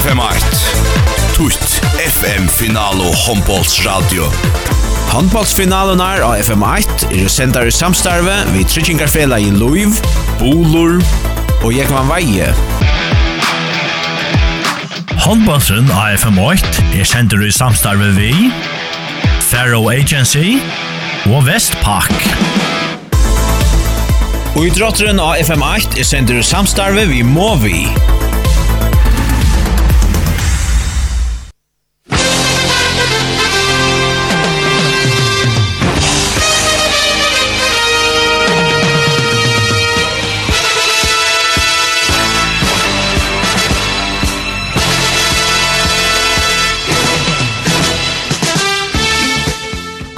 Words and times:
FM8 0.00 0.60
Tutt 1.34 1.80
FM 2.00 2.46
Finalo 2.48 3.10
Hombolts 3.26 3.74
Radio 3.84 4.24
Handbollsfinalen 5.10 6.00
er 6.00 6.22
av 6.24 6.38
FM8 6.40 7.10
er 7.12 7.28
sendar 7.28 7.68
i 7.68 7.74
samstarve 7.74 8.32
vi 8.54 8.62
Tryggingarfela 8.64 9.36
i 9.42 9.50
Luiv, 9.52 9.98
Bolur 10.40 11.02
og 11.60 11.68
Jekvan 11.74 12.08
Veie. 12.08 12.48
Handbollsen 15.20 15.90
av 15.92 16.16
FM8 16.16 16.86
er 16.96 17.04
sendar 17.10 17.44
i 17.44 17.52
samstarve 17.52 18.08
vi 18.16 18.32
Faro 19.50 19.82
Agency 19.92 20.56
og 21.28 21.44
Vestpak. 21.50 22.14
Og 24.54 24.64
idrotteren 24.70 25.20
av 25.20 25.36
FM8 25.44 26.00
er 26.00 26.08
sendar 26.14 26.40
i 26.40 26.46
samstarve 26.54 27.04
vi 27.12 27.20
Movi. 27.26 27.84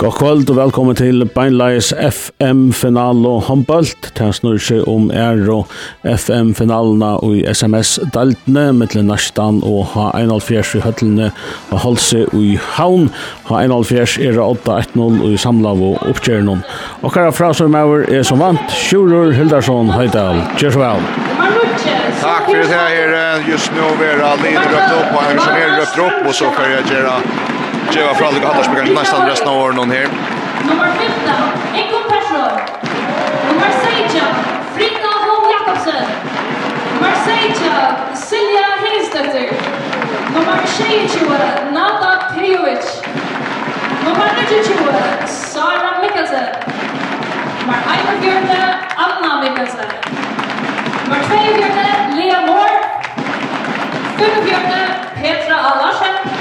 God 0.03 0.13
kvöld 0.19 0.51
og 0.51 0.57
velkommen 0.57 0.97
til 0.99 1.23
Beinleis 1.31 1.93
FM 1.95 2.73
final 2.75 3.21
og 3.27 3.45
håndbølt. 3.47 4.09
Det 4.19 4.33
snur 4.35 4.57
seg 4.59 4.89
om 4.91 5.05
er 5.15 5.45
og 5.55 5.71
FM 6.03 6.51
finalene 6.59 7.13
og 7.23 7.37
i 7.39 7.45
SMS-daltene 7.47 8.65
mellom 8.75 9.13
Nastan 9.13 9.61
og 9.63 9.93
H1-4 9.93 10.81
i 10.81 10.83
høttelene 10.83 11.29
og 11.71 11.79
Halse 11.85 12.25
og 12.33 12.41
i 12.43 12.57
Havn. 12.73 13.13
H1-4 13.47 14.27
er 14.27 14.43
8-1-0 14.43 15.23
og 15.23 15.31
i 15.31 15.39
samlav 15.39 15.87
og 15.93 16.03
oppgjøren. 16.11 16.67
Og 17.03 17.07
hva 17.07 17.29
er 17.29 17.39
fra 17.39 17.53
som 17.55 17.79
er 17.79 18.03
er 18.11 18.27
som 18.27 18.43
vant, 18.43 18.75
Sjurur 18.75 19.31
Hildarsson 19.39 19.95
Høydal. 19.95 20.43
Kjør 20.59 20.81
så 20.81 20.83
vel. 20.83 21.07
Takk 22.19 22.51
for 22.51 22.59
det 22.59 22.75
her. 22.75 23.15
Just 23.49 23.71
nu 23.73 23.81
är 23.81 24.17
det 24.19 24.51
lite 24.51 24.67
röpt 24.75 24.93
upp 24.99 25.15
och 25.15 25.23
han 25.23 25.39
som 25.39 25.53
är 25.53 25.81
röpt 25.81 25.99
upp 25.99 26.29
och 26.29 26.35
så 26.35 26.45
får 26.45 26.65
jag 26.65 26.97
göra 26.97 27.13
Djeva 27.93 28.15
fra 28.15 28.31
Luka 28.31 28.47
Hattars, 28.47 28.69
men 28.69 28.77
kanskje 28.77 28.95
nesten 29.01 29.27
resten 29.29 29.49
av 29.49 29.57
åren 29.63 29.91
her. 29.91 30.09
Nummer 30.69 30.89
15, 31.01 31.81
Ekon 31.81 32.05
Persson. 32.11 32.53
Nummer 33.49 33.71
16, 33.85 34.23
Frida 34.77 35.13
Holm 35.25 35.45
Jakobsen. 35.55 36.07
Nummer 36.95 37.13
16, 37.27 38.17
Silja 38.29 38.69
Heinsdøtter. 38.85 39.49
Nummer 40.35 40.59
22, 40.77 41.37
Nada 41.77 42.13
Pejovic. 42.35 42.85
Nummer 44.07 44.29
22, 44.49 44.89
Sara 45.27 45.93
Mikkelsen. 46.03 46.49
Nummer 47.61 47.79
41, 47.93 48.57
Anna 49.05 49.33
Mikkelsen. 49.45 49.89
Nummer 51.05 51.23
42, 51.29 52.17
Lea 52.17 52.41
Moore. 52.47 52.79
45, 54.17 54.89
Petra 55.21 55.57
Alarsen. 55.71 56.32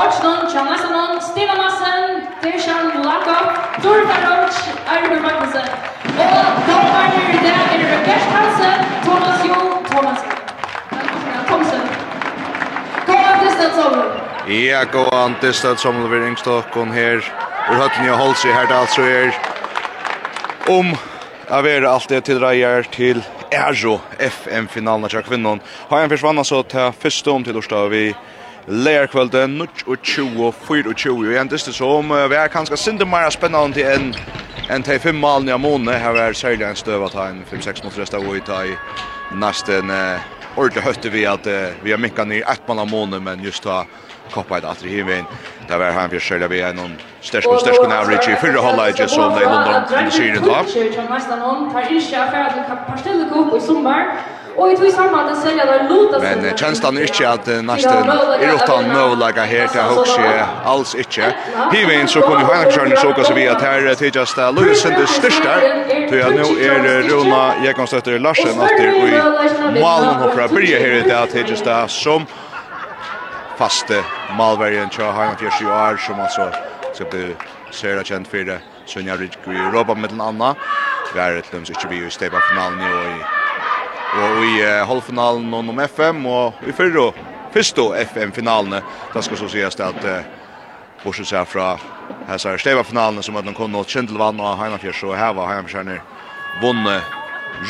Watchnon, 0.00 0.48
Janasanon, 0.52 1.20
Stina 1.20 1.54
Massen, 1.56 2.26
Dejan 2.42 2.86
Lakov, 3.04 3.48
Tor 3.82 4.00
Farroch, 4.08 4.60
Arne 4.88 5.18
Magnussen. 5.20 5.66
Og 6.24 6.60
dommarer 6.68 7.34
det 7.42 7.52
er 7.52 7.82
Gert 8.06 8.30
Hansen, 8.36 8.86
Thomas 9.04 9.44
Jo, 9.48 9.58
Thomas 9.90 10.22
Thomsen. 11.50 11.84
Gåan 13.10 13.44
distansomler. 13.44 14.08
Ja, 14.48 14.80
gåan 14.84 15.36
distansomler 15.42 16.08
ved 16.08 16.24
Ringstokken 16.24 16.96
her. 16.96 17.20
Ur 17.68 17.82
høtten 17.82 18.08
holdt 18.08 18.40
seg 18.40 18.56
her 18.56 18.72
det 18.72 18.80
altså 18.80 19.04
er 19.04 19.36
om 20.78 20.96
Jeg 21.50 21.64
vil 21.66 21.86
alltid 21.92 22.24
tilreier 22.24 22.88
til 22.96 23.20
Erjo 23.52 23.98
FM-finalen 24.16 25.12
av 25.12 25.22
kvinnon. 25.28 25.60
Har 25.90 25.98
jeg 25.98 26.08
en 26.08 26.16
først 26.16 26.30
vann 26.30 26.38
altså 26.38 26.62
til 26.62 26.92
første 27.04 27.30
om 27.36 27.44
til 27.44 27.58
Lorstad 27.58 27.92
vi 27.92 28.04
leierkvelden, 28.68 29.58
nutt 29.58 29.84
og 29.86 30.02
20 30.02 30.44
og 30.46 30.54
24, 30.66 31.14
og 31.14 31.32
igjen 31.32 31.50
dyste 31.50 31.72
som 31.72 32.12
vi 32.12 32.36
er 32.38 32.52
kanskje 32.52 32.78
sinde 32.80 33.08
mer 33.08 33.30
spennende 33.32 33.78
til 33.80 33.88
enn 33.88 34.12
enn 34.70 34.84
til 34.86 35.00
fem 35.02 35.16
malen 35.18 35.48
i 35.50 35.56
måned, 35.58 35.96
her 35.98 36.14
er 36.14 36.36
særlig 36.36 36.62
en 36.68 36.76
støv 36.78 37.02
at 37.08 37.16
han 37.18 37.40
5-6 37.50 37.82
mot 37.84 37.96
resta 37.98 38.20
og 38.20 38.36
i 38.36 38.42
ta 38.46 38.60
i 38.68 38.76
nesten 39.34 39.90
ordentlig 40.56 40.84
høtte 40.84 41.10
vi 41.10 41.24
at 41.26 41.48
vi 41.82 41.90
har 41.90 41.98
minket 41.98 42.28
ned 42.28 42.44
ett 42.46 42.68
mann 42.68 42.78
av 42.78 42.86
måned, 42.90 43.22
men 43.22 43.42
just 43.42 43.64
da 43.64 43.84
koppa 44.30 44.60
et 44.60 44.64
atri 44.64 44.88
hivin, 44.88 45.26
det 45.68 45.78
var 45.78 45.92
han 45.96 46.10
fyrir 46.10 46.22
særlig 46.22 46.50
vi 46.52 46.60
er 46.62 46.74
noen 46.76 46.92
størsk 47.22 47.50
og 47.50 47.60
størsk 47.64 47.82
og 47.82 47.90
nærmere 47.90 48.20
i 48.30 48.36
fyrre 48.38 48.62
holda 48.62 48.86
ikke 48.92 49.08
som 49.10 49.34
det 49.34 49.42
er 49.42 49.50
London 49.50 50.12
sier 50.14 50.36
i 50.36 50.44
dag. 50.44 50.68
Det 50.70 50.82
er 50.82 50.90
ikke 50.92 51.06
nesten 51.10 51.42
noen, 51.42 51.66
tar 51.72 51.90
ikke 51.90 52.20
affæra 52.24 52.52
til 52.54 52.84
Parstellekup 52.86 53.56
i 53.56 53.62
sommer, 53.66 54.12
Og 54.56 54.72
i 54.72 54.76
tog 54.76 54.92
samband 54.92 55.36
selja 55.42 55.64
der 55.66 55.88
luta 55.88 56.18
Men 56.18 56.56
tjenstan 56.56 56.98
er 56.98 57.06
ikkje 57.08 57.28
at 57.28 57.48
nesten 57.64 58.10
er 58.10 58.54
utan 58.54 58.88
møvlaga 58.90 59.44
her 59.46 59.68
til 59.72 59.80
Hoxie, 59.80 60.46
alls 60.72 60.94
ikkje. 60.94 61.30
Hivein 61.72 62.08
så 62.08 62.22
kunne 62.24 62.44
Heinakjørn 62.46 62.96
så 62.96 63.14
seg 63.24 63.36
vi 63.36 63.46
at 63.50 63.62
her 63.62 63.94
tidjast 63.94 64.40
Louis 64.56 64.82
Sender 64.82 65.06
styrstar. 65.06 65.64
Tog 66.10 66.18
jeg 66.18 66.36
nå 66.36 66.48
er 66.66 67.08
Rona 67.10 67.42
Jekonstøtter 67.64 68.18
Larsen 68.18 68.60
atter 68.60 68.90
i 68.90 69.80
malen 69.80 70.22
hoppra 70.24 70.48
byrje 70.50 70.82
her 70.82 70.98
i 71.00 71.08
dag 71.08 71.30
tidjast 71.32 71.70
som 72.00 72.26
faste 73.60 74.02
malverjen 74.38 74.90
tja 74.90 75.12
Heinakjørs 75.12 75.60
i 75.60 75.66
år 75.68 76.00
som 76.06 76.20
altså 76.20 76.50
skal 76.94 77.10
bli 77.12 77.26
sera 77.70 78.02
kjent 78.02 78.28
for 78.28 78.38
fyrir 78.38 78.62
Sunja 78.86 79.16
Rydgvi 79.16 79.96
med 79.96 80.08
den 80.10 80.20
Anna. 80.20 80.54
Vi 81.14 81.20
er 81.20 81.38
et 81.38 81.52
løms 81.52 81.70
ikke 81.70 81.88
vi 81.88 82.06
i 82.06 82.10
stedet 82.10 82.42
finalen 82.48 82.80
i 82.80 82.92
år 82.94 83.12
i 83.12 83.39
og 84.18 84.44
i 84.44 84.56
uh, 84.62 84.82
halvfinalen 84.88 85.54
om 85.54 85.80
FM 85.86 86.24
og 86.26 86.64
i 86.66 86.74
fyrre 86.74 87.10
første 87.54 87.82
FM-finalene. 88.04 88.82
Det 89.14 89.24
skal 89.24 89.38
så 89.38 89.48
sies 89.50 89.80
at 89.82 90.04
eh, 90.06 90.28
bortsett 91.02 91.30
seg 91.32 91.48
fra 91.50 91.72
hessar 92.28 92.60
steva-finalene 92.62 93.24
som 93.26 93.38
at 93.40 93.46
de 93.46 93.54
kom 93.56 93.72
nå 93.72 93.82
Kjendelvann 93.88 94.38
og 94.38 94.58
Heinafjers 94.60 95.02
og 95.08 95.16
Heva 95.18 95.48
Heinafjerner 95.48 96.02
vunnet 96.62 97.18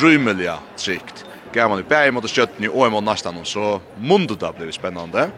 rymeliga 0.03 0.59
trygt. 0.77 1.25
Gaman 1.55 1.81
i 1.81 1.89
bæg 1.89 2.13
mot 2.15 2.29
Stjøttene 2.29 2.71
og 2.71 2.87
i 2.87 2.93
mån 2.93 3.09
nesten, 3.09 3.41
så 3.45 3.81
mundet 3.99 4.41
det 4.41 4.53
blev 4.59 4.73
spännande. 4.77 5.31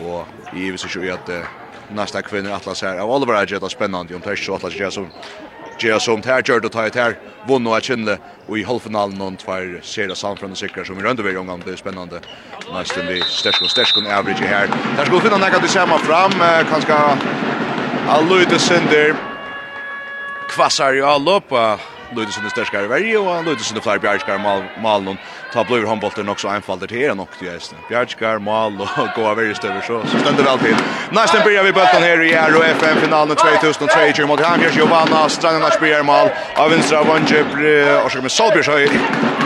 Og 0.00 0.56
i 0.56 0.70
hvis 0.70 0.88
ikke 0.88 1.12
at 1.12 1.28
eh, 1.32 1.52
nästa 1.90 2.22
kvinna 2.22 2.56
Atlas 2.56 2.82
här. 2.82 2.98
Av 2.98 3.10
Oliver 3.10 3.42
Edge 3.42 3.56
är 3.56 3.60
det 3.60 3.70
spännande 3.70 4.14
om 4.14 4.20
det 4.24 4.30
är 4.30 4.36
så 4.36 4.54
Atlas 4.54 4.94
som 4.94 5.10
Gjea 5.78 5.98
som 6.02 6.22
tær 6.22 6.42
gjør 6.42 6.64
det 6.64 6.72
tar 6.74 6.90
tær. 6.90 7.14
Vunn 7.46 7.66
og 7.70 7.76
erkjennle 7.78 8.16
og 8.48 8.56
i 8.58 8.64
halvfinalen 8.66 9.18
noen 9.18 9.36
tvær 9.38 9.78
ser 9.86 10.10
av 10.10 10.18
samfunnet 10.18 10.58
sikker 10.58 10.84
som 10.84 10.98
i 10.98 11.04
røndevær 11.04 11.38
omgang 11.38 11.62
er 11.66 11.78
spennende. 11.78 12.18
Nesten 12.72 13.06
vi 13.06 13.20
stersk 13.22 13.62
og 13.62 13.70
stersk 13.70 14.00
og 14.00 14.08
average 14.10 14.42
her. 14.42 14.66
Der 14.96 15.04
skal 15.04 15.14
vi 15.14 15.22
finne 15.26 15.38
nekka 15.38 15.62
til 15.62 15.72
samme 15.76 16.00
fram. 16.02 16.34
Kanskje 16.72 16.98
Alluide 18.10 18.58
Sinder 18.58 19.14
kvassar 20.50 20.96
jo 20.98 21.06
allopa 21.06 21.76
Luther 22.16 22.32
som 22.32 22.46
är 22.46 22.50
störskare 22.50 22.84
i 22.84 22.88
Sverige 22.88 23.18
og 23.18 23.34
han 23.34 23.44
Luther 23.44 23.64
som 23.64 23.76
är 23.76 23.80
fler 23.80 23.98
bjärskare 23.98 24.38
mal, 24.82 25.16
ta 25.52 25.52
tar 25.52 25.64
blöver 25.64 25.86
handbollen 25.86 26.28
också 26.28 26.48
enfaldigt 26.48 26.92
här 26.92 26.98
her 26.98 27.14
nok 27.14 27.38
til 27.38 27.48
nu. 27.48 27.78
Bjärskare, 27.88 28.38
mal 28.38 28.80
og 28.80 29.08
gå 29.14 29.30
över 29.30 29.54
støver, 29.54 29.80
så, 29.80 30.00
så 30.06 30.18
stender 30.18 30.44
vel 30.44 30.58
til. 30.58 30.76
Nästan 31.10 31.42
börjar 31.44 31.62
vi 31.62 31.72
bøtten 31.72 32.02
her 32.02 32.20
i 32.20 32.32
Aero 32.32 32.62
FM-finalen 32.62 33.36
2023 33.36 34.26
mot 34.26 34.40
Hamjers 34.40 34.76
Giovanna, 34.76 35.28
Stranden 35.28 35.62
Arsbjerg 35.62 36.04
mal 36.04 36.30
av 36.56 36.70
Vinstra 36.70 37.02
Vange, 37.02 37.40
og 38.04 38.10
så 38.10 38.18
kommer 38.18 38.30
Solbjörshöj, 38.30 38.88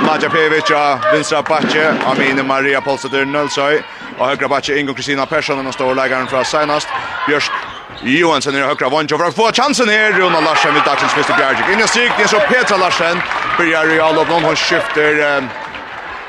Nadja 0.06 0.28
Pevic 0.28 0.70
av 0.70 0.98
Vinstra 1.12 1.42
Batje, 1.42 1.94
Amine 2.06 2.42
Maria 2.42 2.80
Polstetter 2.80 3.24
Nølsøy, 3.24 3.82
og 4.18 4.26
høyre 4.28 4.48
Batje 4.48 4.78
Ingo 4.78 4.94
Kristina 4.94 5.24
Persson, 5.24 5.66
og 5.66 5.74
står 5.74 5.94
leggeren 5.94 6.28
fra 6.28 6.44
senast. 6.44 6.88
Bjørsk 7.26 7.71
Johansen 8.04 8.56
i 8.56 8.60
högra 8.60 8.88
vången 8.88 9.08
för 9.08 9.24
att 9.24 9.34
få 9.34 9.52
chansen 9.52 9.88
här. 9.88 10.12
Rona 10.12 10.40
Larsen 10.40 10.74
vid 10.74 10.82
dagens 10.82 11.12
Mr. 11.14 11.36
Bjergik. 11.36 11.64
Innan 11.72 11.88
stryk, 11.88 12.12
det 12.16 12.22
är 12.22 12.28
så 12.28 12.40
Petra 12.40 12.76
Larsen. 12.76 13.18
Börjar 13.58 13.94
i 13.94 14.00
all 14.00 14.14
någon 14.14 14.44
hon 14.44 14.56
skifter. 14.56 15.42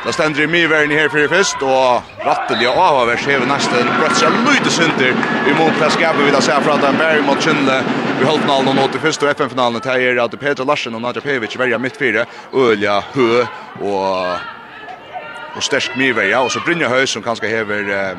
Det 0.05 0.13
stender 0.13 0.41
i 0.41 0.47
Myverden 0.47 0.91
här 0.91 1.09
för 1.09 1.17
i 1.17 1.27
og 1.27 1.61
Och 1.61 2.25
ratteliga 2.25 2.71
avhavers 2.71 3.25
här 3.27 3.39
vid 3.39 3.47
nästa. 3.47 3.75
Bröts 3.99 4.21
jag 4.21 4.31
lite 4.53 4.69
synter 4.69 5.15
i 5.47 5.53
motpläskapet 5.59 6.21
vill 6.25 6.33
jag 6.33 6.43
säga 6.43 6.61
för 6.61 6.71
att 6.71 6.83
han 6.83 6.97
berg 6.97 7.21
mot 7.21 7.41
Kynle. 7.41 7.83
i 8.21 8.25
holdfinalen 8.25 8.67
og 8.67 8.75
nå 8.75 8.87
til 8.87 8.95
i 8.95 8.99
första 8.99 9.31
FN-finalen. 9.31 9.81
Det 9.83 9.89
här 9.89 9.99
är 9.99 10.27
Petra 10.27 10.65
Larsen 10.65 10.95
och 10.95 11.01
Nadja 11.01 11.21
Pevic 11.21 11.55
väljer 11.55 11.77
mittfyra. 11.77 12.25
Ölja, 12.53 13.03
Hö 13.13 13.45
och... 13.79 14.37
Och 15.55 15.63
mye 15.71 15.97
Myverden. 15.97 16.39
Och 16.39 16.51
så 16.51 16.59
Brynja 16.59 16.89
Høy, 16.89 17.07
som 17.07 17.23
kanske 17.23 17.47
hever 17.47 17.89
Eh, 17.89 18.17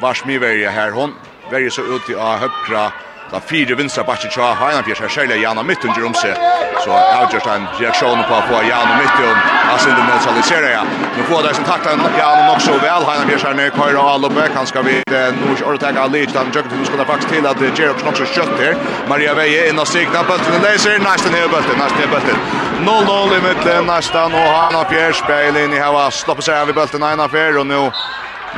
Vars 0.00 0.24
Myverden 0.24 0.72
här. 0.72 0.90
Hon 0.90 1.14
Verje 1.52 1.70
så 1.70 1.82
ut 1.82 2.10
i 2.10 2.14
av 2.14 2.38
högra 2.38 2.92
Da 3.32 3.40
fire 3.40 3.74
vinstra 3.74 4.02
bakke 4.04 4.28
tja, 4.28 4.46
Heinan 4.60 4.84
Fjers 4.84 5.00
er 5.00 5.10
særlig 5.12 5.36
Jana 5.40 5.62
Mittun 5.64 5.92
gjør 5.96 6.10
om 6.10 6.14
seg. 6.16 6.36
Så 6.84 6.92
avgjørs 6.92 7.46
en 7.48 7.64
reaksjon 7.78 8.20
på 8.28 8.34
å 8.36 8.40
få 8.48 8.58
Jana 8.66 8.98
Mittun, 8.98 9.38
han 9.68 9.78
sin 9.80 9.94
det 9.96 10.04
neutraliserer 10.04 10.74
ja. 10.74 10.82
Nå 11.16 11.24
får 11.30 11.46
det 11.46 11.54
som 11.56 11.64
takler 11.64 12.02
Jana 12.18 12.42
nok 12.48 12.60
så 12.60 12.74
vel, 12.82 13.06
Heinan 13.08 13.30
Fjers 13.30 13.46
er 13.48 13.56
nere 13.56 13.72
Køyre 13.72 14.00
og 14.02 14.10
Alobøk, 14.18 14.52
han 14.56 14.68
skal 14.68 14.84
vi 14.88 14.98
nå 15.08 15.54
ikke 15.54 15.68
overtake 15.70 16.02
av 16.02 16.12
Lidj, 16.12 16.34
den 16.36 16.52
jøkken 16.56 16.84
skulle 16.88 17.08
faktisk 17.08 17.32
til 17.32 17.48
at 17.48 17.64
Gjeroks 17.70 18.04
nok 18.08 18.20
så 18.20 18.28
kjøtt 18.34 18.52
her. 18.60 18.76
Maria 19.12 19.36
Veie 19.38 19.68
inn 19.70 19.80
og 19.80 19.88
signa, 19.88 20.24
bøltene 20.28 20.60
leser, 20.66 21.00
næsten 21.04 21.36
er 21.36 21.48
bølten, 21.52 21.80
næsten 21.80 22.04
er 22.04 22.12
bølten. 22.12 22.44
0-0 22.84 23.38
i 23.38 23.40
midten. 23.46 23.88
næsten, 23.88 24.36
og 24.40 24.50
Heinan 24.58 24.92
Fjers, 24.92 25.24
inn 25.52 25.72
i 25.72 25.80
hava, 25.80 26.10
slopper 26.10 26.48
seg 26.48 26.60
av 26.60 26.72
i 26.72 26.76
bølten, 26.76 27.04
Heinan 27.08 27.32
Fjers, 27.32 27.60
og 27.60 27.70
nå 27.70 27.86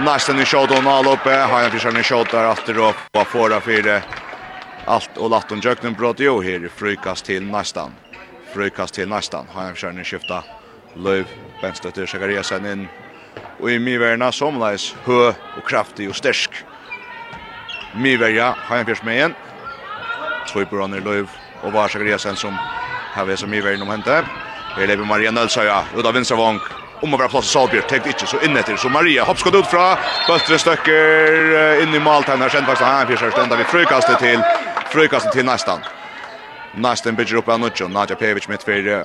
Nästan 0.00 0.40
i 0.40 0.44
shot 0.44 0.70
och 0.70 0.76
all 0.76 1.06
uppe. 1.06 1.30
Har 1.30 1.62
jag 1.62 1.72
försökt 1.72 1.96
en 1.96 2.04
shot 2.04 2.30
där 2.30 2.52
efter 2.52 2.78
upp. 2.78 2.96
Vad 3.12 3.26
får 3.26 3.48
det 3.48 3.60
för 3.60 4.02
allt 4.86 5.16
och 5.16 5.30
Latton 5.30 5.60
Jöknen 5.60 5.94
bröt 5.94 6.20
ju 6.20 6.42
här 6.42 6.68
frukast 6.68 7.24
till 7.24 7.44
nästan. 7.44 7.92
Frukast 8.54 8.94
till 8.94 9.08
nästan. 9.08 9.46
Har 9.52 9.64
jag 9.64 9.74
försökt 9.74 9.98
en 9.98 10.04
skifta 10.04 10.42
löv 10.96 11.26
vänster 11.62 12.06
Sakariasen 12.06 12.66
in. 12.66 12.88
Och 13.60 13.70
i 13.70 13.78
Miverna 13.78 14.32
somlais 14.32 14.94
hö 15.04 15.28
och 15.28 15.68
kraftig 15.68 16.08
och 16.08 16.16
stärsk. 16.16 16.50
Miverja 17.96 18.54
har 18.68 18.76
jag 18.76 18.86
försökt 18.86 19.04
med 19.04 19.16
igen. 19.16 19.34
Två 20.52 20.60
i 20.62 21.00
löv 21.00 21.28
och 21.62 21.72
var 21.72 21.88
Sakariasen 21.88 22.36
som 22.36 22.56
har 23.14 23.24
vi 23.24 23.36
som 23.36 23.50
Miverna 23.50 23.82
om 23.82 23.88
händer. 23.88 24.24
Här 24.76 24.86
lever 24.86 25.04
Maria 25.04 25.30
Nölsöja 25.30 25.84
Uta 25.96 26.08
av 26.08 26.14
vänstervång 26.14 26.83
om 27.04 27.14
å 27.14 27.20
være 27.20 27.32
plass 27.32 27.50
i 27.50 27.54
Salbjørn, 27.54 27.88
tenkte 27.90 28.14
ikke 28.14 28.28
så 28.30 28.40
inn 28.46 28.56
etter. 28.56 28.78
Så 28.80 28.90
Maria 28.92 29.26
hoppskott 29.28 29.58
ut 29.58 29.68
fra, 29.70 29.94
Bøttre 30.28 30.58
støkker 30.60 31.82
inn 31.84 31.94
i 31.94 32.02
Malten, 32.02 32.42
her 32.42 32.52
kjent 32.52 32.68
faktisk 32.70 32.88
han 32.88 33.10
fyrst, 33.10 33.38
enda 33.40 33.60
vi 33.60 33.68
frukastet 33.68 34.22
til, 34.24 34.42
frukastet 34.94 35.36
til 35.36 35.46
nesten. 35.48 35.84
Nesten 36.74 37.14
bygger 37.18 37.42
opp 37.42 37.52
av 37.54 37.60
Nudjo, 37.62 37.88
Nadja 37.88 38.16
Pevic 38.16 38.48
mitt 38.48 38.62
för 38.62 39.04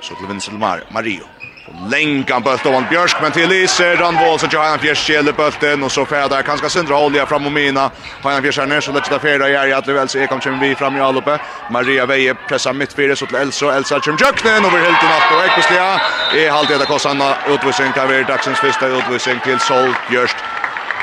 så 0.00 0.14
til 0.14 0.28
Vincent 0.28 0.58
Mario. 0.58 1.24
Länkan 1.90 2.42
bult 2.42 2.66
av 2.66 2.84
Björsk 2.90 3.16
men 3.22 3.32
till 3.32 3.48
Lise, 3.48 3.94
Randvål 3.94 4.38
så 4.38 4.46
Johan 4.50 4.78
Fjärs 4.78 5.10
gäller 5.10 5.32
bulten 5.32 5.82
och 5.82 5.92
så 5.92 6.04
färdar 6.04 6.42
kanske 6.42 6.70
söndra 6.70 6.98
olja 6.98 7.26
fram 7.26 7.46
och 7.46 7.52
mina. 7.52 7.90
Han 8.22 8.42
Fjärs 8.42 8.58
här 8.58 8.66
ner 8.66 8.80
så 8.80 8.92
lägger 8.92 9.10
det 9.10 9.18
färda 9.18 9.68
i 9.68 9.72
att 9.72 9.88
väl 9.88 10.08
så 10.08 10.26
kommer 10.26 10.60
vi 10.60 10.74
fram 10.74 10.96
i 10.96 11.00
allope, 11.00 11.38
Maria 11.70 12.06
Veje 12.06 12.34
pressar 12.34 12.72
fyra, 12.96 13.16
så 13.16 13.26
till 13.26 13.36
Elsa 13.36 13.76
Elsa 13.76 14.00
kommer 14.00 14.18
jöknen 14.20 14.64
över 14.64 14.78
helt 14.78 15.02
i 15.02 15.06
natt 15.06 15.32
och 15.36 15.44
Ekostia 15.44 16.00
är 16.36 16.50
halvt 16.50 16.68
det 16.68 16.86
kostar 16.86 17.14
utvisning 17.54 17.92
kan 17.92 18.08
vi 18.08 18.22
dagsens 18.22 18.58
första 18.58 18.86
utvisning 18.86 19.40
till 19.44 19.60
Sol 19.60 19.94
Björsk 20.10 20.36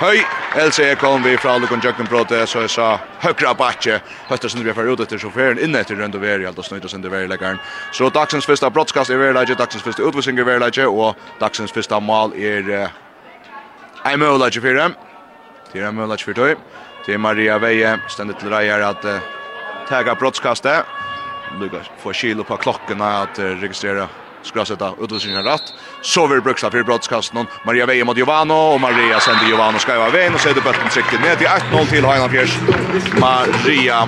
Høy, 0.03 0.19
Else 0.59 0.83
er 0.83 0.97
kom 1.00 1.21
vi 1.23 1.38
fra 1.39 1.53
Lukon 1.55 1.79
Jøkken 1.79 2.09
Brote, 2.11 2.41
så 2.51 2.65
jeg 2.65 2.71
sa 2.73 2.88
høyre 3.23 3.53
bakke. 3.55 4.01
Høyre 4.27 4.50
som 4.51 4.59
vi 4.59 4.73
får 4.75 4.89
ut 4.91 5.03
etter 5.05 5.21
sjåføren 5.21 5.61
inne 5.63 5.79
etter 5.79 5.95
Rønd 5.95 6.17
og 6.17 6.25
Veri, 6.25 6.44
alt 6.44 6.57
og 6.59 6.65
snøyde 6.67 6.89
sin 6.91 7.05
verileggeren. 7.07 7.61
Så 7.95 8.09
dagsens 8.11 8.44
første 8.44 8.67
brottskast 8.67 9.13
er 9.15 9.21
verilegge, 9.21 9.55
dagsens 9.55 9.85
første 9.85 10.03
utvisning 10.03 10.41
er 10.44 10.50
verilegge, 10.50 10.89
og 10.91 11.15
dagsens 11.39 11.71
første 11.71 12.01
mal 12.03 12.35
er 12.35 12.89
en 14.03 14.19
mølegge 14.19 14.59
for 14.65 14.81
dem. 14.81 14.97
Det 15.71 15.79
er 15.79 15.88
en 15.88 15.95
mølegge 15.95 16.27
för 16.27 16.35
tøy. 16.35 16.57
Det 17.05 17.13
er 17.13 17.23
Maria 17.23 17.55
Veie, 17.57 17.95
stendet 18.09 18.44
til 18.44 18.51
reier 18.51 18.83
at 18.83 19.07
uh, 19.07 19.23
tega 19.88 20.19
brottskastet. 20.19 20.83
Lukas 21.61 21.88
får 22.03 22.13
kilo 22.13 22.44
på 22.44 22.59
klockan 22.59 23.01
at 23.01 23.39
uh, 23.39 23.55
registrera 23.63 24.09
skulle 24.44 24.66
sätta 24.66 24.94
utvisningen 25.01 25.44
rätt. 25.44 25.74
Så 26.01 26.28
vill 26.28 26.42
Bruksa 26.42 26.72
för 26.72 26.84
brottskasten. 26.84 27.48
Maria 27.66 27.86
Veje 27.86 28.04
mot 28.04 28.18
Giovano 28.18 28.54
och 28.54 28.81
Maria 28.81 29.19
sänder 29.19 29.45
Giovano 29.48 29.80
ska 29.80 30.00
vara 30.00 30.10
vän 30.10 30.34
och 30.34 30.40
det 30.56 30.62
bollen 30.62 30.90
trycket 30.90 31.22
ner 31.22 31.36
till 31.36 31.48
1-0 31.48 31.86
till 31.86 32.06
Hainan 32.06 32.30
Fjärs. 32.30 32.57
Maria 33.19 34.07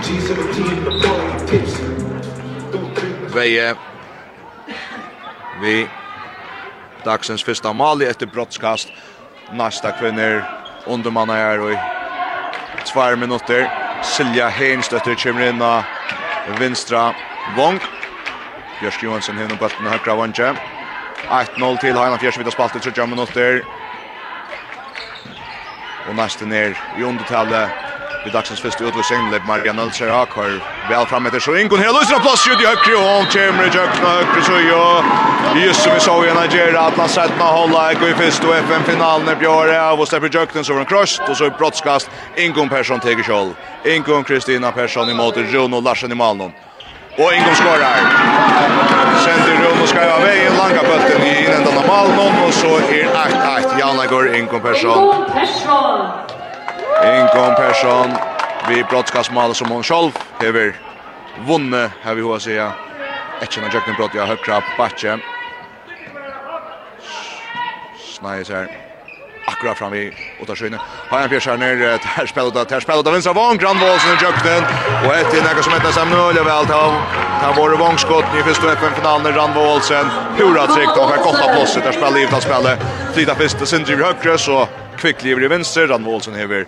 Veje 3.33 3.75
vi 5.61 5.87
dagsens 7.03 7.43
första 7.43 7.73
mål 7.73 8.01
efter 8.01 8.25
brottskast. 8.25 8.89
Nästa 9.51 9.91
kvinner 9.91 10.49
undermanna 10.85 11.37
är 11.37 11.71
i 11.71 11.77
två 12.93 13.15
minuter. 13.15 13.71
Silja 14.03 14.49
Heinstøtter 14.49 15.15
kommer 15.15 15.49
inn 15.49 15.61
av 15.61 15.83
vinstra 16.59 17.15
vong. 17.57 17.79
Björsk 18.79 19.03
Johansson 19.03 19.37
hinner 19.37 19.55
bulten 19.55 19.87
högra 19.87 20.15
vanje. 20.15 20.55
1-0 21.29 21.79
till 21.79 21.95
Hainan 21.95 22.19
Fjärs 22.19 22.37
vid 22.37 22.51
spalt 22.51 22.75
i 22.75 22.79
30 22.79 23.07
minuter. 23.07 23.65
Och 26.09 26.15
nästa 26.15 26.45
ner 26.45 26.77
i 26.97 27.03
undertalet 27.03 27.69
vid 28.23 28.33
dagsens 28.33 28.59
första 28.59 28.83
utvisning 28.83 29.31
Leif 29.31 29.47
Marian 29.47 29.75
Nölser 29.75 30.09
har 30.09 30.89
väl 30.89 31.05
fram 31.05 31.25
efter 31.25 31.39
så 31.39 31.55
Ingon 31.55 31.79
hela 31.79 31.99
lösna 31.99 32.19
plats 32.19 32.47
ut 32.47 32.61
i 32.61 32.65
högre 32.65 32.95
och 32.95 33.19
om 33.19 33.25
Chamber 33.25 33.65
Jökna 33.65 34.09
högre 34.09 34.41
så 34.41 34.51
ju 34.51 35.65
just 35.65 35.83
som 35.83 35.93
vi 35.93 35.99
såg 35.99 36.25
i 36.25 36.33
Nigeria 36.41 36.81
att 36.81 36.93
han 36.93 37.09
sett 37.09 37.39
man 37.39 37.47
hålla 37.47 37.91
i 37.91 37.95
först 37.95 38.43
och 38.43 38.55
FN-finalen 38.55 39.39
Björre 39.39 39.89
av 39.89 39.99
och 39.99 40.07
släpper 40.07 40.29
Jökna 40.33 40.63
så 40.63 40.73
var 40.73 40.79
en 40.79 40.85
kross 40.85 41.21
och 41.29 41.37
så 41.37 41.45
i 41.45 41.49
brottskast 41.49 42.09
Ingon 42.37 42.69
Persson 42.69 42.99
Tegerskjold 42.99 43.55
Ingon 43.85 44.23
Kristina 44.23 44.71
Persson 44.71 45.09
i 45.09 45.13
mot 45.13 45.37
Runo 45.37 45.81
Larsen 45.81 46.11
i 46.11 46.15
Malmö 46.15 46.49
Og 47.17 47.33
Ingom 47.35 47.55
skorar. 47.55 47.99
Sender 49.23 49.55
rum 49.63 49.81
og 49.81 49.87
ska 49.87 49.99
av 49.99 50.21
vägen 50.21 50.57
langa 50.57 50.81
bøtten 50.83 51.21
i 51.23 51.45
innendan 51.45 51.77
av 51.79 51.87
Malmon 51.87 52.41
og 52.43 52.53
så 52.53 52.73
er 52.91 53.07
8-8. 53.07 53.77
Janna 53.79 54.05
går 54.11 54.33
Ingom 54.35 54.61
Persson. 54.61 55.23
Ingom 57.13 57.55
Persson. 57.55 58.17
Vi 58.69 58.83
brottskastmål 58.83 59.55
som 59.55 59.71
hon 59.71 59.83
själv 59.83 60.11
hever 60.41 60.75
vunne 61.47 61.91
här 62.03 62.15
vi 62.15 62.21
hur 62.21 62.39
säga. 62.39 62.71
Ett 63.41 63.57
av 63.57 63.63
Jackson 63.73 63.95
brott 63.97 64.11
jag 64.13 64.25
högra 64.25 64.63
backe. 64.77 65.19
Snajs 67.97 68.49
her 68.49 68.84
akkurat 69.45 69.77
fram 69.77 69.93
i 69.93 70.13
åttaskyne. 70.41 70.79
Har 71.09 71.19
han 71.19 71.29
fjärskärner, 71.29 71.75
där 71.75 72.25
spelar 72.25 72.65
där 72.65 72.79
spelar 72.79 73.03
där 73.03 73.11
vänstra 73.11 73.33
vång 73.33 73.57
Grandvåsen 73.57 74.11
i 74.11 74.23
jökten 74.23 74.63
och 75.05 75.15
ett 75.15 75.33
i 75.33 75.41
näka 75.41 75.63
som 75.63 75.73
heter 75.73 75.91
Samuel 75.91 76.35
väl 76.35 76.65
ta 76.65 77.01
ta 77.41 77.53
vår 77.55 77.77
vångskott 77.77 78.25
i 78.39 78.43
första 78.43 78.67
öppen 78.67 78.93
finalen 78.95 79.33
Grandvåsen. 79.33 80.05
Hurra 80.37 80.67
tryckt 80.67 80.97
och 80.97 81.03
har 81.03 81.17
gott 81.17 81.41
av 81.41 81.55
plåset, 81.55 81.83
där 81.83 81.91
spelar 81.91 82.11
livet 82.11 82.33
att 82.33 82.43
spelet. 82.43 82.79
Flyta 83.13 83.35
först 83.35 83.67
sen 83.67 83.83
driver 83.83 84.03
högre 84.03 84.37
så 84.37 84.67
kvickliver 84.97 85.43
i 85.43 85.47
vänster 85.47 85.87
Grandvåsen 85.87 86.35
hever 86.35 86.65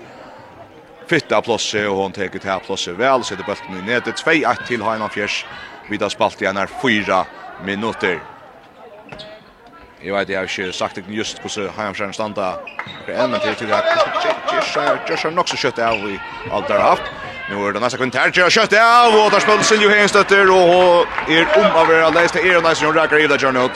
fitta 1.07 1.41
plåset, 1.41 1.89
och 1.89 1.95
hon 1.95 2.11
tar 2.11 2.27
till 2.27 2.39
plåset 2.65 2.95
väl 2.95 3.23
så 3.23 3.35
det 3.35 3.43
bulten 3.43 3.77
i 3.77 3.81
nätet 3.81 4.15
2-1 4.15 4.67
till 4.67 4.81
Hainan 4.81 5.09
Fjärs. 5.09 5.45
Vi 5.89 5.97
har 5.97 6.09
spalt 6.09 6.41
i 6.41 6.53
när 6.53 6.67
4 6.81 7.25
minuter. 7.65 8.19
Jag 10.01 10.13
vet, 10.13 10.29
jag 10.29 10.39
har 10.39 10.43
ikke 10.43 10.73
sagt 10.73 10.95
det 10.95 11.03
just 11.09 11.39
hvordan 11.41 11.71
Heihamskjæren 11.75 12.13
standa 12.13 12.51
for 13.05 13.11
en, 13.11 13.31
men 13.31 13.39
til 13.41 13.71
at 13.73 15.09
Joshua 15.09 15.31
nok 15.31 15.47
så 15.47 15.57
kjøttet 15.57 15.83
av 15.83 15.97
i 16.09 16.19
allt 16.51 16.67
där 16.67 16.79
haft. 16.79 17.01
Nu 17.49 17.67
är 17.67 17.73
det 17.73 17.79
nästa 17.79 17.97
kvind 17.97 18.15
her, 18.15 18.25
Joshua 18.27 18.49
kjøttet 18.49 18.79
av, 18.79 19.15
og 19.15 19.31
der 19.31 19.39
spiller 19.39 19.63
Siljo 19.63 19.89
Hegenstøtter, 19.89 20.51
och 20.51 21.07
är 21.29 21.57
om 21.57 21.75
av 21.75 21.91
er 21.91 22.11
leis, 22.11 22.31
det 22.31 22.45
er 22.45 22.57
en 22.57 22.65
och 22.65 22.95
räcker 22.95 23.17
i 23.17 23.27
det 23.27 23.39
kjørnet. 23.39 23.71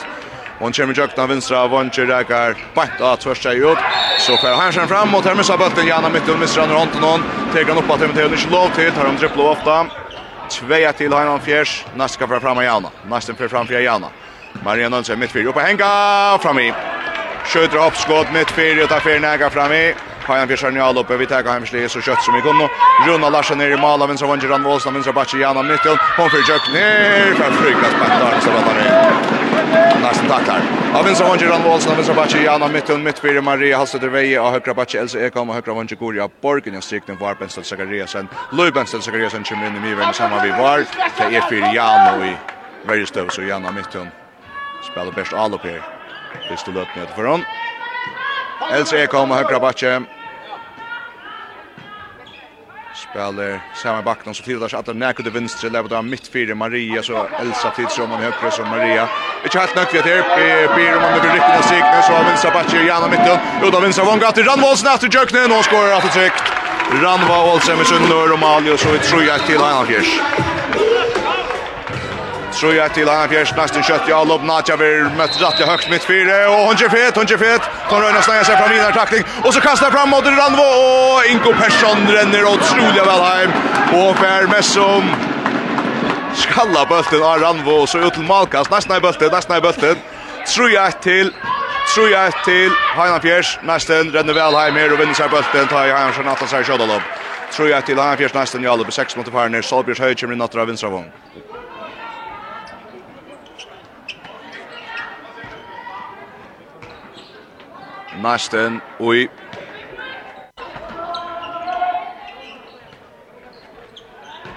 Hon 0.58 0.72
kommer 0.72 0.94
jakt 0.94 1.18
av 1.18 1.28
vänstra 1.28 1.66
våncher 1.66 2.06
där 2.06 2.22
går 2.22 2.56
bant 2.74 3.00
att 3.00 3.24
första 3.24 3.52
ut. 3.52 3.78
Så 4.18 4.36
för 4.36 4.54
han 4.54 4.72
sen 4.72 4.88
fram 4.88 5.08
mot 5.10 5.24
Hermes 5.24 5.50
Abbatten 5.50 5.86
Janna 5.86 6.08
mitt 6.08 6.28
och 6.28 6.38
missar 6.38 6.66
han 6.66 6.80
runt 6.80 7.00
någon. 7.00 7.22
Tegar 7.52 7.74
han 7.74 7.78
upp 7.78 7.90
att 7.90 8.00
Timothy 8.00 8.28
Nilsson 8.28 8.50
lov 8.52 8.68
till 8.74 8.92
tar 8.92 9.04
de 9.04 9.16
trippla 9.16 9.42
ofta. 9.42 9.86
Tvea 10.50 10.92
till 10.92 11.12
Heinan 11.12 11.40
Fjärs. 11.40 11.84
Nästa 11.94 12.26
ska 12.26 12.40
fram 12.40 12.58
av 12.58 12.64
Jana. 12.64 12.90
Nästa 13.08 13.34
fram 13.34 13.48
fram 13.48 13.82
Janna. 13.82 14.08
Maria 14.64 14.88
Olsen 14.88 15.18
mitt 15.18 15.32
fyrir 15.32 15.48
upp 15.50 15.56
og 15.56 15.66
henga 15.66 16.38
fram 16.42 16.58
i. 16.62 16.70
Skjøter 17.50 17.80
opp 17.82 17.96
skott 17.98 18.30
mitt 18.32 18.50
fyrir 18.54 18.84
og 18.84 18.90
tar 18.92 19.02
fyrir 19.02 19.20
nega 19.22 19.50
fram 19.50 19.72
i. 19.74 19.90
Kajan 20.22 20.46
fyrir 20.46 20.60
sørn 20.60 20.76
i 20.78 20.82
alloppe, 20.82 21.16
vi 21.18 21.26
tega 21.26 21.56
hemsli 21.56 21.82
så 21.90 21.98
kjøtt 21.98 22.22
som 22.22 22.36
i 22.38 22.42
kunno. 22.44 22.68
Runa 23.08 23.30
Larsen 23.34 23.58
nere 23.58 23.74
i 23.74 23.80
mala, 23.80 24.06
vinsra 24.06 24.28
vann 24.30 24.40
Geran 24.40 24.62
Volsna, 24.62 24.92
vinsra 24.94 25.12
Batsi 25.16 25.40
Jana 25.40 25.64
mitt 25.66 25.82
til. 25.82 25.98
Hon 26.18 26.30
fyrir 26.30 26.46
ner 26.46 26.68
ned, 26.76 27.34
fra 27.40 27.48
frykast 27.56 27.98
på 27.98 28.06
så 28.12 28.28
Arnstad 28.28 28.54
vann 28.54 28.78
nere. 28.78 29.98
Næsten 30.04 30.30
taklar. 30.30 30.62
Av 30.94 31.04
vinsra 31.08 31.26
vann 31.26 31.42
Geran 31.42 31.66
Volsna, 31.66 31.98
vinsra 31.98 32.14
Batsi 32.14 32.44
Jana 32.44 32.70
mitt 32.70 32.94
mitt 33.02 33.18
fyrir 33.18 33.42
Maria 33.42 33.82
Halstetter 33.82 34.14
Veje, 34.14 34.38
av 34.40 34.54
högra 34.54 34.74
Batsi 34.74 34.98
Elsa 35.02 35.18
Ekholm, 35.18 35.50
og 35.50 35.58
högra 35.58 35.74
vann 35.74 35.90
Goria 35.98 36.28
Borgen, 36.28 36.74
jag 36.74 36.82
strikten 36.82 37.18
var 37.18 37.34
Benstel 37.34 37.64
Sakariasen. 37.64 38.28
Lui 38.52 38.70
Benstel 38.70 39.02
Sakariasen 39.02 39.44
kommer 39.44 39.66
inn 39.66 39.76
i 39.76 39.80
mye, 39.80 40.12
samma 40.12 40.42
vi 40.42 40.50
var. 40.50 40.86
Det 41.18 41.36
är 41.36 41.40
fyrir 41.40 41.74
Jano 41.74 42.24
i 42.24 42.36
Vøyrestøv, 42.86 43.28
så 43.28 43.42
Jana 43.42 43.70
mitt. 43.70 44.21
Spelar 44.82 45.12
bäst 45.12 45.32
all 45.32 45.54
upp 45.54 45.64
här. 45.64 45.82
Första 46.48 46.70
löpningen 46.70 47.08
för 47.16 47.24
hon. 47.24 47.44
Elsa 48.72 48.98
är 48.98 49.06
kommer 49.06 49.34
högra 49.34 49.60
backe. 49.60 50.02
Spelar 52.94 53.60
samma 53.74 54.02
backen 54.02 54.34
som 54.34 54.44
fyrdar 54.44 54.68
sig 54.68 54.78
att 54.78 54.86
den 54.86 55.14
till 55.14 55.30
vänstra 55.30 55.70
lägger 55.70 55.96
av 55.96 56.04
mitt 56.04 56.28
fyra 56.28 56.54
Maria 56.54 57.02
så 57.02 57.26
Elsa 57.40 57.70
till 57.70 57.88
som 57.88 58.10
hon 58.10 58.20
högra 58.20 58.50
som 58.50 58.68
Maria. 58.68 59.08
Inte 59.44 59.58
helt 59.58 59.76
nökt 59.76 59.94
vet 59.94 60.04
här. 60.04 60.74
Blir 60.74 60.96
om 60.96 61.02
det 61.02 61.34
riktigt 61.34 61.58
att 61.58 61.68
sikna 61.68 62.02
så 62.02 62.12
har 62.12 62.24
vinstra 62.24 62.50
backe 62.50 62.82
Jana 62.82 63.08
mitten. 63.08 63.38
Uta 63.62 63.80
vinstra 63.80 64.04
vånga 64.04 64.32
till 64.32 64.44
Randvålsen 64.44 64.94
efter 64.94 65.08
Jöknen 65.14 65.52
och 65.52 65.64
skårar 65.64 65.92
att 65.92 66.12
tryckt. 66.12 66.44
Ranva 67.02 67.52
Olsen 67.54 67.76
med 67.76 67.86
sin 67.86 68.02
nör 68.08 68.32
och 68.32 68.38
Malio. 68.38 68.76
så 68.76 68.92
vi 68.92 68.98
tror 68.98 69.22
jag 69.22 69.46
till 69.46 69.58
Heinalkirch. 69.58 70.20
Tror 72.60 72.74
jag 72.74 72.94
till 72.94 73.08
han 73.08 73.28
fjärs 73.28 73.52
nästan 73.56 73.82
kött 73.82 74.02
jag 74.08 74.28
lob 74.28 74.42
Natja 74.44 74.76
vill 74.76 75.04
möta 75.04 75.46
rätt 75.46 75.60
jag 75.60 75.66
högt 75.66 75.90
mitt 75.90 76.04
fyra 76.04 76.50
och 76.50 76.66
hon 76.66 76.76
fet 76.76 77.16
hon 77.16 77.26
fet. 77.26 77.62
Som 77.88 78.00
röna 78.00 78.22
snäga 78.22 78.44
sig 78.44 78.56
fram 78.56 78.70
vidare 78.70 78.92
tackling 78.92 79.24
och 79.44 79.54
så 79.54 79.60
kastar 79.60 79.90
fram 79.90 80.10
mot 80.10 80.24
Randvo. 80.24 80.62
Och 80.62 81.24
Inko 81.30 81.52
Persson 81.52 82.06
ränner 82.08 82.44
otroligt 82.44 83.06
väl 83.06 83.22
hem 83.22 83.50
och 83.92 84.16
Fär 84.16 84.46
med 84.46 84.64
som 84.64 85.02
skalla 86.34 86.86
bulten 86.86 87.22
av 87.22 87.38
Randvo. 87.38 87.70
Och 87.70 87.88
så 87.88 87.98
ut 87.98 88.14
till 88.14 88.22
Malkas. 88.22 88.70
Nästan 88.70 88.96
i 88.96 89.00
bulten 89.00 89.30
nästan 89.32 89.56
i 89.56 89.60
bulten 89.60 89.96
tror 90.54 90.70
jag 90.70 91.02
till 91.02 91.32
Tror 91.94 92.08
jag 92.08 92.44
till 92.44 92.70
Hanna 92.96 93.20
Fjärs 93.20 93.58
nästan 93.62 94.10
ränner 94.10 94.32
väl 94.32 94.54
hem 94.54 94.74
här 94.74 94.92
och 94.92 95.00
vinner 95.00 95.14
sig 95.14 95.28
bulten 95.28 95.66
tar 95.68 95.86
jag 95.86 95.96
Heinan 95.96 96.24
Nathan 96.24 96.48
sig 96.48 96.64
skjuter 96.64 96.86
lob 96.86 97.02
tror 97.52 97.68
jag 97.68 97.86
till 97.86 97.98
Hanna 97.98 98.16
fjärs 98.16 98.34
nästan 98.34 98.62
jag 98.62 98.78
lob 98.78 98.92
6 98.92 99.16
mot 99.16 99.32
Parner 99.32 99.62
Salbjörn 99.62 99.96
Höjer 99.98 100.26
med 100.26 100.38
Natra 100.38 100.64
Vinsravång. 100.64 101.12
Nasten 108.22 108.80
oi. 108.98 109.30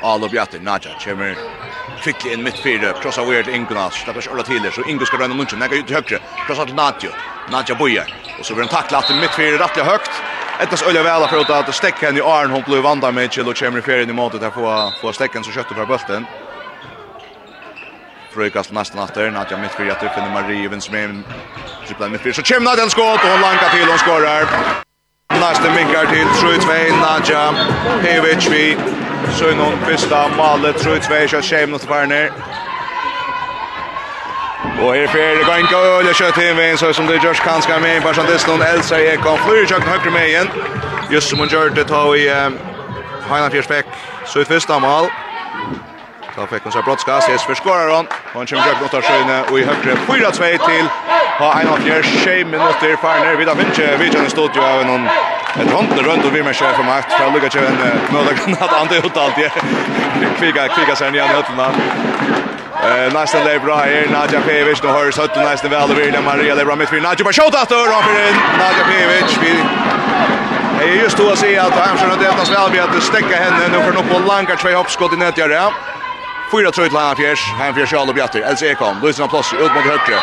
Alo 0.01 0.29
Bjatter, 0.29 0.59
Nadja, 0.59 0.91
kommer 1.03 1.35
kvicklig 2.01 2.33
in 2.33 2.43
mitt 2.43 2.57
fyra. 2.57 2.93
krossa 2.93 3.25
Weird 3.25 3.47
Inguna, 3.47 3.89
slipper 3.91 4.21
ikke 4.21 4.31
alla 4.31 4.43
Thieler, 4.43 4.71
så 4.71 4.81
Ingo 4.87 5.05
ska 5.05 5.17
rønne 5.17 5.35
Munchen, 5.35 5.59
negger 5.59 5.77
ut 5.77 5.87
till 5.87 5.95
högre. 5.95 6.19
krossa 6.47 6.65
till 6.65 6.75
Nadja, 6.75 7.09
Nadja 7.51 7.75
bojer, 7.75 8.13
Och 8.39 8.45
så 8.45 8.53
blir 8.53 8.63
han 8.63 8.81
tackla 8.81 9.01
til 9.01 9.15
mitt 9.15 9.35
fyra 9.35 9.63
rättliga 9.63 9.85
högt. 9.85 10.11
Ettas 10.59 10.83
ölja 10.83 11.03
väl 11.03 11.27
för 11.27 11.53
att 11.53 11.75
stäcka 11.75 12.05
henne 12.05 12.19
i 12.19 12.21
arn, 12.21 12.51
hon 12.51 12.61
blev 12.61 12.83
vandar 12.83 13.11
med 13.11 13.33
chill 13.33 13.47
och 13.47 13.57
kommer 13.57 13.79
i 13.79 13.81
ferien 13.81 14.09
i 14.09 14.13
måtet 14.13 14.43
att 14.43 14.53
få, 14.53 14.91
få 15.01 15.13
stekken 15.13 15.43
så 15.43 15.51
köttet 15.51 15.77
fra 15.77 15.85
bulten. 15.85 16.25
Frökas 18.35 18.71
nästan 18.71 19.03
efter. 19.03 19.31
Nadja 19.31 19.57
mittfyr 19.57 19.85
jätter 19.85 20.09
finner 20.09 20.29
Marie 20.29 20.67
Vinsmin. 20.67 21.23
Tripplar 21.87 22.09
mittfyr. 22.09 22.33
Så 22.33 22.43
kommer 22.43 22.61
Nadja 22.61 22.83
en 22.83 22.89
skott 22.89 23.23
och 23.23 23.29
hon 23.29 23.41
lankar 23.41 23.69
till. 23.69 23.87
Hon 23.87 23.97
skorar. 23.97 24.43
Nästa 25.29 25.69
minkar 25.75 26.05
till 26.05 26.27
3-2. 26.27 27.01
Nadja 27.01 27.51
Hevic 28.01 28.47
vi. 28.49 28.77
någon 29.57 29.79
första 29.85 30.27
målet 30.27 30.85
3-2. 30.85 31.27
Kör 31.27 31.41
tjej 31.41 31.67
mot 31.67 31.89
Werner. 31.89 32.31
Og 34.81 34.95
her 34.95 35.07
fer 35.07 35.35
det 35.37 35.45
ganske 35.45 35.75
øl, 35.75 36.05
jeg 36.05 36.15
kjøtt 36.15 36.37
inn 36.43 36.57
veien, 36.57 36.77
så 36.77 36.89
som 36.93 37.07
det 37.07 37.21
gjørs 37.23 37.39
kan 37.39 37.61
med, 37.81 38.01
bare 38.03 38.17
sånn 38.17 38.27
det 38.27 38.41
noen 38.47 38.61
Elsa 38.61 38.97
i 38.99 39.07
Ekon, 39.13 39.37
flyr 39.45 39.63
i 39.63 39.67
kjøkken 39.69 39.89
høyre 39.89 40.11
med 40.11 40.27
igjen, 40.27 40.49
just 41.11 41.29
som 41.29 41.39
hun 41.39 41.49
gjør 41.49 41.69
det 41.75 41.87
tar 41.87 42.11
i 42.15 42.25
Heina 43.29 43.49
Fjersbekk, 43.53 43.87
så 44.25 44.43
i 44.43 44.49
første 44.49 44.79
mål, 44.83 45.07
Så 46.35 46.47
fick 46.47 46.63
hon 46.63 46.71
så 46.71 46.81
brottskast, 46.81 47.29
Jesper 47.29 47.53
skorar 47.53 47.95
hon. 47.95 48.05
Och 48.05 48.39
han 48.39 48.45
kommer 48.45 48.71
upp 48.71 48.93
mot 48.93 49.03
Sjöne 49.03 49.43
och 49.51 49.59
i 49.59 49.63
högre 49.63 49.95
4-2 49.95 50.65
till. 50.69 50.87
Ha 51.39 51.59
en 51.59 51.67
av 51.67 51.77
fjärr, 51.77 52.01
tjej 52.03 52.45
minuter 52.45 52.95
farner. 52.95 53.35
Vida 53.35 53.53
Vinci, 53.53 53.87
Vidjan 53.99 54.25
i 54.25 54.29
studio 54.29 54.61
av 54.61 54.85
någon 54.85 55.05
ett 55.61 55.71
rondne 55.71 56.01
runt 56.01 56.25
och 56.25 56.35
vi 56.35 56.43
med 56.43 56.55
chef 56.55 56.75
för 56.75 56.83
makt. 56.83 57.11
Jag 57.19 57.33
lyckas 57.33 57.55
ju 57.55 57.65
en 57.65 57.77
möda 58.13 58.33
granat 58.33 58.69
han 58.69 58.87
det 58.87 58.97
ut 58.97 59.17
allt. 59.17 59.35
Kviga, 60.39 60.67
kviga 60.67 60.95
sen 60.95 61.15
igen 61.15 61.29
i 61.31 61.33
hötterna. 61.33 61.67
Eh 62.83 63.13
nästa 63.13 63.43
det 63.43 63.59
bra 63.59 63.75
här 63.75 64.07
Nadja 64.11 64.41
Pevic 64.41 64.81
då 64.81 64.87
har 64.87 65.11
sett 65.11 65.35
nästa 65.35 65.67
väl 65.67 65.91
och 65.91 65.97
William 65.97 66.25
Maria 66.25 66.55
det 66.55 66.65
bra 66.65 66.75
mitt 66.75 66.89
för 66.89 66.99
Nadja 66.99 67.23
bara 67.23 67.33
skjuta 67.33 67.61
åt 67.61 67.69
dörren 67.69 68.03
för 68.03 68.29
in 68.29 68.37
Nadja 68.59 68.83
Pevic 68.91 69.37
vi 69.41 69.53
Jag 70.79 70.89
är 70.89 71.03
just 71.03 71.17
då 71.17 71.29
att 71.29 71.37
se 71.39 71.57
att 71.57 71.73
Hamsson 71.73 72.09
har 72.09 72.17
att 72.17 72.49
väl 72.51 72.71
med 72.71 72.95
att 72.97 73.03
stäcka 73.03 73.35
henne 73.35 73.67
nu 73.71 73.83
för 73.83 73.93
nog 73.93 74.09
på 74.09 74.19
långa 74.19 74.55
två 74.55 74.69
hoppskott 74.69 75.13
i 75.13 75.17
nätjare. 75.17 75.71
Fyra 76.51 76.71
trøyt 76.71 76.89
til 76.89 76.99
Hanfjers. 76.99 77.43
Hanfjers 77.57 77.91
i 77.91 77.95
alle 77.95 78.13
bjatter. 78.13 78.43
Elsa 78.49 78.65
Ekholm. 78.65 79.01
Lysen 79.03 79.23
av 79.23 79.29
plass 79.29 79.53
ut 79.53 79.73
mot 79.73 79.83
högre. 79.83 80.19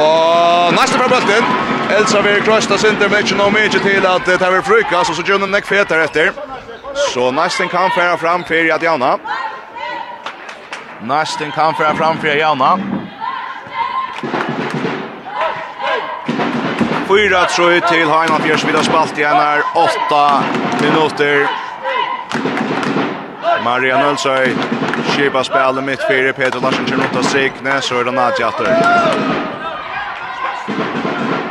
Och 0.00 0.74
nästa 0.74 0.98
från 0.98 1.10
bulten. 1.10 1.44
Elsa 1.90 2.22
vill 2.22 2.42
krossa 2.42 2.78
sinter 2.78 3.08
med 3.08 3.24
ikke 3.24 3.36
noe 3.36 3.50
mycket 3.50 3.82
till 3.82 4.06
att 4.06 4.26
det 4.26 4.42
er 4.42 4.62
frukas. 4.62 5.10
Og 5.10 5.16
så 5.16 5.22
gör 5.22 5.38
hun 5.38 5.50
näck 5.50 5.66
fetar 5.66 5.98
efter. 5.98 6.32
Så 7.14 7.30
nästan 7.30 7.68
kan 7.68 7.90
færa 7.90 8.16
fram 8.16 8.44
för 8.44 8.54
Jadjana. 8.54 9.18
Nästan 11.02 11.52
kan 11.52 11.74
færa 11.74 11.94
fram 11.94 12.18
för 12.18 12.28
Jadjana. 12.28 12.78
Fyra 17.08 17.44
trøyt 17.44 17.84
til 17.88 18.08
Hanfjers. 18.08 18.64
Vi 18.64 18.72
har 18.72 18.82
spalt 18.82 19.18
igen 19.18 19.36
här. 19.36 19.62
Åtta 19.74 20.42
minutter. 20.80 21.63
Maria 23.64 23.96
Nölsøy, 23.96 24.52
Kipa 25.16 25.44
spela 25.44 25.80
mitt 25.80 26.00
fyra, 26.08 26.32
Peter 26.32 26.60
Larsen 26.60 26.86
kör 26.86 26.98
åtta 27.00 27.22
Signe, 27.22 27.80
så 27.80 28.00
är 28.00 28.04
det 28.04 28.12
Nadja 28.12 28.48
åter. 28.48 28.68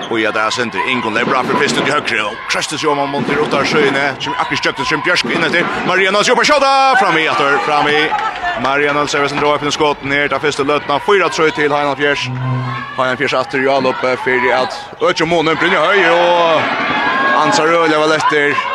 Och 0.09 0.19
ja, 0.19 0.31
där 0.31 0.49
center, 0.49 0.79
Ingon 0.89 1.13
Lebra 1.13 1.43
för 1.43 1.63
ut 1.63 1.87
i 1.87 1.91
högre, 1.91 2.23
och 2.23 2.33
krastes 2.51 2.83
ju 2.83 2.87
om 2.87 2.97
man 2.97 3.09
mot 3.09 3.29
i 3.29 3.35
sjöne, 3.65 4.13
som 4.19 4.33
akkurat 4.33 4.63
köpte 4.63 4.85
som 4.85 5.01
Björsk 5.05 5.25
in 5.25 5.43
efter, 5.43 5.65
Maria 5.87 6.11
Nölsøy 6.11 6.29
jobbar 6.29 6.43
skjåda, 6.43 6.95
fram 6.99 7.17
i 7.17 7.29
åter, 7.29 7.57
fram 7.57 7.87
i. 7.87 8.09
Maria 8.63 8.93
Nölsøy 8.93 9.21
vet 9.21 9.31
inte 9.31 9.45
öppna 9.45 9.71
skott 9.71 10.03
ner, 10.03 10.27
där 10.27 10.39
första 10.39 10.63
lötna, 10.63 10.99
fyra 10.99 11.29
tröj 11.29 11.51
till 11.51 11.71
Heinald 11.71 11.97
Fjärs. 11.97 12.29
Heinald 12.97 13.17
Fjärs 13.17 13.33
åter 13.33 13.63
i 13.63 13.69
all 13.69 13.85
uppe, 13.85 14.17
fyra 14.25 14.59
att, 14.59 14.73
ötjo 15.01 15.25
månen, 15.25 15.55
brinner 15.55 15.77
Höj, 15.77 16.09
och 16.09 16.61
Ansar 17.41 17.67
Röle 17.67 17.97
var 17.97 18.07
lätter, 18.07 18.72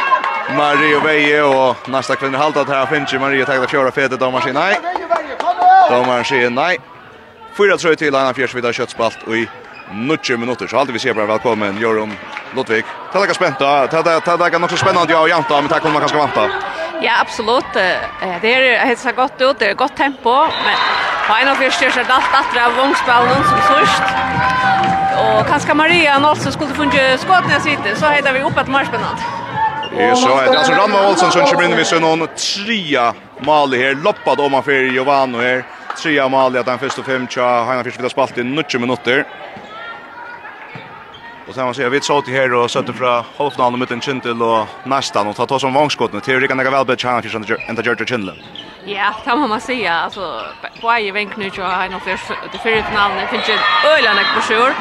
Mario 0.57 1.01
Veje 1.01 1.43
och 1.43 1.89
nästa 1.89 2.17
kvinna 2.17 2.39
haltat 2.39 2.69
här 2.69 2.87
finns 2.87 3.15
ju 3.15 3.19
Marie 3.19 3.45
tagit 3.45 3.71
fjärde 3.71 3.91
fetet 3.91 4.21
domaren 4.21 4.43
säger 4.43 4.55
nej. 4.55 4.81
Domaren 5.91 6.25
säger 6.25 6.51
nej. 6.51 6.79
Fyra 7.57 7.77
tror 7.77 7.95
till 7.95 8.15
Anna 8.15 8.35
Fjärs 8.35 8.55
vid 8.55 8.75
köttspalt 8.75 9.19
och 9.27 9.37
i 9.37 9.49
90 9.93 10.37
minuter 10.37 10.67
så 10.67 10.79
alltid 10.79 10.93
vi 10.93 10.99
ser 10.99 11.15
bara 11.15 11.27
välkommen 11.27 11.79
Jorum 11.79 12.13
Ludvig. 12.57 12.85
Det 13.13 13.19
är 13.19 13.35
spänt. 13.35 13.59
Det 13.59 13.89
ta 14.21 14.59
något 14.59 14.79
spännande 14.79 15.13
jag 15.13 15.23
och 15.23 15.29
Janta 15.29 15.61
men 15.61 15.69
tack 15.69 15.85
om 15.85 15.93
man 15.93 16.01
kanske 16.01 16.19
vänta. 16.19 16.51
Ja, 17.03 17.13
absolut. 17.21 17.65
Det 18.41 18.55
är 18.55 18.87
helt 18.87 18.99
så 18.99 19.13
gott 19.13 19.41
ut, 19.41 19.59
det 19.59 19.71
är 19.71 19.75
gott 19.75 19.97
tempo 19.97 20.31
men 20.41 20.77
på 21.29 21.35
en 21.43 21.49
av 21.49 21.55
Fjärs 21.55 21.97
är 21.97 22.01
allt 22.09 22.25
att 22.33 22.67
av 22.67 22.77
vångspelen 22.77 23.45
som 23.45 23.59
först. 23.59 24.03
Och 25.19 25.47
kanske 25.47 25.75
Maria 25.75 26.31
också 26.31 26.53
skulle 26.53 26.75
funnit 26.75 27.21
skott 27.21 27.45
när 27.49 27.61
sitter 27.61 27.95
så 27.95 28.07
heter 28.07 28.33
vi 28.33 28.43
upp 28.43 28.59
att 28.59 28.69
marspännande 28.69 29.23
är 30.03 30.15
så 30.15 30.33
att 30.33 30.57
alltså 30.57 30.73
Ranma 30.73 31.09
Olsson 31.11 31.33
som 31.33 31.47
kommer 31.47 31.65
in 31.65 31.71
med 31.71 31.87
sin 31.87 32.01
någon 32.01 32.29
trea 32.29 33.15
mål 33.39 33.75
här 33.75 33.95
loppad 33.95 34.41
om 34.41 34.63
för 34.63 34.99
och 35.35 35.43
här 35.43 35.65
trea 36.03 36.29
mål 36.29 36.57
att 36.57 36.67
han 36.67 36.79
först 36.79 36.99
och 36.99 37.07
fem 37.07 37.27
tja 37.29 37.65
han 37.65 37.85
fick 37.85 37.95
spela 37.95 38.09
spalt 38.09 38.39
i 38.39 38.45
90 38.45 38.81
minuter 38.81 39.25
Och 41.49 41.55
sen 41.55 41.65
man 41.65 41.75
ser 41.75 41.89
vi 41.89 42.01
så 42.01 42.23
till 42.23 42.35
här 42.35 42.55
och 42.55 42.71
sätter 42.71 42.93
från 42.93 43.25
halvfinalen 43.39 43.79
mot 43.79 43.91
en 43.91 44.01
Kintel 44.01 44.43
och 44.43 44.67
nästan 44.85 45.27
och 45.27 45.37
ta 45.37 45.47
ta 45.47 45.59
som 45.59 45.75
vångskotten 45.75 46.21
till 46.21 46.41
Rikan 46.41 46.59
Gavel 46.59 46.87
Bech 46.87 47.05
han 47.05 47.23
fick 47.23 47.35
inte 47.35 47.83
George 47.83 48.07
Kintel. 48.07 48.43
Ja, 48.85 49.15
det 49.25 49.37
må 49.37 49.47
man 49.47 49.61
säga. 49.61 49.95
Alltså, 49.95 50.43
på 50.81 50.99
i 50.99 51.11
vänk 51.11 51.37
nu 51.37 51.51
tror 51.51 51.67
jag 51.67 51.95
att 51.95 52.05
det 52.53 52.59
förra 52.59 52.83
finalen 52.83 53.29
finns 53.29 53.49
ju 53.49 53.55
öland 53.89 54.19
på 54.35 54.41
sjur 54.41 54.75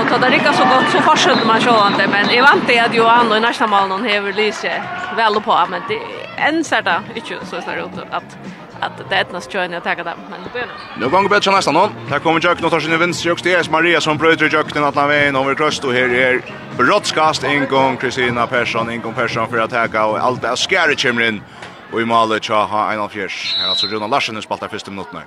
och 0.00 0.08
ta 0.08 0.18
det 0.18 0.30
rikar 0.30 0.52
så 0.52 0.64
gott 0.64 0.90
så 0.92 1.00
fortsätter 1.00 1.46
man 1.46 1.60
så 1.60 1.86
inte 1.86 2.06
men 2.06 2.30
i 2.30 2.40
vant 2.40 2.66
det 2.66 2.78
att 2.78 2.94
Johan 2.94 3.32
och 3.32 3.42
nästa 3.42 3.66
mål 3.66 3.88
någon 3.88 4.04
häver 4.04 4.32
lyse 4.32 4.82
väl 5.16 5.34
på 5.34 5.66
men 5.70 5.82
det 5.88 6.00
en 6.36 6.64
särta 6.64 7.02
inte 7.14 7.46
så 7.46 7.60
snart 7.60 7.78
ut 7.78 8.04
att 8.10 8.36
att 8.80 9.10
det 9.10 9.16
är 9.16 9.26
nästan 9.32 9.62
join 9.62 9.74
att 9.74 9.84
ta 9.84 9.94
det 9.94 10.04
men 10.04 10.40
det 10.44 10.52
blir 10.52 10.66
nu. 10.66 11.06
Nu 11.06 11.08
går 11.08 11.28
bättre 11.28 11.50
nästa 11.50 11.72
någon. 11.72 11.90
Kommer 12.22 12.44
Jack 12.44 12.62
och 12.62 12.70
tar 12.70 12.80
sin 12.80 12.98
vinst 12.98 13.24
just 13.24 13.44
det 13.44 13.54
är 13.54 13.70
Maria 13.70 14.00
som 14.00 14.18
bröter 14.18 14.48
Jökn 14.52 14.84
att 14.84 14.94
han 14.94 15.08
vägen 15.08 15.36
över 15.36 15.54
kröst 15.54 15.84
och 15.84 15.92
här 15.92 16.14
är 16.14 16.40
brottskast 16.76 17.44
en 17.44 17.66
gång 17.68 17.96
Kristina 17.96 18.46
Persson 18.46 18.88
en 18.88 19.00
gång 19.00 19.14
Persson 19.14 19.48
för 19.48 19.58
att 19.58 19.70
tacka 19.70 20.06
och 20.06 20.18
allt 20.18 20.44
är 20.44 20.56
scary 20.56 20.96
chimrin. 20.96 21.42
Og 21.96 22.02
i 22.02 22.04
malet 22.04 22.44
tja 22.44 22.58
ha 22.68 22.80
1-4. 22.92 23.26
Her 23.56 23.70
altså 23.72 23.86
Runa 23.88 24.06
Larsen 24.12 24.36
spaltar 24.44 24.68
første 24.68 24.90
minuttene. 24.92 25.22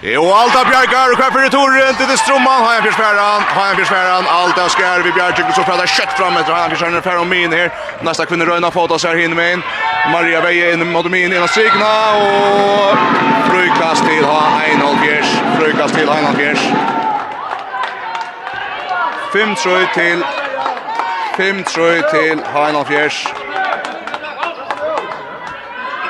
Jo, 0.00 0.22
Alta 0.32 0.62
Bjergar, 0.64 1.12
hva 1.18 1.26
for 1.34 1.44
returen 1.44 1.98
til 1.98 2.08
det 2.08 2.16
stromman. 2.22 2.62
Har 2.64 2.78
en 2.78 2.86
fjerspæran, 2.86 3.42
har 3.56 3.74
en 3.74 3.76
fjerspæran. 3.76 4.28
Alta 4.36 4.64
skär 4.72 5.02
vi 5.04 5.12
Bjergar, 5.12 5.52
så 5.52 5.62
fräda 5.68 5.86
kött 5.86 6.12
fram 6.16 6.36
efter 6.40 6.52
han 6.52 6.70
fjerspæran 6.70 7.02
för 7.02 7.16
om 7.16 7.28
min 7.28 7.52
här. 7.52 7.70
Nästa 8.02 8.26
kvinna 8.26 8.44
röna 8.44 8.70
fotas 8.70 9.04
här 9.04 9.16
hinner 9.16 9.36
med 9.36 9.52
in. 9.52 9.62
Maria 10.12 10.40
Veje 10.40 10.72
in 10.72 10.92
mot 10.92 11.10
min 11.10 11.32
ena 11.32 11.48
signa 11.48 11.92
och 12.16 12.96
frukast 13.50 14.04
till 14.08 14.24
ha 14.24 14.40
1-4. 14.66 15.24
Frukast 15.58 15.94
till 15.94 16.08
1-4. 16.08 16.56
5-3 19.32 19.94
til 19.94 20.24
5-3 21.36 22.10
til 22.10 22.40
Heinolf 22.54 22.90
Jers 22.90 23.26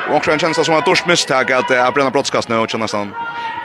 Och 0.09 0.15
också 0.15 0.31
en 0.31 0.39
känsla 0.39 0.63
som 0.63 0.75
att 0.75 0.85
Dors 0.85 1.05
misstag 1.05 1.51
att 1.51 1.69
jag 1.69 1.93
bränner 1.93 2.11
brottskast 2.11 2.49
nu 2.49 2.57
och 2.57 2.69
känner 2.69 2.87
sån. 2.87 3.13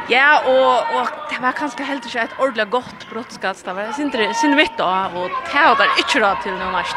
Ja, 0.08 0.40
och 0.46 1.00
och 1.00 1.08
det 1.30 1.42
var 1.42 1.52
kanske 1.52 1.82
helt 1.82 2.04
enkelt 2.04 2.30
ett 2.30 2.38
ordla 2.38 2.64
gott 2.64 3.10
brottskast. 3.10 3.64
Det 3.64 3.72
var 3.72 4.00
inte 4.00 4.34
synd 4.34 4.56
mitt 4.56 4.78
då 4.78 4.84
och 4.84 5.30
tävlar 5.52 5.76
där 5.76 5.88
inte 5.98 6.18
då 6.20 6.42
till 6.42 6.52
någon 6.52 6.72
match. 6.72 6.92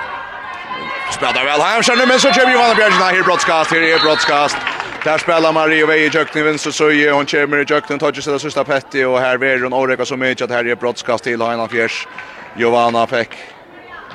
Spelar 1.11 1.45
väl 1.45 1.61
här 1.61 1.81
sen 1.81 2.07
men 2.07 2.19
så 2.19 2.31
kör 2.31 2.51
Johan 2.51 2.75
Björgen 2.75 2.97
här 2.97 3.23
brottskast 3.23 3.71
här 3.71 3.81
är 3.81 3.99
brottskast. 3.99 4.57
Där 5.03 5.17
spelar 5.17 5.53
Marie 5.53 5.85
Vej 5.85 6.05
i 6.05 6.09
Jökten 6.09 6.41
i 6.41 6.45
vänster 6.45 6.71
söje 6.71 7.03
ju 7.03 7.11
hon 7.11 7.25
kommer 7.25 7.57
i 7.57 7.65
Jökten 7.73 7.99
tar 7.99 8.11
sig 8.11 8.33
det 8.33 8.39
sista 8.39 8.63
Petti 8.63 9.03
och 9.03 9.19
här 9.19 9.43
är 9.43 9.63
hon 9.63 9.73
Oreka 9.73 10.05
som 10.05 10.19
mycket 10.19 10.43
att 10.45 10.51
här 10.51 10.67
är 10.67 10.75
brottskast 10.75 11.23
till 11.23 11.41
Hanna 11.41 11.67
Fjärs. 11.67 12.07
Johanna 12.55 13.07
fick 13.07 13.29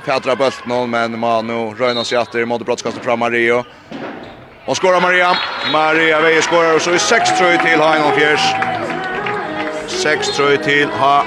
Petra 0.05 0.37
Böltnon 0.37 0.91
men 0.91 1.19
man 1.19 1.47
nu 1.47 1.75
rönas 1.79 2.13
i 2.13 2.17
åter 2.17 2.45
mot 2.45 2.67
brottskastet 2.67 3.05
från 3.05 3.19
Mario. 3.19 3.65
Och 4.67 4.77
skorar 4.77 5.01
Maria. 5.01 5.37
Maria 5.73 6.21
Veje 6.21 6.43
skorar 6.43 6.75
och 6.75 6.83
så 6.83 6.91
är 6.91 6.99
6-3 6.99 7.63
till 7.63 7.81
Heinolf 7.81 8.15
Fjärs. 8.15 8.55
6-3 10.05 10.65
till 10.65 10.89
ha 10.89 11.25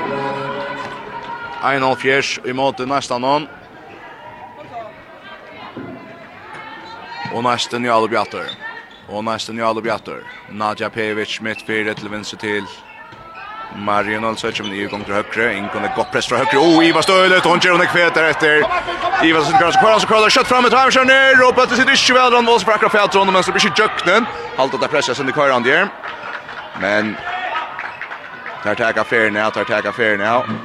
Heinolf 1.62 2.00
Fjärs 2.00 2.40
i 2.46 2.54
mål 2.54 2.74
till 2.74 2.88
nästa 2.88 3.18
någon. 3.18 3.48
Och 7.34 7.44
nästa 7.44 7.78
Njalo 7.80 8.08
Bjatter. 8.08 8.46
Och 9.08 9.24
nästa 9.24 9.54
Njalo 9.54 9.82
Bjatter. 9.82 10.24
Nadja 10.50 10.90
Pevic 10.90 11.42
mitt 11.42 11.62
fyra 11.62 11.94
till 11.94 12.10
vänster 12.10 12.38
till 12.38 12.64
Marion 13.76 14.26
alltså 14.26 14.52
som 14.52 14.70
nu 14.70 14.88
kommer 14.88 15.06
till 15.06 15.14
högre, 15.14 15.54
in 15.58 15.70
kommer 15.70 15.96
gott 15.96 16.12
press 16.12 16.28
från 16.28 16.38
högre. 16.38 16.58
Oh, 16.58 16.88
Ivar 16.88 17.02
Stöle, 17.02 17.42
hon 17.44 17.60
kör 17.60 17.72
hon 17.72 17.88
kvetar 17.88 18.24
efter. 18.24 18.58
Ivar 19.24 19.42
sitter 19.42 19.60
kanske 19.60 19.82
kvar 19.82 20.00
så 20.00 20.08
kollar 20.08 20.30
fram 20.30 20.66
ett 20.66 20.74
här 20.74 20.92
kör 20.92 21.06
ner 21.06 21.48
och 21.48 21.64
att 21.64 21.70
det 21.70 21.76
sitter 21.76 21.92
inte 21.92 22.14
väl 22.14 22.32
runt 22.32 22.50
oss 22.50 22.66
backar 22.66 22.90
fel 22.90 23.08
tror 23.08 23.26
men 23.26 23.44
så 23.44 23.52
blir 23.52 23.64
det 23.64 23.80
jöknen. 23.80 24.26
Halt 24.58 24.74
att 24.74 24.92
pressa 24.92 25.16
sen 25.16 25.26
det 25.26 25.34
kör 25.34 25.52
han 25.52 25.64
där. 25.64 25.88
Men 26.82 27.16
tar 28.64 28.76
tacka 28.76 29.04
fair 29.04 29.32
nu, 29.32 29.40
tar 29.54 29.64
tacka 29.64 29.92
fair 29.92 30.18
nu. 30.18 30.56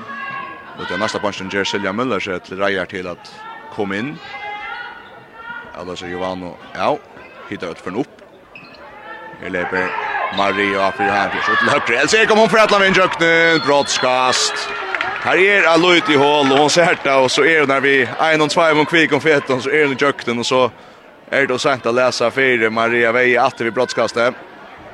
Och 0.78 0.86
den 0.88 1.00
nästa 1.00 1.18
punchen 1.18 1.48
ger 1.52 1.64
Silja 1.64 1.92
Müller 1.92 2.20
så 2.20 2.38
till 2.38 2.58
Rajar 2.58 2.86
till 2.86 3.06
att 3.06 3.34
komma 3.74 3.96
in. 3.96 4.18
Alltså 5.78 6.06
Giovanni, 6.06 6.52
ja, 6.74 6.98
hittar 7.48 7.70
ut 7.70 7.78
för 7.78 7.90
en 7.90 7.96
upp. 7.96 8.22
Eller 9.46 9.64
Maria 10.36 10.92
för 10.92 11.02
här 11.02 11.30
till 11.30 11.40
skott 11.42 11.72
högre. 11.72 12.00
Elsa 12.00 12.26
kommer 12.26 12.48
för 12.48 12.58
att 12.58 12.70
Lavin 12.70 12.92
Jöknen 12.92 13.60
brottskast. 13.66 14.54
Här 15.22 15.36
är 15.36 15.66
Aloit 15.66 16.10
i 16.10 16.16
hål 16.16 16.52
och 16.52 16.58
hon 16.58 16.70
ser 16.70 16.82
härta 16.82 17.18
och 17.18 17.30
så 17.30 17.44
är 17.44 17.60
det 17.60 17.66
när 17.66 17.80
vi 17.80 18.08
någon 18.38 18.48
två 18.48 18.60
om 18.60 18.86
Kvik 18.86 19.12
om 19.12 19.20
fetten 19.20 19.62
så 19.62 19.70
är 19.70 19.86
det 19.88 20.02
Jöknen 20.02 20.38
och 20.38 20.46
så 20.46 20.70
är 21.30 21.40
det 21.40 21.46
då 21.46 21.58
sent 21.58 21.86
att 21.86 21.94
läsa 21.94 22.30
för 22.30 22.70
Maria 22.70 23.12
Vej 23.12 23.36
att 23.36 23.60
vi 23.60 23.70
brottskastet. 23.70 24.34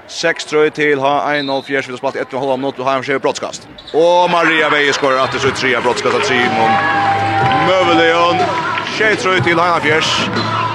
6 0.08 0.44
trøy 0.44 0.70
till 0.70 0.98
ha 0.98 1.32
1-0 1.32 1.62
fjärs 1.62 1.88
vil 1.88 1.96
spalt 1.98 2.16
1,5 2.16 2.52
om 2.52 2.60
nåt 2.60 2.78
och 2.78 2.84
ha 2.84 2.94
en 2.94 3.02
skev 3.02 3.20
brottskast. 3.20 3.68
Och 3.92 4.30
Maria 4.30 4.70
Veje 4.70 4.92
skorar 4.92 5.24
att 5.24 5.32
det 5.32 5.38
så 5.38 5.50
tre 5.50 5.80
broadcast 5.80 6.14
att 6.14 6.26
Simon 6.26 6.70
Møveleon. 7.66 8.38
6 8.98 9.22
trøy 9.22 9.40
till 9.40 9.58
ha 9.58 9.76
en 9.76 9.82
fjers. 9.82 10.65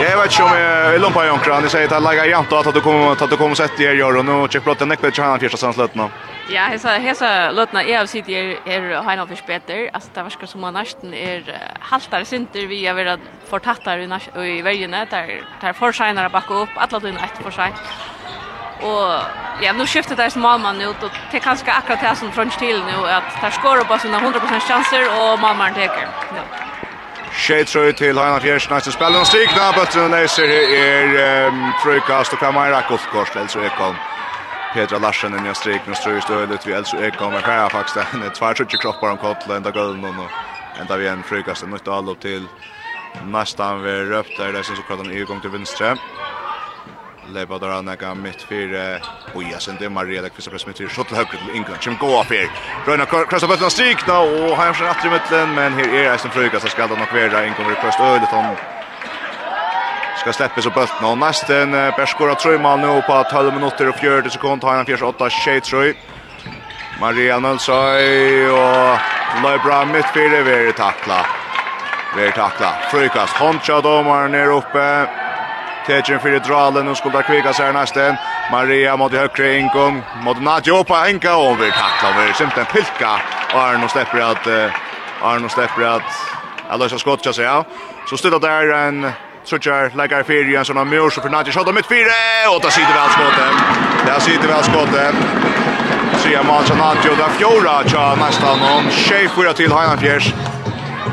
Jag 0.00 0.16
vet 0.16 0.30
inte 0.30 0.42
om 0.42 0.48
jag 0.48 0.94
är 0.94 0.98
lumpa 0.98 1.26
i 1.26 1.30
omkran. 1.30 1.62
Det 1.62 1.68
säger 1.68 1.86
att 1.86 1.92
jag 1.92 2.02
lägger 2.02 2.24
jämt 2.24 2.52
att 2.52 2.74
du 2.74 2.80
kommer 2.80 3.12
att 3.12 3.30
du 3.30 3.36
kommer 3.36 3.54
sätta 3.54 3.82
er 3.82 3.92
gör 3.92 4.16
och 4.16 4.24
nu 4.24 4.48
check 4.48 4.64
blott 4.64 4.80
en 4.82 4.88
nekvet 4.88 5.14
pitch 5.14 5.18
här 5.18 5.38
första 5.38 5.56
sen 5.56 5.72
slutna. 5.72 6.08
Ja, 6.50 6.62
hesa 6.62 6.88
hesa 6.88 7.50
lutna 7.50 7.82
är 7.82 8.00
av 8.00 8.06
sitt 8.06 8.28
är 8.28 8.68
är 8.68 9.02
Heinal 9.02 9.28
för 9.28 9.36
spetter. 9.36 9.90
Alltså 9.92 10.10
det 10.14 10.22
verkar 10.22 10.46
som 10.46 10.64
att 10.64 10.74
nästan 10.74 11.14
är 11.14 11.60
haltar 11.80 12.24
synter 12.24 12.66
vi 12.66 12.86
har 12.86 12.94
väl 12.94 13.18
fortattar 13.50 13.98
i 13.98 14.08
i 14.58 14.62
vägen 14.62 14.90
där 14.90 15.42
där 15.60 15.72
försinar 15.72 16.24
att 16.24 16.32
backa 16.32 16.54
upp 16.54 16.72
alla 16.76 17.00
tiden 17.00 17.16
ett 17.16 17.42
för 17.42 17.50
sig. 17.50 17.72
Och 18.82 19.10
ja, 19.62 19.72
nu 19.78 19.86
skiftar 19.86 20.16
det 20.16 20.30
som 20.30 20.42
Malman 20.42 20.80
ut 20.80 21.02
och 21.02 21.10
det 21.32 21.40
kanske 21.40 21.72
akkurat 21.72 22.00
det 22.00 22.16
som 22.16 22.32
French 22.32 22.58
till 22.58 22.82
nu 22.90 23.10
att 23.10 23.40
där 23.42 23.50
skorar 23.50 23.84
på 23.84 23.98
sina 23.98 24.18
100% 24.20 24.60
chanser 24.60 25.02
och 25.18 25.40
Malman 25.40 25.74
tar. 25.74 25.86
Ja. 26.36 26.42
Shade 27.32 27.64
tror 27.64 27.92
till 27.92 28.18
Hanna 28.18 28.38
Tjejtrøy 28.38 28.48
til 28.48 28.52
Heina 28.52 28.58
Fjers, 28.58 28.70
næste 28.70 28.92
spillen 28.92 29.24
strikna, 29.24 29.72
bøtten 29.72 30.14
är 30.14 30.28
frukast 31.82 32.32
och 32.32 32.38
kommer 32.38 32.72
att 32.72 32.86
kammer 32.86 33.12
kort 33.12 33.36
eller 33.36 33.48
så 33.48 33.60
Ekholm. 33.60 33.96
Petra 34.74 34.98
Larsen 34.98 35.46
i 35.46 35.54
strikna, 35.54 35.94
strøy 35.94 36.20
støylet 36.20 36.66
vi 36.66 36.72
alltså 36.72 36.96
Elso 36.96 37.30
med 37.30 37.38
er 37.38 37.42
kjær 37.42 37.68
faktisk 37.68 38.12
den, 38.12 38.30
två 38.30 38.54
trutje 38.54 38.78
kroppar 38.78 39.10
om 39.10 39.18
kottlet, 39.18 39.56
enda 39.56 39.70
gulden 39.70 40.04
och 40.04 40.30
ända 40.80 40.96
vi 40.96 41.06
en 41.06 41.22
frøykast, 41.22 41.62
en 41.62 41.70
nytt 41.70 41.88
allopp 41.88 42.20
til 42.20 42.48
Nästan 43.24 43.82
vi 43.82 43.90
röpt 43.90 44.36
där 44.38 44.52
det 44.52 44.64
syns 44.64 44.78
såklart 44.78 45.06
en 45.06 45.12
igång 45.12 45.40
till 45.40 45.50
vänster. 45.50 45.98
Leba 47.34 47.58
där 47.58 47.68
han 47.68 47.96
kan 47.96 48.22
mitt 48.22 48.42
för 48.42 49.00
Boja 49.34 49.58
sen 49.58 49.76
det 49.80 49.88
Maria 49.88 50.22
där 50.22 50.28
Kristoffer 50.28 50.58
Smith 50.58 50.82
i 50.82 50.88
skott 50.88 51.10
högt 51.10 51.30
till 51.30 51.54
England. 51.54 51.80
Chim 51.80 51.96
går 52.00 52.20
upp 52.20 52.30
här. 52.30 52.50
Röna 52.86 53.06
Kristoffer 53.06 53.56
Smith 53.56 53.68
strik 53.68 54.06
då 54.06 54.12
och 54.12 54.56
han 54.56 54.74
har 54.74 54.86
att 54.86 55.04
i 55.04 55.10
mitten 55.10 55.54
men 55.54 55.72
här 55.72 55.94
är 55.94 56.12
Eisen 56.12 56.30
Fruga 56.30 56.60
så 56.60 56.68
ska 56.68 56.86
det 56.86 56.96
nog 56.96 57.32
vara 57.32 57.44
en 57.44 57.54
kommer 57.54 57.74
först 57.74 58.00
ödet 58.00 58.28
han 58.28 58.56
ska 60.20 60.32
släppas 60.32 60.66
upp 60.66 60.74
bulten 60.74 61.04
och 61.04 61.18
nästan 61.18 61.70
Berskora 61.70 62.34
tror 62.34 62.58
man 62.58 62.80
nu 62.80 63.02
på 63.02 63.24
12 63.30 63.54
minuter 63.54 63.88
och 63.88 63.96
40 63.96 64.30
sekunder 64.30 64.68
har 64.68 64.76
han 64.76 64.86
48 64.86 65.30
tjej 65.30 65.60
tror 65.60 65.94
Maria 67.00 67.38
Nilsson 67.38 67.78
och 68.60 68.98
Lebra 69.42 69.84
mitt 69.84 70.06
för 70.06 70.44
det 70.44 70.68
är 70.68 70.72
tackla. 70.72 71.26
Vi 72.16 72.32
tackla. 72.32 72.74
Frukast. 72.90 73.36
Håndtja 73.36 73.80
domaren 73.80 74.34
är 74.34 74.46
uppe. 74.46 75.08
Tekin 75.88 76.20
fyrir 76.20 76.40
dralen, 76.44 76.86
hun 76.86 76.96
skulle 76.96 77.22
kvika 77.24 77.52
seg 77.52 77.72
næsten. 77.72 78.18
Maria 78.52 78.96
mot 78.96 79.12
høyre 79.12 79.54
inkom, 79.56 80.02
mot 80.22 80.40
Nadja 80.40 80.74
oppa 80.76 81.06
enka, 81.08 81.32
og 81.32 81.56
hun 81.56 81.58
takla, 81.58 81.72
kakla, 81.72 82.12
hun 82.12 82.26
vil 82.26 82.34
simpelthen 82.34 82.72
pilka. 82.72 83.14
Arno 83.56 83.88
slipper 83.88 84.24
at, 84.26 84.50
Arno 85.24 85.48
slipper 85.48 85.86
at, 85.96 86.18
Aloysa 86.68 86.98
skotja 87.00 87.32
seg 87.32 87.48
ja. 87.48 87.62
Så 88.08 88.16
stilla 88.16 88.38
der 88.38 88.72
en 88.76 89.12
Suchar 89.44 89.90
lägger 89.96 90.22
fyra 90.22 90.58
en 90.58 90.64
sån 90.64 90.76
här 90.76 90.84
mur 90.84 91.10
så 91.10 91.20
för 91.20 91.28
Nadja 91.28 91.52
skjuter 91.52 91.72
mitt 91.72 91.86
fyra 91.86 92.50
och 92.54 92.62
där 92.62 92.70
sitter 92.70 92.94
väl 92.94 93.10
skottet. 93.10 93.54
Där 94.06 94.20
sitter 94.20 94.48
väl 94.48 94.64
skottet. 94.64 95.14
Så 96.20 96.28
jag 96.28 96.44
Sia 96.66 96.74
Nadja 96.74 97.14
där 97.14 97.28
fjorda 97.28 97.84
tja 97.86 98.14
nästan 98.14 98.58
någon. 98.58 98.90
Schäfer 98.90 99.52
till 99.52 99.72
Heinafjärs. 99.72 100.32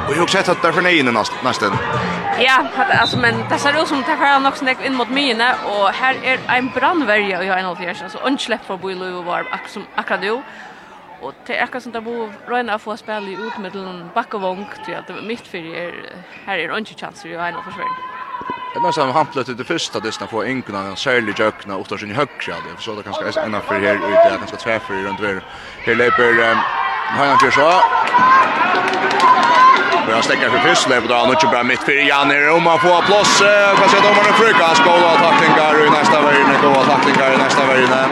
Och 0.07 0.15
jag 0.15 0.19
har 0.19 0.27
sett 0.27 0.49
att 0.49 0.61
där 0.61 0.71
för 0.71 0.81
nej 0.81 1.03
nästan. 1.43 1.77
Ja, 2.39 2.67
alltså 2.76 3.17
men 3.17 3.50
det 3.50 3.60
ser 3.60 3.82
ut 3.82 3.88
som 3.88 4.02
det 4.02 4.15
här 4.15 4.39
nog 4.39 4.58
snäck 4.58 4.86
in 4.86 4.95
mot 4.95 5.10
mine 5.10 5.54
och 5.54 5.89
här 5.89 6.15
är 6.24 6.39
en 6.48 6.69
brandvärja 6.69 7.38
och 7.38 7.45
jag 7.45 7.60
är 7.60 7.63
nog 7.63 7.78
fjärs 7.78 8.02
alltså 8.02 8.17
undsläpp 8.17 8.65
för 8.65 8.78
Boilo 8.78 9.17
och 9.17 9.26
var 9.26 9.48
som 9.67 9.86
akkurat 9.95 10.21
nu. 10.21 10.41
Och 11.21 11.34
det 11.45 11.58
är 11.58 11.63
akkurat 11.63 11.84
som 11.84 11.91
det 11.91 12.02
bor 12.02 12.34
röna 12.48 12.74
att 12.74 12.82
få 12.82 12.98
spela 12.98 13.30
ut 13.30 13.58
med 13.58 13.76
en 13.76 14.10
backavång 14.13 14.67
till 14.86 14.95
att 14.95 15.24
mitt 15.24 15.48
för 15.48 15.58
er 15.58 15.93
här 16.45 16.58
är 16.58 16.78
inte 16.78 16.93
chanser 16.93 17.30
jag 17.30 17.48
en 17.48 17.54
nog 17.54 17.63
försvinn. 17.63 17.95
Det 18.74 18.80
måste 18.80 19.02
ha 19.02 19.12
hamnat 19.12 19.58
det 19.58 19.63
första 19.63 20.00
det 20.00 20.12
snart 20.12 20.30
få 20.30 20.45
inkna 20.45 20.80
en 20.80 20.95
särlig 20.95 21.39
jökna 21.39 21.78
åt 21.78 22.00
sin 22.00 22.12
högra 22.12 22.56
det 22.65 22.82
så 22.82 22.95
det 22.95 23.04
kanske 23.04 23.39
är 23.39 23.45
en 23.45 23.62
för 23.62 23.80
här 23.80 23.95
ute 23.95 24.30
jag 24.30 24.38
kanske 24.39 24.58
träffar 24.58 24.93
runt 24.95 25.21
där. 25.21 25.43
Här 25.86 25.95
löper 25.95 26.56
har 27.07 27.25
han 27.25 27.39
så. 27.39 27.45
Kyrsa. 27.45 27.81
Bra 30.07 30.21
stäcker 30.21 30.49
för 30.49 30.69
Pyssle 30.69 30.95
lever 30.95 31.07
dagen 31.07 31.27
och 31.27 31.33
inte 31.33 31.47
bra 31.47 31.63
mitt 31.63 31.83
för 31.83 32.07
Jan 32.07 32.31
är 32.31 32.49
om 32.49 32.63
man 32.63 32.79
får 32.79 33.01
plats. 33.01 33.39
Kan 33.79 33.89
se 33.89 33.97
domaren 33.97 34.33
fruka 34.33 34.75
skåla 34.75 35.11
tacklingar 35.17 35.87
i 35.87 35.89
nästa 35.89 36.21
värjne. 36.21 36.53
Goda 36.61 36.83
tacklingar 36.83 37.33
i 37.33 37.37
nästa 37.37 37.65
värjne. 37.65 38.05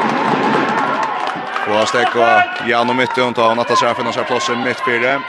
Och 1.68 1.88
stäcka 1.88 2.44
Jan 2.66 2.90
och 2.90 2.96
mitt 2.96 3.18
och 3.18 3.36
ta 3.36 3.54
Natta 3.54 3.76
Särfen 3.76 4.08
och 4.08 4.14
så 4.14 4.24
plats 4.24 4.50
mitt 4.50 4.80
för 4.80 5.00
det. 5.00 5.22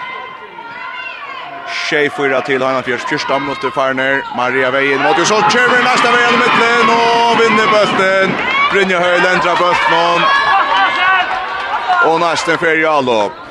Tjej 1.91 2.11
fyra 2.11 2.41
till 2.41 2.63
Hanna 2.63 2.83
Fjärs 2.83 3.01
första 3.01 3.39
minuter 3.39 3.71
Farner. 3.71 4.23
Maria 4.37 4.71
Vejen 4.71 5.03
mot 5.03 5.19
Jusol 5.19 5.43
Cherry 5.43 5.83
nästa 5.83 6.11
vägen 6.11 6.35
i 6.35 6.51
den 6.61 6.89
och 6.91 7.41
vinner 7.41 7.67
bollen. 7.67 8.31
Brynja 8.73 9.01
Höjlendra 9.01 9.55
bollen. 9.55 10.23
Och 12.07 12.21
nästa 12.21 12.59
för 12.59 12.77
Jalop. 12.77 13.44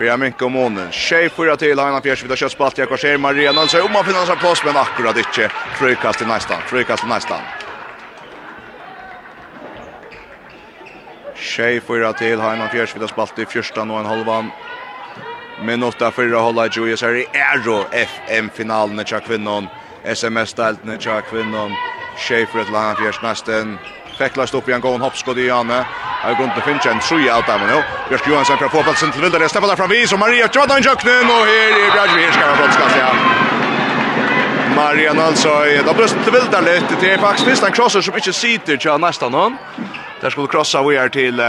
För 0.00 0.04
jag 0.06 0.20
mycket 0.20 0.42
om 0.42 0.52
månen. 0.52 0.92
Tjej 0.92 1.28
fyra 1.28 1.56
till 1.56 1.78
Hanna 1.78 2.00
Fjärs 2.00 2.24
vid 2.24 2.38
köttspalt. 2.38 2.78
Jag 2.78 2.88
korsar 2.88 3.18
Maria 3.18 3.52
Nilsson. 3.52 3.80
Om 3.80 3.92
man 3.92 4.04
finner 4.04 4.26
sig 4.26 4.36
plås 4.36 4.64
men 4.64 4.76
akkurat 4.76 5.16
inte. 5.16 5.48
Frykast 5.78 6.18
till 6.18 6.26
nästan. 6.26 6.60
Frykast 6.62 7.02
till 7.02 7.08
nästan. 7.08 7.40
Tjej 11.34 11.80
fyra 11.80 12.12
till 12.12 12.40
Hanna 12.40 12.68
Fjärs 12.68 12.96
vid 12.96 13.08
spalt 13.08 13.38
i 13.38 13.46
första 13.46 13.82
och 13.82 14.00
en 14.00 14.06
halvan. 14.06 14.50
Minuta 15.62 16.10
förra 16.10 16.38
hålla 16.38 16.66
Julius 16.66 17.02
här 17.02 17.16
i 17.16 17.26
Aero 17.32 17.84
FM-finalen 17.92 19.00
i 19.00 19.04
Chakvinnon. 19.04 19.66
SMS-deltene 20.04 20.94
i 20.94 20.98
Chakvinnon. 20.98 21.72
Tjej 22.18 22.46
förra 22.46 22.94
till 22.94 23.04
Fjärs 23.04 23.22
nästan. 23.22 23.78
Fäcklast 24.20 24.54
upp 24.54 24.68
i 24.68 24.72
en 24.72 24.80
gång 24.80 25.00
hoppskott 25.00 25.36
i 25.36 25.46
Janne. 25.46 25.84
Här 26.22 26.34
går 26.34 26.44
inte 26.44 26.60
finns 26.60 26.86
en 26.86 27.00
tröja 27.00 27.34
allt 27.34 27.46
där 27.46 27.58
nu. 27.58 27.82
Björk 28.08 28.28
Johansson 28.28 28.56
kan 28.56 28.70
få 28.70 28.82
platsen 28.82 29.12
till 29.12 29.20
Vildare. 29.20 29.48
Steppar 29.48 29.68
där 29.68 29.76
fram 29.76 29.90
vis 29.90 30.12
och 30.12 30.18
Maria 30.18 30.48
Tjadda 30.48 30.78
i 30.78 30.82
köknen 30.82 31.24
och 31.24 31.46
här 31.52 31.70
är 31.70 31.90
Björk 31.92 32.10
vi 32.16 32.32
ska 32.32 32.56
brottskast 32.56 32.96
ja. 32.98 33.10
Maria 34.76 35.12
Nalsøy, 35.12 35.82
da 35.86 35.92
brøst 35.92 36.16
til 36.24 36.32
Vildar 36.32 36.62
litt, 36.62 36.92
det 37.00 37.14
er 37.14 37.18
faktiskt 37.18 37.48
finns 37.48 37.62
en 37.62 37.72
crosser 37.72 38.00
som 38.00 38.14
inte 38.14 38.32
sitter 38.32 38.76
till 38.76 39.00
nesten 39.00 39.32
någon. 39.32 39.56
Där 40.20 40.30
skulle 40.30 40.46
crossa 40.46 40.82
vi 40.82 40.96
är 40.96 41.08
till 41.08 41.40
uh, 41.40 41.46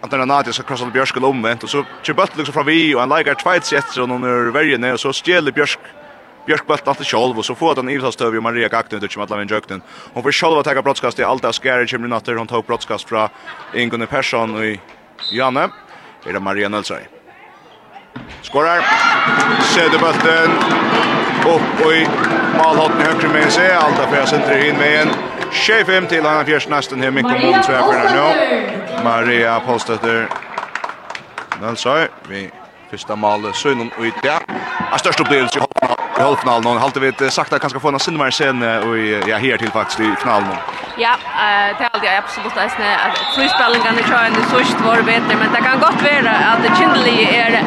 Antona 0.00 0.24
Nadia 0.24 0.52
ska 0.52 0.62
crossa 0.62 0.84
till 0.84 0.92
Bjørsk 0.92 1.16
og 1.16 1.24
omvendt, 1.24 1.64
og 1.64 1.70
så 1.70 1.84
kör 2.02 2.14
bøtt 2.14 2.36
liksom 2.36 2.54
från 2.54 2.66
vi, 2.66 2.94
och 2.94 3.00
han 3.00 3.08
leikar 3.08 3.34
tveit 3.34 3.72
etter 3.72 4.06
någon 4.06 4.24
är 4.24 4.74
er 4.74 4.78
ner 4.78 4.92
och 4.92 5.00
så 5.00 5.12
stjäl 5.12 5.52
Bjørsk 5.52 5.78
Björk 6.46 6.66
bult 6.66 6.88
alltid 6.88 7.06
själv 7.06 7.38
och 7.38 7.44
så 7.44 7.54
får 7.54 7.74
den 7.74 7.88
Ivas 7.88 8.16
Tövi 8.16 8.38
och 8.38 8.42
Maria 8.42 8.68
Gakten 8.68 9.04
ut 9.04 9.16
med 9.16 9.30
alla 9.30 9.36
vem 9.36 9.48
jökten. 9.48 9.82
Hon 10.12 10.22
får 10.22 10.32
själv 10.32 10.58
att 10.58 10.64
ta 10.64 10.82
broadcast 10.82 11.18
i 11.18 11.24
allt 11.24 11.44
av 11.44 11.52
Skärer 11.52 11.86
kommer 11.86 12.08
natter 12.08 12.34
hon 12.34 12.46
tar 12.46 12.62
broadcast 12.62 13.08
från 13.08 13.28
Ingunn 13.74 14.06
Persson 14.06 14.54
och 14.54 14.78
Janne. 15.32 15.68
Är 16.26 16.32
det 16.32 16.40
Maria 16.40 16.68
Nilsson. 16.68 16.96
Skorar. 18.42 18.80
Sätter 19.62 19.98
bulten 19.98 20.50
upp 21.54 21.86
och 21.86 21.92
i 21.92 22.06
målhållet 22.58 23.00
i 23.00 23.02
högre 23.02 23.28
med 23.28 23.52
sig. 23.52 23.72
Allt 23.72 23.98
av 24.00 24.06
Fjärs 24.06 24.32
inte 24.32 24.68
in 24.68 24.76
med 24.76 25.02
en. 25.02 25.08
25 25.52 26.06
till 26.06 26.24
Hanna 26.24 26.44
Fjärs 26.44 26.68
nästan 26.68 27.00
här. 27.00 27.10
Mikko 27.10 27.28
Blom 27.28 27.62
tror 27.62 27.76
jag 27.76 27.84
för 27.84 28.16
nu. 28.16 29.04
Maria 29.04 29.60
Polstötter. 29.60 30.28
Nilsson. 31.62 32.06
Vi 32.28 32.50
första 32.90 33.16
målet. 33.16 33.54
Sönnen 33.54 33.90
och 33.98 34.06
i 34.06 34.12
det. 34.22 34.40
En 34.92 34.98
störst 34.98 35.20
upplevelse 35.20 35.58
i 35.58 35.60
hoppet 35.60 36.01
halvfinalen 36.16 36.66
och 36.66 36.80
halt 36.80 36.96
vet 36.96 37.32
sagt 37.32 37.52
att 37.52 37.60
kanske 37.60 37.80
få 37.80 37.88
en 37.88 38.00
sinne 38.00 38.30
scen 38.30 38.62
och 38.62 38.98
ja 39.28 39.36
här 39.36 39.56
till 39.56 39.70
faktiskt 39.70 40.00
i 40.00 40.14
finalen. 40.18 40.56
Ja, 40.96 41.12
eh 41.12 41.78
det 41.78 41.88
hade 41.92 42.06
jag 42.06 42.16
absolut 42.16 42.56
att 42.56 42.72
snä 42.72 42.96
att 42.96 43.18
flyspelningen 43.34 43.98
är 43.98 44.02
kvar 44.02 44.28
i 44.40 44.44
sust 44.50 44.80
var 44.80 45.02
bättre 45.02 45.36
men 45.40 45.52
det 45.52 45.60
kan 45.60 45.78
gott 45.80 46.02
vara 46.02 46.36
att 46.50 46.78
Chindley 46.78 47.24
är 47.24 47.64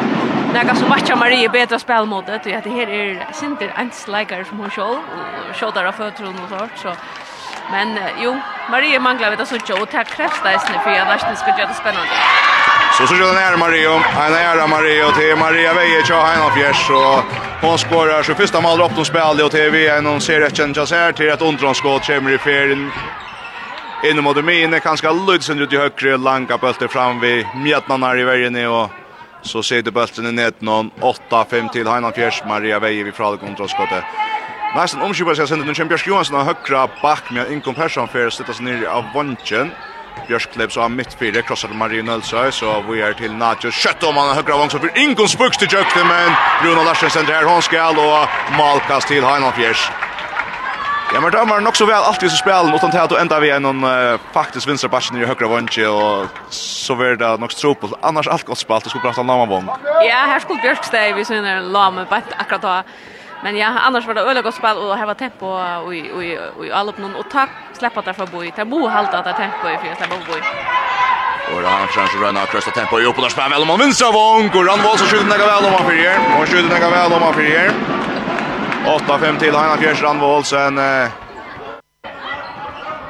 Naga 0.54 0.74
som 0.74 0.88
matcha 0.88 1.16
Marie 1.16 1.48
bättre 1.48 1.78
spel 1.78 2.06
mot 2.06 2.26
det. 2.26 2.40
Det 2.44 2.70
här 2.70 2.88
är 2.88 3.26
Sinter 3.32 3.72
Ansliker 3.76 4.44
som 4.44 4.58
hon 4.58 4.70
själv 4.70 4.98
och 5.50 5.56
skjuter 5.56 5.84
av 5.84 5.92
fötron 5.92 6.34
och 6.44 6.48
sånt 6.58 6.72
så 6.82 6.92
men 7.70 7.98
jo 8.18 8.40
Marie 8.70 9.00
manglar 9.00 9.30
vet 9.30 9.40
att 9.40 9.48
så 9.48 9.82
och 9.82 9.90
tack 9.90 10.08
krävs 10.16 10.40
det 10.44 10.58
snä 10.58 10.78
för 10.84 10.90
jag 10.90 11.06
nästan 11.06 11.36
ska 11.36 11.48
göra 11.58 11.68
det 11.68 11.74
spännande. 11.74 12.10
Så 12.98 13.06
så 13.06 13.14
gör 13.14 13.26
den 13.26 13.36
här 13.36 13.56
Mario, 13.56 13.94
en 14.26 14.34
ära 14.34 14.66
Mario 14.66 15.10
till 15.10 15.36
Maria 15.36 15.74
Veje 15.74 16.02
tja, 16.02 16.20
heina 16.22 16.50
Fjärs 16.50 16.90
och 16.90 17.45
Hon 17.60 17.78
skorar 17.78 18.22
så 18.22 18.34
första 18.34 18.60
mål 18.60 18.80
upp 18.80 18.96
de 18.96 19.04
spelade 19.04 19.44
och 19.44 19.50
TV 19.50 19.88
en 19.88 20.06
hon 20.06 20.20
ser 20.20 20.40
ett 20.40 20.56
chans 20.56 20.90
här 20.90 21.12
till 21.12 21.28
ett 21.28 21.42
undronskott 21.42 22.06
kommer 22.06 22.34
i 22.34 22.38
fjärden. 22.38 22.90
Inne 24.10 24.20
mot 24.22 24.44
Mine 24.44 24.80
kanske 24.80 25.12
Ludsen 25.12 25.60
ut 25.60 25.72
i 25.72 25.76
högre 25.76 26.16
långa 26.16 26.58
bulten 26.58 26.88
fram 26.88 27.20
vid 27.20 27.46
Mjätnanar 27.54 28.18
i 28.18 28.24
vägen 28.24 28.66
och 28.66 28.90
så 29.42 29.62
sitter 29.62 29.90
bulten 29.90 30.26
i 30.26 30.32
nät 30.32 30.60
någon 30.60 30.90
8-5 31.00 31.68
till 31.72 31.86
Heinan 31.86 32.12
Fjärs 32.12 32.42
Maria 32.48 32.78
Veje 32.78 33.04
vid 33.04 33.14
från 33.14 33.38
kontraskottet. 33.38 34.04
Nästan 34.76 35.02
omskipar 35.02 35.34
sig 35.34 35.48
sen 35.48 35.66
den 35.66 35.74
Champions 35.74 36.06
Johansson 36.06 36.36
har 36.36 36.44
högra 36.44 36.88
back 37.02 37.30
med 37.30 37.52
inkom 37.52 37.74
Persson 37.74 38.08
för 38.08 38.26
att 38.26 38.32
sätta 38.32 38.52
sig 38.52 38.64
ner 38.64 38.86
av 38.86 39.04
vanchen. 39.14 39.70
Björskleps 40.28 40.76
av 40.76 40.90
mitt 40.90 41.14
fyra 41.14 41.42
krossar 41.42 41.68
Marie 41.68 42.02
Nölsö 42.02 42.50
så 42.52 42.84
vi 42.90 43.02
är 43.02 43.12
till 43.12 43.32
Nacho 43.32 43.70
kött 43.70 44.02
om 44.02 44.16
han 44.16 44.36
högra 44.36 44.56
vång 44.56 44.70
så 44.70 44.78
för 44.78 44.98
Ingon 44.98 45.28
spukt 45.28 45.58
till 45.58 45.72
jökte 45.72 46.04
men 46.04 46.30
Bruno 46.62 46.84
Larsen 46.84 47.10
sänder 47.10 47.34
här, 47.34 47.44
hon 47.44 47.62
ska 47.62 47.88
och 47.88 48.28
malkas 48.58 49.04
till 49.06 49.24
Heinan 49.24 49.52
Fjärs. 49.52 49.90
Ja 51.14 51.20
men 51.20 51.30
dömer 51.30 51.60
nog 51.60 51.76
så 51.76 51.86
väl 51.86 52.02
alltid 52.02 52.30
så 52.30 52.36
spelen 52.36 52.74
utan 52.74 52.90
att 52.90 53.12
ända 53.12 53.40
vi 53.40 53.60
någon 53.60 53.84
uh, 53.84 54.20
faktiskt 54.32 54.68
vänsterbacken 54.68 55.22
i 55.22 55.24
högra 55.24 55.46
vång, 55.46 55.64
och 55.64 56.26
så 56.50 56.94
var 56.94 57.04
det 57.04 57.36
nog 57.36 57.52
stropel. 57.52 57.90
annars 58.00 58.28
allt 58.28 58.44
gott 58.44 58.58
spel 58.58 58.80
det 58.84 58.90
skulle 58.90 59.02
prata 59.02 59.20
om 59.20 59.48
vång. 59.48 59.68
Ja, 59.84 60.16
här 60.16 60.40
skulle 60.40 60.60
Björkstad 60.62 61.12
vi 61.16 61.24
sen 61.24 61.44
en 61.44 61.72
lama 61.72 62.04
på 62.04 62.14
akkurat 62.14 62.62
då. 62.62 62.82
Men 63.46 63.56
ja, 63.56 63.68
annars 63.86 64.06
var 64.06 64.14
det 64.14 64.20
öliga 64.20 64.42
gott 64.42 64.54
spel 64.54 64.76
och 64.76 64.96
här 64.96 65.06
var 65.06 65.14
tempo 65.14 65.46
och 65.84 65.94
i 65.94 65.98
i 65.98 66.72
all 66.72 66.88
upp 66.88 66.98
någon 66.98 67.14
och 67.14 67.30
tack 67.30 67.50
släppa 67.78 68.02
där 68.02 68.12
för 68.12 68.26
boy. 68.26 68.52
Det 68.56 68.64
bo 68.64 68.88
halta 68.88 69.18
att 69.18 69.36
tempo 69.36 69.68
i 69.68 69.76
för 69.78 69.94
släppa 69.96 70.16
boy. 70.28 70.40
Och 71.52 71.62
då 71.62 71.68
han 71.68 71.88
chans 71.88 72.10
rönna 72.22 72.46
krossa 72.46 72.70
tempo 72.70 72.98
upp 72.98 73.16
där 73.16 73.28
spel 73.28 73.50
mellan 73.50 73.78
vänstra 73.78 74.10
vång 74.10 74.46
och 74.48 74.64
han 74.72 74.82
var 74.82 74.96
så 74.96 75.04
skjuter 75.04 75.26
några 75.26 75.46
väl 75.46 75.64
om 75.64 75.74
han 75.78 75.90
fyrer. 75.90 76.18
Och 76.40 76.48
skjuter 76.48 76.68
några 76.74 76.90
väl 76.90 77.12
om 77.12 77.22
han 77.22 77.34
fyrer. 77.34 77.70
8-5 78.86 79.38
till 79.38 79.54
Hanna 79.54 79.76
Fjärsland 79.76 80.20
Wolsen. 80.20 80.78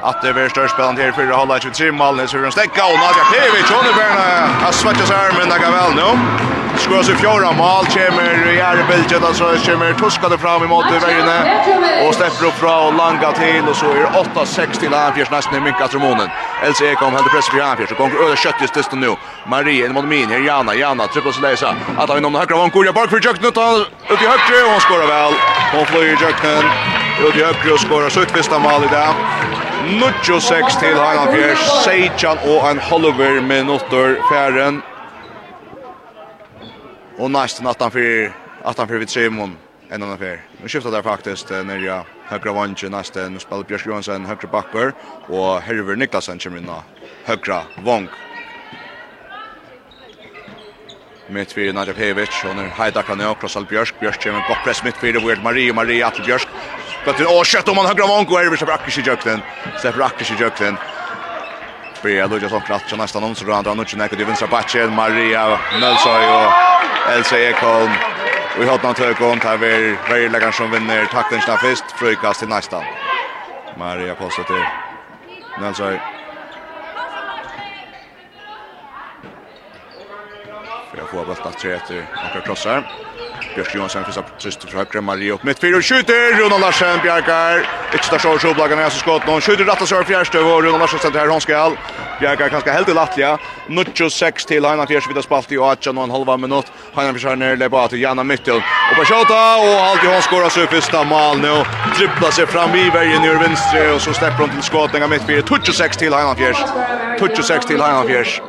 Att 0.01 0.21
det 0.21 0.33
blir 0.33 0.49
störst 0.49 0.73
spelande 0.73 1.01
här 1.03 1.11
fyra 1.11 1.35
hålla 1.35 1.59
23 1.59 1.91
mål. 1.91 2.15
Nu 2.15 2.27
så 2.27 2.37
hur 2.37 2.43
de 2.43 2.51
stäcka 2.51 2.85
och 2.85 2.99
Nadja 3.03 3.23
Pevic. 3.33 3.69
Hon 3.75 3.85
är 3.91 3.95
bärna. 4.01 4.47
Han 4.63 4.73
svettas 4.73 5.11
här 5.11 5.31
men 5.37 5.49
några 5.49 5.71
väl 5.71 5.95
nu. 5.95 6.56
Skor 6.77 7.03
så 7.03 7.15
fjärde 7.15 7.57
mål 7.57 7.85
kommer 7.85 8.53
i 8.53 8.61
Arbelgen 8.61 9.23
alltså 9.23 9.43
kommer 9.43 9.93
tuskade 9.93 10.37
fram 10.37 10.63
i 10.63 10.67
mot 10.67 10.85
vägen 10.85 11.29
och 12.07 12.15
släpper 12.15 12.45
upp 12.45 12.53
från 12.53 12.87
och 12.87 12.93
langa 12.93 13.31
till 13.31 13.63
och 13.69 13.75
så 13.75 13.85
är 13.85 14.05
8-6 14.05 14.79
till 14.79 14.93
Anfjärs 14.93 15.31
nästan 15.31 15.55
i 15.55 15.59
mycket 15.59 15.91
Tromonen. 15.91 16.29
Else 16.63 16.85
Ek 16.85 16.97
kom 16.97 17.13
händer 17.13 17.29
press 17.29 17.49
för 17.49 17.59
Anfjärs 17.59 17.91
och 17.91 17.97
kommer 17.97 18.23
över 18.23 18.35
köttet 18.35 18.75
just 18.75 18.91
nu. 18.91 19.15
Marie 19.47 19.85
en 19.85 19.93
mot 19.93 20.05
min 20.05 20.29
här 20.29 20.39
Jana 20.39 20.75
Jana 20.75 21.07
trippla 21.07 21.31
så 21.31 21.41
läsa 21.41 21.75
att 21.97 22.09
han 22.09 22.17
inom 22.17 22.33
den 22.33 22.39
högra 22.39 22.55
vån 22.57 22.69
går 22.69 22.93
bak 22.93 23.09
för 23.09 23.19
Jökten 23.25 23.45
ut 23.45 23.57
ut 24.11 24.21
i 24.21 24.27
högre 24.33 24.57
och 24.65 24.71
han 24.71 24.81
skorar 24.81 25.07
väl. 25.07 25.33
Hon 25.73 25.85
flyger 25.85 26.17
Jökten 26.21 26.63
ut 27.27 27.35
i 27.35 27.43
högre 27.43 27.71
och 27.73 27.79
skorar 27.79 28.09
sitt 28.09 28.31
första 28.31 28.59
mål 28.59 28.83
i 28.83 28.93
dag. 28.93 29.13
96 29.87 30.75
til 30.75 30.95
Heinald 30.99 31.31
Fjers, 31.35 31.59
Seidjan 31.83 32.37
og 32.51 32.71
en 32.71 32.79
halver 32.79 33.41
minutter 33.41 34.15
færen. 34.29 34.83
Och 37.17 37.31
nästan 37.31 37.67
att 37.67 37.81
han 37.81 37.91
för 37.91 38.33
att 38.63 38.77
han 38.77 38.87
för 38.87 38.97
vid 38.97 39.09
Simon 39.09 39.57
en 39.89 40.03
annan 40.03 40.15
affär. 40.15 40.41
Nu 40.61 40.67
skiftar 40.67 40.91
der 40.91 41.01
faktiskt 41.01 41.49
när 41.49 41.77
jag 41.77 42.03
högra 42.25 42.53
vanje 42.53 42.89
nästa 42.89 43.29
nu 43.29 43.39
spelar 43.39 43.63
Björk 43.63 43.85
Johansson 43.85 44.25
högra 44.25 44.47
backer 44.47 44.93
och 45.27 45.61
Herver 45.61 45.95
Niklasen 45.95 46.39
kommer 46.39 46.57
in 46.57 46.71
högra 47.25 47.61
vång. 47.83 48.07
Mitt 51.29 51.51
fyrir 51.51 51.73
Nadja 51.73 51.93
Pevic 51.93 52.29
och 52.49 52.55
när 52.55 52.67
Haida 52.67 53.01
kan 53.03 53.19
jag 53.19 53.39
krossa 53.39 53.61
Bjørsk, 53.61 53.95
kommer 53.99 54.49
bak 54.49 54.63
press 54.63 54.83
mitt 54.83 54.97
fyrir, 54.97 55.19
hvor 55.19 55.31
er 55.31 55.41
Marie 55.43 55.73
Marie 55.73 56.05
Atle 56.05 56.23
Bjørsk, 56.25 56.47
Gott 57.05 57.21
och 57.21 57.47
skott 57.47 57.67
om 57.69 57.77
han 57.77 57.85
högra 57.85 58.07
vång 58.07 58.25
og 58.25 58.39
Herver 58.39 58.57
släpper 58.57 58.73
Akish 58.73 58.99
i 58.99 59.01
jöklen. 59.01 59.41
Släpper 59.81 60.01
Akish 60.01 60.31
i 60.31 60.35
jöklen. 60.41 60.77
Börjar 62.03 62.27
Lujas 62.27 62.53
och 62.53 62.69
Ratsch 62.69 62.91
och 62.93 62.97
nästan 62.97 63.23
omsorg 63.23 63.53
andra 63.53 63.71
och 63.71 63.77
Nutchen 63.77 64.01
Ekot 64.01 64.19
i 64.19 64.23
vänstra 64.23 64.47
backen. 64.47 64.95
Maria 64.95 65.59
Nölsöj 65.81 66.27
och 66.35 66.51
Elsa 67.13 67.39
Ekholm. 67.39 67.91
Vi 68.59 68.65
har 68.65 68.83
någon 68.83 68.93
tökon. 68.93 69.39
Här 69.39 69.57
vi 69.57 69.97
Värjeläggaren 70.09 70.53
som 70.53 70.71
vinner 70.71 71.05
tacklingarna 71.05 71.57
först. 71.57 71.91
frukast 71.91 72.39
till 72.39 72.49
nästan. 72.49 72.83
Maria 73.77 74.15
Kosta 74.15 74.43
till 74.43 74.65
Nölsöj. 75.61 75.99
Vi 80.93 80.99
har 80.99 81.07
få 81.07 81.25
bultat 81.25 81.59
tre 81.59 81.73
efter 81.73 81.95
några 81.95 82.41
krossar. 82.45 82.83
Björk 83.57 83.75
Johansson 83.75 84.03
för 84.03 84.19
upp 84.19 84.39
trist 84.39 84.63
för 84.63 84.77
högra 84.77 85.01
Marie 85.01 85.31
upp 85.31 85.43
mitt 85.43 85.59
fyra 85.59 85.81
skjuter 85.81 86.39
Ronald 86.43 86.61
Larsen 86.61 86.99
Bjarkar 87.03 87.57
inte 87.93 88.09
där 88.11 88.17
så 88.17 88.39
så 88.39 88.53
blagarna 88.53 88.81
är 88.81 88.89
så 88.89 88.99
skott 88.99 89.27
någon 89.27 89.41
skjuter 89.41 89.63
rätta 89.63 89.85
så 89.85 90.03
fjärste 90.03 90.39
och 90.39 90.63
Ronald 90.63 90.79
Larsen 90.79 90.99
sätter 90.99 91.19
här 91.19 91.27
hon 91.27 91.41
ska 91.41 91.71
Bjarkar 92.19 92.49
kanske 92.49 92.71
helt 92.71 92.93
lattliga 92.93 93.37
Nucho 93.67 94.09
6 94.09 94.45
till 94.45 94.65
Hanna 94.65 94.87
Fjärs 94.87 95.09
vid 95.09 95.23
spalt 95.23 95.51
i 95.51 95.57
8 95.57 95.89
och 95.89 96.03
en 96.03 96.11
halva 96.11 96.37
minut 96.37 96.65
Hanna 96.93 97.13
Fjärs 97.13 97.37
ner 97.37 97.55
lägger 97.55 97.87
till 97.87 98.01
Janna 98.01 98.23
Mittel 98.23 98.55
och 98.91 98.97
på 98.97 99.05
skjuta 99.05 99.57
och 99.57 99.79
allt 99.87 100.05
hon 100.05 100.21
skorar 100.21 100.49
så 100.49 100.67
första 100.67 101.03
mål 101.03 101.37
nu 101.37 101.63
dribblar 101.97 102.31
sig 102.31 102.47
fram 102.47 102.75
i 102.75 102.89
vägen 102.89 103.21
ner 103.21 103.35
vänster 103.35 103.95
och 103.95 104.01
så 104.01 104.13
släpper 104.13 104.37
hon 104.37 104.49
till 104.49 104.63
skottningar 104.63 105.07
mitt 105.07 105.25
fyra 105.27 105.43
Nucho 105.51 105.73
6 105.73 105.97
till 105.97 106.13
Hanna 106.13 106.35
Fjärs 106.35 106.57
Nucho 107.21 107.43
6 107.43 107.65
till 107.65 107.81
Hanna 107.81 108.07
Fjärs 108.07 108.41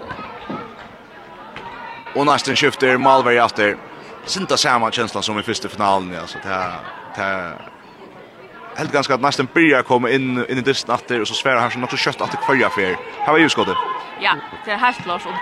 Och 2.15 2.27
nästan 2.27 2.57
skifter 2.57 2.97
Malberg 2.97 3.39
efter 3.39 3.88
sinta 4.29 4.57
samma 4.57 4.91
känsla 4.91 5.23
som 5.23 5.39
i 5.39 5.43
första 5.43 5.69
finalen 5.69 6.21
alltså 6.21 6.39
det 6.43 6.49
här 6.49 6.73
det 7.15 7.23
här 7.23 7.57
helt 8.77 8.93
ganska 8.93 9.15
att 9.15 9.21
nästan 9.21 9.49
börja 9.55 9.83
komma 9.83 10.11
in 10.11 10.45
in 10.49 10.59
i 10.59 10.61
det 10.61 10.89
efter 10.89 11.21
och 11.21 11.29
så 11.29 11.35
svärar 11.35 11.61
han 11.61 11.71
så 11.71 11.79
något 11.79 11.91
så 11.91 11.97
kött 11.97 12.21
att 12.21 12.45
kvarja 12.45 12.71
för. 12.71 12.97
Här 13.25 13.33
var 13.33 13.39
ju 13.39 13.49
skottet. 13.49 13.77
Ja, 14.21 14.33
det 14.65 14.71
är 14.71 14.77
helt 14.77 15.03
klart 15.03 15.27
och 15.27 15.33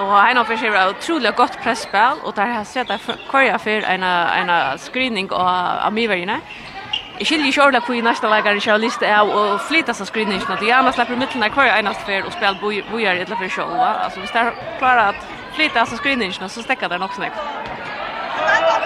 och 0.00 0.08
han 0.08 0.36
har 0.36 0.44
försökt 0.44 0.76
att 0.76 0.96
otroligt 0.96 1.36
gott 1.36 1.58
pressspel 1.62 2.16
och 2.24 2.34
där 2.34 2.46
har 2.46 2.64
sett 2.64 2.90
att 2.90 3.00
kvarja 3.30 3.58
för 3.58 3.82
en 3.82 4.02
en 4.02 4.78
screening 4.78 5.32
av 5.32 5.78
Amiverna. 5.86 6.40
Jeg 7.18 7.26
skiljer 7.26 7.46
ikke 7.46 7.62
ordentlig 7.62 7.86
hvor 7.86 7.94
i 7.94 8.00
nästa 8.00 8.28
leger 8.28 8.54
ikke 8.54 8.70
har 8.70 8.78
lyst 8.78 8.98
til 8.98 9.08
å 9.08 9.58
så 9.58 9.94
seg 9.94 10.06
screeningen. 10.06 10.42
At 10.48 10.60
jeg 10.60 10.68
gjerne 10.68 10.92
slipper 10.92 11.16
midtelen 11.16 11.42
av 11.42 12.04
hver 12.06 12.26
och 12.26 12.32
spel 12.32 12.56
bojar 12.60 12.82
bojer 12.90 13.12
i 13.12 13.20
et 13.20 13.26
eller 13.26 13.36
annet 13.36 13.52
show. 13.52 13.70
Alltså 13.80 14.20
vi 14.20 14.26
står 14.26 14.54
klara 14.78 15.08
att 15.08 15.26
flytte 15.54 15.86
så 15.86 15.96
screening 15.96 16.32
så 16.32 16.62
stäcker 16.62 16.88
det 16.88 17.04
också 17.04 17.16
snakk. 17.16 17.32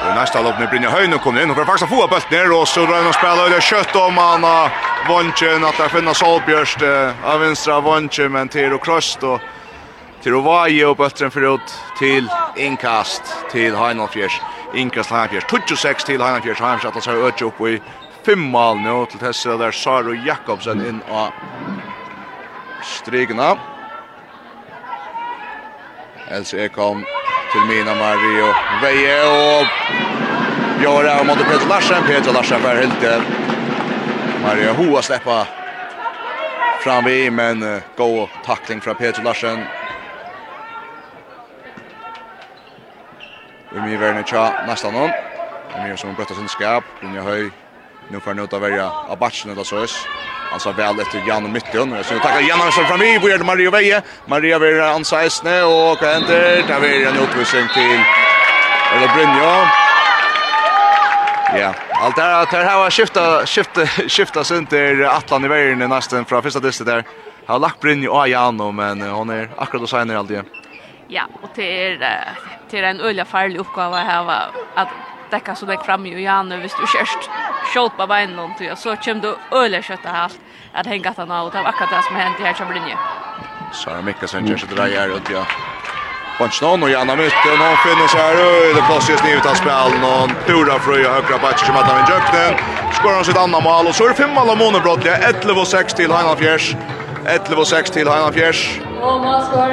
Og 0.07 0.15
nästa 0.15 0.43
lopp 0.43 0.59
nu 0.61 0.67
Brynja 0.71 0.91
Høyne 0.91 1.19
kommer 1.19 1.43
inn 1.43 1.51
og 1.51 1.59
får 1.59 1.67
faktisk 1.67 1.91
få 1.91 2.05
opp 2.05 2.15
bøtt 2.15 2.31
ned, 2.31 2.53
og 2.55 2.69
så 2.69 2.85
drar 2.87 3.01
han 3.01 3.11
og 3.11 3.17
spiller 3.17 3.51
øyne 3.51 3.61
kjøtt 3.69 3.97
om 4.01 4.21
han 4.21 4.45
har 4.47 4.73
vantjen, 5.09 5.65
at 5.67 5.79
det 5.81 5.91
finner 5.91 6.15
Solbjørst 6.15 6.85
av 6.87 7.43
vinstra 7.43 7.81
vantjen, 7.83 8.33
men 8.33 8.49
til 8.53 8.75
og 8.77 8.83
krøst, 8.85 9.25
og 9.27 9.41
til 10.23 10.39
å 10.39 10.43
vaje 10.47 10.87
og 10.87 10.97
bøtteren 10.99 11.35
forut 11.35 11.75
til 11.99 12.31
innkast 12.57 13.35
til 13.53 13.77
Heinolfjers, 13.79 14.41
innkast 14.75 15.11
til 15.11 15.19
Heinolfjers, 15.19 15.49
26 15.51 16.07
til 16.07 16.23
Heinolfjers, 16.23 16.63
Heinolfjers 16.63 16.91
at 16.91 16.99
han 17.01 17.07
ser 17.09 17.23
øyne 17.23 17.51
opp 17.51 17.61
i 17.67 17.79
fem 18.27 18.49
mal 18.51 18.79
nå, 18.83 19.05
til 19.11 19.23
Tessel 19.23 19.59
der 19.59 19.75
Saru 19.75 20.15
Jakobsen 20.27 20.87
inn 20.87 21.03
och 21.09 21.33
strigna. 22.83 23.57
Else 26.31 26.65
Ekholm 26.65 27.05
Filmina 27.57 27.95
Mario 27.95 28.55
Veje 28.83 29.25
och 29.25 29.67
Göra 30.83 31.25
mot 31.25 31.39
Peter 31.39 31.69
Larsen. 31.69 32.03
Peter 32.07 32.33
Larsen 32.33 32.61
för 32.61 32.77
helt 32.77 33.23
Mario 34.43 34.73
Hoa 34.73 35.03
släppa 35.03 35.47
fram 36.81 37.05
vi 37.05 37.31
men 37.31 37.63
uh, 37.63 37.83
gå 37.97 38.29
tackling 38.45 38.81
från 38.81 38.95
Peter 38.95 39.23
Larsen. 39.23 39.65
Umi 43.73 43.97
Vernicha 43.97 44.53
nästan 44.67 44.95
någon. 44.95 45.11
Umi 45.79 45.97
som 45.97 46.15
brötta 46.15 46.35
sin 46.35 46.49
skap. 46.49 46.85
Dunja 47.01 47.23
Höj. 47.23 47.51
Nu 48.09 48.21
får 48.21 48.31
han 48.31 48.39
ut 48.39 48.53
av 48.53 48.61
välja 48.61 48.91
av 48.91 49.19
batchen 49.19 49.51
eller 49.51 49.65
så. 49.65 49.87
Alltså 50.53 50.73
väl 50.73 51.01
efter 51.01 51.23
Janne 51.29 51.49
Mytten. 51.49 51.93
Jag 51.93 52.05
så 52.05 52.19
tackar 52.19 52.41
Jan 52.41 52.73
som 52.73 52.85
fram 52.85 53.03
i 53.03 53.19
Björn 53.19 53.47
Mario 53.47 53.71
Veje. 53.71 54.03
Maria 54.27 54.59
vill 54.59 54.81
ansaisne 54.81 55.63
och 55.63 55.73
vad 55.73 55.99
händer? 55.99 56.65
Där 56.69 56.81
vi 56.81 57.05
en 57.05 57.17
utvisning 57.17 57.69
till 57.75 58.01
eller 58.95 59.15
Brynjo. 59.15 59.67
Ja, 61.61 61.75
allt 61.93 62.17
där 62.17 62.65
här 62.65 62.79
har 62.79 62.91
skifta 62.91 63.47
skifta 63.47 63.87
skifta 63.87 64.45
center 64.45 65.03
Atlan 65.03 65.45
i 65.45 65.49
vägen 65.49 65.79
nästan 65.79 66.25
från 66.25 66.43
första 66.43 66.61
distet 66.61 66.87
där. 66.87 67.05
Har 67.47 67.59
lagt 67.59 67.81
Brynjo 67.81 68.11
och 68.11 68.29
Jan 68.29 68.77
men 68.77 69.03
hon 69.03 69.31
är 69.31 69.51
akkurat 69.57 69.83
och 69.83 69.89
signar 69.89 70.15
alltid. 70.15 70.43
Ja, 71.09 71.23
och 71.43 71.51
det 71.55 71.87
är 71.87 71.99
det 72.71 72.79
är 72.79 72.83
en 72.83 73.01
öliga 73.01 73.25
farlig 73.25 73.59
uppgåva 73.59 73.97
här 73.97 74.25
va 74.25 74.43
att 74.75 74.89
täcka 75.31 75.55
så 75.55 75.67
där 75.67 75.77
fram 75.77 76.07
i 76.07 76.23
Janne 76.23 76.57
visst 76.57 76.77
du 76.79 76.87
körst 76.87 77.31
skjut 77.75 77.97
på 77.97 78.07
veien 78.07 78.37
noen 78.37 78.77
så 78.77 78.97
kommer 78.97 79.23
du 79.23 79.37
öle 79.51 79.83
kjøttet 79.83 80.13
allt 80.15 80.41
att 80.73 80.87
hänga 80.87 81.11
att 81.11 81.17
han 81.17 81.31
av, 81.31 81.47
og 81.47 81.53
det 81.53 81.59
var 81.59 81.69
akkurat 81.69 81.91
det 81.91 82.03
som 82.05 82.17
hendte 82.17 82.43
her 82.43 82.53
kommer 82.53 82.75
linje. 82.75 82.97
Sara 83.73 84.03
Mikkelsen 84.03 84.47
kjører 84.47 84.59
seg 84.59 84.69
til 84.69 84.79
deg 84.79 84.93
her, 84.93 85.09
ut 85.17 85.31
ja, 85.31 85.45
Bunchnon 86.39 86.83
och 86.83 86.91
Janna 86.91 87.17
mötte 87.17 87.49
och 87.53 87.59
någon 87.59 87.77
finner 87.77 88.09
så 88.09 88.19
här 88.19 88.37
och 88.47 88.75
det 88.77 88.83
passar 88.83 89.13
just 89.13 89.25
nu 89.25 89.37
att 89.37 89.57
spela 89.57 89.89
någon 89.89 90.31
Tora 90.47 90.79
Fröja 90.79 91.13
högra 91.13 91.39
backen 91.39 91.67
som 91.67 91.77
att 91.77 91.91
han 91.91 92.11
jökte 92.11 92.63
skorar 92.93 93.23
sitt 93.23 93.37
andra 93.37 93.61
mål 93.61 93.87
och 93.87 93.95
så 93.95 94.05
är 94.05 94.09
det 94.09 94.15
fem 94.15 94.31
mål 94.31 94.49
av 94.51 95.01
det 95.03 95.11
är 95.11 95.29
11 95.29 95.61
och 95.61 95.67
6 95.67 95.95
till 95.95 96.11
Hanna 96.11 96.37
Fjärs 96.37 96.77
11 97.27 97.57
och 97.57 97.67
6 97.67 97.91
till 97.91 98.09
Hanna 98.09 98.33
Fjärs 98.33 98.81
och 99.03 99.21
mål 99.21 99.43
skorar 99.43 99.69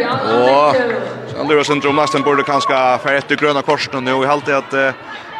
Janna 0.00 1.17
Allura 1.40 1.64
syndrom 1.64 1.96
nästan 1.96 2.22
borde 2.22 2.42
kanske 2.42 2.98
för 2.98 3.14
ett 3.14 3.28
gröna 3.28 3.62
korsen 3.62 4.04
nu 4.04 4.12
och 4.12 4.24
i 4.24 4.26
halt 4.26 4.48
att 4.48 4.70
det 4.70 4.94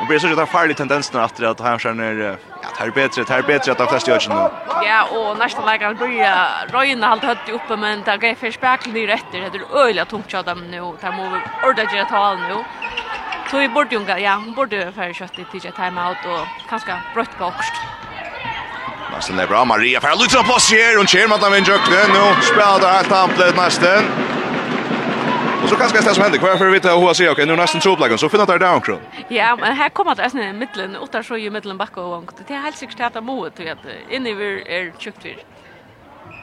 blir 0.09 0.19
så 0.19 0.27
där 0.27 0.47
farlig 0.47 0.77
tendens 0.77 1.13
nu 1.13 1.25
efter 1.25 1.45
att 1.45 1.61
han 1.61 1.79
känner 1.79 2.13
ja 2.15 2.37
det 2.63 2.79
här 2.79 2.87
är 2.87 2.91
bättre 2.91 3.23
det 3.23 3.33
här 3.33 3.39
är 3.39 3.43
bättre 3.43 3.73
att 3.73 3.79
de 3.79 3.87
flesta 3.87 4.11
gör 4.11 4.29
nu. 4.29 4.35
Ja 4.87 5.05
och 5.05 5.39
nästa 5.39 5.65
läge 5.65 5.95
börja 5.95 6.49
röjna 6.73 7.09
allt 7.09 7.23
hött 7.23 7.49
uppe 7.53 7.77
men 7.77 8.03
det 8.03 8.17
går 8.17 8.35
för 8.35 8.51
spärkel 8.51 8.97
i 8.97 9.07
rätt 9.07 9.25
det 9.33 9.39
är 9.39 9.77
öliga 9.77 10.05
tungt 10.05 10.33
jag 10.33 10.45
dem 10.45 10.61
nu 10.71 10.81
Det 11.01 11.11
må 11.11 11.23
vi 11.33 11.41
ordentligt 11.69 11.93
göra 11.93 12.05
tal 12.05 12.39
nu. 12.39 12.65
Så 13.51 13.59
vi 13.59 13.69
borde 13.69 13.95
ju 13.95 14.21
ja 14.23 14.35
hon 14.35 14.55
borde 14.55 14.93
för 14.93 15.13
kött 15.13 15.39
i 15.39 15.45
tidigt 15.53 15.77
timeout 15.77 16.17
och 16.33 16.69
kanske 16.69 16.93
brött 17.15 17.39
på 17.39 17.45
också. 17.45 17.73
Nästan 19.13 19.39
är 19.39 19.47
bra 19.47 19.65
Maria 19.65 20.01
för 20.01 20.09
Lutra 20.23 20.43
på 20.43 20.61
sig 20.61 20.79
här 20.83 21.01
och 21.01 21.09
kör 21.09 21.29
man 21.29 21.37
att 21.37 21.43
han 21.43 21.53
vinner 21.53 21.67
vinjukten 21.67 22.11
nu 22.13 22.43
spelar 22.43 22.81
det 22.81 22.87
här 22.87 23.05
tamplet 23.05 23.57
nästan. 23.57 24.05
Så 25.69 25.77
kanske 25.77 26.01
det 26.01 26.15
som 26.15 26.25
hender, 26.25 26.41
hva 26.41 26.55
er 26.55 26.59
for 26.59 26.71
å 26.71 26.73
vite 26.73 26.93
hva 26.97 27.13
sier, 27.15 27.31
ok, 27.35 27.45
nå 27.45 27.53
er 27.53 27.61
nesten 27.61 27.83
tropleggen, 27.85 28.19
så 28.19 28.29
finner 28.33 28.47
det 28.47 28.59
down 28.63 28.81
crew. 28.81 28.99
Ja, 29.29 29.57
men 29.57 29.77
här 29.77 29.89
kommer 29.89 30.15
det 30.15 30.23
nästan 30.23 30.43
i 30.43 30.53
mitten, 30.53 30.97
och 30.97 31.09
där 31.13 31.23
så 31.23 31.37
i 31.37 31.51
mitten 31.51 31.79
bakke 31.79 32.01
och 32.01 32.11
långt. 32.11 32.35
Det 32.47 32.55
är 32.55 32.59
helt 32.59 32.77
säkert 32.77 33.01
att 33.01 33.15
det 33.15 33.21
må, 33.21 33.51
tror 33.51 33.69
jeg, 33.69 33.79
inni 34.11 34.35
vi 34.35 34.65
är 34.67 34.93
tjukt 34.99 35.25
vir. 35.25 35.45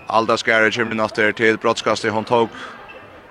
Alda 0.08 0.38
Skære 0.38 0.72
kommer 0.72 0.96
natter 0.96 1.58
broadcast 1.58 2.06
i 2.06 2.10
hon 2.10 2.24
tog 2.24 2.50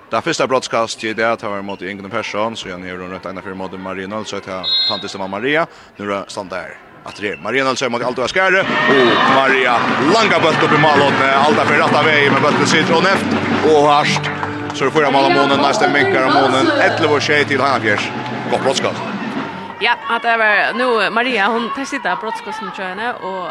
Det 0.09 0.21
första 0.21 0.47
broadcast 0.47 1.03
i 1.03 1.13
det 1.13 1.35
tar 1.37 1.61
mot 1.61 1.81
Ingen 1.81 2.09
Persson 2.09 2.55
så 2.55 2.69
jag 2.69 2.79
ner 2.79 2.95
runt 2.95 3.25
ena 3.25 3.41
för 3.41 3.53
mot 3.53 3.79
Maria 3.79 4.07
Nilsson 4.07 4.41
så 4.41 4.51
att 4.51 4.65
tantis 4.87 5.11
som 5.11 5.31
Maria. 5.31 5.67
Nu 5.97 6.13
är 6.13 6.23
stand 6.27 6.49
där 6.49 6.77
att 7.03 7.15
det 7.15 7.41
Maria 7.43 7.63
Nilsson 7.63 7.91
mot 7.91 8.03
Alda 8.03 8.27
Skare 8.27 8.59
och 8.59 9.35
Maria 9.35 9.77
langa 10.13 10.39
bult 10.39 10.63
upp 10.63 10.71
i 10.71 10.81
målet 10.81 11.13
Alda 11.35 11.65
för 11.65 11.77
rätta 11.77 12.03
vägen 12.03 12.33
med 12.33 12.41
bulten 12.41 12.67
sitter 12.67 12.97
och 12.97 13.03
näft 13.03 13.25
och 13.65 13.87
harst 13.89 14.21
Så 14.75 14.85
det 14.85 14.91
fyra 14.91 15.11
mål 15.11 15.25
om 15.25 15.33
månen, 15.33 15.59
nästa 15.59 15.89
minkar 15.89 16.23
om 16.27 16.33
månen, 16.33 16.65
11 16.99 17.15
och 17.15 17.21
tjej 17.21 17.45
till 17.45 17.61
Hannafjärs. 17.61 18.11
Gott 18.51 18.63
brottskott. 18.63 18.99
Ja, 19.79 19.93
att 20.09 20.21
det 20.21 20.37
var 20.37 20.73
nu 20.73 21.09
Maria, 21.09 21.47
hon 21.47 21.69
testar 21.75 22.15
brottskotten 22.21 22.71
tror 22.75 22.87
jag 22.87 23.15
och 23.23 23.49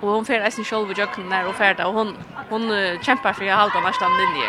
och 0.00 0.08
hon 0.08 0.24
får 0.24 0.34
nästan 0.34 0.64
själv 0.64 0.98
jökna 0.98 1.24
när 1.24 1.48
och 1.48 1.54
färda 1.54 1.86
och 1.86 1.94
hon 1.94 2.16
hon 2.50 2.62
kämpar 3.02 3.32
för 3.32 3.44
att 3.48 3.72
hålla 3.72 3.86
nästa 3.86 4.08
linje. 4.08 4.48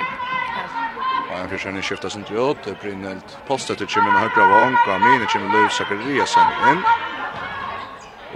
Ja, 1.30 1.38
han 1.38 1.50
försöker 1.50 1.72
ni 1.72 1.82
skifta 1.82 2.10
sin 2.10 2.22
ut, 2.22 2.58
det 2.66 2.82
blir 2.82 2.96
helt 3.08 3.38
postet 3.48 3.78
till 3.78 3.88
Chimen 3.88 4.12
högra 4.12 4.48
var 4.52 4.62
Anka, 4.62 4.94
Mine 5.06 5.26
Chimen 5.32 5.52
Lewis 5.52 5.74
Zachariasen 5.74 6.48
in. 6.72 6.80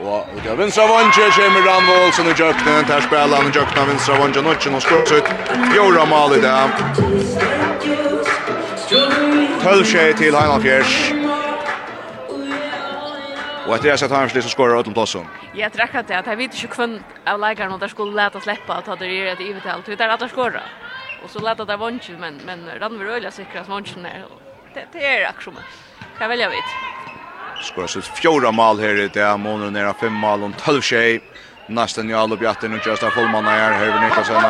Og 0.04 0.28
ut 0.38 0.48
av 0.52 0.58
vinstra 0.58 0.88
vånge 0.88 1.30
kommer 1.36 1.62
Ramvål 1.68 2.12
som 2.14 2.26
nu 2.26 2.34
jöknen, 2.38 2.86
där 2.88 3.02
spelar 3.02 3.38
han 3.38 3.52
jökna 3.52 3.86
vänstra 3.86 4.16
vånge, 4.20 4.42
Notchen 4.42 4.76
och 4.76 4.84
skottet, 4.84 5.24
Jora 5.76 6.06
Mali 6.06 6.42
där. 6.42 7.55
Tölsje 9.62 10.14
til 10.18 10.36
Heinald 10.36 10.62
Fjers. 10.62 10.94
Og 13.66 13.74
etter 13.74 13.90
jeg 13.90 14.02
sett 14.02 14.14
Heimansli 14.14 14.42
så 14.46 14.52
skårer 14.54 14.78
Øtlund 14.80 14.94
plassen. 14.98 15.26
Ja, 15.58 15.70
det 15.74 15.80
er 15.80 15.88
akkurat 15.88 16.08
det. 16.10 16.20
Jeg 16.22 16.38
vet 16.38 16.58
ikke 16.64 16.82
hvem 16.82 17.00
av 17.26 17.40
leikerne 17.42 17.80
der 17.82 17.90
skulle 17.90 18.14
leta 18.18 18.42
sleppa 18.42 18.78
at 18.82 18.92
det 19.00 19.10
gjør 19.10 19.32
et 19.32 19.42
ivetall. 19.42 19.82
Det 19.86 19.98
er 19.98 20.14
at 20.14 20.22
de 20.22 20.30
skårer. 20.30 20.68
Og 21.24 21.32
så 21.34 21.42
leta 21.42 21.66
der 21.66 21.80
vonsjen, 21.82 22.20
men, 22.22 22.38
men 22.46 22.68
Randver 22.82 23.16
Øyla 23.16 23.32
sikrer 23.34 23.64
at 23.64 23.70
vonsjen 23.70 24.06
er. 24.06 24.28
Det, 24.76 24.86
det 24.94 25.02
er 25.06 25.26
aksjonen. 25.30 25.66
som 25.66 26.18
Hva 26.20 26.30
velger 26.30 26.46
jeg 26.46 26.60
vidt? 26.60 26.76
Skårer 27.66 27.90
sitt 27.90 28.12
fjorda 28.20 28.52
mal 28.52 28.78
her 28.78 29.02
i 29.02 29.08
det. 29.10 29.32
Måneder 29.42 29.74
nere 29.74 29.94
fem 29.98 30.14
mal 30.14 30.46
om 30.46 30.54
tølvtjei. 30.62 31.22
Nästan 31.68 32.10
ju 32.10 32.16
alla 32.16 32.36
bjatten 32.36 32.74
och 32.74 32.88
just 32.88 33.04
fullmanna 33.14 33.50
här 33.50 33.72
Herve 33.72 34.02
Niklasson 34.02 34.42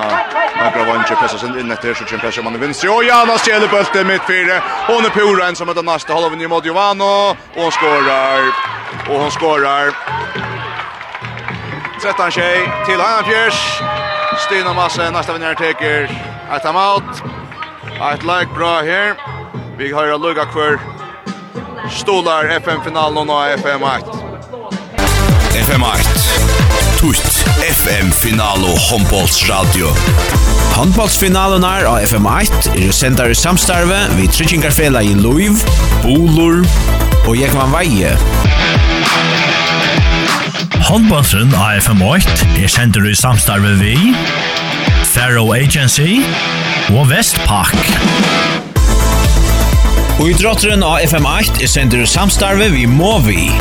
några 0.75 0.93
vänster 0.93 1.15
passar 1.15 1.37
sen 1.37 1.59
in 1.59 1.71
efter 1.71 1.93
så 1.93 2.05
kämpar 2.05 2.43
man 2.43 2.59
vänster 2.59 2.95
och 2.95 3.03
Jana 3.03 3.37
stjäler 3.37 3.67
bulten 3.67 4.07
mitt 4.07 4.21
fyra 4.27 4.57
och 4.89 5.03
nu 5.03 5.09
Pura 5.09 5.47
ensam 5.47 5.69
att 5.69 5.85
nästa 5.85 6.13
håller 6.13 6.29
vi 6.29 6.47
mot 6.47 6.65
Giovano 6.65 7.35
och 7.55 7.73
skorar 7.73 8.39
och 9.09 9.19
hon 9.21 9.31
skorar 9.31 9.85
13 12.01 12.31
tjej 12.31 12.59
till 12.85 12.99
Hanna 12.99 13.27
Fjärs 13.27 13.81
Stina 14.45 14.73
Masse 14.73 15.11
nästa 15.11 15.33
vinnare 15.33 15.55
teker. 15.55 16.03
Ett 16.55 16.65
out. 16.65 17.23
Ett 18.13 18.23
like 18.23 18.53
bra 18.55 18.81
här 18.81 19.15
vi 19.77 19.91
har 19.91 20.05
ju 20.05 20.17
lucka 20.17 20.45
kvar 20.45 20.79
stolar 21.91 22.45
FM 22.45 22.81
finalen 22.83 23.29
och 23.29 23.47
FM 23.47 23.83
8 23.83 23.99
FM 25.55 25.83
8 25.83 26.34
tutt 27.05 27.45
FM-finalo 27.69 28.67
håndbollsradio. 28.67 29.91
Håndbollsfinalonar 30.73 31.85
av 31.85 31.99
FM1 32.01 32.69
er 32.81 32.93
sendar 32.95 33.29
i 33.29 33.35
samstarve 33.37 33.99
vid 34.17 34.33
Tryggingarfela 34.33 35.03
i 35.05 35.11
Luiv, 35.13 35.61
Bolor 36.01 36.63
og 37.27 37.37
Jekvan 37.37 37.75
Veie. 37.75 38.15
Håndbollsen 40.87 41.53
av 41.53 41.77
FM8 41.83 42.49
er 42.63 42.73
sendar 42.73 43.05
i 43.05 43.13
samstarve 43.19 43.75
vi, 43.83 43.93
Faro 45.11 45.51
Agency 45.53 46.23
og 46.95 47.05
Vestpak. 47.11 47.75
Og 50.15 50.31
idrotteren 50.31 50.81
av 50.81 51.05
FM8 51.05 51.61
er 51.61 51.69
sendar 51.69 52.01
i 52.01 52.09
samstarve 52.09 52.71
vi 52.73 52.89
Movi. 52.89 53.51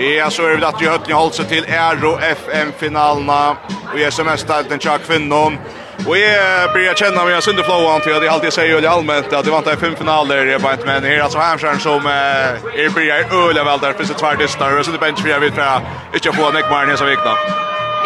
Ja, 0.00 0.30
så 0.30 0.46
är 0.46 0.56
det 0.56 0.68
att 0.68 0.82
vi 0.82 0.86
höll 0.86 1.12
hållt 1.12 1.34
sig 1.34 1.44
till 1.44 1.64
Aero 1.64 2.18
FM-finalerna 2.18 3.56
och 3.92 4.00
är 4.00 4.10
semestalten 4.10 4.78
tja 4.78 4.98
kvinnon. 4.98 5.58
Och 6.06 6.18
jag 6.18 6.72
börjar 6.72 6.94
känna 6.94 7.24
mig 7.24 7.42
sönder 7.42 7.62
flowan 7.62 8.00
till 8.00 8.14
att 8.14 8.24
jag 8.24 8.34
alltid 8.34 8.52
säger 8.52 8.80
ju 8.80 8.86
allmänt 8.86 9.32
att 9.32 9.44
det 9.44 9.50
var 9.50 9.58
inte 9.58 9.76
fem 9.76 9.94
finaler 9.96 10.46
i 10.46 10.58
bara 10.58 10.72
inte 10.72 10.86
men 10.86 11.04
här 11.04 11.20
alltså 11.20 11.38
Hamstern 11.38 11.80
som 11.80 12.06
är 12.06 12.90
börjar 12.94 13.48
öla 13.48 13.64
väl 13.64 13.78
där 13.80 13.92
finns 13.92 14.08
det 14.08 14.14
två 14.14 14.34
distar 14.38 14.78
och 14.78 14.84
så 14.84 14.90
det 14.90 14.98
bench 14.98 15.20
vi 15.24 15.32
vet 15.32 15.54
för 15.54 15.62
att 15.62 15.82
inte 16.14 16.32
få 16.32 16.50
Nick 16.50 16.70
Martin 16.70 16.96
så 16.96 17.04
vikna. 17.04 17.34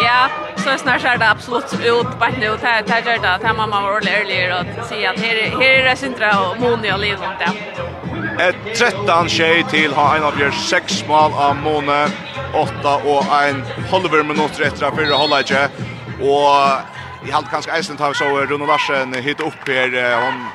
Ja, 0.01 0.29
så 0.57 0.77
snart 0.77 1.03
är 1.03 1.17
det 1.17 1.29
absolut 1.29 1.73
ut 1.73 2.19
på 2.19 2.25
nu. 2.39 2.57
Det 2.61 2.83
det 2.87 3.11
gör 3.11 3.19
det. 3.21 3.47
Det 3.47 3.53
mamma 3.53 3.81
var 3.81 3.89
ordentligt 3.89 4.13
ärlig 4.13 4.79
och 4.79 4.85
säga 4.85 5.09
att 5.09 5.19
här 5.19 5.49
här 5.49 5.85
är 5.85 5.95
Sindra 5.95 6.39
och 6.39 6.59
Moni 6.59 6.91
och 6.93 6.99
Liv 6.99 7.15
sånt 7.15 7.39
där. 7.39 8.49
Ett 8.49 8.77
13 8.77 9.29
tjej 9.29 9.63
till 9.63 9.93
har 9.93 10.15
en 10.17 10.23
av 10.23 10.39
gör 10.39 10.51
sex 10.51 11.07
mål 11.07 11.31
av 11.33 11.55
Mone. 11.55 12.07
8 12.53 12.95
och 12.95 13.43
en 13.43 13.63
halver 13.91 14.23
minut 14.23 14.59
efter 14.59 14.85
att 14.85 14.95
förra 14.95 15.15
hålla 15.15 15.43
inte. 15.43 15.67
Och 16.19 17.27
i 17.27 17.31
halt 17.31 17.49
kanske 17.51 17.79
Iceland 17.79 17.99
har 17.99 18.13
så 18.13 18.25
Ronald 18.25 18.67
Larsen 18.67 19.13
hit 19.13 19.39
upp 19.39 19.67
här 19.67 20.15
hon 20.25 20.47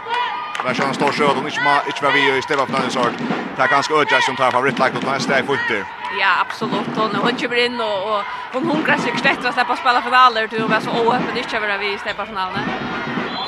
var 0.65 0.75
kör 0.75 0.85
han 0.85 0.95
står 0.95 1.13
så 1.13 1.25
och 1.25 1.35
hon 1.37 1.47
inte 1.47 1.61
inte 1.87 2.05
var 2.05 2.13
vi 2.13 2.39
i 2.39 2.43
Stefan 2.43 2.67
Fernandes 2.67 2.93
sort. 2.93 3.13
Det 3.57 3.63
är 3.63 3.69
ganska 3.69 3.95
ödja 3.95 4.21
som 4.21 4.37
tar 4.37 4.51
favoritlaget 4.51 5.01
på 5.05 5.11
nästa 5.11 5.41
i 5.41 5.43
fotboll. 5.43 5.85
Ja, 6.21 6.41
absolut. 6.41 6.97
Hon 6.97 7.15
hon 7.15 7.37
kommer 7.37 7.65
in 7.67 7.81
och, 7.81 7.99
och 8.11 8.23
hon 8.53 8.67
hungrar 8.71 8.97
sig 8.97 9.13
kraftigt 9.13 9.47
att 9.47 9.55
släppa 9.55 9.77
spela 9.77 10.03
finaler 10.03 10.47
till 10.47 10.63
och 10.63 10.71
vara 10.71 10.81
så 10.81 10.91
oöppen 10.91 11.37
inte 11.37 11.57
över 11.57 11.79
vi 11.79 11.99
släppa 11.99 12.27
finalen. 12.27 12.65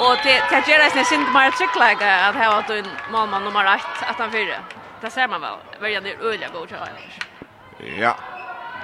Och 0.01 0.16
det 0.25 0.42
det 0.51 0.68
gör 0.68 0.79
det 0.79 0.94
nästan 0.94 1.20
inte 1.20 1.33
mer 1.33 1.51
tryckläge 1.51 2.27
att 2.27 2.37
ha 2.37 2.59
att 2.59 2.70
en 2.70 2.87
målman 3.12 3.44
nummer 3.44 3.75
1 3.75 3.81
att 4.11 4.18
han 4.18 4.31
fyra. 4.31 4.57
Det 5.01 5.11
ser 5.11 5.29
man 5.29 5.40
väl. 5.40 5.59
Väljer 5.81 6.01
det 6.01 6.14
öliga 6.14 6.49
god 6.49 6.68
tror 6.68 6.81
Ja. 7.99 8.14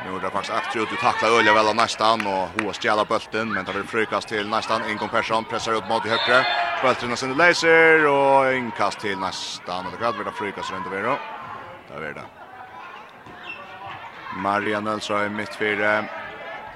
Nu 0.04 0.16
är 0.16 0.20
det 0.20 0.30
faktiskt 0.30 0.54
att 0.54 0.76
ut 0.76 0.92
och 0.92 0.98
tackla 0.98 1.28
Ölja 1.28 1.54
väl 1.54 1.68
av 1.68 1.76
nästan 1.76 2.26
och 2.26 2.48
hoa 2.62 2.72
stjäla 2.72 3.04
bulten 3.04 3.52
men 3.52 3.64
tar 3.64 3.72
det 3.72 3.84
frykas 3.84 4.24
till 4.24 4.48
nästan 4.48 4.90
Ingon 4.90 5.08
Persson 5.08 5.44
pressar 5.44 5.72
upp 5.72 5.88
mot 5.88 6.06
i 6.06 6.08
högre. 6.08 6.46
Bulten 6.82 7.12
och 7.12 7.18
sen 7.18 7.34
laser 7.34 8.06
och 8.06 8.52
inkast 8.52 9.00
till 9.00 9.18
nästan 9.18 9.86
och 9.86 9.92
det 9.92 9.98
kan 9.98 10.18
vara 10.18 10.32
frykas 10.32 10.70
runt 10.72 10.86
över 10.86 11.02
då. 11.02 11.18
Där 11.88 12.02
är 12.02 12.14
det. 12.14 12.45
Maria 14.37 14.81
Nelsson 14.81 15.27
i 15.27 15.29
mittfire. 15.29 16.05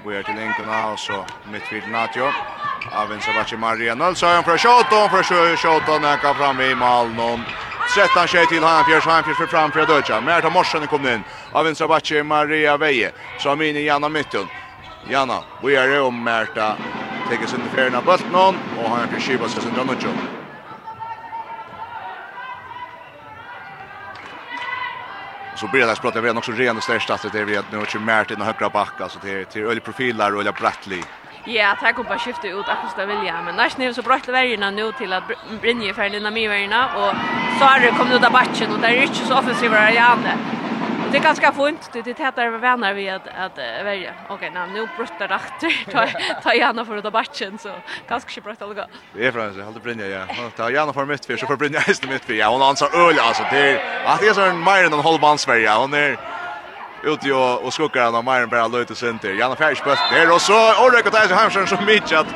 Vi 0.05 0.15
er 0.15 0.23
til 0.23 0.39
Inkona, 0.39 0.85
og 0.91 0.99
så 0.99 1.23
mittfire 1.51 1.91
Natjo. 1.91 2.27
Avin 2.91 3.21
Sabachi 3.21 3.55
Maria 3.55 3.95
Nelsson 3.95 4.43
fra 4.43 4.57
Kjåton, 4.57 5.09
fra 5.09 5.21
Kjåton, 5.55 6.05
ekka 6.05 6.33
fram 6.33 6.61
i 6.61 6.73
Malnon. 6.75 7.41
13 7.95 8.27
tjej 8.27 8.47
till 8.47 8.63
Hanfjärs, 8.63 9.05
Hanfjärs 9.05 9.37
för 9.37 9.47
framför 9.47 9.79
Adöja. 9.79 10.21
Märta 10.21 10.49
Morsen 10.49 10.87
kom 10.87 11.07
in. 11.07 11.23
Avin 11.51 11.75
Sabachi 11.75 12.23
Maria 12.23 12.77
Veje. 12.77 13.11
Samini 13.39 13.85
Janna 13.85 14.09
Mytton. 14.09 14.47
Janna, 15.09 15.43
vi 15.63 15.75
är 15.75 16.01
om 16.01 16.23
Märta. 16.23 16.75
Tekes 17.29 17.53
in 17.53 17.59
i 17.61 17.75
färna 17.75 18.01
bultnon, 18.01 18.57
og 18.77 18.89
Hanfjärs 18.89 19.23
Kibas 19.23 19.53
för 19.53 19.61
sin 19.61 19.73
drömmetjon. 19.73 20.40
så 25.61 25.67
blir 25.67 25.87
det 25.87 25.95
språket 25.95 26.23
redan 26.23 26.37
också 26.37 26.51
ren 26.51 26.77
och 26.77 26.83
största 26.83 27.13
att 27.13 27.31
det 27.31 27.39
är 27.39 27.45
vet 27.45 27.71
nu 27.71 27.77
och 27.77 28.01
Mert 28.01 28.31
i 28.31 28.35
den 28.35 28.43
högra 28.43 28.69
backen 28.69 29.09
så 29.09 29.19
det 29.23 29.31
är 29.31 29.43
till 29.43 29.63
öliga 29.63 29.83
profiler 29.83 30.33
och 30.33 30.39
öliga 30.39 30.53
Bratley. 30.53 31.03
Ja, 31.45 31.75
det 31.81 31.93
och 31.97 32.05
bara 32.05 32.19
skifta 32.19 32.47
ut 32.47 32.67
Akos 32.67 32.95
där 32.95 33.05
vilja, 33.05 33.41
men 33.45 33.55
nästan 33.55 33.85
är 33.85 33.93
så 33.93 34.01
bra 34.01 34.15
att 34.15 34.27
värjorna 34.27 34.71
nu 34.71 34.91
till 34.91 35.13
att 35.13 35.23
Brinje 35.61 35.93
färlina 35.93 36.31
med 36.31 36.49
värjorna 36.49 36.85
och 36.95 37.13
så 37.59 37.65
har 37.65 37.79
det 37.79 37.91
kommit 37.97 38.13
ut 38.13 38.25
av 38.25 38.31
batchen 38.31 38.71
och 38.73 38.79
det 38.79 38.87
är 38.87 39.01
inte 39.01 39.15
så 39.15 39.37
offensiva 39.39 39.75
där 39.75 39.91
Janne 39.91 40.37
det 41.11 41.17
är 41.17 41.23
ganska 41.23 41.51
fint. 41.51 41.89
Det 41.93 41.99
är 41.99 42.25
heter 42.25 42.51
med 42.51 42.59
vänner 42.59 42.93
vi 42.93 43.09
att 43.09 43.27
att 43.27 43.57
välja. 43.57 44.13
Okej, 44.29 44.49
okay, 44.49 44.73
nu 44.73 44.87
brötta 44.97 45.27
det 45.27 45.91
Ta 45.91 46.07
ta 46.43 46.53
gärna 46.53 46.85
för 46.85 47.01
det 47.01 47.11
batchen 47.11 47.57
så 47.57 47.75
ganska 48.07 48.29
shit 48.29 48.43
brötta 48.43 48.65
lugga. 48.65 48.87
Vi 49.13 49.25
är 49.27 49.31
från 49.31 49.53
så 49.53 49.61
håller 49.61 49.79
brinja 49.79 50.07
ja. 50.07 50.25
Ta 50.55 50.71
gärna 50.71 50.93
för 50.93 51.05
mitt 51.05 51.25
för 51.25 51.37
så 51.37 51.47
får 51.47 51.55
brinja 51.55 51.79
hästen 51.79 52.09
mitt 52.09 52.25
för. 52.25 52.33
Ja, 52.33 52.49
hon 52.49 52.61
ansar 52.61 53.07
öl 53.07 53.19
alltså. 53.19 53.43
Det 53.51 53.81
att 54.05 54.19
det 54.19 54.27
är 54.27 54.33
så 54.33 54.41
en 54.41 54.63
mer 54.63 54.83
än 54.85 54.93
en 54.93 54.99
halv 54.99 55.21
man 55.21 55.37
Sverige. 55.37 55.71
Hon 55.71 55.93
är 55.93 56.17
ute 57.03 57.33
och 57.33 57.65
och 57.65 57.73
skuggar 57.73 58.03
han 58.03 58.15
av 58.15 58.23
Myron 58.23 58.49
bara 58.49 58.67
löjte 58.67 58.95
sin 58.95 59.19
till. 59.19 59.39
Janne 59.39 59.55
Färs 59.55 59.83
bult 59.83 59.99
där 60.11 60.33
och 60.33 60.41
så 60.41 60.53
Orrek 60.85 61.05
och 61.05 61.13
Tyson 61.13 61.37
Hamsson 61.37 61.67
som 61.67 61.85
mycket 61.85 62.19
att 62.19 62.27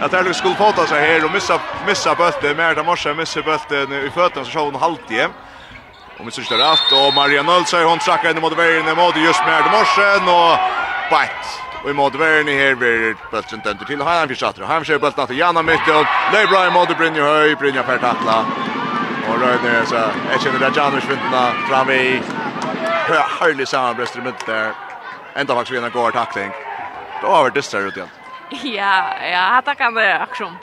att 0.00 0.10
det 0.10 0.34
skulle 0.34 0.54
fåta 0.54 0.86
sig 0.86 1.00
här 1.00 1.24
och 1.24 1.32
missa 1.32 1.60
missa 1.86 2.14
bulten 2.14 2.56
mer 2.56 2.74
där 2.74 2.84
morse 2.84 3.14
missa 3.14 3.42
bulten 3.42 3.92
i 3.92 4.10
fötterna 4.10 4.44
så 4.44 4.50
kör 4.50 4.60
hon 4.60 4.74
halvtid. 4.74 5.28
Om 6.18 6.26
vi 6.26 6.30
syns 6.32 6.48
det 6.48 6.58
rätt. 6.58 6.92
Och 6.92 7.14
Maria 7.14 7.42
Nölsö, 7.42 7.84
hon 7.84 7.98
trackar 7.98 8.30
in 8.30 8.40
mot 8.40 8.58
vägen 8.58 8.96
mot 8.96 9.16
just 9.16 9.40
med 9.46 9.62
Morsen. 9.72 10.28
Och 10.28 10.56
bajt. 11.10 11.44
Och 11.82 11.90
i 11.90 11.92
mot 11.92 12.14
vägen 12.14 12.58
här 12.58 12.74
blir 12.74 13.16
bulten 13.30 13.60
dömd 13.64 13.86
till 13.86 14.00
han 14.00 14.28
för 14.28 14.34
Fischatr. 14.34 14.62
Hajan 14.62 14.84
kör 14.84 14.98
bulten 14.98 15.26
till 15.26 15.38
Janna 15.38 15.62
mitt. 15.62 15.88
Och 15.88 16.06
Leibra 16.32 16.66
i 16.66 16.70
mot 16.70 16.98
Brynja 16.98 17.24
Höj. 17.24 17.54
Brynja 17.54 17.82
per 17.82 17.98
tackla. 17.98 18.44
Och 19.28 19.40
Röjne 19.40 19.86
så 19.86 19.94
jag 20.30 20.40
känner 20.42 20.58
det 20.58 20.76
Janus 20.76 21.04
vinterna 21.04 21.52
fram 21.68 21.90
i 21.90 22.22
hörlig 23.40 23.68
samarbetstre 23.68 24.22
mitt 24.22 24.46
där. 24.46 24.72
Ända 25.34 25.54
faktiskt 25.54 25.76
vinna 25.76 25.88
går 25.88 26.10
tackling. 26.10 26.50
Då 27.22 27.28
har 27.28 27.44
vi 27.44 27.50
det 27.50 27.70
där 27.70 27.86
ut 27.86 27.96
igen. 27.96 28.08
Ja, 28.50 29.04
ja, 29.32 29.62
tackar 29.64 29.90
det 29.90 30.18
aktion. 30.18 30.56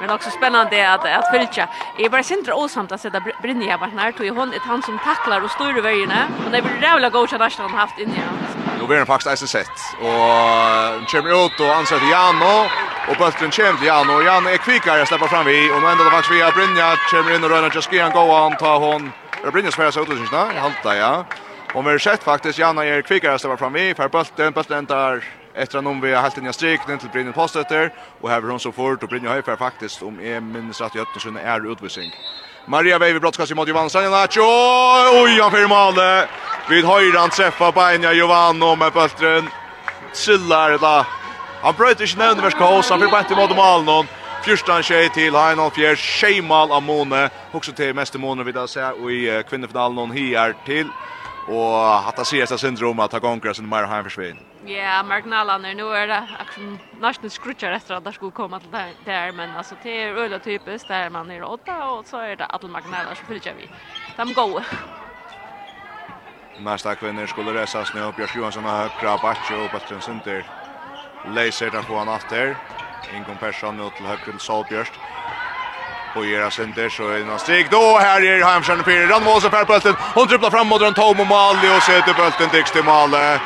Men 0.00 0.10
också 0.10 0.30
spännande 0.30 0.92
att 0.92 1.04
att 1.06 1.30
följa. 1.30 1.68
Är 1.98 2.08
bara 2.08 2.22
sindra 2.22 2.54
osamt 2.54 2.92
att 2.92 3.00
sätta 3.00 3.20
Brynja 3.42 3.76
vart 3.76 3.94
när 3.94 4.12
tog 4.12 4.28
hon 4.28 4.52
ett 4.52 4.62
han 4.62 4.82
som 4.82 4.98
tacklar 4.98 5.40
och 5.44 5.50
styr 5.50 5.82
vägarna 5.82 6.28
och 6.44 6.50
det 6.50 6.62
blir 6.62 6.82
jävla 6.82 7.10
goda 7.10 7.38
där 7.38 7.52
han 7.58 7.70
haft 7.70 7.98
in 7.98 8.08
i. 8.08 8.20
Nu 8.80 8.86
blir 8.86 8.96
den 8.96 9.06
faktiskt 9.06 9.42
ett 9.42 9.48
sätt 9.48 9.76
och 10.00 11.10
kommer 11.10 11.46
ut 11.46 11.60
och 11.60 11.74
anser 11.74 12.00
Jano. 12.12 12.68
Och 13.08 13.16
bulten 13.18 13.50
kommer 13.50 13.78
till 13.78 13.86
Jano. 13.86 14.12
Och 14.12 14.24
Jano 14.24 14.48
är 14.48 14.56
kvickare 14.56 15.02
att 15.02 15.08
släppa 15.08 15.28
fram 15.28 15.46
vi 15.46 15.72
och 15.72 15.82
nu 15.82 15.88
ändå 15.88 16.04
det 16.04 16.10
faktiskt 16.10 16.34
via 16.34 16.50
Brynja 16.50 16.96
kommer 17.10 17.34
in 17.34 17.44
och 17.44 17.50
rör 17.50 17.70
just 17.74 17.92
igen 17.92 18.12
gå 18.12 18.34
an 18.34 18.56
ta 18.56 18.78
hon. 18.78 19.12
Brynja 19.52 19.70
spelar 19.70 19.90
så 19.90 20.02
utlösning 20.02 20.28
där 20.30 20.60
halta 20.60 20.96
ja. 20.96 21.24
Och 21.74 21.86
vi 21.86 21.90
har 21.90 21.98
sett 21.98 22.22
faktiskt. 22.22 22.58
Jano 22.58 22.80
är 22.80 23.02
kvickare 23.02 23.34
att 23.34 23.40
släppa 23.40 23.56
fram 23.56 23.72
vi 23.72 23.94
för 23.94 24.08
bulten 24.08 24.52
bulten 24.52 24.84
där 24.84 25.24
efter 25.56 25.78
att 25.78 26.04
vi 26.04 26.14
har 26.14 26.22
hållit 26.22 26.38
in 26.38 26.46
i 26.46 26.52
stryknen 26.52 26.98
till 26.98 27.08
Brynja 27.08 27.32
Postötter 27.32 27.92
och 28.20 28.30
här 28.30 28.40
hon 28.40 28.60
så 28.60 28.72
fort 28.72 29.02
och 29.02 29.08
Brynja 29.08 29.30
Höjfär 29.30 29.56
faktiskt 29.56 30.02
om 30.02 30.20
är 30.20 30.40
minst 30.40 30.80
att 30.80 30.94
Göttersen 30.94 31.36
är 31.36 31.72
utvisning. 31.72 32.14
Maria 32.66 32.98
Weive 32.98 33.20
brottskast 33.20 33.54
mot 33.54 33.68
Johan 33.68 33.90
Sanjanacho. 33.90 34.40
Oj, 35.22 35.40
han 35.40 35.50
fyrir 35.50 35.68
målet 35.68 36.28
Vid 36.68 36.84
höjran 36.84 37.30
träffar 37.30 37.72
Banja 37.72 38.12
Jovano 38.12 38.76
med 38.76 38.92
bulten. 38.92 39.48
Sillar 40.12 40.78
då. 40.78 41.06
Han 41.62 41.74
bröt 41.74 42.00
inte 42.00 42.18
ner 42.18 42.30
under 42.30 42.50
kaos, 42.50 42.90
han 42.90 42.98
fyrir 42.98 43.10
bara 43.10 43.20
inte 43.20 43.36
mot 43.36 43.56
målet 43.56 43.86
någon. 43.86 44.06
Fyrstan 44.44 44.82
tjej 44.82 45.08
till 45.08 45.34
Heinolf 45.34 45.74
Fjärs 45.74 45.98
tjejmal 45.98 46.72
av 46.72 46.82
Måne. 46.82 47.30
Också 47.52 47.72
till 47.72 47.94
mest 47.94 48.14
Måne 48.14 48.44
vill 48.44 48.54
jag 48.54 48.68
säga, 48.68 48.92
och 48.92 49.12
i 49.12 49.42
kvinnofinalen 49.48 49.98
hon 49.98 50.10
här 50.10 50.54
till 50.66 50.88
och 51.46 52.02
hatta 52.06 52.24
sig 52.24 52.40
essa 52.40 52.58
syndrom 52.58 52.98
att 53.00 53.10
ta 53.10 53.18
gånger 53.18 53.52
som 53.52 53.68
mer 53.68 53.84
hem 53.84 54.04
försvinn. 54.04 54.38
Ja, 54.66 55.02
Marknalan 55.02 55.62
nu 55.62 55.82
är 55.82 56.06
det 56.06 56.28
action 56.38 56.80
nästan 56.90 57.30
skrutchar 57.30 57.72
efter 57.72 57.94
att 57.94 58.04
det 58.04 58.12
skulle 58.12 58.32
komma 58.32 58.60
till 58.60 58.70
där 59.04 59.32
men 59.32 59.56
alltså 59.56 59.76
det 59.82 60.02
är 60.02 60.14
öla 60.14 60.38
typiskt 60.38 60.88
där 60.88 61.10
man 61.10 61.30
är 61.30 61.42
åtta 61.42 61.88
och 61.90 62.06
så 62.06 62.18
är 62.18 62.36
det 62.36 62.44
alla 62.46 62.68
Marknalan 62.68 63.16
som 63.16 63.26
fyller 63.26 63.54
vi. 63.54 63.68
De 64.16 64.32
går. 64.34 64.64
Nästa 66.58 66.96
kvinnor 66.96 67.26
skulle 67.26 67.54
resa 67.62 67.84
snö 67.84 68.08
upp 68.08 68.16
Björk 68.16 68.34
Johansson 68.34 68.64
har 68.64 68.76
högra 68.78 69.18
backe 69.18 69.54
och 69.56 69.70
Patrik 69.70 70.02
Sunder. 70.02 70.46
Leiser 71.22 71.70
där 71.70 71.82
på 71.82 71.98
han 71.98 72.08
efter. 72.08 72.58
Inkom 73.16 73.38
Persson 73.38 73.80
ut 73.80 73.94
till 73.94 74.06
höger 74.06 74.32
till 74.32 74.40
Solbjörst 74.40 75.00
och 76.16 76.26
era 76.26 76.50
center 76.50 76.88
så 76.88 77.08
är 77.08 77.24
någon 77.24 77.38
steg 77.38 77.70
då 77.70 77.98
här 77.98 78.22
är 78.22 78.44
Hamsjön 78.44 78.80
och 78.80 78.84
Pirre 78.84 79.06
Randmås 79.06 79.44
och 79.44 79.50
Perpulten 79.50 79.94
hon 80.14 80.26
dribblar 80.26 80.50
fram 80.50 80.66
mot 80.66 80.80
den 80.80 80.94
Tom 80.94 81.20
och 81.20 81.26
Mali 81.26 81.78
och 81.78 81.82
sätter 81.82 82.14
bulten 82.14 82.50
till 82.50 82.64
till 82.64 82.84
Mali. 82.84 83.38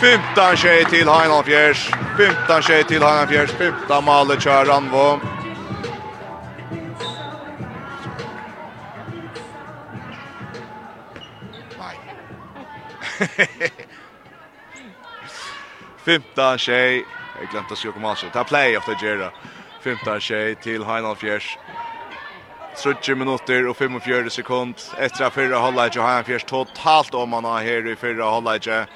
15 0.00 0.56
tjej 0.56 0.84
till 0.84 1.08
Heinolf 1.08 1.46
Fjärs 1.46 1.90
15 2.16 2.62
tjej 2.62 2.84
till 2.84 3.02
Heinolf 3.02 3.30
Fjärs 3.30 3.50
15 3.50 4.04
Mali 4.04 4.40
kör 4.40 4.64
Randvå 4.64 5.20
Nej 11.78 11.98
15 16.04 16.58
tjej 16.66 17.06
Jag 17.38 17.48
glömde 17.48 17.72
att 17.72 17.78
skriva 17.78 17.92
komma 17.92 18.16
så. 18.16 18.30
Ta 18.30 18.44
play 18.44 18.74
efter 18.74 19.04
Gerard. 19.04 19.32
15 19.82 20.20
tjej 20.20 20.54
till 20.54 20.84
Heinald 20.84 21.18
Fjärs. 21.18 21.58
30 22.82 23.14
minuter 23.14 23.68
och 23.68 23.76
45 23.76 24.30
sekund 24.30 24.74
Efter 24.98 25.24
att 25.24 25.32
förra 25.32 25.58
halvleidje 25.58 26.00
har 26.00 26.08
Heinald 26.08 26.26
Fjärs 26.26 26.44
totalt 26.44 27.14
om 27.14 27.30
man 27.30 27.44
har 27.44 27.60
här 27.60 27.86
i 27.86 27.96
förra 27.96 28.30
halvleidje. 28.30 28.86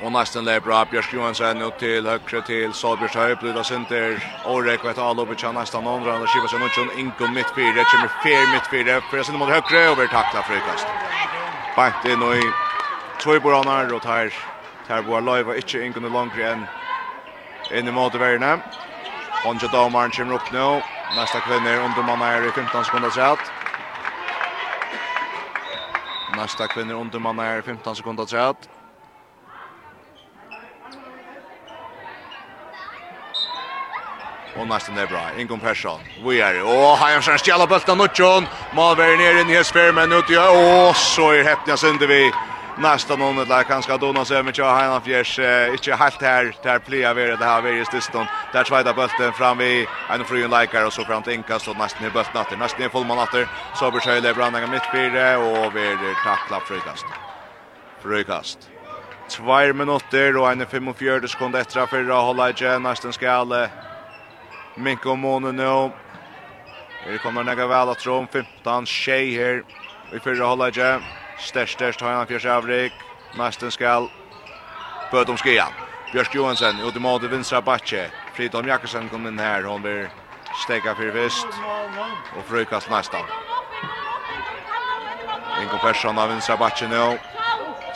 Og 0.00 0.06
Och 0.06 0.12
nästan 0.12 0.44
lär 0.44 0.60
bra. 0.60 0.84
Björk 0.84 1.12
Johansson 1.12 1.62
ut 1.62 1.74
til 1.78 2.06
høyre 2.06 2.42
til 2.46 2.72
Solbjørs 2.72 3.14
Høyp. 3.14 3.42
Lyda 3.42 3.62
Sinter. 3.62 4.20
Årek 4.46 4.84
vet 4.84 4.98
alle 4.98 5.22
oppe 5.22 5.34
til 5.34 5.52
nesten 5.52 5.86
andre. 5.86 6.12
Han 6.12 6.26
skiver 6.26 6.48
seg 6.48 6.60
nødvendig. 6.60 6.98
Ingo 6.98 7.26
midtfire. 7.34 7.84
Kjemmer 7.90 8.10
fer 8.22 8.46
midtfire. 8.52 9.00
Fyrir 9.10 9.22
sin 9.22 9.38
mot 9.38 9.48
högre 9.48 9.88
och 9.90 9.96
blir 9.96 10.06
takla 10.06 10.42
frikast. 10.42 10.86
Bant 11.76 12.04
in 12.04 12.22
och 12.22 12.36
i 12.36 12.40
två 12.40 13.30
tvøyboranar. 13.30 13.94
och 13.94 14.02
tar, 14.02 14.32
tar 14.88 15.02
boar 15.02 15.20
løyva. 15.20 15.56
inte 15.56 15.84
Ingo 15.84 16.00
noe 16.00 16.10
langere 16.10 16.52
enn 16.52 16.66
Inn 17.70 17.88
i 17.88 17.92
måte 17.92 18.18
verden. 18.18 18.62
Honja 19.44 19.68
Domaren 19.68 20.10
kommer 20.10 20.34
opp 20.34 20.52
nå. 20.52 20.82
Nästa 21.16 21.40
kvinner 21.40 21.84
under 21.84 22.02
man 22.02 22.22
er 22.22 22.48
i 22.48 22.50
15 22.50 22.84
sekunder 22.84 23.10
träd. 23.10 23.38
Nästa 26.36 26.66
kvinner 26.66 26.94
under 26.94 27.18
man 27.18 27.38
er 27.38 27.58
i 27.58 27.62
15 27.62 27.96
sekunder 27.96 28.24
träd. 28.24 28.56
Og 34.56 34.66
nesten 34.66 34.98
er 34.98 35.06
bra. 35.06 35.28
Ingon 35.38 35.60
Persson. 35.60 36.00
Vi 36.24 36.40
er 36.40 36.58
i. 36.58 36.60
Og 36.60 36.98
Heimsjern 36.98 37.38
stjæla 37.38 37.66
bøltan 37.66 37.98
Nutsjon. 37.98 38.48
Malveri 38.74 39.16
nere 39.16 39.44
inn 39.44 39.50
i 39.52 39.58
Hesper, 39.58 39.92
men 39.92 40.12
ut 40.12 40.30
i 40.30 40.38
Å, 40.40 40.94
så 40.96 41.30
er 41.36 41.46
heppnja 41.46 41.76
synder 41.76 42.10
vi 42.10 42.24
nästa 42.80 43.16
någon 43.16 43.48
där 43.48 43.62
kanske 43.62 43.94
att 43.94 44.00
dona 44.00 44.24
sig 44.24 44.42
med 44.42 44.54
Tja 44.54 44.74
Heinan 44.74 45.02
Fjärs 45.02 45.38
inte 45.38 45.94
helt 45.94 46.22
här 46.22 46.54
där 46.62 46.78
plea 46.78 47.14
vidare 47.14 47.36
det 47.36 47.44
här 47.44 47.62
vi 47.62 47.70
just 47.70 48.12
då 48.12 48.26
där 48.52 48.64
svida 48.64 48.92
bulten 48.92 49.32
fram 49.32 49.58
vi 49.58 49.86
en 50.10 50.24
frun 50.24 50.50
likar 50.50 50.86
och 50.86 50.92
så 50.92 51.04
fram 51.04 51.22
till 51.22 51.32
inkast 51.32 51.68
och 51.68 51.76
nästan 51.76 52.06
i 52.06 52.10
bulten 52.10 52.40
åter 52.40 52.56
nästan 52.56 52.86
i 52.86 52.88
fullman 52.88 53.18
åter 53.18 53.48
så 53.74 53.90
blir 53.90 54.00
sig 54.00 54.20
det 54.20 54.34
brandanga 54.34 54.66
mittfyrre 54.66 55.36
och 55.36 55.76
vi 55.76 56.14
tacklar 56.24 56.60
frukast 56.60 57.06
frukast 58.02 58.70
Tvær 59.28 59.72
minutter 59.72 60.36
og 60.36 60.52
en 60.52 60.66
45 60.66 61.28
sekunder 61.28 61.60
etter 61.60 61.86
for 61.86 62.10
å 62.10 62.20
holde 62.30 62.46
ikke 62.54 62.78
nesten 62.80 63.12
skal 63.12 63.50
minke 63.52 63.70
Minko 64.76 65.16
måneden 65.16 65.56
nu 65.56 65.92
Her 67.04 67.18
kommer 67.18 67.44
Nega 67.44 67.66
Vel 67.66 67.90
at 67.90 68.06
Rom, 68.06 68.26
15, 68.28 68.86
tjej 68.86 69.30
her 69.36 69.62
i 70.12 70.18
fyrre 70.18 70.44
holde 70.44 70.68
ikke. 70.68 70.98
Størst, 71.38 71.72
størst 71.72 72.00
har 72.00 72.16
han 72.18 72.26
fjørs 72.26 72.44
avrik. 72.44 72.92
Nesten 73.38 73.70
skal 73.70 74.08
bøte 75.10 75.30
om 75.30 75.38
skia. 75.38 75.68
Bjørsk 76.12 76.34
Johansen 76.34 76.80
ut 76.80 76.96
i 76.96 77.02
måte 77.02 77.30
vinstra 77.30 77.60
batje. 77.60 78.08
Fridholm 78.36 78.68
Jakobsen 78.68 79.08
kom 79.08 79.26
inn 79.26 79.38
her. 79.38 79.66
Hon 79.68 79.82
blir 79.82 80.08
steka 80.64 80.94
fyrir 80.98 81.12
fyrst. 81.12 81.58
Og 82.36 82.44
frukast 82.48 82.90
nesten. 82.90 83.26
Ingo 85.62 85.78
Persson 85.82 86.18
av 86.18 86.32
vinstra 86.32 86.56
batje 86.56 86.88
nu. 86.88 87.18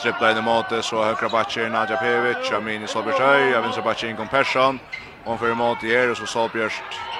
Trippla 0.01 0.31
inn 0.31 0.41
i 0.41 0.45
måte, 0.45 0.81
så 0.83 1.03
høyre 1.03 1.29
batje 1.31 1.69
Nadja 1.69 1.97
Pevic. 2.01 2.51
Amini 2.53 2.87
Solbjørsøy 2.87 3.55
av 3.55 3.67
vinstra 3.67 3.83
batje 3.85 4.09
Ingo 4.09 4.27
Persson. 4.31 4.79
Hon 5.25 5.39
fyrir 5.39 5.55
måte 5.55 5.87
her, 5.87 6.11
og 6.11 6.17
så 6.17 6.27
Solbjørst 6.27 7.12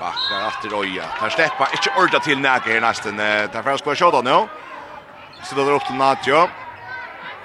Backar 0.00 0.48
efter 0.48 0.74
Oja. 0.74 1.04
Här 1.20 1.30
släppa 1.30 1.68
inte 1.72 1.90
orda 2.00 2.20
till 2.20 2.38
Näke 2.38 2.72
här 2.72 2.80
nästan. 2.80 3.16
Därför 3.16 3.76
ska 3.76 3.90
jag 3.90 3.96
köra 3.96 4.20
nu. 4.22 4.48
Stöder 5.42 5.72
upp 5.72 5.86
till 5.86 5.94
Natjo. 5.94 6.48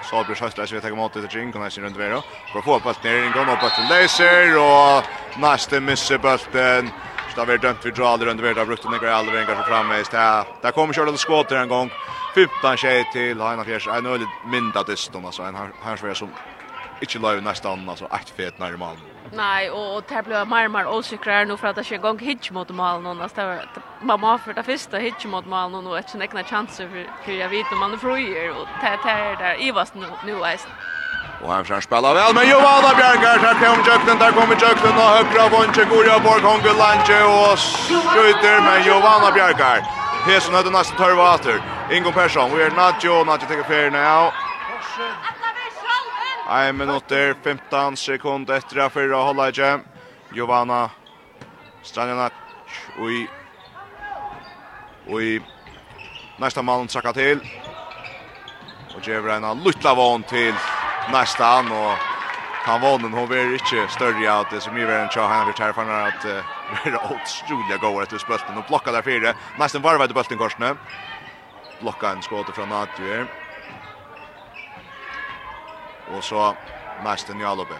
Så 0.09 0.23
blir 0.23 0.35
Sjöstra 0.35 0.67
så 0.67 0.75
vi 0.75 0.81
tar 0.81 0.89
emot 0.89 1.13
det 1.13 1.27
kring 1.27 1.53
och 1.53 1.61
nästan 1.61 1.83
runt 1.83 1.97
vidare. 1.97 2.21
få 2.53 2.61
på 2.61 2.79
bollen 2.79 2.95
ner 3.03 3.25
in 3.25 3.31
går 3.31 3.53
upp 3.53 3.73
till 3.75 3.87
Laser 3.89 4.57
och 4.67 5.03
nästan 5.39 5.85
missar 5.85 6.17
bollen. 6.17 6.89
Så 7.29 7.35
där 7.39 7.45
vi 7.45 7.57
dömt 7.57 7.85
vi 7.85 7.91
drar 7.91 8.17
runt 8.17 8.41
vidare 8.41 8.65
brukt 8.65 8.83
den 8.83 8.99
går 8.99 9.07
aldrig 9.07 9.41
en 9.41 9.47
gång 9.47 9.63
framme 9.67 9.97
i 9.99 10.03
stä. 10.03 10.45
Där 10.61 10.71
kommer 10.71 10.93
köra 10.93 11.11
det 11.11 11.17
skott 11.17 11.51
en 11.51 11.67
gång. 11.67 11.91
15 12.35 12.77
tjej 12.77 13.09
till 13.13 13.41
Hanna 13.41 13.63
Fjärs. 13.63 13.87
En 13.87 14.05
öl 14.05 14.25
mindre 14.45 14.83
distan 14.83 15.25
alltså 15.25 15.43
en 15.43 15.55
här 15.55 15.69
här 15.83 16.13
som 16.13 16.29
inte 17.01 17.19
lov 17.19 17.41
nästan 17.43 17.89
alltså 17.89 18.05
Ett 18.05 18.29
fet 18.29 18.59
när 18.59 18.69
närmare. 18.69 19.14
Nej, 19.31 19.69
och, 19.69 19.95
och 19.95 20.03
det 20.09 20.23
blev 20.25 20.47
mer 20.47 20.65
och 20.65 20.71
mer 20.71 20.87
osäkrare 20.87 21.45
nu 21.45 21.57
för 21.57 21.67
att 21.67 21.75
det 21.75 21.91
är 21.91 21.93
igång 21.93 22.19
hitch 22.19 22.51
mot 22.51 22.69
mål 22.69 23.01
någon. 23.01 23.21
Alltså, 23.21 23.41
det 23.41 23.47
var, 23.47 23.65
man 24.01 24.19
må 24.19 24.37
för 24.37 24.53
det 24.53 24.63
första 24.63 24.97
hitch 24.97 25.25
mot 25.25 25.45
mål 25.45 25.71
någon 25.71 25.87
och 25.87 25.97
ett 25.99 26.15
egna 26.21 26.43
chanser 26.43 26.87
för, 26.89 27.23
för 27.25 27.31
jag 27.31 27.49
vet 27.49 27.71
om 27.71 27.79
man 27.79 27.93
är 27.93 27.97
fröjer 27.97 28.49
och 28.49 28.67
det, 28.81 28.97
det 29.03 29.09
är 29.09 29.35
där 29.35 29.61
i 29.67 29.71
vast 29.71 29.95
nu, 29.95 30.05
nu 30.25 30.33
är 30.43 30.59
Och 31.43 31.53
han 31.53 31.65
fram 31.65 31.81
spela 31.81 32.13
väl 32.13 32.33
men 32.35 32.49
Johan 32.49 32.83
och 32.89 32.97
Bjergar. 32.97 33.37
Här 33.45 33.53
kommer 33.53 33.85
Jöknen, 33.89 34.17
där 34.17 34.31
kommer 34.31 34.55
Jöknen 34.63 34.95
och 35.03 35.11
högra 35.17 35.49
vånche 35.49 35.83
Gorja 35.91 36.19
Borg, 36.19 36.41
Hongel 36.41 36.77
Lange 36.83 37.19
och 37.23 37.59
skjuter 38.13 38.61
med 38.67 38.87
Johan 38.87 39.27
och 39.27 39.33
Bjergar. 39.33 39.79
Hesen 40.25 40.53
hade 40.53 40.69
nästan 40.69 40.97
törvater. 40.97 41.61
Ingo 41.91 42.11
Persson, 42.11 42.51
we 42.51 42.65
are 42.65 42.75
not 42.83 43.03
Joe, 43.03 43.23
not 43.23 43.41
you 43.41 43.47
take 43.49 43.61
a 43.61 43.67
fair 43.67 43.91
now. 43.91 44.31
1 46.49 46.75
minutter, 46.75 47.35
15 47.43 47.97
sekund 47.97 48.49
etter 48.49 48.83
av 48.85 48.93
fyrre 48.93 49.17
halvleidje. 49.17 49.79
Jovana 50.33 50.89
Stranjanac 51.83 52.33
ui, 53.01 53.25
ui, 55.09 55.37
og 55.39 56.41
næsta 56.41 56.61
malen 56.61 56.87
trakka 56.87 57.13
til. 57.17 57.41
Og 58.95 59.01
gjever 59.01 59.35
en 59.35 59.63
luttla 59.63 59.93
vån 59.97 60.25
til 60.29 60.53
næsta 61.11 61.47
an 61.59 61.71
og 61.71 61.97
han 62.65 62.81
vånen 62.81 63.13
hon 63.13 63.29
ver 63.29 63.53
ikkje 63.57 63.87
større 63.93 64.29
av 64.31 64.45
det 64.49 64.61
som 64.65 64.77
i 64.77 64.85
verden 64.85 65.09
tja 65.13 65.27
han 65.29 65.45
vil 65.45 65.57
tærfann 65.57 65.89
er 65.89 66.07
at 66.09 66.23
vera 66.83 67.01
åtstrolig 67.13 67.77
gåur 67.81 68.01
etter 68.01 68.21
spølten 68.21 68.57
og 68.57 68.65
blokka 68.69 68.93
der 68.93 69.05
fire 69.05 69.35
næsten 69.59 69.83
varvet 69.85 70.09
i 70.09 70.17
bølten 70.17 70.77
blokka 71.81 72.13
en 72.15 72.23
skåte 72.25 72.55
fra 72.55 72.65
Nadjur 72.65 73.27
og 76.13 76.23
så 76.23 76.53
Mesten 77.03 77.39
Jalobe. 77.39 77.77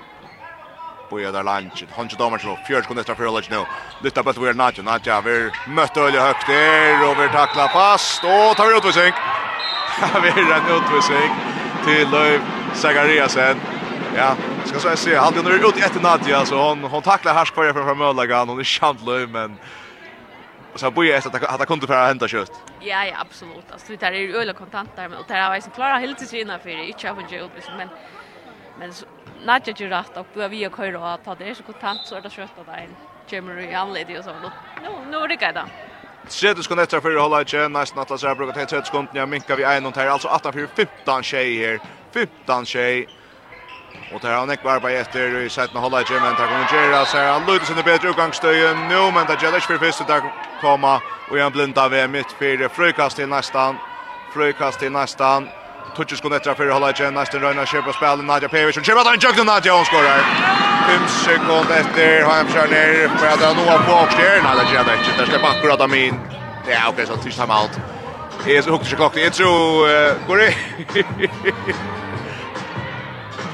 Boja 1.10 1.32
der 1.32 1.44
lunch. 1.44 1.86
Hanji 1.96 2.18
Damar 2.18 2.38
så 2.38 2.58
fjärde 2.68 2.88
kunde 2.88 3.04
straffar 3.04 3.24
lunch 3.24 3.52
nu. 3.52 3.66
Lyfta 4.02 4.24
på 4.24 4.34
Twitter 4.34 4.54
Nacho. 4.54 4.82
Nacho 4.82 5.22
vi 5.22 5.52
møtt 5.68 5.98
öle 5.98 6.20
högt 6.20 6.48
där 6.48 7.04
og 7.10 7.18
vi 7.18 7.28
tackla 7.28 7.68
fast 7.68 8.24
och 8.24 8.56
tar 8.58 8.68
vi 8.68 8.78
utvisning. 8.78 9.14
vi 10.24 10.30
är 10.30 10.52
en 10.58 10.78
utvisning 10.78 11.30
till 11.86 12.10
Löv 12.10 12.42
Sagariasen. 12.74 13.62
Ja, 14.16 14.36
ska 14.66 14.80
så 14.80 14.98
se. 14.98 15.16
Han 15.16 15.34
är 15.34 15.70
ut 15.70 15.78
efter 15.78 16.00
Nadja 16.00 16.46
så 16.46 16.70
hon 16.70 16.84
hon 16.84 17.02
tacklar 17.02 17.34
härskvarje 17.34 17.74
från 17.74 17.86
framölagan. 17.86 18.50
Hon 18.50 18.60
är 18.60 18.64
chantlöv 18.64 19.30
men 19.30 19.58
Och 20.76 20.82
så 20.82 20.92
börjar 20.92 21.14
jag 21.14 21.46
att 21.46 21.60
det 21.60 21.66
kunde 21.66 21.88
för 21.88 22.08
hända 22.08 22.28
kött. 22.28 22.52
Ja 22.80 23.06
ja 23.06 23.16
absolut. 23.20 23.72
Alltså 23.72 23.96
det 23.96 24.06
är 24.06 24.12
ju 24.12 24.36
öle 24.36 24.54
kontanter 24.54 25.10
men 25.10 25.18
och 25.20 25.26
det 25.28 25.34
har 25.34 25.54
jag 25.54 25.64
så 25.64 25.70
klara 25.70 25.98
helt 25.98 26.18
till 26.18 26.40
innan 26.40 26.60
för 26.60 26.70
det. 26.70 26.88
Inte 26.88 27.12
av 27.12 27.20
en 27.20 27.26
ut 27.26 27.70
men 27.78 27.90
men 28.80 28.94
natcha 29.46 29.72
ju 29.72 29.88
rätt 29.90 30.18
och 30.18 30.28
vi 30.52 30.70
kör 30.78 30.96
och 30.96 31.24
ta 31.24 31.36
det 31.36 31.56
så 31.56 31.64
kontant 31.64 32.02
så 32.08 32.16
är 32.16 32.22
det 32.22 32.30
kött 32.30 32.58
av 32.58 32.70
en 32.70 32.96
Jimmy 33.30 33.74
anledning 33.74 34.18
och 34.18 34.24
så. 34.24 34.32
Nu 34.84 34.90
nu 35.12 35.28
det 35.28 35.36
går 35.36 35.54
då. 35.54 35.66
Sjätte 36.30 36.64
skon 36.64 36.80
efter 36.80 37.00
för 37.02 37.16
hålla 37.16 37.42
igen 37.42 37.74
nästan 37.74 38.02
att 38.02 38.10
läsa 38.10 38.36
brukar 38.36 38.54
ta 38.54 38.66
30 38.66 38.86
sekunder 38.86 39.20
jag 39.20 39.30
minkar 39.30 39.56
vi 39.56 39.64
en 39.64 39.86
och 39.86 39.94
tar 39.94 40.08
alltså 40.08 40.28
8 40.28 40.52
för 40.52 40.68
15 40.68 41.24
tjej 41.24 41.58
här. 41.66 41.80
15 42.14 42.66
tjej. 42.66 43.08
Och 44.16 44.22
där 44.22 44.36
har 44.36 44.46
Nick 44.46 44.64
Barba 44.64 44.90
efter 44.90 45.46
i 45.46 45.50
sätt 45.50 45.74
med 45.74 45.82
hålla 45.82 46.00
Jim 46.02 46.22
men 46.22 46.36
där 46.36 46.48
kommer 46.48 46.68
Gerard 46.74 47.08
så 47.08 47.18
här 47.18 47.32
han 47.32 47.46
lutar 47.46 47.66
sig 47.66 47.84
bättre 47.84 48.10
utgångsstöjen 48.10 48.88
nu 48.88 49.12
men 49.16 49.26
där 49.28 49.38
Gerard 49.42 49.62
för 49.62 49.78
första 49.78 50.04
där 50.04 50.22
komma 50.62 51.02
och 51.30 51.38
han 51.38 51.52
blundar 51.52 51.90
vid 51.90 52.10
mitt 52.10 52.32
för 52.32 52.68
frukast 52.68 53.16
till 53.16 53.28
nästan 53.28 53.78
frukast 54.34 54.80
till 54.80 54.92
nästan 54.92 55.50
touches 55.96 56.22
går 56.22 56.36
efter 56.36 56.54
för 56.54 56.70
hålla 56.70 56.92
Jim 56.92 57.14
nästan 57.14 57.42
röna 57.42 57.66
köpa 57.66 57.94
spel 57.94 58.24
Nadja 58.24 58.50
Pevic 58.50 58.78
och 58.78 58.88
Gerard 58.88 59.06
han 59.06 59.20
jugglar 59.20 59.46
Nadja 59.46 59.76
och 59.76 59.86
skorar. 59.86 60.20
5 60.88 61.08
sekunder 61.08 61.76
efter 61.82 62.24
har 62.24 62.34
han 62.34 62.48
kör 62.54 62.68
ner 62.68 63.08
för 63.18 63.28
att 63.28 63.42
han 63.44 63.56
har 63.56 63.78
på 63.78 63.94
och 63.94 64.14
där 64.18 64.42
Nadja 64.44 64.64
Gerard 64.72 65.18
där 65.18 65.26
släpper 65.26 65.48
akkurat 65.48 65.82
av 65.82 65.90
min 65.90 66.20
Ja, 66.68 66.80
okej 66.90 67.06
så 67.06 67.16
tyst 67.18 67.40
han 67.40 67.52
allt 67.52 67.80
är 68.48 68.62
så 68.62 68.70
hookt 68.72 68.88
så 68.88 68.96
klockan 68.96 69.24
jag 69.24 69.34
tror 69.34 70.28
går 70.28 70.38
det 70.38 70.54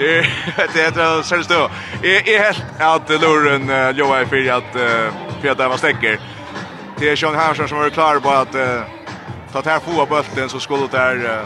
Det 0.01 0.25
det 0.73 0.79
heter 0.79 1.21
så 1.21 1.35
det 1.35 2.07
Är 2.07 2.29
är 2.29 2.43
helt 2.43 2.63
att 2.79 3.21
Loren 3.21 3.95
Joa 3.95 4.19
är 4.19 4.25
för 4.25 4.49
att 4.51 4.73
Peter 5.41 5.69
var 5.69 5.77
stäcker. 5.77 6.19
Det 6.99 7.09
är 7.09 7.15
Sean 7.15 7.35
Hansson 7.35 7.67
som 7.67 7.77
var 7.77 7.89
klar 7.89 8.19
på 8.19 8.29
att 8.29 8.51
ta 9.53 9.69
här 9.69 9.79
få 9.79 10.05
bollen 10.05 10.49
så 10.49 10.59
skulle 10.59 10.81
det 10.81 10.97
där 10.97 11.45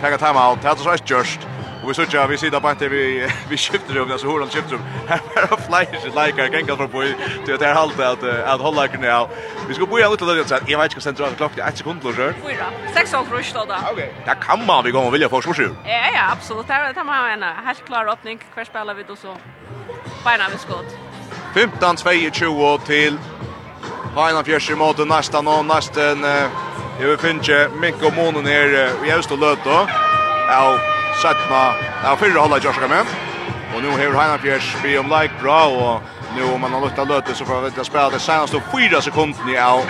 ta 0.00 0.08
ett 0.08 0.20
timeout. 0.20 0.62
Det 0.62 0.68
hade 0.68 0.80
så 0.80 0.96
just 1.06 1.38
Och 1.82 1.90
vi 1.90 1.94
såg 1.94 2.28
vi 2.28 2.38
sitter 2.38 2.60
på 2.60 2.68
att 2.68 2.82
vi 2.82 3.30
vi 3.48 3.56
skiftar 3.56 3.94
rum 3.94 4.12
alltså 4.12 4.26
hur 4.26 4.38
de 4.38 4.48
skiftar 4.50 4.72
rum. 4.72 4.82
Här 5.08 5.20
är 5.34 5.46
flyers 5.46 6.04
like 6.04 6.42
jag 6.42 6.52
kan 6.52 6.76
gå 6.76 6.88
på 6.88 7.04
till 7.44 7.54
att 7.54 7.76
halt 7.76 8.00
att 8.00 8.24
att 8.24 8.60
hålla 8.60 8.88
kan 8.88 9.02
jag. 9.02 9.28
Vi 9.68 9.74
ska 9.74 9.86
börja 9.86 10.08
lite 10.08 10.24
lite 10.24 10.48
så 10.48 10.54
att 10.54 10.68
jag 10.68 10.78
vet 10.78 10.92
inte 10.92 11.00
centralt 11.00 11.36
klockan 11.36 11.68
1 11.68 11.78
sekund 11.78 12.00
då 12.02 12.12
så. 12.12 12.16
Fyra. 12.16 12.66
6 12.94 13.14
och 13.14 13.32
rush 13.32 13.54
då. 13.54 13.66
Okej. 13.92 14.14
Där 14.26 14.34
kan 14.34 14.66
man 14.66 14.84
vi 14.84 14.90
gå 14.90 15.00
och 15.00 15.14
vilja 15.14 15.28
få 15.28 15.42
så 15.42 15.54
sju. 15.54 15.68
Ja 15.84 15.90
ja, 16.14 16.32
absolut. 16.32 16.68
Där 16.68 16.92
tar 16.92 17.04
man 17.04 17.30
en 17.30 17.42
helt 17.42 17.86
klar 17.86 18.06
öppning. 18.06 18.38
Kvar 18.54 18.64
spelar 18.64 18.94
vi 18.94 19.02
då 19.02 19.16
så. 19.16 19.36
Bara 20.24 20.48
vi 20.52 20.58
skott. 20.58 20.96
15 21.54 21.96
22 22.32 22.78
till 22.78 23.18
Hainan 24.14 24.44
fjärde 24.44 24.76
mot 24.76 25.08
nästan 25.08 25.48
och 25.48 25.64
nästan 25.64 26.24
Jag 27.00 27.08
vill 27.08 27.18
finna 27.18 27.68
Mikko 27.80 28.10
Monen 28.16 28.46
här 28.46 28.90
i 29.06 29.12
Österlöt 29.12 29.58
då. 29.64 29.86
Ja, 30.48 30.78
Sætna, 31.20 31.74
ja, 32.04 32.16
fyrre 32.16 32.38
hålla 32.38 32.58
Joshua 32.58 32.88
med. 32.88 33.06
Och 33.74 33.82
nu 33.82 33.88
har 33.90 33.98
Heinan 33.98 34.38
Fjärs 34.38 34.76
be 34.82 34.98
om 34.98 35.08
like 35.08 35.34
bra 35.42 35.66
och 35.66 36.02
nu 36.36 36.52
om 36.54 36.60
man 36.60 36.72
har 36.72 36.80
lukta 36.80 37.04
löte 37.04 37.34
så 37.34 37.44
får 37.44 37.60
vi 37.60 37.66
inte 37.66 37.84
spela 37.84 38.10
det 38.10 38.18
senaste 38.18 38.62
fyra 38.72 39.00
sekunder 39.00 39.54
i 39.54 39.58
av. 39.58 39.80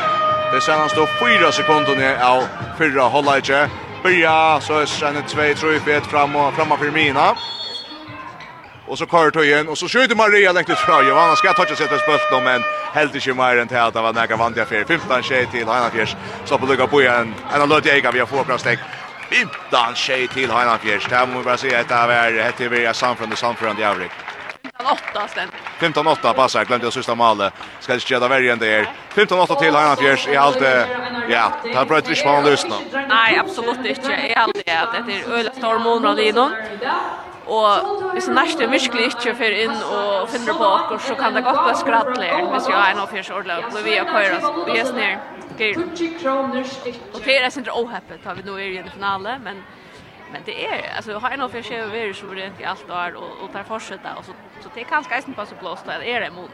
Det 0.53 0.61
senaste 0.61 1.07
fyra 1.21 1.53
sekunder 1.53 2.01
i 2.01 2.23
av 2.23 2.45
fyrra 2.79 3.03
hålla 3.03 3.37
inte. 3.37 3.69
Börja 4.03 4.61
så 4.61 4.79
är 4.79 4.87
sen 4.87 5.15
2 5.15 5.37
3 5.37 5.55
4 5.81 6.01
fram 6.01 6.37
och 6.37 6.55
framåt 6.55 6.79
för 6.79 6.91
mina. 6.91 7.35
Och 8.87 8.99
så 8.99 9.07
kör 9.07 9.31
det 9.31 9.45
igen 9.45 9.69
och 9.69 9.79
så 9.79 9.89
skjuter 9.89 10.17
Maria 10.17 10.53
längt 10.53 10.71
ut 10.71 10.79
fra. 10.79 11.03
Johanna 11.03 11.37
ska 11.37 11.53
ta 11.53 11.67
sig 11.67 11.77
sätta 11.77 11.99
spölt 11.99 12.45
men 12.45 12.63
helt 12.93 13.15
inte 13.15 13.35
mer 13.35 13.59
än 13.59 13.69
till 13.69 13.77
att 13.77 13.95
det 13.95 14.03
var 14.03 14.13
näka 14.13 14.37
vant 14.37 14.57
jag 14.57 14.69
för 14.69 14.85
15 14.85 15.23
tjej 15.23 15.47
till 15.47 15.67
Heinan 15.67 15.91
Fjärs. 15.91 16.17
Så 16.45 16.59
på 16.59 16.67
lucka 16.67 16.87
på 16.87 17.01
en 17.01 17.35
en 17.55 17.69
löte 17.69 17.89
jag 17.89 18.03
kan 18.03 18.15
vi 18.15 18.27
få 18.27 18.45
plats 18.45 18.65
15 19.33 19.95
tjej 19.95 20.29
till 20.29 20.51
Heinan 20.51 20.79
Fjärs. 20.79 21.07
Det 21.09 21.17
här 21.17 21.27
må 21.27 21.39
vi 21.39 21.45
bara 21.45 21.57
säga 21.57 21.81
att 21.81 21.89
det 21.89 21.95
här 21.95 22.09
är 22.09 22.49
ett 22.49 22.61
Iberia 22.61 22.95
samfund 22.95 23.33
och 23.33 23.39
samfund 23.39 23.79
i 23.79 23.83
övrigt. 23.83 24.11
15-8 24.79 25.27
ständer. 25.29 25.55
15-8 25.79 26.33
passar, 26.35 26.65
glömde 26.65 26.87
jag 26.87 26.93
sista 26.93 27.15
målet. 27.15 27.53
Ska 27.81 27.95
inte 27.95 28.13
göra 28.13 28.29
värre 28.29 28.53
än 28.53 28.59
det 28.59 28.69
är. 28.69 28.93
15-8 29.15 29.59
till 29.59 29.75
Heinan 29.75 29.97
Fjärs 29.97 30.29
i 30.29 30.37
allt 30.37 30.59
det. 30.59 30.89
Ja, 31.29 31.53
det 31.65 31.75
här 31.75 31.85
bröt 31.85 32.09
inte 32.09 32.23
på 32.23 32.29
honom 32.29 32.45
lyssna. 32.45 32.75
Nej, 33.09 33.39
absolut 33.39 33.87
inte. 33.87 34.13
I 34.13 34.35
allt 34.35 34.55
det. 34.55 34.63
Det 35.07 35.13
är 35.13 35.33
öliga 35.33 35.67
hormoner 35.67 36.21
i 36.21 36.33
någon. 36.33 36.53
Og 37.47 38.13
hvis 38.13 38.25
det 38.25 38.35
nærste 38.35 38.71
virkelig 38.71 39.05
ikke 39.05 39.35
fyrer 39.35 39.59
inn 39.65 39.75
og 39.75 40.29
finner 40.29 40.55
på 40.55 40.65
okker, 40.65 40.99
så 40.99 41.15
kan 41.19 41.35
det 41.35 41.45
godt 41.45 41.63
være 41.67 41.77
skrattler 41.77 42.51
hvis 42.55 42.69
jeg 42.71 42.91
er 42.91 42.99
noe 42.99 43.07
av 43.07 43.15
fyrs 43.15 43.31
ordentlig 43.31 43.65
og 43.65 43.73
blir 43.73 43.87
vi 43.89 44.01
og 44.01 44.11
køyre 44.13 44.39
Vi 44.67 44.79
er 44.79 44.91
snir, 44.91 45.17
gyr. 45.59 45.79
Og 47.15 47.21
det 47.25 47.39
er 47.39 47.49
sindre 47.51 47.73
åheppet, 47.73 48.21
har 48.25 48.35
vi 48.39 48.47
nå 48.47 48.57
er 48.57 48.69
i 48.69 48.83
en 48.83 48.91
finale, 48.91 49.39
men 49.43 49.65
men 50.33 50.43
det 50.45 50.67
är 50.67 50.97
alltså 50.97 51.19
har 51.19 51.31
en 51.31 51.41
av 51.41 51.49
för 51.49 51.63
sig 51.63 51.77
över 51.77 52.13
så 52.13 52.27
det 52.27 52.47
inte 52.47 52.69
allt 52.69 52.91
och 52.91 53.23
och 53.23 53.45
och 53.45 53.53
tar 53.53 53.63
fortsätta 53.63 54.15
och 54.15 54.25
så 54.25 54.33
så 54.61 54.69
det 54.75 54.85
kan 54.85 55.05
ska 55.05 55.17
inte 55.17 55.33
passa 55.33 55.55
blåst 55.61 55.87
där 55.87 56.03
är 56.03 56.21
det 56.21 56.31
mot. 56.31 56.51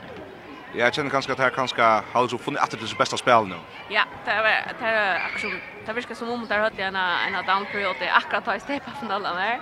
Ja, 0.73 0.85
jag 0.85 0.95
känner 0.95 1.11
kanske 1.11 1.33
att 1.33 1.39
här 1.39 1.51
kanske 1.51 1.83
har 2.13 2.29
så 2.29 2.39
funnit 2.39 2.61
att 2.61 2.71
det 2.71 2.77
är 2.77 2.99
bästa 2.99 3.17
spel 3.17 3.47
nu. 3.47 3.55
Ja, 3.89 4.03
det 4.25 4.31
är 4.31 4.43
det 4.81 4.87
är 4.87 5.17
action. 5.17 5.61
Det 5.87 5.93
verkar 5.93 6.15
som 6.15 6.31
om 6.31 6.47
det 6.47 6.55
har 6.55 6.71
jag 6.77 6.81
en 6.81 6.97
en 6.97 7.47
down 7.47 7.67
period 7.73 7.97
det 8.01 8.11
akkurat 8.11 8.47
har 8.47 8.59
stepa 8.59 8.91
från 9.01 9.11
alla 9.11 9.35
där 9.35 9.61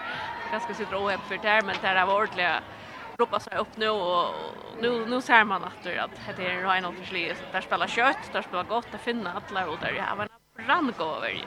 ganska 0.50 0.74
sitt 0.74 0.90
råhem 0.92 1.22
för 1.22 1.38
där 1.38 1.62
men 1.62 1.76
där 1.80 1.96
har 1.96 2.22
ordliga 2.22 2.62
ropa 3.18 3.40
sig 3.40 3.58
upp 3.58 3.76
nu 3.76 3.88
och 3.88 4.34
nu 4.78 5.06
nu 5.06 5.22
ser 5.22 5.44
man 5.44 5.64
att 5.64 5.82
det 5.82 5.96
är 6.38 6.40
en 6.40 6.62
Reinhold 6.70 6.96
försli 6.98 7.34
där 7.52 7.60
spelar 7.60 7.86
kött 7.88 8.28
där 8.32 8.42
spelar 8.42 8.64
gott 8.64 8.94
att 8.94 9.02
finna 9.02 9.42
alla 9.48 9.68
och 9.70 9.78
där 9.78 9.92
jag 9.92 10.04
har 10.04 10.28
Rann 10.58 10.92
går 10.98 11.16
över. 11.16 11.44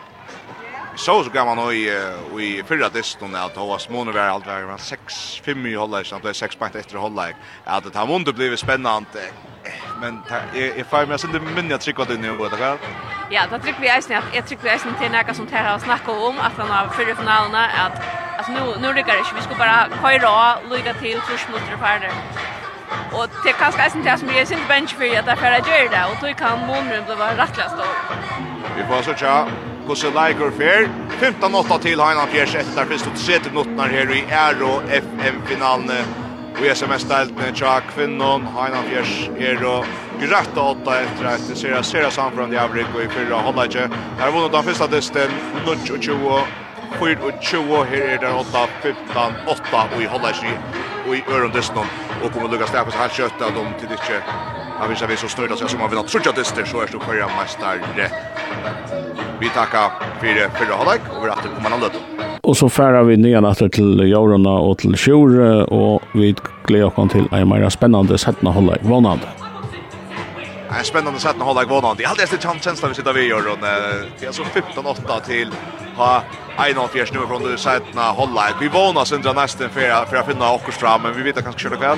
Så 0.96 1.24
så 1.24 1.30
gammal 1.30 1.58
nu 1.58 1.74
i 1.74 2.60
i 2.60 2.64
förra 2.64 2.90
distan 2.90 3.36
att 3.36 3.56
ha 3.56 3.66
var 3.66 3.78
småna 3.78 4.12
var 4.12 4.22
allt 4.22 4.46
var 4.48 4.78
6 4.78 5.42
5 5.46 5.66
i 5.66 5.76
hållet 5.76 6.08
så 6.08 6.20
det 6.20 6.30
är 6.30 6.34
6 6.34 6.56
poäng 6.56 6.72
efter 6.76 6.98
hållet. 6.98 7.36
Att 7.64 7.94
det 7.94 8.00
har 8.00 8.08
vunnit 8.08 8.36
blev 8.36 8.56
spännande. 8.56 9.22
Men 10.02 10.24
jag 10.54 10.88
får 10.88 11.06
mig 11.06 11.20
sen 11.20 11.32
det 11.32 11.40
minns 11.40 11.72
jag 11.72 11.82
tryckade 11.82 12.14
det 12.16 12.22
nu 12.22 12.38
båda 12.38 12.58
det 12.58 12.78
Ja, 13.30 13.42
det 13.52 13.60
trycker 13.60 13.82
vi 13.82 13.88
är 13.88 14.02
snart. 14.02 14.24
jag 14.34 14.48
trycker 14.48 14.68
är 14.68 14.78
snart 14.78 15.00
till 15.02 15.12
några 15.12 15.34
som 15.34 15.48
tar 15.48 15.64
har 15.64 15.80
snackat 15.80 16.16
om 16.30 16.40
att 16.40 16.54
han 16.58 16.70
har 16.70 16.88
förra 16.88 17.16
finalen 17.16 17.56
att 17.86 17.98
alltså 18.38 18.52
nu 18.52 18.82
nu 18.82 18.88
rycker 18.94 19.14
det. 19.14 19.36
Vi 19.36 19.42
ska 19.42 19.56
bara 19.56 19.88
köra 20.02 20.56
och 20.56 20.70
lycka 20.70 20.94
till 20.94 21.20
tills 21.28 21.48
mot 21.52 21.62
det. 21.70 22.12
Og 23.14 23.28
det 23.44 23.52
er 23.54 23.58
kanskje 23.64 23.86
eisen 23.86 24.06
til 24.06 24.22
som 24.22 24.30
jeg 24.36 24.48
synes 24.48 24.68
bench 24.70 24.96
for 24.96 25.04
at 25.22 25.28
jeg 25.32 25.38
får 25.42 25.58
gjøre 25.70 25.90
det, 25.96 26.04
og 26.10 26.16
tog 26.22 26.36
kan 26.44 26.66
måneden 26.70 27.04
bli 27.08 27.16
rettelig 27.42 27.70
stor. 27.76 27.94
Vi 28.78 28.84
får 28.90 29.02
så 29.08 29.14
tja, 29.22 29.36
hvordan 29.86 30.18
leiker 30.20 30.52
fer. 30.62 30.90
15-8 31.20 31.80
til 31.86 32.02
Heinan 32.06 32.30
Fjers 32.32 32.56
etter 32.56 32.86
første 32.92 33.12
og 33.12 33.18
tredje 33.20 33.50
minutter 33.52 33.96
her 33.96 34.14
i 34.16 34.22
Aero 34.44 34.74
FM-finalene. 35.02 36.00
Og 36.60 36.66
i 36.66 36.72
SMS-deltene 36.76 37.52
tja 37.56 37.80
kvinnon, 37.90 38.48
Heinan 38.56 38.88
Fjers, 38.92 39.12
er 39.40 39.66
og 39.68 39.90
grøtt 40.22 40.58
og 40.60 40.74
åtta 40.78 41.02
etter 41.04 41.30
at 41.34 41.46
det 41.50 41.58
ser 41.60 41.76
jeg 41.76 41.86
ser 41.92 42.10
samfunnet 42.14 42.56
i 42.56 42.62
Avrik 42.62 42.90
og 42.96 43.04
i 43.04 43.12
fyrra 43.12 43.44
holdet 43.46 43.70
ikke. 43.70 44.02
Her 44.20 44.34
vunnet 44.36 44.56
den 44.56 44.68
første 44.72 44.90
distan, 44.96 45.38
20 45.66 46.69
4 46.98 47.16
og 47.26 47.34
20, 47.42 47.86
her 47.92 48.06
er 48.14 48.22
det 48.24 48.32
8, 48.34 48.64
15, 48.82 49.36
8, 49.54 49.82
og 49.96 50.02
i 50.02 50.08
Hollandski, 50.12 50.54
og 51.08 51.16
i 51.16 51.22
Ørundisnon, 51.30 51.90
og 52.24 52.32
kommer 52.32 52.50
Lukas 52.52 52.74
Lepas 52.74 52.98
her 53.00 53.14
kjøttet 53.18 53.46
av 53.48 53.54
dem 53.56 53.74
til 53.82 53.94
ikke, 53.96 54.22
han 54.80 54.92
viser 54.92 55.12
vi 55.12 55.18
så 55.20 55.28
snøyda 55.32 55.58
seg 55.60 55.72
som 55.74 55.82
han 55.84 55.92
vinnat 55.92 56.08
ha 56.08 56.14
trutja 56.14 56.34
dyster, 56.38 56.68
så 56.68 56.84
er 56.84 56.92
det 56.92 57.02
kvarja 57.04 57.28
mestere. 57.36 58.08
Vi 59.40 59.52
takkar 59.56 60.00
fyrir 60.22 60.48
fyrir 60.56 60.76
halvleik, 60.80 61.10
og 61.14 61.26
vi 61.26 61.32
er 61.34 61.44
på 61.44 61.66
mannan 61.66 61.84
løtum. 61.84 62.16
Og 62.44 62.56
så 62.56 62.70
færer 62.72 63.04
vi 63.06 63.18
nyan 63.20 63.46
etter 63.46 63.70
til 63.76 64.00
Jorona 64.08 64.56
og 64.64 64.80
til 64.82 64.96
Sjure, 64.98 65.66
og 65.68 66.16
vi 66.16 66.32
gleder 66.68 66.90
oss 66.90 67.14
til 67.14 67.28
en 67.36 67.52
mer 67.52 67.68
spennende 67.70 68.18
settende 68.18 68.56
halvleik 68.56 68.88
vannande. 68.88 69.28
En 70.78 70.86
spännande 70.86 71.20
sätt 71.20 71.36
att 71.36 71.42
hålla 71.42 71.64
igång 71.64 71.82
honom. 71.82 71.96
Det 71.98 72.04
är 72.04 72.10
alltid 72.10 72.46
en 72.46 72.60
känsla 72.60 72.90
vi 72.90 72.96
sitter 72.96 73.14
vid 73.14 73.30
gör. 73.30 73.42
Det 73.62 74.26
är 74.26 74.28
alltså 74.28 74.44
15-8 74.44 75.22
till 75.26 75.54
ha 75.96 76.24
1.5 76.60 77.20
nu 77.20 77.28
från 77.28 77.44
det 77.44 77.58
sidorna 77.58 78.02
hålla. 78.02 78.44
Vi 78.60 78.68
vånar 78.68 79.06
sen 79.06 79.22
dra 79.22 79.34
nästa 79.34 79.70
för 79.70 80.06
för 80.06 80.18
att 80.18 80.26
finna 80.26 80.52
åkers 80.52 80.76
fram 80.76 81.02
men 81.02 81.14
vi 81.14 81.24
vet 81.24 81.38
att 81.38 81.44
kanske 81.44 81.62
köra 81.62 81.76
kväll. 81.76 81.98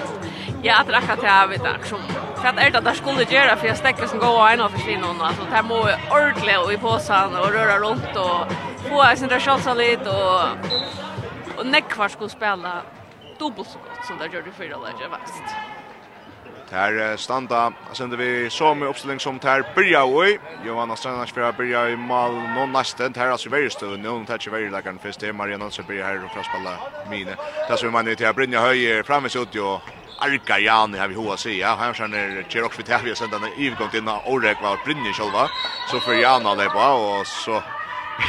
Ja, 0.62 0.82
att 0.82 0.90
räcker 0.90 1.16
till 1.16 1.26
jag 1.26 1.48
vet 1.48 1.62
också. 1.80 1.96
För 2.36 2.48
att 2.48 2.56
det 2.56 2.80
där 2.80 2.94
skulle 2.94 3.24
göra 3.24 3.56
för 3.56 3.68
jag 3.68 3.78
stäcker 3.78 4.08
som 4.08 4.20
går 4.20 4.50
en 4.50 4.62
av 4.62 4.70
försvinner 4.70 5.08
någon 5.08 5.22
alltså 5.22 5.44
det 5.50 5.56
här 5.56 5.64
må 5.64 5.80
ordentligt 6.12 6.58
och 6.66 6.74
i 6.74 6.78
påsan 6.78 7.36
och 7.36 7.52
röra 7.52 7.80
runt 7.80 8.16
och 8.16 8.52
få 8.90 9.16
sin 9.18 9.28
där 9.28 9.40
chansa 9.40 9.74
lite 9.74 10.10
och 10.10 10.42
och 11.58 11.68
näck 11.68 12.12
skulle 12.12 12.30
spela 12.30 12.82
dubbelt 13.40 13.70
så 13.70 13.78
gott 13.78 14.06
som 14.08 14.18
det 14.18 14.26
gör 14.26 14.44
förra 14.58 14.78
läget 14.78 15.12
vast. 15.12 15.44
Där 16.72 17.18
standa 17.18 17.74
sen 17.94 18.18
vi 18.18 18.50
så 18.50 18.74
med 18.74 18.90
uppställning 18.90 19.20
som 19.20 19.38
där 19.38 19.66
börja 19.76 20.06
oj. 20.06 20.40
Johanna 20.66 20.96
Strandars 20.96 21.32
för 21.32 21.52
börja 21.52 21.90
i 21.90 21.96
mål 21.96 22.34
någon 22.34 22.72
nästan 22.72 23.12
där 23.12 23.28
alltså 23.28 23.50
väldigt 23.50 23.74
stor 23.74 23.98
nu 23.98 24.10
hon 24.10 24.26
touchar 24.26 24.52
väldigt 24.52 24.72
där 24.72 24.82
kan 24.82 25.00
först 25.00 25.22
hem 25.22 25.36
Marianne 25.36 25.72
så 25.72 25.84
börjar 25.84 26.06
här 26.06 26.26
och 26.26 26.32
fastspalla 26.32 26.76
mine. 27.10 27.36
Där 27.68 27.76
så 27.76 27.86
man 27.86 28.16
till 28.16 28.34
Brynja 28.36 28.62
höjer 28.62 29.04
framme 29.04 29.30
så 29.30 29.42
ut 29.42 29.56
ju 29.56 29.80
Arka 30.20 30.60
Jan 30.60 30.94
har 30.94 31.08
vi 31.08 31.16
hoa 31.16 31.38
sig. 31.38 31.58
Ja, 31.60 31.76
han 31.80 31.94
känner 31.94 32.46
Cherok 32.50 32.74
för 32.74 33.04
vi 33.04 33.16
sen 33.16 33.30
den 33.30 33.44
i 33.58 33.70
gång 33.70 33.90
till 33.90 34.04
när 34.04 34.20
Orek 34.28 34.62
var 34.62 34.78
Brynja 34.86 35.14
själva. 35.14 35.50
Så 35.92 36.00
för 36.00 36.14
Jan 36.14 36.46
alla 36.46 36.70
på 36.70 36.80
och 36.80 37.28
så 37.28 37.56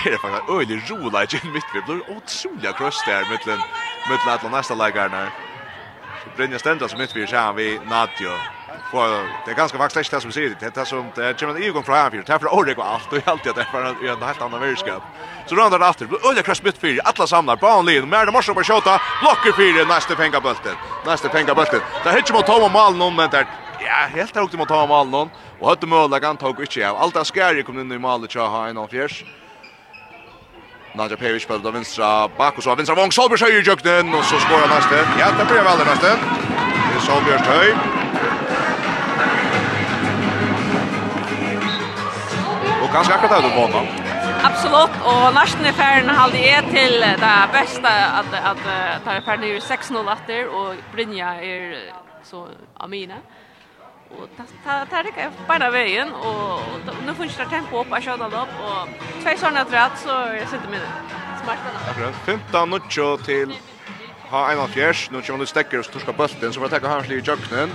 är 0.04 0.10
det 0.10 0.18
faktiskt 0.18 0.50
öjligt 0.50 0.90
i 1.44 1.48
mitt 1.54 1.64
vi 1.74 1.80
blir 1.86 2.00
otroliga 2.16 2.72
kröst 2.72 3.06
där 3.06 3.22
mellan 3.30 3.60
mellan 4.08 4.52
nästa 4.52 4.74
läggarna. 4.74 5.28
Brynja 6.36 6.58
ständar 6.58 6.88
som 6.88 6.98
mitt 6.98 7.16
vi 7.16 7.26
ser 7.26 7.52
vi 7.52 7.80
Nadjo. 7.90 8.30
För 8.90 9.08
det 9.44 9.50
är 9.50 9.54
ganska 9.54 9.78
vackert 9.78 10.10
det 10.10 10.20
som 10.20 10.30
vi 10.30 10.34
ser 10.34 10.56
det. 10.60 10.74
Det 10.74 10.86
som 10.86 11.10
det 11.14 11.40
kommer 11.40 11.60
ju 11.60 11.72
gång 11.72 11.82
från 11.82 11.96
här 11.96 12.10
för 12.10 12.38
för 12.38 12.54
Orek 12.54 12.78
och 12.78 12.86
allt 12.86 13.12
och 13.12 13.28
allt 13.28 13.44
det 13.44 13.64
för 13.64 13.84
en 13.84 14.22
helt 14.22 14.42
annan 14.42 14.60
värskap. 14.60 15.02
Så 15.46 15.54
rundar 15.54 15.78
det 15.78 15.86
efter. 15.86 16.08
Ulja 16.28 16.42
crash 16.42 16.62
mitt 16.64 16.78
för 16.78 16.98
alla 17.04 17.26
samlar 17.26 17.56
på 17.56 17.66
en 17.66 17.86
linje. 17.86 18.06
Mer 18.06 18.26
det 18.26 18.32
måste 18.32 18.54
på 18.54 18.62
skjuta. 18.62 19.00
Blocker 19.20 19.52
för 19.52 19.88
nästa 19.88 20.14
penga 20.14 20.40
bulten. 20.40 20.76
Nästa 21.06 21.28
penga 21.28 21.54
bulten. 21.54 21.80
Där 22.04 22.12
hittar 22.12 22.34
mot 22.34 22.46
Tom 22.46 22.72
Mal 22.72 22.96
någon 22.96 23.16
men 23.16 23.30
där 23.30 23.46
ja, 23.80 24.06
helt 24.16 24.36
högt 24.36 24.54
mot 24.54 24.68
Tom 24.68 24.88
Mal 24.88 25.08
någon 25.08 25.30
och 25.60 25.68
hade 25.68 25.86
möjlighet 25.86 26.24
han 26.24 26.36
tog 26.36 26.60
inte 26.60 26.90
av. 26.90 26.96
Allt 26.96 27.26
skär 27.34 27.62
kom 27.62 27.80
in 27.80 27.92
i 27.92 27.98
målet 27.98 28.32
så 28.32 28.40
har 28.40 28.68
en 28.68 28.78
av 28.78 28.86
fjärs. 28.86 29.24
Nadja 30.94 31.16
Pevic 31.16 31.42
spelar 31.42 31.66
av 31.66 31.72
vänstra 31.72 32.28
bak 32.28 32.56
och 32.56 32.62
så 32.62 32.70
har 32.70 32.76
vänstra 32.76 32.94
vång 32.94 33.12
Solbjörn 33.12 33.40
Höj 33.40 33.60
i 33.60 33.62
jöknen 33.62 34.14
och 34.14 34.24
så 34.24 34.38
skorar 34.38 34.68
Nasten. 34.68 35.04
Ja, 35.18 35.26
det 35.38 35.44
blir 35.44 35.62
väl 35.62 35.78
det 35.78 35.84
Nasten. 35.84 36.18
Det 36.88 36.96
är 36.96 37.00
Solbjörn 37.00 37.38
Höj. 37.38 37.70
Och 42.82 42.92
ganska 42.92 43.14
akkurat 43.14 43.44
ut 43.44 43.56
mot 43.56 43.70
Absolut 44.42 44.90
och 45.04 45.34
Nasten 45.34 45.64
är 45.64 45.72
färden 45.72 46.10
halde 46.10 46.38
är 46.38 46.62
till 46.62 47.00
det 47.00 47.48
bästa 47.52 47.88
att 47.88 48.34
att 48.44 48.64
ta 49.04 49.20
färden 49.20 49.44
i 49.44 49.58
6-0 49.58 50.12
efter 50.12 50.46
och 50.48 50.74
Brynja 50.92 51.44
är 51.44 51.78
så 52.22 52.48
Amina 52.76 53.14
och 54.18 54.28
ta 54.64 54.86
ta 54.90 55.02
det 55.02 55.10
kan 55.12 55.32
bara 55.48 55.70
vägen 55.70 56.12
och 56.12 56.60
nu 57.06 57.14
får 57.14 57.26
jag 57.38 57.50
tempo 57.50 57.80
upp 57.80 57.92
och 57.92 58.02
köra 58.02 58.26
upp 58.26 58.54
och 58.68 58.88
två 59.22 59.30
såna 59.36 59.64
trätt 59.64 59.98
så 60.04 60.08
jag 60.08 60.48
sitter 60.48 60.68
med 60.70 60.80
smartarna. 61.42 61.78
Akkurat 61.90 62.14
15 62.26 62.70
nutcho 62.70 63.16
till 63.16 63.54
ha 64.30 64.52
en 64.52 64.58
av 64.58 64.68
fjärs, 64.68 65.10
nu 65.10 65.22
kommer 65.22 65.38
du 65.38 65.46
stäcker 65.46 65.78
och 65.78 65.90
torska 65.92 66.12
bulten 66.12 66.52
så 66.52 66.60
får 66.60 66.72
jag 66.72 66.82
ta 66.82 66.88
hans 66.88 67.08
liv 67.08 67.18
i 67.18 67.22
jöknen 67.22 67.70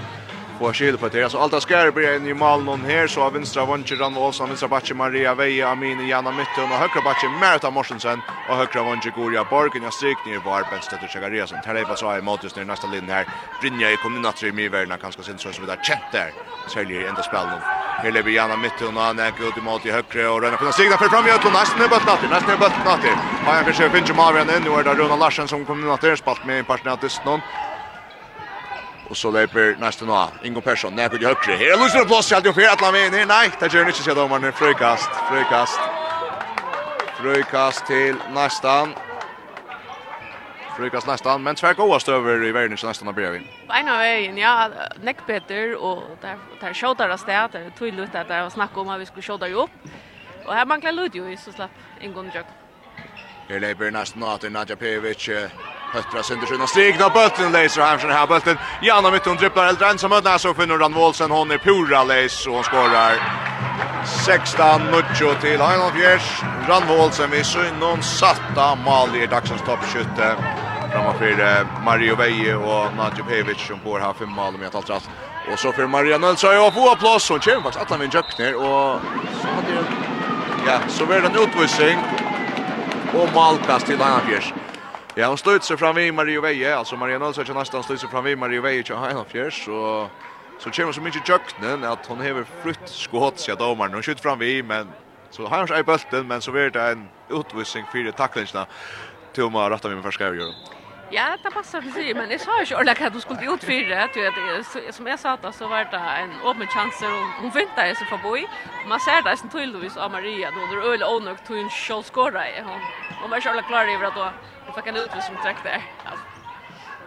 få 0.58 0.74
skil 0.74 0.98
på 0.98 1.10
det. 1.10 1.24
Alltså 1.24 1.38
allt 1.38 1.68
skär 1.70 1.92
blir 1.92 2.10
en 2.16 2.28
i 2.28 2.34
mål 2.34 2.64
någon 2.64 2.86
här 2.86 3.08
så 3.08 3.22
av 3.22 3.34
vänstra 3.34 3.66
vånchen 3.66 3.98
Ran 3.98 4.18
Olsson, 4.18 4.50
vänstra 4.50 4.68
backen 4.68 4.98
Maria 4.98 5.36
Veje, 5.36 5.68
Amini 5.68 6.10
Janna 6.10 6.32
mitten 6.32 6.72
och 6.72 6.78
högra 6.78 7.02
backen 7.02 7.32
Merta 7.40 7.72
Morsensen 7.72 8.22
och 8.50 8.58
högra 8.58 8.84
vänster 8.84 9.12
Goria 9.12 9.44
Borgen. 9.44 9.84
Jag 9.84 9.94
stryk 9.94 10.26
ner 10.26 10.40
var 10.40 10.64
bäst 10.72 10.94
att 10.94 11.10
checka 11.10 11.30
det 11.30 11.66
Här 11.66 11.76
är 11.76 11.86
vad 11.86 11.98
så 12.00 12.10
är 12.10 12.22
Matus 12.22 12.56
ner 12.56 12.66
nästa 12.66 12.88
linje 12.88 13.14
här. 13.14 13.26
Brynja 13.60 13.92
i 13.92 13.98
kommunen 13.98 14.26
att 14.26 14.44
i 14.44 14.68
världen 14.70 14.98
kanske 15.02 15.24
sen 15.24 15.38
så 15.38 15.54
så 15.54 15.62
vidare 15.62 15.78
chat 15.82 16.12
där. 16.12 16.32
Säljer 16.74 17.10
ända 17.10 17.24
spel 17.24 17.48
nu. 17.52 17.58
Här 18.04 18.12
lever 18.12 18.32
Jana 18.32 18.56
mitten 18.56 18.98
och 18.98 19.04
han 19.04 19.20
är 19.20 19.32
god 19.32 19.58
i 19.58 19.62
mål 19.62 19.80
i 19.84 19.92
högra 19.92 20.32
och 20.32 20.42
Renna 20.42 20.58
på 20.58 20.72
stigna 20.72 20.98
för 20.98 21.10
fram 21.10 21.28
i 21.28 21.32
Ötlund. 21.32 21.56
Nästan 21.60 21.82
är 21.82 21.90
bult 21.90 22.06
natt, 22.06 22.22
nästan 22.32 22.54
är 22.54 22.58
bult 22.58 22.86
natt. 22.86 23.06
Han 23.46 23.66
försöker 23.66 23.96
finna 23.96 24.14
Marvin 24.22 24.48
nu 24.64 24.72
är 24.80 24.84
det 24.84 24.94
Runa 24.94 25.16
Larsen 25.16 25.48
som 25.48 25.66
kommer 25.66 25.88
natt 25.88 26.20
spalt 26.20 26.46
med 26.46 26.60
en 26.60 26.66
partner 26.66 26.92
att 26.92 27.26
någon. 27.26 27.42
Och 29.10 29.18
så 29.18 29.32
löper 29.32 29.76
nästa 29.80 30.06
nu. 30.06 30.48
Ingo 30.48 30.62
Persson 30.62 30.96
när 30.96 31.10
på 31.10 31.16
högre. 31.16 31.54
Här 31.56 31.74
är 31.74 31.84
Lucien 31.84 32.08
Bloss 32.08 32.32
alltid 32.32 32.54
för 32.54 32.62
att 32.62 32.82
Lamin. 32.82 33.28
Nej, 33.28 33.52
det 33.60 33.74
gör 33.74 33.88
inte 33.88 34.04
så 34.04 34.14
domaren 34.14 34.54
frökast. 34.54 35.10
Frökast. 35.30 35.80
Frökast 37.22 37.86
till 37.86 38.16
nästan. 38.34 38.94
Frökast 40.78 41.08
nästan, 41.08 41.44
men 41.44 41.56
tvär 41.56 41.74
goast 41.74 42.10
över 42.10 42.46
i 42.46 42.52
världen 42.52 42.78
nästan 42.84 43.14
blir 43.16 43.32
vi. 43.32 43.42
Ena 43.80 43.98
vägen, 43.98 44.38
ja, 44.38 44.70
neck 45.02 45.18
better 45.28 45.76
och 45.76 46.04
där 46.22 46.38
där 46.62 46.74
skjuter 46.74 47.08
det 47.08 47.18
där, 47.26 47.48
det 47.52 47.72
tog 47.78 47.94
lite 47.94 48.22
att 48.22 48.28
det 48.28 48.42
var 48.42 48.50
snack 48.50 48.78
om 48.78 48.90
att 48.90 49.02
vi 49.02 49.06
skulle 49.06 49.22
skjuta 49.22 49.48
upp. 49.48 49.70
Och 50.46 50.54
här 50.54 50.66
man 50.66 50.82
kan 50.82 50.96
lutjo 50.96 51.30
i 51.30 51.38
så 51.38 51.52
slapp 51.52 51.72
en 52.00 52.14
gång 52.14 52.32
jag. 52.34 52.44
Här 53.50 53.60
löper 53.60 53.92
nästan 53.92 54.24
att 54.24 54.52
Nadja 54.52 54.76
Pevic. 54.76 55.30
Höttra 55.94 56.24
sönder 56.24 56.48
sina 56.48 56.68
stigna 56.68 57.10
bulten 57.10 57.52
läser 57.52 57.82
och 57.82 57.88
här 57.88 58.28
bulten. 58.28 58.58
Janna 58.82 59.12
mitt 59.12 59.26
hon 59.26 59.38
dribblar 59.38 59.68
äldre 59.68 59.90
ensam 59.90 60.12
ut 60.12 60.24
när 60.24 60.38
så 60.38 60.54
finner 60.54 60.80
han 60.80 60.94
Wolsen 60.94 61.32
hon 61.32 61.52
är 61.52 61.58
pura 61.58 62.04
läs 62.04 62.48
och 62.48 62.54
hon 62.54 62.64
skorar. 62.64 63.14
16 64.26 64.82
nucho 64.92 65.42
till 65.42 65.62
Heinolf 65.62 65.98
Jers. 66.02 66.42
Ranvolsen 66.68 67.32
vi 67.32 67.44
så 67.44 67.60
någon 67.80 68.04
satta 68.04 68.76
mål 68.76 69.16
i 69.16 69.28
dagsens 69.28 69.62
toppskytte. 69.62 70.36
Framför 70.92 71.84
Mario 71.86 72.16
Veje 72.16 72.56
och 72.56 72.96
Nadja 72.96 73.24
Pevic 73.24 73.58
som 73.68 73.80
får 73.80 74.00
ha 74.00 74.14
fem 74.14 74.30
mål 74.30 74.58
med 74.58 74.76
allt 74.76 74.90
rätt. 74.90 75.10
Och 75.52 75.60
så 75.60 75.72
för 75.72 75.88
Maria 75.88 76.18
Nilsson 76.18 76.58
och 76.68 76.74
få 76.74 76.96
plats 76.96 77.32
och 77.32 77.44
kommer 77.44 77.62
faktiskt 77.62 77.92
alla 77.92 77.98
min 77.98 78.10
vinner 78.10 78.40
ner 78.40 78.56
och 78.56 79.00
så 79.42 79.48
hade 79.48 79.86
ja, 80.68 80.80
så 80.88 81.06
blir 81.06 81.22
det 81.22 81.28
en 81.28 81.44
utvisning. 81.44 81.98
Och 83.14 83.30
målkast 83.34 83.86
till 83.86 83.98
Heinolf 83.98 84.30
Jers. 84.32 84.54
Ja, 85.20 85.28
hon 85.28 85.38
stod 85.38 85.64
sig 85.64 85.78
fram 85.78 85.96
vid 85.96 86.14
Mario 86.14 86.42
Veje, 86.42 86.78
alltså 86.78 86.96
Maria 86.96 87.20
Nolsa 87.20 87.46
kör 87.46 87.54
nästan 87.54 87.84
stod 87.84 88.00
sig 88.00 88.10
fram 88.10 88.24
vid 88.24 88.38
Mario 88.38 88.62
Veje 88.62 88.84
till 88.84 88.96
Heinl 88.96 89.26
Fjärs 89.28 89.66
så 89.66 90.10
så 90.60 90.72
kommer 90.72 90.94
så 90.94 91.02
mycket 91.02 91.30
jöknen 91.30 91.84
att 91.84 92.06
hon 92.06 92.18
har 92.18 92.46
flytt 92.62 92.90
skott 92.90 93.40
sig 93.40 93.56
domaren. 93.56 93.96
och 93.96 94.06
skjuter 94.06 94.22
fram 94.22 94.40
vid 94.40 94.66
men 94.66 94.88
så 95.30 95.48
har 95.48 95.58
han 95.58 95.68
sig 95.68 95.84
bulten 95.84 96.28
men 96.28 96.42
så 96.42 96.52
blir 96.52 96.70
det 96.70 96.92
en 96.92 97.08
utvisning 97.30 97.86
för 97.92 98.12
tacklingarna. 98.12 98.68
att 99.66 99.72
rätta 99.72 99.88
mig 99.88 99.96
med 99.96 100.04
förskärvgöra. 100.04 100.54
Ja, 101.10 101.38
det 101.44 101.52
passar 101.52 101.82
det 101.82 101.92
sig, 101.92 102.14
men 102.14 102.32
jag 102.32 102.42
sa 102.42 102.56
ju 102.56 102.62
inte 102.62 102.76
ordentligt 102.76 103.08
att 103.08 103.14
du 103.14 103.20
skulle 103.20 103.54
ut 103.54 103.64
för 103.64 103.90
det. 103.90 104.10
Du 104.14 104.22
vet, 104.22 104.96
som 104.96 105.08
jag 105.08 105.20
sa 105.20 105.38
då 105.42 105.52
så 105.52 105.68
var 105.68 105.86
det 105.86 105.98
en 105.98 106.32
öppen 106.46 106.68
chans 106.68 107.02
och 107.02 107.42
hon 107.42 107.52
fintade 107.52 107.96
sig 107.96 108.08
för 108.08 108.18
boi. 108.18 108.48
Man 108.88 109.00
ser 109.00 109.22
det 109.22 109.38
som 109.38 109.50
tydligvis 109.50 109.98
av 109.98 110.12
Maria 110.12 110.52
då, 110.52 110.76
då 110.76 110.82
öle 110.92 111.06
onökt 111.06 111.48
tog 111.48 111.58
en 111.58 111.70
kjolskåra 111.70 112.50
i 112.50 112.62
hon. 112.62 112.82
Hon 113.22 113.30
var 113.30 113.42
själva 113.42 113.62
klar 113.62 113.86
över 113.86 114.06
att 114.06 114.16
då 114.16 114.74
fick 114.76 114.88
en 114.88 114.96
utvis 114.96 115.26
som 115.26 115.36
träck 115.44 115.58
där. 115.64 115.82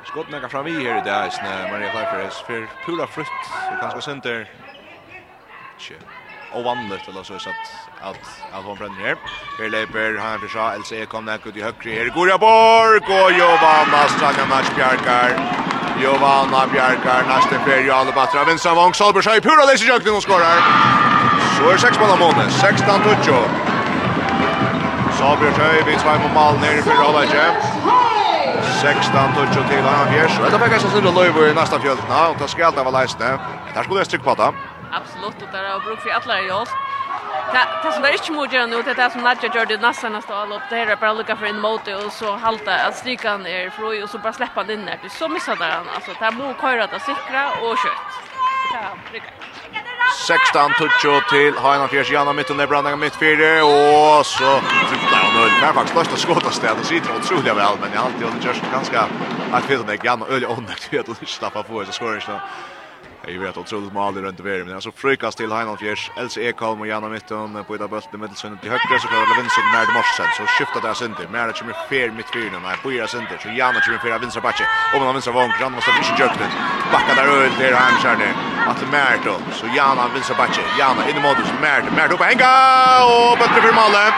Skott 0.04 0.30
några 0.30 0.48
fram 0.48 0.66
i 0.66 0.70
här 0.70 0.98
i 0.98 1.00
det 1.04 1.10
här, 1.10 1.72
Maria 1.72 1.90
Klarfres, 1.90 2.40
för 2.40 2.68
pura 2.86 3.06
frutt, 3.06 3.26
ganska 3.80 4.00
center. 4.00 4.50
Tjena 5.78 6.19
och 6.52 6.60
ovanligt 6.60 7.08
eller 7.08 7.22
så 7.22 7.38
så 7.38 7.50
att 7.50 7.56
att 8.08 8.22
att 8.52 8.64
hon 8.64 8.76
bränner 8.76 9.00
ner. 9.02 9.16
Här 9.58 9.68
Leper 9.68 10.18
han 10.18 10.40
för 10.40 10.48
så 10.48 10.60
LC 10.80 11.06
kom 11.08 11.24
där 11.24 11.38
ut 11.48 11.56
i 11.56 11.62
högre. 11.62 11.90
Här 11.90 12.08
går 12.16 12.28
jag 12.28 12.40
bort 12.40 13.08
och 13.18 13.30
Giovanna 13.38 14.02
stannar 14.16 14.46
match 14.52 14.70
Bjarkar. 14.76 15.30
Giovanna 16.00 16.66
Bjarkar 16.72 17.22
nästa 17.32 17.56
för 17.64 17.80
Jalle 17.88 18.12
Batra 18.12 18.44
vänstra 18.44 18.74
vång 18.74 18.94
Salberg 18.94 19.22
säger 19.22 19.40
pura 19.40 19.64
läser 19.64 19.86
jökning 19.86 20.14
och 20.16 20.22
skorar. 20.22 20.58
Så 21.56 21.70
är 21.70 21.76
sex 21.76 21.98
bollar 21.98 22.18
mot 22.18 22.52
16 22.52 23.02
touch. 23.02 23.28
Salberg 25.18 25.54
säger 25.54 25.84
vi 25.84 25.94
två 26.02 26.28
mål 26.34 26.54
ner 26.60 26.82
för 26.82 26.94
Jalle 27.02 27.26
16 28.82 29.34
touch 29.34 29.68
till 29.70 29.82
han 29.82 30.12
Bjärs. 30.12 30.32
Det 30.50 30.58
var 30.58 30.68
ganska 30.68 30.88
snurra 30.88 31.10
löjvor 31.10 31.48
i 31.48 31.54
nästa 31.54 31.80
fjöltna 31.80 32.28
och 32.28 32.36
det 32.38 32.48
ska 32.48 32.66
alltid 32.66 32.84
vara 32.84 33.00
läsne. 33.00 33.38
Där 33.74 33.82
skulle 33.82 34.00
jag 34.00 34.06
stryka 34.06 34.24
på 34.24 34.34
det. 34.34 34.52
Absolut, 34.92 35.42
och 35.42 35.48
där 35.52 35.64
har 35.70 35.80
bruk 35.80 36.00
för 36.00 36.10
alla 36.10 36.40
hjälp. 36.40 36.68
Det 37.82 37.92
som 37.92 38.04
är 38.04 38.12
inte 38.12 38.32
mot 38.32 38.52
göra 38.52 38.66
nu, 38.66 38.82
det 38.82 38.90
är 38.90 38.94
det 38.94 39.10
som 39.10 39.22
Nadja 39.22 39.54
gör 39.54 39.66
det 39.66 39.80
nästa 39.80 40.08
nästa 40.08 40.36
all 40.36 40.52
upp. 40.52 40.62
Det 40.70 40.76
här 40.76 40.86
är 40.86 40.96
bara 40.96 41.12
lukka 41.12 41.36
för 41.36 41.46
en 41.46 41.60
motor 41.60 42.06
och 42.06 42.12
så 42.12 42.36
halta 42.36 42.74
att 42.74 42.96
strykan 42.96 43.46
är 43.46 43.70
fröj 43.70 44.02
och 44.02 44.10
så 44.10 44.18
bara 44.18 44.32
släppa 44.32 44.64
den 44.64 44.80
in 44.80 44.86
där. 44.86 44.98
Det 45.02 45.06
är 45.06 45.18
så 45.22 45.28
missar 45.28 45.56
där 45.56 45.70
han. 45.70 45.88
Alltså, 45.94 46.10
det 46.18 46.24
här 46.24 46.32
må 46.32 46.54
köra 46.60 46.84
att 46.84 47.02
sikra 47.02 47.42
och 47.62 47.78
kött. 47.78 48.10
Det 48.72 48.78
här 48.78 48.94
brukar. 49.10 49.30
16 50.26 50.72
touch 50.78 51.28
till 51.30 51.54
Haina 51.54 51.88
Fjärs 51.88 52.10
Janna 52.10 52.32
mitt 52.32 52.50
under 52.50 52.66
brandning 52.66 52.98
mitt 52.98 53.16
fyra 53.16 53.64
och 53.64 54.26
så 54.26 54.60
tryckte 54.88 55.16
han 55.16 55.42
öl. 55.42 55.50
Men 55.62 55.74
faktiskt 55.74 55.98
första 55.98 56.16
skottet 56.16 56.52
sted 56.52 56.74
och 56.80 56.86
sitter 56.86 57.16
otroligt 57.16 57.46
väl 57.46 57.76
men 57.80 57.92
jag 57.94 58.04
alltid 58.04 58.26
under 58.26 58.46
just 58.46 58.62
ganska 58.72 59.06
att 59.52 59.64
fylla 59.64 59.84
ner 59.84 59.98
Janna 60.02 60.26
öl 60.26 60.44
och 60.44 60.58
onkt 60.58 60.92
vet 60.92 61.08
och 61.08 61.16
stappa 61.28 61.62
på 61.62 61.84
så 61.84 61.92
skorar 61.92 62.14
inte. 62.14 62.40
Jag 63.26 63.40
vet 63.40 63.50
att 63.50 63.58
otroligt 63.58 63.92
mål 63.92 64.18
i 64.18 64.20
runt 64.20 64.40
över 64.40 64.64
men 64.64 64.74
alltså 64.74 64.92
frukast 64.92 65.38
till 65.38 65.52
Heinolf 65.52 65.80
Fjärs 65.80 66.10
Else 66.16 66.40
Ekholm 66.40 66.80
och 66.80 66.86
Janna 66.86 67.08
Mitton 67.08 67.64
på 67.66 67.74
ida 67.74 67.88
bulten 67.88 68.10
med 68.12 68.20
mittelsvinden 68.20 68.60
till 68.60 68.70
höger 68.70 68.98
så 69.02 69.08
kallar 69.08 69.28
Levinson 69.30 69.64
när 69.74 69.86
det 69.86 69.92
morsen 69.98 70.28
så 70.36 70.42
skiftar 70.54 70.80
där 70.86 70.94
sönder. 70.94 71.26
Mera 71.32 71.52
kommer 71.52 71.74
fel 71.90 72.10
mitt 72.18 72.30
fyra 72.34 72.58
när 72.64 72.76
på 72.82 72.92
ida 72.92 73.06
sönder 73.14 73.38
så 73.42 73.48
Janna 73.60 73.80
kommer 73.80 73.98
fel 73.98 74.20
vinstra 74.20 74.42
backe. 74.46 74.64
och 74.92 75.00
man 75.00 75.14
vinstra 75.14 75.32
vång 75.38 75.50
Janna 75.60 75.76
måste 75.76 75.90
bli 75.96 76.04
jukt 76.20 76.40
ut. 76.44 76.54
Backa 76.92 77.12
där 77.18 77.28
över 77.34 77.50
där 77.60 77.72
han 77.84 77.94
kör 78.02 78.16
ner. 78.22 78.34
Att 78.70 78.80
Merto 78.94 79.34
så 79.58 79.66
Janna 79.76 80.02
vinstra 80.14 80.36
backe. 80.42 80.62
Janna 80.78 81.02
in 81.10 81.16
i 81.20 81.22
modus 81.26 81.50
Merto 81.64 81.88
Merto 81.98 82.14
på 82.20 82.24
hänga 82.30 82.52
och 83.10 83.38
bättre 83.40 83.60
för 83.64 83.74
målet. 83.80 84.14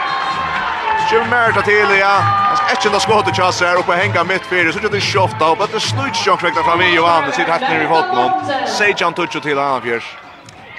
Kjøm 1.09 1.27
mer 1.29 1.51
til 1.53 1.63
til, 1.67 1.89
ja. 1.99 2.13
Han 2.23 2.57
skal 2.57 2.75
ikke 2.75 2.89
enda 2.89 2.99
skåte 3.03 3.31
kjasse 3.35 3.65
her 3.67 3.79
oppe 3.81 3.91
og 3.93 3.99
henge 3.99 4.23
midt 4.29 4.45
fire. 4.49 4.71
Så 4.71 4.79
ikke 4.79 4.91
det 4.95 5.01
er 5.01 5.07
kjofta 5.11 5.49
opp. 5.51 5.63
Det 5.67 5.79
er 5.79 5.85
snøytsjokk 5.91 6.43
vekta 6.47 6.63
fra 6.65 6.75
vi 6.79 6.89
og. 6.97 7.27
Det 7.27 7.35
sitter 7.35 7.53
helt 7.53 7.69
nere 7.69 7.83
i 7.83 7.89
foten 7.91 8.21
hon. 8.21 8.67
Sejan 8.77 9.17
tutsch 9.17 9.41
til 9.43 9.59
han 9.59 9.83
fjers. 9.83 10.07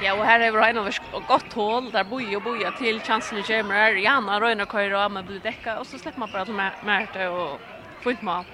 Ja, 0.03 0.15
og 0.17 0.25
her 0.27 0.43
er 0.43 0.57
Røynovisk 0.57 1.03
og 1.13 1.23
godt 1.29 1.55
hål, 1.55 1.93
der 1.93 2.03
boi 2.05 2.25
og 2.37 2.43
boja 2.43 2.73
til 2.79 3.01
chansen 3.07 3.39
i 3.39 3.45
kjemmer 3.47 3.75
her. 3.79 4.01
Jana 4.07 4.41
Røyner 4.43 4.67
køyre 4.67 4.97
og 4.97 5.05
Amma 5.05 5.23
blir 5.23 5.39
dekka, 5.45 5.79
og 5.79 5.87
så 5.87 6.01
slipper 6.01 6.19
man 6.25 6.33
bare 6.33 6.45
til 6.45 6.59
Merte 6.89 7.29
og 7.31 7.61
fint 8.05 8.23
mal. 8.23 8.45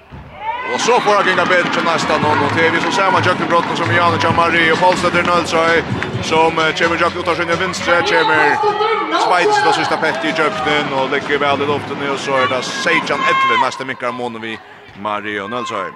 Og 0.73 0.79
så 0.79 0.99
får 0.99 1.15
han 1.17 1.25
gynga 1.27 1.45
bedre 1.49 1.73
til 1.73 1.83
nesten, 1.87 2.25
og 2.29 2.47
det 2.55 2.67
er 2.67 2.71
vi 2.71 2.81
som 2.85 2.91
ser 2.91 3.11
med 3.11 3.25
Jøkken 3.25 3.49
Brotten 3.51 3.77
som 3.77 3.91
Jana 3.91 4.17
Kjamari 4.21 4.69
og 4.71 4.77
Paulstedt 4.77 5.25
Nølsøy 5.27 6.10
som 6.23 6.51
kommer 6.77 7.01
Jack 7.01 7.15
ut 7.15 7.27
av 7.27 7.35
sin 7.35 7.47
vinstre, 7.47 8.01
kommer 8.01 8.57
Spides 9.21 9.63
då 9.65 9.71
sista 9.71 9.97
pett 9.97 10.25
i 10.25 10.27
jökten 10.27 10.93
og 10.93 11.11
ligger 11.11 11.37
vel 11.37 11.61
i 11.61 11.65
luften 11.65 12.09
og 12.09 12.19
så 12.19 12.37
er 12.41 12.47
det 12.47 12.61
Sejan 12.63 13.21
Edlin 13.29 13.61
neste 13.63 13.85
minkar 13.85 14.11
mån 14.11 14.41
vi 14.41 14.59
Mario 14.99 15.47
Nelsson. 15.47 15.93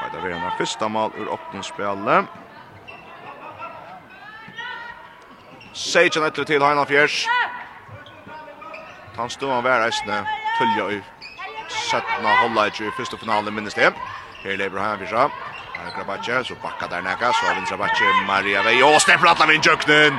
Och 0.00 0.08
det 0.12 0.18
er 0.18 0.28
den 0.28 0.52
første 0.58 0.88
mal 0.88 1.10
ur 1.18 1.28
åpningsspillet. 1.28 1.98
spelet. 1.98 2.26
Sejan 5.72 6.26
Edlin 6.26 6.46
till 6.46 6.62
Hanna 6.62 6.84
Fjärs. 6.84 7.26
Han 9.16 9.30
stod 9.30 9.50
han 9.50 9.64
vær 9.64 9.86
eisne, 9.86 10.26
tullja 10.58 10.90
i 10.90 11.02
17 11.90 12.04
hålla 12.24 12.66
i 12.66 12.90
första 12.96 13.16
finalen 13.16 13.54
minnes 13.54 13.74
det. 13.74 13.92
Här 14.44 14.56
lever 14.56 14.80
han 14.80 14.98
för 14.98 15.06
sig. 15.06 15.28
Högra 15.84 16.04
backe, 16.06 16.44
så 16.44 16.54
backar 16.62 16.88
där 16.88 17.02
näka, 17.02 17.32
så 17.32 17.54
vinstra 17.54 17.76
backe, 17.76 18.04
Maria 18.26 18.62
Vej, 18.62 18.82
och 18.82 19.02
stäpplat 19.02 19.40
alla 19.40 19.52
in 19.52 19.60
jöknen! 19.60 20.18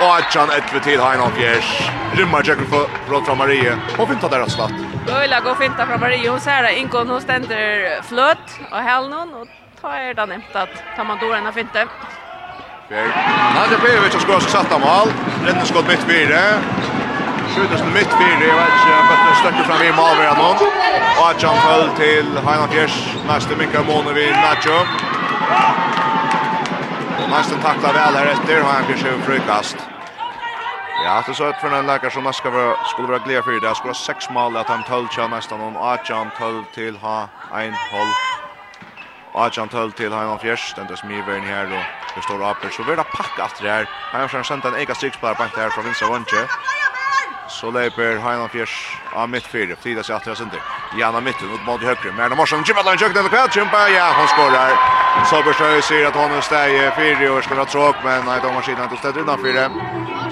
Och 0.00 0.16
Atchan 0.16 0.50
ett 0.50 0.82
till 0.84 1.00
Hein 1.00 1.20
och 1.20 1.32
Fjärs. 1.32 1.90
Rymmar 2.12 2.42
jöknen 2.44 2.66
för 2.66 2.86
brott 3.08 3.24
från 3.26 3.38
Maria, 3.38 3.78
och 3.98 4.08
fintar 4.08 4.30
där 4.30 4.46
slatt. 4.46 4.72
Öjla 5.08 5.40
går 5.40 5.54
finta 5.54 5.86
från 5.86 6.00
Maria, 6.00 6.30
hon 6.30 6.40
ser 6.40 6.62
det, 6.62 6.78
inkon 6.78 7.08
hon 7.08 7.20
ständer 7.20 8.02
flöt 8.02 8.46
och 8.70 8.78
hälnon, 8.78 9.34
och 9.34 9.48
tar 9.80 9.96
er 9.96 10.14
där 10.14 10.26
nämnt 10.26 10.56
att 10.56 10.68
då 11.20 11.32
har 11.32 11.52
finta. 11.52 11.78
Fjär. 12.88 13.06
Nadja 13.54 13.78
Pejovic 13.78 14.12
har 14.14 14.20
skått 14.20 14.42
satt 14.42 14.72
av 14.72 14.80
mål, 14.80 15.08
Rennes 15.46 15.68
skott 15.68 15.88
mitt 15.88 16.02
fyra 16.02 16.40
skjutast 17.56 17.84
mitt 17.94 18.12
fyr, 18.18 18.40
jeg 18.44 18.56
vet 18.58 18.74
ikke, 18.76 18.96
men 19.08 19.20
det 19.24 19.34
støkker 19.40 19.64
fram 19.68 19.82
i 19.86 19.92
Malver 19.96 20.28
av 20.28 20.40
noen. 20.40 20.58
Og 21.16 21.44
han 21.48 21.60
Pøll 21.64 21.86
til 21.96 22.26
Heina 22.44 22.66
Fjers, 22.72 22.96
neste 23.30 23.56
minka 23.56 23.82
måned 23.88 24.12
vid 24.18 24.34
Nacho. 24.44 24.78
Nesten 27.32 27.62
takla 27.64 27.92
vel 27.96 28.18
her 28.20 28.32
etter, 28.34 28.60
Heina 28.60 28.88
Fjers 28.90 29.06
er 29.08 29.22
frukast. 29.28 29.86
Ja, 31.04 31.22
det 31.24 31.32
er 31.32 31.38
så 31.38 31.48
et 31.48 31.60
för 31.60 31.72
en 31.78 31.86
läkare 31.86 32.10
som 32.10 32.24
nästa 32.24 32.50
nesten 32.50 32.90
skulle 32.90 33.08
vara 33.08 33.24
glede 33.24 33.42
för 33.42 33.50
det. 33.60 33.66
Jeg 33.66 33.76
skulle 33.76 33.94
ha 33.94 34.04
sex 34.04 34.30
mål 34.30 34.56
att 34.56 34.68
han 34.68 34.84
tøll 34.84 35.08
til 35.08 35.28
nesten 35.30 35.58
noen. 35.58 35.76
Adjan 35.76 36.30
Pøll 36.38 36.64
till 36.74 36.96
ha 36.96 37.28
en 37.52 37.60
ein 37.60 37.74
hold. 37.90 38.14
Adjan 39.34 39.68
Tøll 39.68 39.92
til 39.92 40.12
Heimann 40.12 40.38
fjärs. 40.38 40.74
den 40.76 40.86
där 40.86 40.96
smiver 40.96 41.36
in 41.36 41.44
här 41.44 41.66
og 41.66 41.84
det 42.14 42.22
står 42.24 42.50
Aper, 42.50 42.70
så 42.70 42.82
vil 42.82 42.96
det 42.96 43.06
pakke 43.06 43.42
etter 43.44 43.70
her. 43.70 43.86
Heimann 44.12 44.28
Fjers 44.28 44.46
sender 44.46 44.68
en 44.68 44.80
ega 44.80 44.94
strikspelare 44.94 45.34
på 45.34 45.60
här 45.60 45.70
från 45.70 45.84
Vinsa 45.84 46.06
Vondje. 46.06 46.48
Så 47.60 47.70
leper 47.70 48.16
Heinan 48.16 48.48
Fjers 48.48 48.98
av 49.12 49.28
mittfyr. 49.28 49.76
Frida 49.82 50.02
sig 50.02 50.14
attra 50.16 50.34
Sinter. 50.34 50.60
Janna 51.00 51.20
mitten 51.20 51.48
mot 51.48 51.66
Modi 51.66 51.86
Högre. 51.86 52.12
Merna 52.12 52.34
Morsen. 52.34 52.64
Kympa 52.64 52.82
den 52.82 52.98
kökna 52.98 53.20
eller 53.20 53.28
kväll. 53.28 53.50
Kympa. 53.50 53.88
Ja, 53.88 54.14
hon 54.18 54.28
skorar. 54.28 54.70
Sobersnö 55.30 55.82
ser 55.82 56.06
att 56.06 56.14
hon 56.14 56.32
är 56.32 56.40
stäj. 56.40 56.90
Fyra 56.96 57.32
och 57.32 57.44
skorar 57.44 57.64
tråk. 57.64 57.96
Men 58.04 58.24
nej, 58.24 58.40
de 58.42 58.54
har 58.54 58.62
sidan 58.62 58.82
inte 58.82 58.96
ställt 58.96 59.16
innan 59.16 59.38
fyra. 59.42 59.70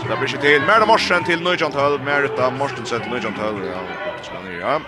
Så 0.03 0.09
det 0.09 0.17
blir 0.17 0.29
sig 0.29 0.41
till. 0.41 0.63
Merna 0.63 0.87
Morsen 0.87 1.25
till 1.25 1.43
Nujant 1.43 1.75
Höll. 1.75 2.01
Merita 2.01 2.51
Morstensen 2.51 3.01
till 3.01 3.11
Nujant 3.11 3.39
Höll. 3.39 3.55
Ja, 3.67 3.81
spelar 4.23 4.43
ner. 4.43 4.61
Ja. 4.61 4.81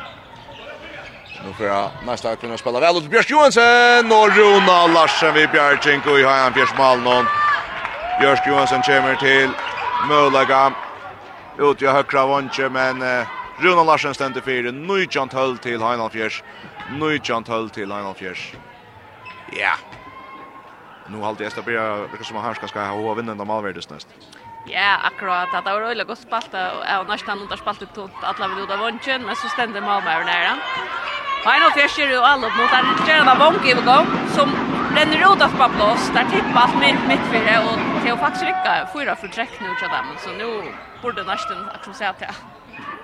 Nu 1.46 1.52
får 1.52 1.66
jag 1.66 1.90
nästa 2.06 2.36
kunna 2.36 2.56
spela 2.58 2.80
väl 2.80 2.96
ut 2.96 3.10
Björk 3.10 3.30
Johansen 3.30 4.12
och 4.12 4.36
Rona 4.36 4.86
Larsen 4.86 5.34
vid 5.34 5.50
Bjarchenko 5.50 6.18
i 6.18 6.24
Heinan 6.24 6.52
Fjers 6.54 6.74
Malnon. 6.78 7.24
Björk 8.20 8.46
Johansen 8.46 8.82
kommer 8.82 9.14
till 9.14 9.50
Mölaga 10.08 10.72
ut 11.58 11.82
i 11.82 11.86
högra 11.86 12.26
vantje 12.26 12.68
men 12.68 13.02
eh, 13.02 13.26
Runa 13.58 13.82
Larsen 13.82 14.14
ständer 14.14 14.40
fyra 14.40 14.70
nujant 14.70 15.32
höll 15.32 15.58
till 15.58 15.82
Heinald 15.82 16.12
Fjers, 16.12 16.42
nujant 16.90 17.48
höll 17.48 17.70
till 17.70 17.92
Heinald 17.92 18.16
Fjers. 18.16 18.52
ja 19.52 19.72
nu 21.08 21.16
nu 21.16 21.18
har 21.18 21.34
det 21.34 21.50
stäbra 21.50 21.96
vilka 21.96 22.24
som 22.24 22.36
han 22.36 22.54
ska 22.54 22.66
ska 22.68 22.80
ha 22.80 23.14
vinnande 23.14 23.44
Malverdes 23.44 23.90
näst 23.90 24.08
Ja, 24.68 24.96
akkurat. 25.02 25.64
Det 25.64 25.72
var 25.72 25.80
roligt 25.80 26.06
godt 26.06 26.18
spalt 26.18 26.54
och 26.54 26.84
jag 26.92 27.08
nästan 27.08 27.38
under 27.38 27.56
spaltet 27.56 27.94
tot 27.94 28.10
alla 28.22 28.62
ut 28.62 28.70
av 28.70 28.78
vånchen, 28.78 29.22
men 29.26 29.36
så 29.36 29.48
ständer 29.48 29.80
Malmö 29.80 30.10
Heinald 31.44 31.72
Fjers 31.74 31.98
gjør 31.98 32.08
jo 32.10 32.20
ju 32.20 32.46
opp 32.46 32.56
mot 32.58 32.70
där 32.70 32.84
gärna 33.08 33.34
vånke 33.34 33.68
i 33.70 33.74
gang, 33.86 34.06
som 34.36 34.48
den 34.96 35.22
av 35.22 35.36
på 35.58 35.68
blås. 35.76 36.10
Där 36.14 36.26
tippar 36.34 36.68
mitt 36.80 37.02
mitt 37.08 37.24
för 37.30 37.38
och 37.68 37.95
Det 38.06 38.10
har 38.10 38.18
faktiskt 38.18 38.44
rycka 38.44 38.88
fyra 38.92 39.16
för 39.16 39.28
dräck 39.28 39.60
nu 39.60 39.74
till 39.78 39.88
dem, 39.88 40.06
så 40.18 40.30
nu 40.30 40.72
borde 41.02 41.24
nästan 41.24 41.68
att 41.68 41.96
säga 41.96 42.12
till. 42.12 42.26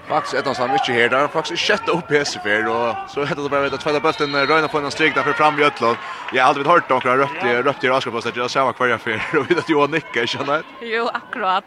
Faktiskt 0.08 0.34
ett 0.34 0.46
av 0.46 0.54
samma 0.54 0.72
mycket 0.72 0.94
här 0.94 1.08
där 1.08 1.28
faktiskt 1.28 1.62
sjätte 1.62 1.90
upp 1.90 2.08
PS 2.08 2.36
för 2.42 2.68
och 2.68 3.10
så 3.10 3.24
hade 3.24 3.42
det 3.42 3.48
bara 3.48 3.60
vet 3.60 3.72
att 3.72 3.80
tvåa 3.80 4.00
bulten 4.00 4.46
röna 4.46 4.68
på 4.68 4.78
en 4.78 4.90
strik 4.90 5.14
där 5.14 5.22
för 5.22 5.32
fram 5.32 5.58
i 5.58 5.64
Ötland. 5.64 5.96
Jag 6.32 6.44
hade 6.44 6.68
hört 6.68 6.88
några 6.88 7.16
rött 7.16 7.44
i 7.44 7.62
rött 7.62 7.84
i 7.84 7.88
raska 7.88 8.10
på 8.10 8.20
så 8.20 8.30
jag 8.34 8.50
ser 8.50 8.62
vad 8.62 8.76
kvar 8.76 8.86
jag 8.86 9.00
för 9.00 9.20
och 9.38 9.50
vet 9.50 9.58
att 9.58 9.68
Johan 9.68 9.90
nickar 9.90 10.26
känner. 10.26 10.62
Jo, 10.80 11.10
akkurat. 11.14 11.64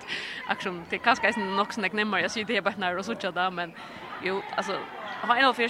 Aktion 0.47 0.85
det 0.89 0.97
kanske 0.97 1.27
är 1.27 1.39
nog 1.39 1.73
snack 1.73 1.93
nemmar 1.93 2.19
jag 2.19 2.31
ser 2.31 2.43
det 2.43 2.61
bara 2.61 2.73
när 2.77 2.97
och 2.97 3.05
så 3.05 3.13
där 3.13 3.51
men 3.51 3.73
jo 4.23 4.41
alltså 4.57 4.73
har 5.21 5.35
en 5.35 5.45
av 5.45 5.53
fyra 5.53 5.69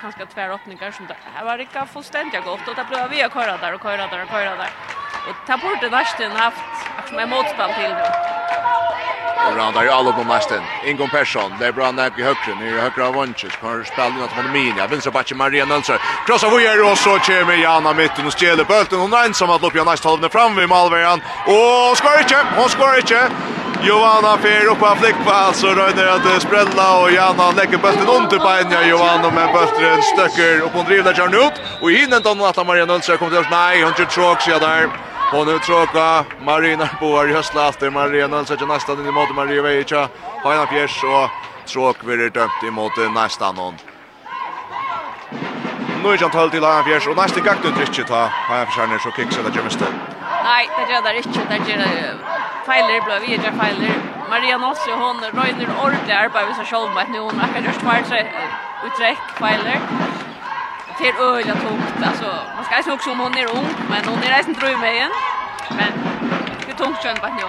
kanske 0.00 0.26
två 0.26 0.40
öppningar 0.40 0.90
som 0.90 1.06
det 1.06 1.16
här 1.34 1.44
var 1.44 1.58
riktigt 1.58 1.90
fullständigt 1.92 2.44
gott 2.44 2.68
och 2.68 2.74
det 2.74 2.86
blev 2.88 3.10
vi 3.10 3.22
att 3.22 3.32
köra 3.32 3.56
där 3.56 3.74
och 3.74 3.82
köra 3.82 4.06
där 4.06 4.22
och 4.22 4.30
köra 4.30 4.56
där. 4.56 4.99
Och 5.28 5.36
ta 5.46 5.56
bort 5.56 5.80
det 5.80 5.90
nästan 5.90 6.30
haft 6.30 6.56
som 7.08 7.18
en 7.18 7.30
motspel 7.30 7.70
till 7.74 7.90
det. 7.90 8.12
Och 9.48 9.56
randar 9.56 9.82
ju 9.82 9.90
alla 9.90 10.12
på 10.12 10.24
nästan. 10.24 10.62
Ingon 10.84 11.08
Persson, 11.08 11.52
det 11.58 11.66
är 11.66 11.72
bra 11.72 11.90
när 11.90 12.20
i 12.20 12.22
högre, 12.22 12.54
nu 12.60 12.68
i 12.76 12.80
högre 12.80 13.06
av 13.06 13.14
Vanches. 13.14 13.56
Har 13.62 13.84
spelat 13.84 14.14
något 14.14 14.36
med 14.36 14.52
Minia, 14.52 14.86
vänstra 14.86 15.12
backen 15.12 15.36
Maria 15.38 15.64
Nilsson. 15.64 15.98
Krossa 16.26 16.48
Vujer 16.48 16.90
och 16.90 16.98
så 16.98 17.18
kommer 17.18 17.56
Jana 17.56 17.92
mitten 17.92 18.26
och 18.26 18.34
stjäler 18.38 18.64
bollen. 18.64 19.00
Hon 19.00 19.12
är 19.12 19.24
ensam 19.26 19.50
att 19.50 19.62
loppa 19.62 19.84
nästa 19.84 20.08
halvne 20.08 20.28
fram 20.28 20.56
vid 20.56 20.68
Malvejan, 20.68 21.20
Och 21.46 21.96
skor 21.98 22.18
inte, 22.18 22.38
hon 22.56 22.68
skor 22.68 22.96
inte. 22.96 23.30
Johanna 23.82 24.36
fer 24.36 24.66
upp 24.66 24.82
av 24.82 24.96
flickpa 24.96 25.32
alltså 25.32 25.66
rönner 25.66 26.06
att 26.06 26.42
sprälla 26.42 27.00
och 27.00 27.10
Johanna 27.10 27.50
lägger 27.50 27.78
bulten 27.78 28.08
under 28.08 28.38
på 28.38 28.48
Enja 28.48 28.86
Johanna 28.86 29.30
med 29.30 29.48
bulten 29.52 30.02
stöcker 30.02 30.62
och 30.64 30.70
hon 30.72 30.84
driver 30.84 31.12
där 31.12 31.46
ut 31.46 31.52
och 31.80 31.90
hinner 31.90 32.16
inte 32.16 32.30
att 32.30 32.66
Maria 32.66 32.86
Nilsson 32.86 33.18
kommer 33.18 33.30
till 33.30 33.40
oss 33.40 33.46
nej 33.50 33.82
hon 33.82 33.94
tror 33.94 34.06
tråk 34.06 34.40
sig 34.40 34.60
där 34.60 34.88
Hon 35.30 35.48
er 35.48 35.58
tråka 35.58 36.24
Marina 36.40 36.88
Boar 37.00 37.28
i 37.28 37.32
höstla 37.32 37.68
efter 37.68 37.90
Marina 37.90 38.44
så 38.44 38.54
att 38.54 38.68
nästan 38.68 39.00
in 39.00 39.06
i 39.06 39.12
måte 39.12 39.32
Maria 39.32 39.62
Veitja, 39.62 40.08
Haina 40.42 40.66
Fjärs 40.66 41.04
och 41.04 41.30
tråk 41.66 42.02
blir 42.02 42.30
dömt 42.30 42.62
emot 42.68 42.92
nästan 43.14 43.54
någon. 43.54 43.74
Nu 46.02 46.08
är 46.12 46.18
han 46.18 46.30
tal 46.30 46.50
till 46.50 46.64
Haina 46.64 46.84
Fjärs 46.84 47.06
och 47.06 47.16
nästa 47.16 47.40
gakt 47.40 47.64
ut 47.64 47.78
riktigt 47.78 48.06
ta. 48.06 48.14
Haina 48.14 48.64
Hanna 48.64 48.66
försörjer 48.66 48.98
så 48.98 49.10
kicks 49.10 49.38
eller 49.38 49.56
Jemster. 49.56 49.88
Nej, 50.44 50.68
det 50.76 50.92
gör 50.92 51.02
det 51.02 51.12
riktigt. 51.12 51.48
Det 51.48 51.70
gör 51.70 52.14
Feiler 52.66 53.00
blå 53.04 53.14
vi 53.20 53.34
gör 53.34 53.52
Feiler. 53.60 53.94
Maria 54.30 54.58
Nossi 54.58 54.90
hon 54.90 55.20
röjner 55.20 55.68
ordentligt 55.84 56.16
arbetar 56.16 56.54
så 56.54 56.64
själv 56.64 56.94
med 56.94 57.06
nu 57.10 57.18
hon 57.18 57.38
har 57.40 57.60
just 57.68 57.82
varit 57.82 58.26
uträck 58.86 59.18
Feiler 59.38 59.80
det 61.00 61.08
är 61.08 61.16
öliga 61.30 61.54
tungt. 61.54 61.94
Alltså, 62.02 62.28
man 62.56 62.64
ska 62.64 62.76
inte 62.78 62.92
också 62.92 63.10
om 63.10 63.18
hon 63.18 63.34
är 63.34 63.46
ung, 63.58 63.66
men 63.90 64.04
hon 64.04 64.18
är 64.22 64.30
redan 64.36 64.52
dröj 64.52 64.76
med 64.76 64.94
igen. 64.94 65.10
Men 65.78 65.92
det 66.66 66.72
är 66.72 66.76
tungt 66.76 67.02
kön 67.02 67.16
bara 67.22 67.34
nu. 67.34 67.42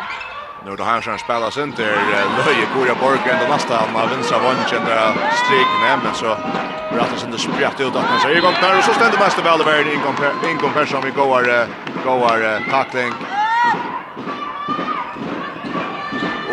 Nu 0.65 0.75
då 0.75 0.83
här 0.83 1.01
som 1.01 1.17
spelas 1.17 1.57
inte 1.57 1.81
Löje 1.81 2.65
Kura 2.73 2.95
Borgen 3.01 3.37
då 3.41 3.53
nästa 3.53 3.75
han 3.75 3.95
har 3.95 4.07
vinsa 4.07 4.39
vanchen 4.39 4.85
där 4.85 5.13
strikne 5.43 5.89
men 6.03 6.13
så 6.13 6.37
pratar 6.93 7.17
sen 7.17 7.31
det 7.31 7.39
sprätt 7.39 7.79
ut 7.79 7.95
att 7.95 8.05
han 8.05 8.19
säger 8.19 8.37
igång 8.37 8.53
där 8.61 8.77
och 8.77 8.83
så 8.83 8.93
ständer 8.93 9.19
mest 9.19 9.39
väl 9.39 9.61
över 9.61 9.93
in 9.93 9.99
compare 9.99 10.51
in 10.51 10.57
compare 10.57 11.01
vi 11.03 11.11
går 11.11 11.43
går 12.05 12.69
tackling 12.69 13.13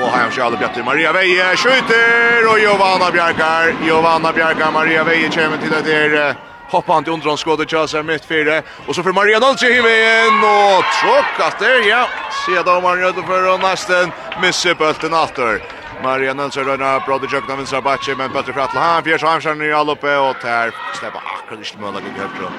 Och 0.03 0.09
här 0.09 0.31
har 0.31 0.45
Albert 0.45 0.61
bättre 0.61 0.83
Maria 0.83 1.13
Veje 1.13 1.57
skjuter 1.57 2.53
och 2.53 2.59
Giovanna 2.59 3.11
Bjarkar 3.11 3.75
Giovanna 3.87 4.33
Bjarkar 4.33 4.73
Maria 4.73 5.05
Veje 5.05 5.29
kommer 5.29 5.57
till 5.57 5.71
det 5.71 5.83
där 5.83 6.35
hoppar 6.71 6.95
han 6.95 7.05
till 7.05 7.13
undran 7.13 7.33
och 7.33 7.71
kör 7.71 7.87
sig 7.87 8.03
mitt 8.03 8.25
fyra 8.25 8.63
och 8.87 8.95
så 8.95 9.03
får 9.03 9.13
Maria 9.13 9.39
Nolce 9.39 9.67
hiva 9.67 9.89
in 9.89 10.39
och 10.45 10.85
tråkat 11.01 11.59
det 11.59 11.89
ja 11.89 12.09
ser 12.47 12.65
då 12.65 12.81
man 12.81 12.99
röd 12.99 13.15
för 13.27 13.55
och 13.55 13.61
nästan 13.61 14.13
missar 14.43 14.75
bulten 14.75 15.15
åter 15.15 15.79
Maria 16.03 16.35
Dolce 16.35 16.61
rönnar 16.65 17.07
bra 17.07 17.19
det 17.19 17.33
jökna 17.33 17.57
vinstra 17.57 17.81
backe 17.81 18.15
men 18.19 18.33
bättre 18.33 18.53
för 18.53 18.61
att 18.61 18.71
han 18.71 19.05
fjärde 19.05 19.49
han 19.49 19.63
i 19.63 19.73
all 19.73 19.91
uppe 19.91 20.17
och 20.17 20.37
där 20.43 20.75
släpper 20.95 21.21
akkurat 21.35 21.59
inte 21.59 21.79
mål 21.81 21.97
att 21.97 22.03
göra 22.19 22.53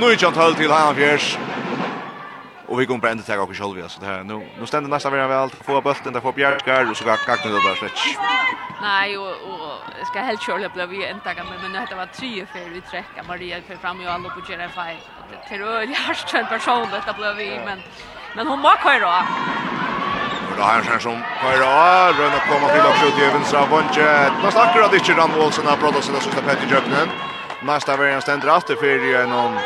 Nu 0.00 0.06
är 0.06 0.16
jag 0.22 0.30
håll 0.30 0.54
till 0.54 0.70
han 0.70 0.94
fjärs. 0.94 1.38
Och 2.66 2.80
vi 2.80 2.86
kommer 2.86 3.00
på 3.00 3.06
ända 3.06 3.22
tag 3.22 3.40
och 3.40 3.56
själva 3.56 3.88
så 3.88 4.00
det 4.00 4.06
här 4.06 4.24
nu 4.24 4.46
nu 4.60 4.66
ständer 4.66 4.90
nästa 4.90 5.10
vecka 5.10 5.26
väl 5.26 5.50
få 5.66 5.80
bulten 5.80 6.12
där 6.12 6.20
får 6.20 6.32
Bjärkar 6.32 6.90
och 6.90 6.96
så 6.96 7.04
går 7.04 7.16
kakten 7.16 7.52
då 7.52 7.58
där 7.58 7.74
släck 7.74 7.98
Nej, 8.82 9.18
och, 9.18 9.30
och 9.30 10.06
ska 10.06 10.20
helt 10.20 10.42
själv 10.42 10.62
jag 10.62 10.70
blev 10.70 10.92
ju 10.92 11.10
inte 11.10 11.34
med 11.34 11.58
men 11.62 11.72
det 11.72 11.94
var 11.94 12.06
tre 12.06 12.46
för 12.46 12.70
vi 12.70 12.80
träcka 12.80 13.22
Maria 13.28 13.56
för 13.68 13.76
fram 13.76 14.00
och 14.00 14.12
alla 14.12 14.28
på 14.28 14.40
Jerry 14.52 14.68
Fai. 14.68 14.96
Det 15.48 15.54
är 15.54 15.82
ju 15.82 15.94
harst 15.94 16.34
en 16.34 16.46
person 16.46 16.88
det 17.06 17.12
blev 17.18 17.36
vi 17.36 17.60
men 17.64 17.78
men 18.36 18.46
hon 18.46 18.62
var 18.62 18.76
kvar 18.76 19.00
då. 19.00 19.14
Och 20.50 20.56
då 20.56 20.62
har 20.62 20.72
han 20.72 21.00
som 21.00 21.18
kvar 21.40 21.56
då 21.64 22.22
rönna 22.22 22.40
komma 22.48 22.68
till 22.68 22.86
och 22.90 22.96
skjuta 23.00 23.22
över 23.26 23.44
så 23.44 23.66
vanje. 23.66 24.30
Man 24.42 24.52
snackar 24.52 24.80
att 24.80 24.94
inte 24.94 25.12
Ram 25.12 25.34
Olsen 25.34 25.66
har 25.66 25.76
pratat 25.76 26.04
sina 26.04 26.20
sista 26.20 26.42
pet 26.42 26.64
i 26.64 26.70
jöknen. 26.72 27.08
Nästa 27.62 27.96
variant 27.96 28.22
ständer 28.22 28.56
efter 28.56 28.74
för 28.74 29.26
någon 29.26 29.58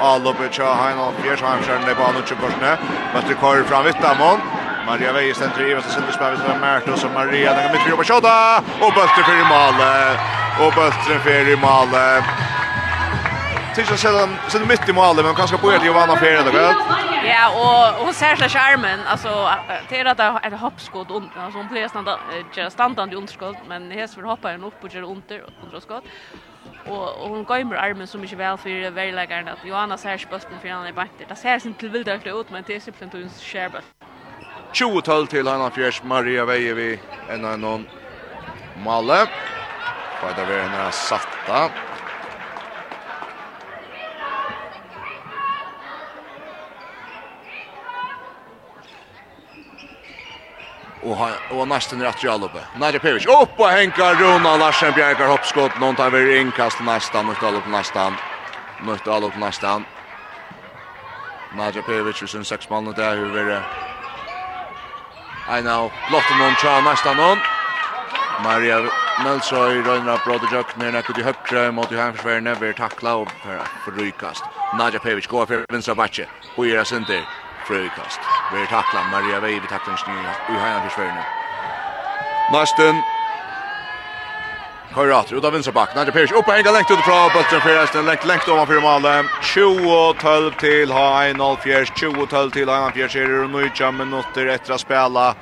Alla 0.00 0.34
Tja, 0.34 0.48
Chahan 0.50 0.98
och 0.98 1.22
Pierre 1.22 1.46
Hansen 1.46 1.82
det 1.86 1.94
var 1.94 2.12
nog 2.12 2.26
20 2.28 2.36
Men 3.12 3.22
det 3.28 3.34
kör 3.40 3.64
fram 3.64 3.84
vitt 3.84 4.02
där 4.02 4.16
Maria 4.86 5.12
Veje 5.12 5.34
ständer 5.34 5.68
i 5.68 5.72
översta 5.72 5.90
silverspärret 5.90 6.48
med 6.48 6.60
Mertos 6.60 7.04
och 7.04 7.10
Maria 7.10 7.54
den 7.54 7.72
mitt 7.72 7.82
fyra 7.82 7.96
på 7.96 8.02
og 8.02 8.88
och 8.88 8.92
Bötter 8.94 9.22
för 9.28 9.36
i 9.42 9.44
mål 9.54 9.76
och 10.66 10.72
Bötter 10.74 11.18
för 11.18 11.48
i 11.52 11.56
mål. 11.56 11.88
Tisha 13.74 13.96
sedan 13.96 14.36
sen 14.48 14.68
mitt 14.68 14.88
i 14.88 14.92
mål 14.92 15.16
men 15.24 15.34
kanske 15.34 15.56
på 15.56 15.70
det 15.70 15.86
Johanna 15.86 16.16
Ferre 16.16 16.42
då 16.46 16.50
vet. 16.50 16.76
Ja 17.32 17.44
och 17.62 18.04
hon 18.04 18.14
ser 18.14 18.36
så 18.36 18.48
charmen 18.48 19.00
alltså 19.06 19.50
det 19.88 20.00
är 20.00 20.04
att 20.04 20.44
ett 20.44 20.60
hoppskott 20.60 21.10
och 21.10 21.22
alltså 21.36 21.58
hon 21.58 21.68
blir 21.68 21.88
standa 21.88 22.18
just 22.56 22.72
standande 22.72 23.16
underskott 23.16 23.56
men 23.68 23.90
hes 23.90 24.14
för 24.14 24.22
hoppa 24.22 24.52
en 24.52 24.64
upp 24.64 24.84
och 24.84 24.90
gör 24.94 25.02
under 25.02 25.44
underskott. 25.62 26.04
Och 26.84 27.22
och 27.22 27.30
hon 27.30 27.44
går 27.44 27.76
armen 27.76 28.06
så 28.06 28.18
mycket 28.18 28.38
väl 28.38 28.58
för 28.58 28.90
välläggaren 28.90 29.48
att 29.48 29.64
Johanna 29.64 29.98
ser 29.98 30.18
spösten 30.18 30.60
för 30.60 30.68
han 30.68 30.86
i 30.86 30.92
backen. 30.92 31.26
Det 31.28 31.36
ser 31.36 31.58
sin 31.58 31.74
till 31.74 31.90
vilda 31.90 32.14
ut 32.14 32.50
men 32.50 32.64
det 32.66 32.76
är 32.76 32.80
simpelt 32.80 33.02
inte 33.02 33.18
en 33.18 33.30
skärböt. 33.30 33.84
20-12 34.74 35.26
til 35.30 35.46
Hanna 35.46 35.68
Fjers 35.70 36.00
Maria 36.02 36.42
Veje 36.44 36.74
vi 36.74 36.88
en 37.30 37.44
av 37.46 37.58
någon 37.58 37.84
Malle. 38.82 39.20
Fajda 40.20 40.44
vi 40.48 40.56
henne 40.58 40.92
satta. 40.92 41.70
och 51.02 51.16
han 51.16 51.32
och 51.50 51.68
nästan 51.68 52.02
rätt 52.02 52.24
i 52.24 52.28
alloppe. 52.28 52.58
Nere 52.78 52.98
Pevic 52.98 53.26
upp 53.26 53.60
och 53.60 53.68
hänkar 53.68 54.14
Rona 54.14 54.56
Larsen 54.56 54.92
Bjerkar 54.92 55.28
hoppskott 55.28 55.80
någon 55.80 55.96
tar 55.96 56.10
väl 56.10 56.36
inkast 56.36 56.80
nästan 56.80 57.26
mot 57.26 57.42
alloppe 57.42 57.68
nästan. 57.68 58.14
Mot 58.82 59.08
alloppe 59.08 59.38
nästan. 59.38 59.84
Nere 61.56 61.82
Pevic 61.82 62.30
sen 62.30 62.44
sex 62.44 62.70
mål 62.70 62.92
där 62.96 63.16
hur 63.16 63.36
är 63.38 63.93
Ein 65.48 65.66
av 65.68 65.90
blotten 66.10 66.40
hon 66.40 66.54
tja 66.54 66.80
nästan 66.80 67.16
hon. 67.16 67.38
Maria 68.44 68.78
Nelsøy 69.24 69.82
røyner 69.84 70.14
opp 70.16 70.26
råd 70.26 70.46
og 70.46 70.54
jøkner 70.56 70.94
nekket 70.96 71.20
i 71.20 71.26
høyre 71.26 71.64
mot 71.76 71.92
i 71.92 71.98
heimsverne 72.00 72.56
ved 72.60 72.74
takla 72.80 73.12
og 73.20 73.28
for 73.84 73.92
rykast. 74.00 74.42
Nadja 74.74 74.98
Pevic 75.04 75.28
går 75.28 75.46
for 75.46 75.66
vinstra 75.70 75.94
batje. 75.94 76.26
Hoyer 76.56 76.80
er 76.80 76.88
sinter 76.88 77.22
for 77.68 77.76
rykast. 77.76 78.20
Ved 78.52 78.66
takla 78.72 79.04
Maria 79.12 79.38
Vei 79.44 79.60
ved 79.60 79.68
takla 79.68 79.94
i 80.48 80.56
heimsverne. 80.64 81.26
Nasten 82.52 83.04
Køyrater 84.94 85.36
ut 85.36 85.44
av 85.44 85.52
vinsterbacken. 85.52 85.98
Andre 85.98 86.12
Pers 86.12 86.32
oppe 86.32 86.52
en 86.54 86.62
gang 86.62 86.76
lengt 86.76 86.90
ut 86.90 87.00
fra 87.02 87.28
Bøtten 87.34 87.60
Pers. 87.60 87.90
Den 87.90 88.06
lengt 88.06 88.24
lengt 88.24 88.48
over 88.48 88.66
fyrir 88.66 88.80
målet. 88.80 89.26
20-12 89.42 90.58
til 90.60 90.92
H1-0 90.94 91.56
Fjers. 91.64 91.90
20-12 91.98 92.52
til 92.54 92.70
H1-0 92.70 92.92
Fjers. 92.94 93.16
Her 93.18 93.32
er 93.40 93.48
nøyja 93.50 93.90
minutter 93.90 94.52
etter 94.54 94.76
å 94.76 94.78
spela. 94.78 95.32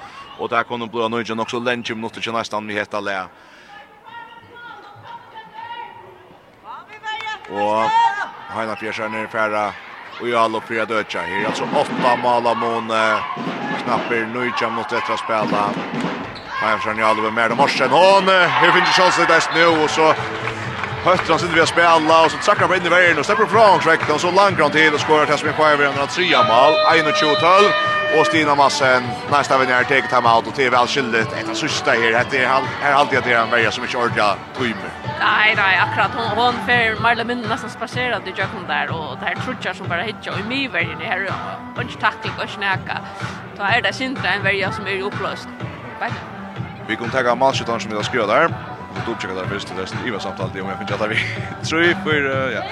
Og 0.40 0.48
der 0.48 0.64
kunne 0.64 0.88
blå 0.88 1.10
nøyja 1.12 1.36
nok 1.36 1.52
så 1.52 1.60
lenge 1.60 1.92
minutter 1.92 2.24
til 2.24 2.32
nesten 2.32 2.68
vi 2.68 2.78
heter 2.80 3.04
Lea. 3.04 3.26
Og 7.52 7.90
Heina 8.56 8.78
Fjers 8.80 9.02
er 9.04 9.12
nere 9.12 9.28
færa. 9.28 9.66
Og 10.22 10.30
jeg 10.30 10.38
alle 10.40 10.64
fyra 10.64 10.88
dødja. 10.88 11.26
Her 11.28 11.44
er 11.44 11.52
altså 11.52 11.68
åtta 11.76 12.16
mål 12.24 12.48
av 12.54 12.56
måne. 12.56 13.04
Knapper 13.84 14.24
nøyja 14.32 14.72
minutter 14.72 15.02
etter 15.02 15.12
å 15.12 15.20
spela. 15.20 15.68
Majersen 16.62 16.98
i 16.98 17.02
Alve 17.02 17.30
med 17.30 17.56
Morsen. 17.56 17.90
Hon 17.90 18.28
hur 18.60 18.72
finns 18.72 18.88
chansen 18.88 19.26
där 19.28 19.42
nu 19.54 19.82
och 19.84 19.90
så 19.90 20.14
Hötter 21.04 21.30
han 21.30 21.38
sitter 21.38 21.54
vi 21.54 21.60
att 21.60 21.68
spela 21.68 22.24
och 22.24 22.30
så 22.30 22.38
trackar 22.38 22.68
på 22.68 22.74
in 22.76 22.86
i 22.86 22.88
vägen 22.88 23.18
och 23.18 23.26
släpper 23.26 23.46
från 23.46 23.80
räkten 23.80 24.18
så 24.18 24.30
långt 24.30 24.60
han 24.60 24.70
till 24.70 24.94
och 24.94 25.00
skorar 25.00 25.26
till 25.26 25.38
som 25.38 25.38
Smith 25.38 25.56
Fire 25.56 25.88
under 25.88 26.06
trea 26.06 26.42
mål. 26.42 26.72
21-12 27.12 28.20
och 28.20 28.26
Stina 28.26 28.54
Massen 28.54 29.02
nästa 29.30 29.58
vän 29.58 29.68
är 29.68 29.84
taget 29.84 30.10
time 30.10 30.28
out 30.28 30.46
och 30.46 30.54
TV 30.54 30.76
väl 30.76 30.86
skyldigt. 30.86 31.32
Ett 31.32 31.48
av 31.50 31.54
sista 31.54 31.90
här 31.90 32.26
det 32.30 32.44
är 32.44 32.48
han 32.48 32.62
alltid 32.94 33.18
att 33.18 33.24
det 33.24 33.32
är 33.32 33.42
en 33.42 33.50
väg 33.50 33.72
som 33.72 33.84
inte 33.84 33.96
ordja 33.96 34.36
timme. 34.58 34.88
Nej 35.20 35.54
nej 35.56 35.76
akkurat 35.84 36.10
hon 36.16 36.44
hon 36.44 36.54
för 36.66 37.02
Marla 37.02 37.24
Mund 37.24 37.48
nästan 37.48 37.70
spacerade 37.70 38.30
i 38.30 38.30
jocken 38.30 38.64
där 38.68 38.90
och 38.90 39.18
det 39.20 39.26
här 39.26 39.34
trutchar 39.34 39.74
som 39.74 39.88
bara 39.88 40.02
hittar 40.02 40.40
i 40.40 40.42
mig 40.42 40.68
vägen 40.68 41.02
i 41.02 41.04
här 41.04 41.32
och 41.76 41.82
inte 41.82 41.98
tackling 42.00 42.32
och 42.42 42.50
snäcka. 42.50 42.98
Då 43.56 43.62
är 43.62 43.82
det 43.82 43.92
synd 43.92 44.18
en 44.24 44.42
väg 44.42 44.68
som 44.76 44.86
är 44.86 45.02
upplöst. 45.02 45.48
Vet 46.00 46.12
Vi 46.92 46.96
kommer 46.96 47.12
tagga 47.12 47.34
matchen 47.34 47.80
som 47.80 47.90
vi 47.90 47.96
har 47.96 48.02
skrivit 48.02 48.28
där. 48.28 48.48
Vi 48.94 49.00
tog 49.06 49.20
checkar 49.20 49.34
där 49.34 49.44
först 49.44 49.68
det 49.76 49.82
resten 49.82 50.06
Ivar 50.06 50.18
samtalet 50.18 50.62
om 50.62 50.68
jag 50.68 50.78
finner 50.78 51.04
att 51.04 51.10
vi 51.10 51.16
tror 51.68 51.94
för 52.04 52.50
ja. 52.52 52.62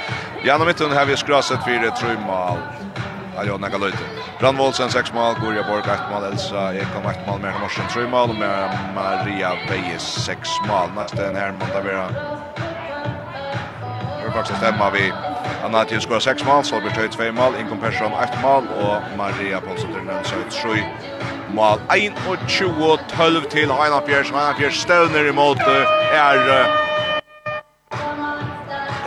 Janne 0.45 0.65
mitten 0.65 0.93
har 0.93 1.07
vi 1.07 1.17
skrasat 1.17 1.65
för 1.65 1.91
tror 1.91 2.27
mal. 2.27 2.59
Ja, 3.37 3.45
jag 3.45 3.61
några 3.61 3.79
löjte. 3.79 3.99
Brandvoldsen 4.39 4.91
6 4.91 5.13
mål, 5.13 5.35
Gorja 5.45 5.63
Borg 5.63 5.81
8 5.81 5.99
mål, 6.11 6.25
Elsa 6.25 6.75
Ekholm 6.75 7.07
8 7.07 7.19
mål, 7.27 7.41
Merna 7.41 7.59
Morsen 7.59 7.85
3 7.95 8.07
mål 8.07 8.31
och 8.31 8.37
Maria 8.95 9.53
Bejes 9.69 10.25
6 10.25 10.49
mål. 10.69 10.89
Nästa 10.97 11.29
en 11.29 11.37
här 11.37 11.53
måste 11.53 11.81
vara. 11.81 12.09
Vi 14.17 14.25
får 14.25 14.33
faktiskt 14.33 14.59
stämma 14.59 14.91
vi 14.91 15.13
Han 15.63 15.75
har 15.75 15.85
til 15.85 16.01
skåret 16.01 16.23
6 16.23 16.45
mål, 16.45 16.65
Solberg 16.65 16.95
Tøy 16.95 17.09
2 17.09 17.33
mål, 17.33 17.55
Inkom 17.61 17.79
Persson 17.79 18.13
8 18.13 18.39
mål, 18.43 18.69
og 18.85 19.03
Maria 19.17 19.61
Ponsen 19.61 19.93
Tyrnen 19.93 20.25
Søyt 20.25 20.53
7 20.53 20.69
mål. 21.55 21.81
21-12 21.91 23.49
til 23.49 23.69
Heina 23.79 23.99
Fjers, 24.07 24.31
Heina 24.31 24.53
Fjers 24.59 24.75
støvner 24.75 25.29
imot 25.29 25.61
er 26.13 26.39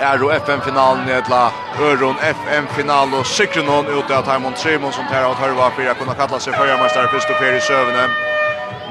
er 0.04 0.24
og 0.24 0.34
FM-finalen 0.36 1.10
i 1.10 1.14
etla 1.16 1.41
Øron 1.80 2.18
FM-final 2.38 3.14
og 3.20 3.26
sikrer 3.26 3.64
noen 3.64 3.88
ut 3.88 4.12
av 4.12 4.26
Taimond 4.28 4.58
Simon 4.60 4.91
som 4.91 5.08
tar 5.08 5.24
av 5.24 5.38
Tørva 5.39 5.70
for 5.76 5.91
å 5.91 5.93
kunne 5.99 6.16
kalla 6.20 6.39
seg 6.43 6.58
førjermeister 6.58 7.08
først 7.14 7.32
og 7.32 7.39
fer 7.39 7.56
i 7.56 7.62
søvne. 7.64 8.04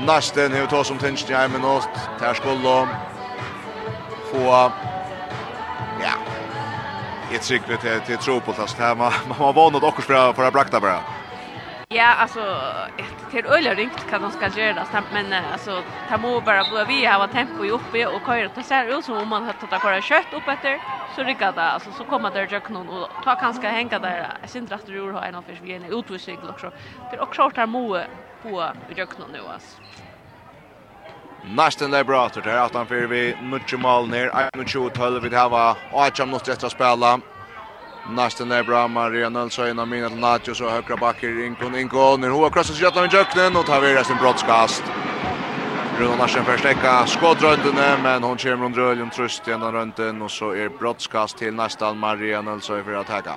Nasten 0.08 0.56
er 0.56 0.64
jo 0.64 0.70
tå 0.72 0.80
som 0.88 0.98
tinsk 0.98 1.30
i 1.30 1.36
en 1.36 1.68
og 1.74 1.84
tar 2.20 2.34
skulle 2.40 2.78
få 4.30 4.56
ett 7.36 7.42
tryck 7.42 7.68
vet 7.68 8.04
till 8.04 8.18
tro 8.18 8.40
på 8.40 8.54
fast 8.54 8.78
här 8.78 8.94
man 8.94 9.12
man 9.24 9.54
var 9.54 9.70
något 9.70 9.82
också 9.82 10.02
för 10.02 10.32
för 10.34 10.44
att 10.44 10.52
brakta 10.52 10.80
bara. 10.80 11.04
Ja, 11.88 12.14
alltså 12.14 12.40
till 13.30 13.46
öliga 13.46 13.74
ringt 13.74 14.04
kan 14.06 14.22
de 14.22 14.32
ska 14.32 14.48
göra 14.48 14.74
det 14.74 15.02
men 15.10 15.32
alltså 15.32 15.84
ta 16.06 16.18
må 16.18 16.40
bara 16.40 16.64
bli 16.64 16.84
vi 16.84 17.04
har 17.04 17.28
tempo 17.28 17.64
uppe 17.64 18.06
och 18.06 18.26
köra 18.26 18.48
ta 18.48 18.62
så 18.62 18.84
ut 18.84 19.04
som 19.04 19.16
om 19.16 19.28
man 19.28 19.42
har 19.44 19.52
tagit 19.52 19.82
köra 19.82 20.02
kött 20.02 20.32
upp 20.32 20.48
efter 20.48 20.80
så 21.06 21.22
rycka 21.22 21.52
det 21.52 21.62
alltså 21.62 21.92
så 21.92 22.04
kommer 22.04 22.30
det 22.30 22.52
jag 22.52 22.70
någon 22.70 22.88
och 22.88 23.08
ta 23.20 23.36
kanske 23.36 23.68
hänga 23.68 23.98
där 23.98 24.36
sin 24.46 24.66
dratter 24.66 24.92
du 24.92 25.12
har 25.12 25.22
en 25.22 25.34
av 25.34 25.42
för 25.42 25.52
vi 25.62 25.72
är 25.72 25.76
en 25.76 25.98
utvisning 25.98 26.48
också. 26.48 26.72
Det 27.08 27.16
är 27.16 27.22
också 27.22 27.50
där 27.54 27.66
må 27.66 28.04
på 28.42 28.72
jag 28.88 29.18
någon 29.18 29.32
nu 29.32 29.40
alltså. 29.40 29.82
Nästan 31.45 31.90
där 31.90 32.05
bra 32.05 32.26
åter 32.26 32.43
där 32.43 32.57
att 32.57 32.74
han 32.74 32.86
för 32.86 33.07
vi 33.07 33.36
mycket 33.43 33.80
mål 33.80 34.09
ner. 34.09 34.28
1-2-12 34.28 35.20
vid 35.20 35.34
hava. 35.34 35.76
Och 35.93 36.05
att 36.05 36.18
jag 36.18 36.28
måste 36.28 36.51
rätta 36.51 36.70
spela. 36.70 37.20
Nästan 38.11 38.49
där 38.49 38.62
bra 38.62 38.88
Maria 38.88 39.28
Nilsson 39.28 39.68
innan 39.68 39.88
mina 39.88 40.09
Nacho 40.09 40.20
Natio 40.20 40.55
så 40.55 40.70
högra 40.70 40.97
backer 40.97 41.45
in 41.45 41.55
kon 41.55 41.74
in 41.74 41.88
kon. 41.88 42.20
när 42.20 42.28
hon 42.28 42.51
krossar 42.51 42.74
sig 42.74 42.86
i 42.86 43.16
jöknen 43.16 43.57
och 43.57 43.66
tar 43.66 43.80
vi 43.80 44.05
sin 44.05 44.16
brottskast. 44.16 44.82
Runa 45.99 46.16
Larsen 46.16 46.45
förstärka 46.45 47.07
skottröntene 47.07 47.99
men 48.03 48.22
hon 48.22 48.38
kör 48.38 48.57
runt 48.57 48.76
rullen 48.76 49.11
tröst 49.11 49.49
i 49.49 49.51
ena 49.51 49.72
rönten 49.72 50.22
och 50.22 50.30
så 50.30 50.51
är 50.51 50.68
broadcast 50.68 51.38
till 51.38 51.55
nästan 51.55 51.99
Maria 51.99 52.43
Nilsson 52.43 52.84
för 52.84 52.93
att 52.93 53.11
attacka. 53.11 53.34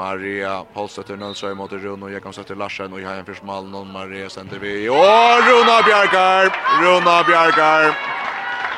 Maria 0.00 0.62
Paulsdøtter 0.74 1.18
Nønsøy 1.20 1.52
mot 1.58 1.72
Rune 1.72 2.06
og 2.06 2.12
Jakob 2.12 2.30
Jakobsdøtter 2.30 2.56
Larsen 2.56 2.92
og 2.96 3.02
i 3.02 3.04
heien 3.04 3.26
først 3.26 3.44
malen 3.44 3.74
og 3.76 3.86
Maria 3.86 4.28
sender 4.32 4.60
vi 4.62 4.88
og 4.88 5.48
Runa 5.48 5.76
Bjergar 5.84 6.48
Runa 6.80 7.16
Bjergar 7.28 7.92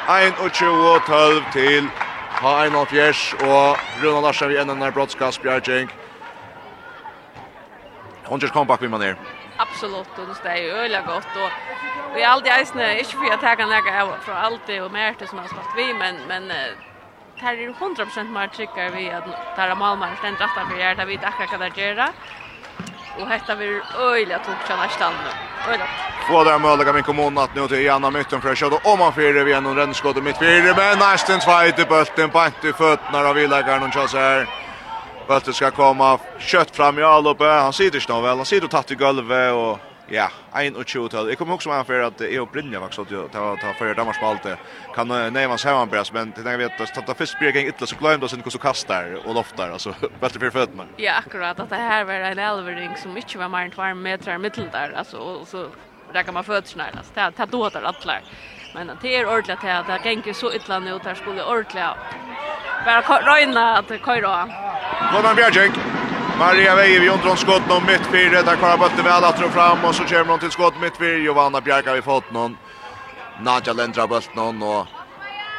21-12 0.09 1.53
til 1.55 1.87
en 2.43 2.79
av 2.81 2.89
Fjers 2.91 3.23
og 3.47 3.79
Runa 4.03 4.25
Larsen 4.27 4.51
vi 4.51 4.59
ender 4.63 4.81
nær 4.81 4.95
brottskast 4.97 5.43
Bjergjeng 5.45 5.93
Hondjers 8.27 8.55
comeback 8.55 8.83
vi 8.83 8.91
man 8.91 9.07
er 9.13 9.21
Absolutt, 9.63 10.19
og 10.19 10.27
det 10.27 10.51
er 10.51 10.63
jo 10.65 10.79
øyelig 10.83 11.05
godt, 11.07 11.37
og 11.37 11.51
vi 12.15 12.23
er 12.23 12.31
aldri 12.33 12.51
eisende, 12.51 12.89
ikke 12.99 13.19
for 13.19 13.29
jeg 13.29 13.39
tenker 13.45 13.69
noe 13.71 14.17
fra 14.25 14.41
alt 14.49 14.65
det 14.67 14.81
og 14.83 14.91
mer 14.91 15.15
til 15.21 15.29
som 15.31 15.39
har 15.39 15.51
spalt 15.53 15.77
vi, 15.77 15.93
men, 15.93 16.19
men 16.27 16.51
tar 17.43 17.53
er 17.53 17.73
100% 17.81 18.31
mer 18.37 18.49
tryggare 18.49 18.91
vi 18.97 19.11
att 19.11 19.27
tar 19.57 19.69
er 19.69 19.75
malmar 19.75 20.17
ständ 20.19 20.37
rätta 20.41 20.67
för 20.69 20.77
jag 20.81 20.97
där 20.97 21.07
vi 21.07 21.19
tackar 21.19 21.47
kan 21.47 21.61
det 21.61 21.83
göra. 21.83 22.09
Och 23.19 23.29
hetta 23.29 23.55
vi 23.55 23.81
öliga 23.99 24.39
tog 24.39 24.55
tjäna 24.69 24.89
stan 24.89 25.13
nu. 25.25 25.31
Öjliga. 25.71 25.89
Få 26.29 26.45
där 26.45 26.59
möjliga 26.59 26.93
min 26.93 27.03
kommun 27.03 27.39
att 27.39 27.55
nu 27.55 27.69
till 27.69 27.85
Janna 27.85 28.11
Mytten 28.11 28.41
för 28.41 28.53
att 28.53 28.59
köra 28.59 28.79
om 28.85 28.99
man 28.99 29.13
fyrer 29.13 29.45
vi 29.45 29.53
en 29.53 29.77
rännskott 29.77 30.23
mitt 30.23 30.39
fyrer 30.39 30.75
men 30.77 30.99
nästan 30.99 31.41
två 31.41 31.83
i 31.83 31.87
bulten 31.93 32.31
på 32.31 32.45
inte 32.47 32.73
fötterna 32.79 33.19
av 33.19 33.35
villagaren 33.35 33.83
och 33.83 33.95
chans 33.95 34.15
här. 34.15 34.47
Bulten 35.29 35.55
ska 35.55 35.71
komma 35.71 36.19
kött 36.39 36.77
fram 36.77 36.99
i 36.99 37.03
alloppe. 37.03 37.45
Han 37.45 37.73
sitter 37.73 38.01
snart 38.01 38.25
väl. 38.25 38.37
Han 38.37 38.47
sitter 38.47 38.65
och 38.65 38.71
tatt 38.71 38.91
i 38.91 38.95
golvet 38.95 39.53
och 39.53 39.79
Ja, 40.13 40.29
ein 40.53 40.77
och 40.77 40.89
tjugo 40.89 41.09
tal. 41.09 41.29
Jag 41.29 41.39
kommer 41.39 41.55
också 41.55 41.69
med 41.69 41.87
för 41.87 42.03
att 42.03 42.21
jag 42.21 42.43
och 42.43 42.49
Brynja 42.49 42.81
var 42.81 42.91
så 42.91 43.03
att 43.03 43.33
ta 43.33 43.57
ta 43.57 43.73
för 43.73 43.95
Danmark 43.95 44.21
på. 44.21 44.57
Kan 44.95 45.09
nej 45.09 45.49
man 45.49 45.59
säger 45.59 45.77
man 45.77 45.89
bäst 45.89 46.13
men 46.13 46.33
det 46.37 46.57
vet 46.57 46.81
att 46.81 47.07
ta 47.07 47.15
fisk 47.15 47.39
blir 47.39 47.57
ingen 47.57 47.69
ytterst 47.69 47.93
så 47.93 47.97
glömde 47.97 48.29
sen 48.29 48.43
hur 48.45 48.51
så 48.51 48.59
kastar 48.59 49.27
och 49.27 49.35
loftar 49.35 49.71
alltså 49.71 49.95
bättre 50.21 50.41
för 50.41 50.51
fötterna. 50.51 50.85
Ja, 50.97 51.13
akkurat 51.13 51.61
att 51.61 51.71
det 51.71 51.77
här 51.77 52.05
var 52.05 52.13
en 52.15 52.39
elvering 52.39 52.97
som 52.97 53.13
mycket 53.13 53.37
var 53.37 53.49
mer 53.49 53.65
än 53.65 53.71
2 53.71 53.95
meter 53.95 54.39
mittel 54.39 54.69
där 54.73 54.93
alltså 54.99 55.17
och 55.17 55.49
så 55.49 55.67
där 56.13 56.23
kan 56.23 56.35
man 56.35 56.45
fötterna 56.45 56.85
alltså 56.97 57.13
ta 57.15 57.31
ta 57.31 57.47
då 57.47 57.69
där 57.69 57.83
alla. 57.83 58.19
Men 58.75 58.91
det 59.03 59.17
är 59.17 59.27
ordentligt 59.27 59.65
att 59.65 59.87
det 59.87 60.01
gänker 60.05 60.33
så 60.33 60.53
illa 60.53 60.79
nu 60.79 60.99
där 61.05 61.15
skulle 61.15 61.45
ordentligt. 61.45 61.85
Bara 62.85 63.21
röjna 63.21 63.79
att 63.79 63.89
köra. 63.89 64.49
Kom 65.13 65.23
man 65.23 65.37
Maria 66.39 66.75
Veje 66.77 67.01
vi 67.01 67.09
undrar 67.09 67.37
skott 67.37 67.69
någon 67.69 67.87
mitt 67.87 68.07
fyra 68.07 68.43
där 68.43 68.57
kvar 68.57 68.77
bollen 68.77 69.05
väl 69.05 69.25
att 69.25 69.39
dra 69.39 69.49
fram 69.51 69.85
och 69.85 69.95
så 69.95 70.05
kommer 70.05 70.25
någon 70.25 70.39
till 70.39 70.51
skott 70.51 70.75
mitt 70.81 70.97
fyra 70.97 71.19
Giovanna 71.19 71.61
Bjarka 71.61 71.95
vi 71.95 72.03
fått 72.03 72.33
någon 72.33 72.57
Nadja 73.41 73.73
Lendra 73.73 74.07
bollen 74.07 74.23
någon 74.35 74.63
och 74.63 74.87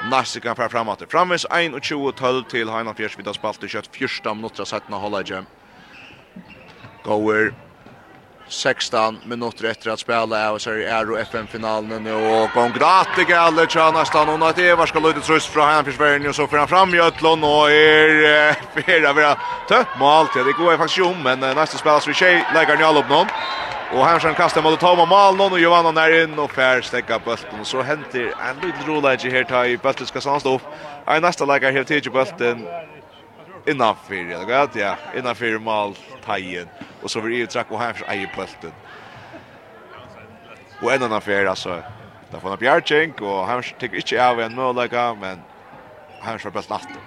Narsika 0.09 0.55
fra 0.55 0.69
framåt. 0.69 1.03
Framvis 1.09 1.45
1 1.45 1.73
och 1.73 1.83
20 1.83 2.11
12 2.11 2.43
till 2.43 2.69
Heinan 2.69 2.95
Fjärs 2.95 3.17
vid 3.19 3.35
spalt 3.35 3.63
i 3.63 3.67
kött 3.67 3.89
första 3.95 4.33
minuter 4.33 4.65
sätta 4.65 4.95
hålla 4.95 5.21
igen. 5.21 5.45
Goer 7.03 7.53
16 8.53 9.19
minutter 9.25 9.65
etter 9.65 9.89
att 9.89 9.99
spela 9.99 10.51
och 10.51 10.61
så 10.61 10.69
är 10.69 11.05
det 11.05 11.21
FN-finalen 11.21 12.03
nu. 12.03 12.13
Och 12.13 12.49
Kongrate 12.49 13.23
Galle 13.23 13.67
tjänar 13.67 14.01
och 14.01 14.27
hon 14.27 14.43
att 14.43 14.59
Eva 14.59 14.87
ska 14.87 14.99
lyda 14.99 15.19
tröst 15.19 15.47
från 15.47 15.63
han 15.63 15.85
för 15.85 15.91
Sverige 15.91 16.29
och 16.29 16.35
så 16.35 16.47
får 16.47 16.57
han 16.57 16.67
fram 16.67 16.89
Jötlund 16.89 17.43
och 17.43 17.71
är 17.71 18.55
fyra 18.81 19.13
vara 19.13 19.37
tött 19.67 19.99
mål 19.99 20.27
till 20.27 20.45
det 20.45 20.51
går 20.51 20.77
faktiskt 20.77 21.05
om 21.05 21.23
men 21.23 21.39
nästa 21.39 21.77
spelas 21.77 22.07
vi 22.07 22.13
tjej 22.13 22.45
lägger 22.53 22.77
ni 22.77 22.83
all 22.83 22.97
upp 22.97 23.09
någon. 23.09 23.27
Och 23.93 24.05
han 24.05 24.19
som 24.19 24.33
kastar 24.33 24.61
mot 24.61 24.79
Tom 24.79 25.09
mål. 25.09 25.35
Någon 25.35 25.51
och 25.51 25.59
Johanna 25.59 25.91
där 25.91 26.23
in 26.23 26.39
och 26.39 26.51
fär 26.51 26.81
stäcka 26.81 27.19
bollen 27.19 27.59
och 27.61 27.67
så 27.67 27.81
händer 27.81 28.33
en 28.49 28.55
liten 28.67 28.87
rolig 28.87 29.31
här 29.31 29.43
ta 29.43 29.65
i 29.65 29.77
bollen 29.77 30.05
ska 30.05 30.21
stå 30.21 30.55
upp. 30.55 30.61
Är 31.05 31.21
nästa 31.21 31.45
lägger 31.45 31.71
helt 31.71 31.87
till 31.87 32.11
bollen 32.11 32.67
innanför 33.65 34.13
eller 34.15 34.45
gott 34.45 34.75
ja 34.75 34.97
innanför 35.13 35.59
mål 35.59 35.95
tajen 36.19 36.71
och 36.99 37.11
så 37.11 37.21
blir 37.21 37.37
ju 37.37 37.47
track 37.47 37.71
och 37.71 37.79
här 37.79 38.03
är 38.07 38.15
ju 38.15 38.27
bulten 38.27 38.75
och 40.79 40.93
en 40.93 41.03
annan 41.03 41.17
affär 41.17 41.45
alltså 41.45 41.83
där 42.29 42.39
får 42.39 42.49
han 42.49 42.57
Bjarchink 42.59 43.21
och 43.21 43.45
han 43.47 43.63
tar 43.79 43.95
inte 43.95 44.29
av 44.29 44.39
en 44.41 44.55
möjliga 44.55 45.15
men 45.15 45.45
han 46.19 46.39
ska 46.39 46.51
bäst 46.51 46.69
natten 46.69 47.03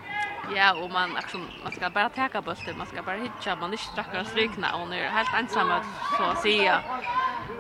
Ja, 0.49 0.75
och 0.75 0.91
man 0.91 1.15
liksom 1.15 1.51
man 1.63 1.73
ska 1.73 1.91
bara 1.91 2.11
ta 2.11 2.43
bulten, 2.43 2.79
man 2.79 2.87
ska 2.87 3.03
bara 3.03 3.17
hitta, 3.17 3.57
man 3.57 3.71
är 3.71 3.75
inte 3.75 3.85
strackare 3.85 4.25
strykna 4.25 4.77
och 4.77 4.89
nu 4.89 4.97
är 5.01 5.11
helt 5.11 5.35
ensam 5.35 5.71
att 5.71 5.85
så 5.85 6.25
att 6.25 6.39
säga. 6.39 6.85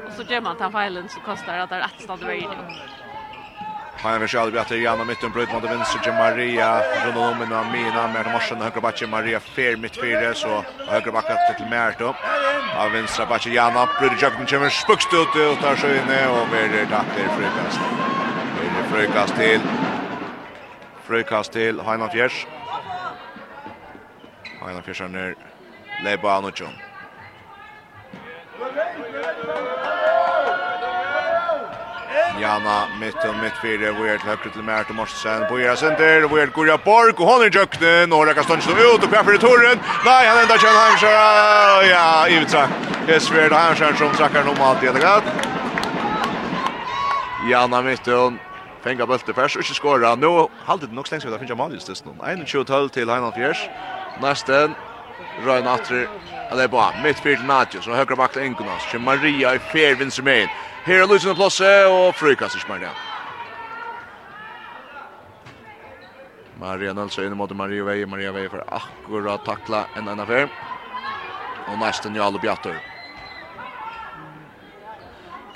Och 0.05 0.13
så 0.15 0.23
gör 0.23 0.41
man 0.41 0.57
ta 0.57 0.71
feilen 0.71 1.09
så 1.09 1.21
kostar 1.21 1.57
det 1.57 1.63
att 1.63 1.71
det 1.71 1.77
är 1.77 1.81
ett 1.87 2.01
stad 2.01 2.25
värde. 2.25 2.67
Han 3.99 4.21
vill 4.21 4.29
själv 4.29 4.59
att 4.59 4.71
Janna 4.71 5.05
mitten 5.05 5.33
bröt 5.33 5.53
mot 5.53 5.65
vänster 5.65 5.99
till 5.99 6.13
Maria. 6.13 6.83
Runt 7.05 7.17
om 7.17 7.39
med 7.39 7.59
Amina 7.59 8.09
med 8.15 8.27
Marsen 8.33 8.61
högra 8.61 8.81
backen 8.81 9.11
Maria 9.11 9.41
Fair 9.41 9.77
mitt 9.77 9.97
fyra 9.97 10.35
så 10.35 10.65
högra 10.89 11.13
backat 11.13 11.57
till 11.57 11.67
Merto. 11.67 12.15
Av 12.77 12.93
vänstra 12.93 13.27
backen 13.27 13.53
Janna 13.53 13.89
bröt 14.01 14.23
jagen 14.23 14.47
kommer 14.47 14.69
spukst 14.69 15.15
ut 15.15 15.29
och 15.29 15.59
tar 15.65 15.77
sig 15.77 15.97
in 15.97 16.29
och 16.29 16.49
blir 16.49 16.69
till 17.15 17.29
frukast. 17.37 17.81
Det 18.61 18.97
frukast 18.97 19.35
till 19.37 19.61
frukast 21.07 21.53
till 21.53 21.81
Hanna 21.81 22.09
Fjärs. 22.09 22.47
Hanna 24.61 24.83
Fjärs 24.83 25.01
är 25.01 25.09
ner 25.09 25.35
Leba 26.05 26.37
Anuchon. 26.37 26.73
Jana 32.41 32.89
mitt 33.01 33.25
och 33.25 33.37
mitt 33.43 33.57
fyra 33.63 33.93
vi 33.93 34.09
er 34.09 34.19
till 34.19 34.29
høyre 34.29 34.51
til 34.53 34.63
Mert 34.63 34.91
og 34.91 34.97
Morsen, 34.97 35.45
på 35.49 35.59
Ira 35.59 35.77
Sender, 35.77 36.27
vi 36.29 36.41
er 36.41 36.51
Gurja 36.53 36.77
Borg, 36.77 37.21
och 37.21 37.31
han 37.31 37.43
er 37.43 37.51
jøkken, 37.51 38.13
og 38.13 38.27
Rekka 38.27 38.43
Stønsen 38.43 38.73
ut, 38.73 39.05
och 39.05 39.09
kvar 39.11 39.35
i 39.35 39.39
torren 39.39 39.81
Nej 40.05 40.27
han 40.29 40.43
enda 40.43 40.57
kjønner 40.57 40.81
Heimskjøra, 40.85 41.87
ja, 41.89 42.27
Ivitra, 42.27 42.67
Hesverd 43.09 43.53
og 43.53 43.59
Heimskjøra 43.59 43.97
som 43.97 44.13
trackar 44.17 44.45
normalt 44.45 44.83
i 44.83 44.87
ettergatt. 44.87 45.25
Jana 47.51 47.83
mitt 47.83 48.09
och 48.09 48.33
Fänga 48.85 49.07
bølte 49.07 49.35
først, 49.35 49.57
och 49.57 49.63
inte 49.63 49.75
skåra, 49.75 50.15
Nu 50.15 50.49
halde 50.67 50.87
det 50.87 50.95
nok 50.95 51.07
stengs 51.07 51.25
vi 51.25 51.31
da 51.31 51.39
finner 51.39 51.55
Malius 51.55 51.89
just 51.89 52.05
nu 52.07 52.13
21-12 52.23 52.89
till 52.89 53.11
Heinald 53.11 53.35
Fjärs 53.35 53.69
nesten, 54.21 54.75
Røyna 55.45 55.75
Atri, 55.75 56.07
eller 56.51 56.69
bara 56.69 56.93
mitt 57.03 57.19
fyra 57.19 57.37
fyrt 57.37 57.47
Nadjus, 57.47 57.87
og 57.87 57.97
høyre 57.97 58.17
bakt 58.17 58.37
Ingunas, 58.37 58.95
Maria 59.01 59.55
i 59.55 59.59
fer 59.59 59.95
vinser 59.95 60.23
med 60.23 60.49
Her 60.87 61.03
er 61.03 61.09
Lutzen 61.11 61.35
Plasse 61.35 61.67
og 61.91 62.15
frikast 62.15 62.55
ikke 62.55 62.69
mer 62.71 62.85
ned. 62.85 62.99
Maria 66.61 66.93
Nelson 66.95 67.27
inn 67.27 67.35
mot 67.37 67.51
Maria 67.59 67.85
Vei. 67.85 68.05
Maria 68.07 68.31
Vei 68.33 68.47
for 68.49 68.63
akkurat 68.71 69.43
takla 69.45 69.89
en 69.97 70.07
annen 70.07 70.23
affær. 70.23 70.47
Og 71.67 71.81
nesten 71.81 72.15
Jalo 72.15 72.39
Bjatter. 72.39 72.79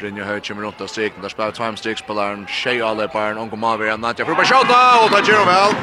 Brynja 0.01 0.25
Høy 0.25 0.41
kommer 0.41 0.65
rundt 0.65 0.81
av 0.81 0.89
striken, 0.89 1.23
Der 1.23 1.29
spiller 1.29 1.53
Time 1.53 1.77
Strikspilleren. 1.77 2.47
Shea 2.49 2.83
alle 2.83 3.07
barn. 3.09 3.39
Onko 3.39 3.57
Mavir. 3.57 3.97
Nadja 3.99 4.25
for 4.25 4.35
Bashota. 4.35 4.81
Og 5.05 5.11
tar 5.11 5.23
Giro 5.23 5.45
vel. 5.47 5.77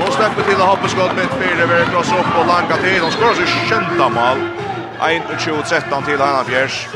Og 0.00 0.12
slipper 0.16 0.48
til 0.48 0.62
å 0.62 0.70
hoppe 0.72 0.88
skott 0.88 1.12
midt 1.18 1.36
fire. 1.42 1.68
Vi 1.68 1.82
kross 1.92 2.12
opp 2.16 2.32
og 2.32 2.48
langa 2.48 2.80
tid, 2.80 3.02
Han 3.02 3.12
skår 3.12 3.34
seg 3.42 3.54
kjenta 3.68 4.08
mal. 4.08 4.40
21-13 5.04 6.04
til 6.08 6.18
Hanna 6.18 6.44
Fjers. 6.48 6.86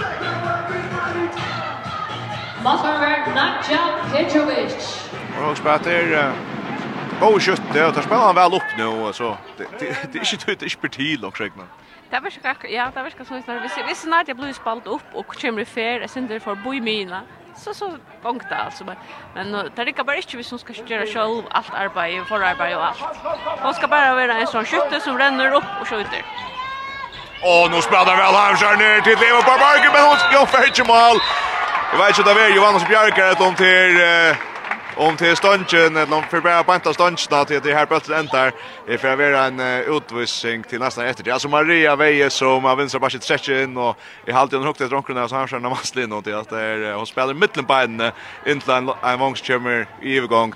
Mossberg 2.65 3.35
Nadja 3.35 3.81
Petrovic. 4.13 5.09
Och 5.39 5.51
också 5.51 5.63
Petter 5.63 6.33
Bo 7.21 7.41
skytte 7.41 7.87
och 7.87 7.95
tar 7.95 8.03
spelar 8.03 8.35
väl 8.35 8.55
upp 8.55 8.71
nu 8.79 8.87
och 8.87 9.15
så 9.15 9.37
det 9.57 9.67
det 9.79 10.19
är 10.19 10.33
inte 10.33 10.47
det 10.47 10.63
är 10.63 10.71
inte 10.71 10.89
till 10.89 11.25
också 11.25 11.45
jag. 11.45 11.67
Det 12.11 12.21
var 12.21 12.31
skräck. 12.31 12.57
Ja, 12.71 12.91
det 12.95 13.03
var 13.03 13.11
som 13.11 13.25
så 13.25 13.35
när 13.47 13.61
vi 13.61 13.69
vi 13.89 13.95
snart 13.95 14.29
jag 14.29 14.37
blir 14.37 14.53
spalt 14.53 14.87
upp 14.87 15.09
och 15.15 15.41
kommer 15.41 15.65
fair 15.65 16.07
sen 16.07 16.27
det 16.27 16.41
för 16.41 16.55
bo 16.55 16.73
mina. 16.81 17.21
Så 17.57 17.75
så 17.75 17.97
gångta 18.23 18.57
alltså 18.57 18.85
men 18.85 18.97
men 19.35 19.71
det 19.75 19.83
är 19.83 20.05
bara 20.05 20.17
inte 20.17 20.37
vi 20.37 20.45
som 20.45 20.59
ska 20.59 20.73
göra 20.73 21.07
själv 21.07 21.45
allt 21.51 21.75
arbete 21.75 22.25
för 22.25 22.41
arbete 22.41 22.77
och 22.77 22.85
allt. 22.87 23.03
Hon 23.63 23.75
ska 23.75 23.89
bara 23.89 24.15
vara 24.15 24.35
en 24.35 24.47
sån 24.47 24.65
skytte 24.65 25.01
som 25.01 25.19
ränner 25.19 25.53
upp 25.59 25.71
och 25.81 25.89
skjuter. 25.89 26.23
Och 27.43 27.71
nu 27.71 27.81
spelar 27.83 28.17
väl 28.17 28.35
han 28.35 28.79
ner 28.79 29.01
till 29.01 29.19
Leo 29.23 29.43
på 29.43 29.55
marken 29.67 29.91
men 29.95 30.03
hon 30.09 30.17
ska 30.17 30.47
fetcha 30.47 30.85
mål. 30.85 31.19
Jag 31.93 31.99
vet 31.99 32.19
inte 32.19 32.35
där 32.35 32.51
är 32.51 32.55
Johannes 32.57 32.89
Bjärkar 32.89 33.31
att 33.31 33.41
om 33.41 33.55
till 33.55 34.01
om 34.97 35.17
till 35.17 35.37
stanchen 35.37 35.97
eller 35.97 36.17
om 36.17 36.23
för 36.23 36.41
bara 36.41 36.63
panta 36.63 36.95
stanchen 36.95 37.47
till 37.47 37.61
det 37.63 37.75
här 37.75 37.87
bulten 37.87 38.15
ändar 38.15 38.53
för 38.99 39.09
att 39.09 39.19
vara 39.19 39.45
en 39.45 39.61
utvisning 39.97 40.63
till 40.63 40.79
nästan 40.79 41.07
efter 41.07 41.25
det. 41.25 41.31
Alltså 41.31 41.49
Maria 41.49 41.97
Veje 41.97 42.31
som 42.31 42.65
har 42.65 42.77
vänstra 42.77 43.01
bara 43.01 43.11
sitt 43.11 43.49
in 43.49 43.77
och 43.77 43.97
i 44.27 44.33
halvtid 44.33 44.59
hon 44.59 44.67
hukte 44.67 44.85
ett 44.85 44.91
så 44.91 45.37
han 45.37 45.49
skär 45.49 45.59
när 45.59 45.71
och 46.13 46.25
till 46.25 46.35
att 46.35 46.49
det 46.49 46.61
är 46.61 46.95
hon 46.95 47.07
spelar 47.07 47.35
mitten 47.35 47.65
på 47.65 47.75
en 47.75 48.03
inland 48.47 48.91
en 49.03 49.19
vångskärmer 49.19 49.87
i 50.03 50.19
övergång. 50.19 50.55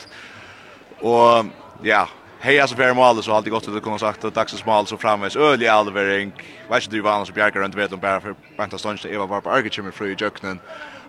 Och 1.00 1.44
ja, 1.82 2.08
Hej 2.40 2.60
alltså 2.60 2.76
för 2.76 2.94
mål 2.94 3.22
så 3.22 3.32
alltid 3.32 3.52
gott 3.52 3.68
att 3.68 3.82
kunna 3.82 3.98
sagt 3.98 4.24
att 4.24 4.34
dagsens 4.34 4.66
mål 4.66 4.86
så 4.86 4.96
framvis 4.96 5.36
ölig 5.36 5.66
alvering. 5.66 6.32
vad 6.68 6.82
ska 6.82 6.90
du 6.90 7.00
vara 7.00 7.14
annars 7.14 7.32
Bjarkar 7.32 7.60
runt 7.60 7.74
vet 7.74 7.92
om 7.92 8.00
bara 8.00 8.20
för 8.20 8.34
Banta 8.56 8.78
Stanch 8.78 9.06
Eva 9.06 9.26
var 9.26 9.40
på 9.40 9.50
Argechim 9.50 9.84
med 9.84 9.94
fru 9.94 10.12
i 10.12 10.16
Jöknen. 10.18 10.58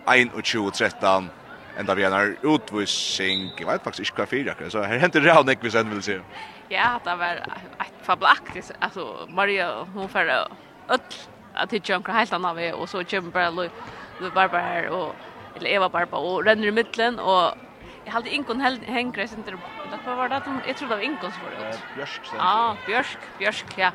21-13 0.08 1.30
enda 1.80 1.96
vi 1.96 2.06
har 2.08 2.36
utvisning, 2.44 3.50
jeg 3.60 3.68
vet 3.68 3.84
faktisk 3.84 4.12
ikke 4.12 4.22
hva 4.22 4.28
fyra 4.32 4.54
akkurat, 4.54 4.72
så 4.72 4.84
her 4.88 5.02
henter 5.02 5.24
det 5.24 5.34
av 5.34 5.46
nekvis 5.48 5.76
enn 5.76 5.92
vil 5.92 6.04
si. 6.06 6.16
Ja, 6.72 6.96
det 7.04 7.16
var 7.20 7.42
et 7.44 7.98
fabelaktig, 8.06 8.64
altså 8.80 9.28
Maria, 9.30 9.72
hun 9.94 10.10
fyrir 10.10 10.48
öll 10.88 11.18
at 11.56 11.72
det 11.72 11.84
jumper 11.88 12.16
helt 12.16 12.34
annan 12.36 12.58
vi, 12.58 12.72
og 12.74 12.90
så 12.90 13.04
kommer 13.08 13.32
bare 13.32 13.70
Barbara 14.34 14.62
her, 14.62 14.90
og, 14.90 15.16
eller 15.56 15.70
Eva 15.70 15.88
Barbara, 15.88 16.20
og 16.20 16.48
renner 16.48 16.68
i 16.68 16.76
middelen, 16.76 17.20
og 17.20 17.56
Jag 18.06 18.12
hade 18.12 18.30
inkon 18.30 18.60
hängre 18.88 19.28
sen 19.28 19.44
där. 19.44 19.52
Det 19.52 20.16
var 20.16 20.30
det? 20.30 20.42
Jag 20.68 20.78
tror 20.78 20.90
det 20.90 20.96
var 20.96 21.02
inkon 21.02 21.32
som 21.32 21.44
var 21.44 21.52
det. 21.52 21.80
Björsk. 21.96 22.22
Ja, 22.34 22.78
Björsk, 22.86 23.20
Björsk, 23.38 23.66
ja. 23.78 23.92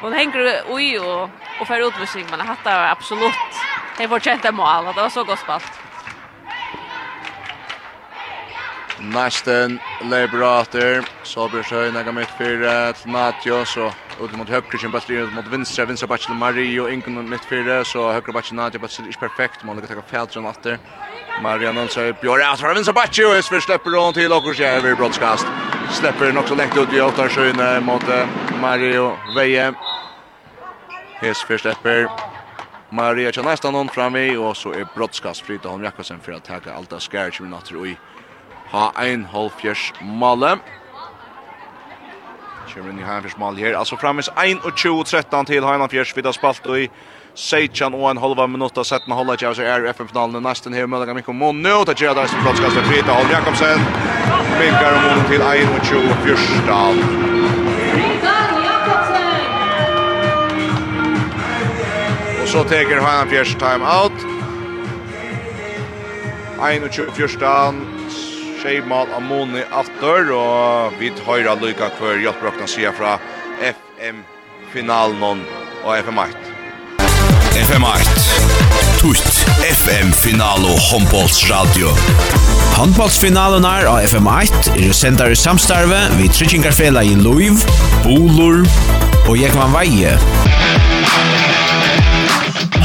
Hon 0.00 0.12
hänger 0.12 0.62
oj 0.68 1.00
och 1.00 1.30
och 1.60 1.66
för 1.66 1.88
utvisning 1.88 2.26
men 2.30 2.38
det 2.38 2.56
det 2.64 2.90
absolut. 2.90 3.32
Det 3.98 4.06
var 4.06 4.20
känt 4.20 4.54
mål. 4.54 4.84
Det 4.84 5.02
var 5.02 5.10
så 5.10 5.24
gott 5.24 5.38
spalt. 5.38 5.72
Nästen 9.00 9.80
Lebrater 10.04 11.04
så 11.22 11.48
blir 11.48 11.62
så 11.62 11.90
några 11.90 12.12
mitt 12.12 12.28
för 12.28 12.92
till 12.92 13.10
Matjo 13.10 13.64
så 13.64 13.92
ut 14.20 14.36
mot 14.38 14.48
högre 14.48 14.78
som 14.78 14.90
bara 14.90 15.26
mot 15.36 15.48
vänstra 15.48 15.84
vänstra 15.84 16.06
backen 16.06 16.36
Mario 16.36 16.88
inkon 16.88 17.28
mitt 17.28 17.44
för 17.44 17.84
så 17.84 18.12
höger 18.12 18.32
backen 18.32 18.56
Nadia 18.56 18.78
bara 18.80 18.88
så 18.88 19.02
är 19.02 19.18
perfekt 19.20 19.62
man 19.64 19.80
kan 19.82 19.96
ta 19.96 20.02
fältet 20.02 20.36
åter. 20.36 20.78
Marian 21.40 21.78
Olsøy 21.78 22.12
bjør 22.20 22.44
at 22.44 22.60
fra 22.60 22.74
vinsa 22.76 22.92
batje 22.92 23.24
og 23.26 23.38
Esfer 23.38 23.62
slipper 23.64 23.96
hon 23.96 24.14
til 24.14 24.32
okkur 24.32 24.54
seg 24.58 24.82
over 24.82 24.98
brottskast. 25.00 25.48
Slipper 25.96 26.32
nok 26.32 26.48
så 26.48 26.58
lengt 26.58 26.76
ut 26.76 26.92
i 26.92 27.00
åttarsøyne 27.00 27.70
mot 27.86 28.04
Mario 28.60 29.14
Veje. 29.36 29.72
Esfer 31.22 31.58
slipper 31.62 32.10
Maria 32.92 33.32
kjenner 33.32 33.54
nästan 33.54 33.74
hon 33.74 33.88
framme 33.88 34.26
og 34.36 34.56
så 34.56 34.74
er 34.76 34.90
brottskast 34.94 35.46
fryta 35.46 35.72
hon 35.72 35.84
Jakobsen 35.84 36.20
for 36.20 36.36
å 36.36 36.42
ta 36.44 36.60
alt 36.74 36.92
av 36.92 37.00
skær 37.00 37.32
som 37.32 37.48
minutter 37.48 37.80
og 37.80 37.88
i 37.94 37.96
ha 38.72 38.90
en 39.04 39.24
halvfjers 39.28 39.90
male. 40.00 40.56
Kjømmer 42.68 42.92
inn 42.92 43.00
i 43.02 43.06
halvfjers 43.06 43.38
male 43.40 43.60
her. 43.60 43.76
Altså 43.76 43.98
framvis 44.00 44.30
1 44.36 44.64
og 44.64 44.76
20 44.76 45.04
13 45.04 45.50
til 45.50 45.66
Heinland 45.66 45.92
Fjers. 45.92 46.14
Vi 46.16 46.24
har 46.24 46.36
spalt 46.36 46.68
i 46.76 46.86
Seichan 47.34 47.94
och 47.94 48.10
en 48.10 48.18
halva 48.18 48.46
minut 48.46 48.78
av 48.78 48.84
sätten 48.84 49.12
hålla 49.12 49.36
jag 49.40 49.56
så 49.56 49.62
är 49.62 49.84
FN-finalen. 49.84 50.42
nästan 50.42 50.72
här 50.72 50.86
mellan 50.86 51.16
Mikko 51.16 51.32
Mån 51.32 51.62
nu 51.62 51.84
Det 51.86 52.00
Gerard 52.00 52.16
där 52.16 52.26
som 52.26 52.42
plats 52.42 52.60
ska 52.60 52.70
Frida 52.70 53.12
Holm 53.12 53.30
Jakobsen 53.30 53.78
vinkar 54.60 54.92
Mån 55.02 55.30
till 55.30 55.42
Ayn 55.42 55.68
och 55.68 55.86
Chu 55.86 55.98
Jakobsen. 56.26 56.98
Och 62.42 62.48
så 62.48 62.64
tar 62.64 63.00
han 63.00 63.28
fjärst 63.28 63.58
time 63.58 63.84
out 64.02 64.12
Ayn 66.60 66.84
och 66.84 66.92
Chu 66.92 67.06
Amoni 69.16 69.62
after 69.70 70.30
og 70.32 70.92
vi 71.00 71.10
høyra 71.26 71.56
lykka 71.58 71.88
hver 71.98 72.20
hjelpbrokna 72.22 72.66
sia 72.70 72.92
fra 72.94 73.16
FM-finalen 73.58 75.42
og 75.82 75.96
FM-8. 75.98 76.51
FM8 77.52 78.04
Tutt 78.96 79.46
FM 79.60 80.12
Finalo 80.12 80.72
Hombolts 80.90 81.50
Radio 81.50 81.90
Handballsfinalen 82.78 83.66
er 83.68 83.84
av 83.90 83.98
FM8 84.06 84.72
er 84.80 84.94
sendar 84.96 85.34
i 85.34 85.36
samstarve 85.36 85.98
vi 86.16 86.30
Tryggingarfela 86.32 87.02
i 87.04 87.12
Luiv, 87.18 87.60
Bolur 88.06 88.64
og 89.28 89.36
Jekvan 89.36 89.74
Veie 89.76 90.14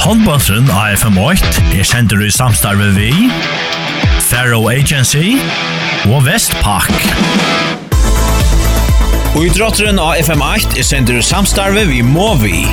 Handbollsen 0.03 0.68
av 0.68 0.97
FM8 0.97 1.63
er 1.80 1.88
sendar 1.88 2.28
i 2.28 2.32
samstarve 2.34 2.91
vi 2.97 3.13
Faro 4.28 4.65
Agency 4.74 5.38
og 6.11 6.26
Vestpak 6.28 6.91
Og 9.38 9.45
i 9.45 9.49
drotteren 9.55 9.99
av 10.01 10.20
FM8 10.20 10.76
er 10.82 10.86
sender 10.88 11.22
samstarve 11.24 11.84
vi 11.88 12.01
Movi. 12.01 12.65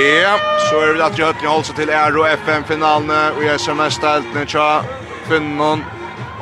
Ja, 0.00 0.38
så 0.70 0.80
er 0.80 0.92
vi 0.92 1.00
att 1.00 1.18
Götne 1.18 1.48
håller 1.48 1.64
sig 1.64 1.74
till 1.74 1.88
Euro 1.88 2.24
FM-finalen 2.24 3.32
och 3.36 3.44
jag 3.44 3.60
som 3.60 3.80
är 3.80 3.90
ställt 3.90 4.34
när 4.34 4.44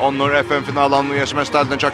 Onnor 0.00 0.34
FM-finalen 0.34 1.10
och 1.10 1.16
i 1.16 1.18
SMS-deltene 1.18 1.78
tja 1.80 1.90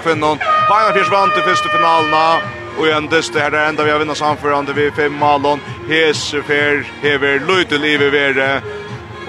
när 0.68 0.84
jag 0.86 0.94
Fjers 0.94 1.10
vant 1.10 1.34
til 1.34 1.42
første 1.42 1.68
till 1.68 1.80
första 1.80 2.86
igjen 2.86 3.04
och 3.04 3.12
her 3.40 3.54
er 3.54 3.58
här 3.58 3.68
enda 3.68 3.84
vi 3.84 3.90
har 3.90 3.98
vinnat 3.98 4.16
samförande 4.16 4.72
vi 4.72 4.90
fem 4.90 5.12
malon 5.12 5.60
Hes 5.88 6.30
fer 6.30 6.84
hever 7.02 7.38
Lutel 7.38 7.84
i 7.84 7.96
vere. 7.96 8.62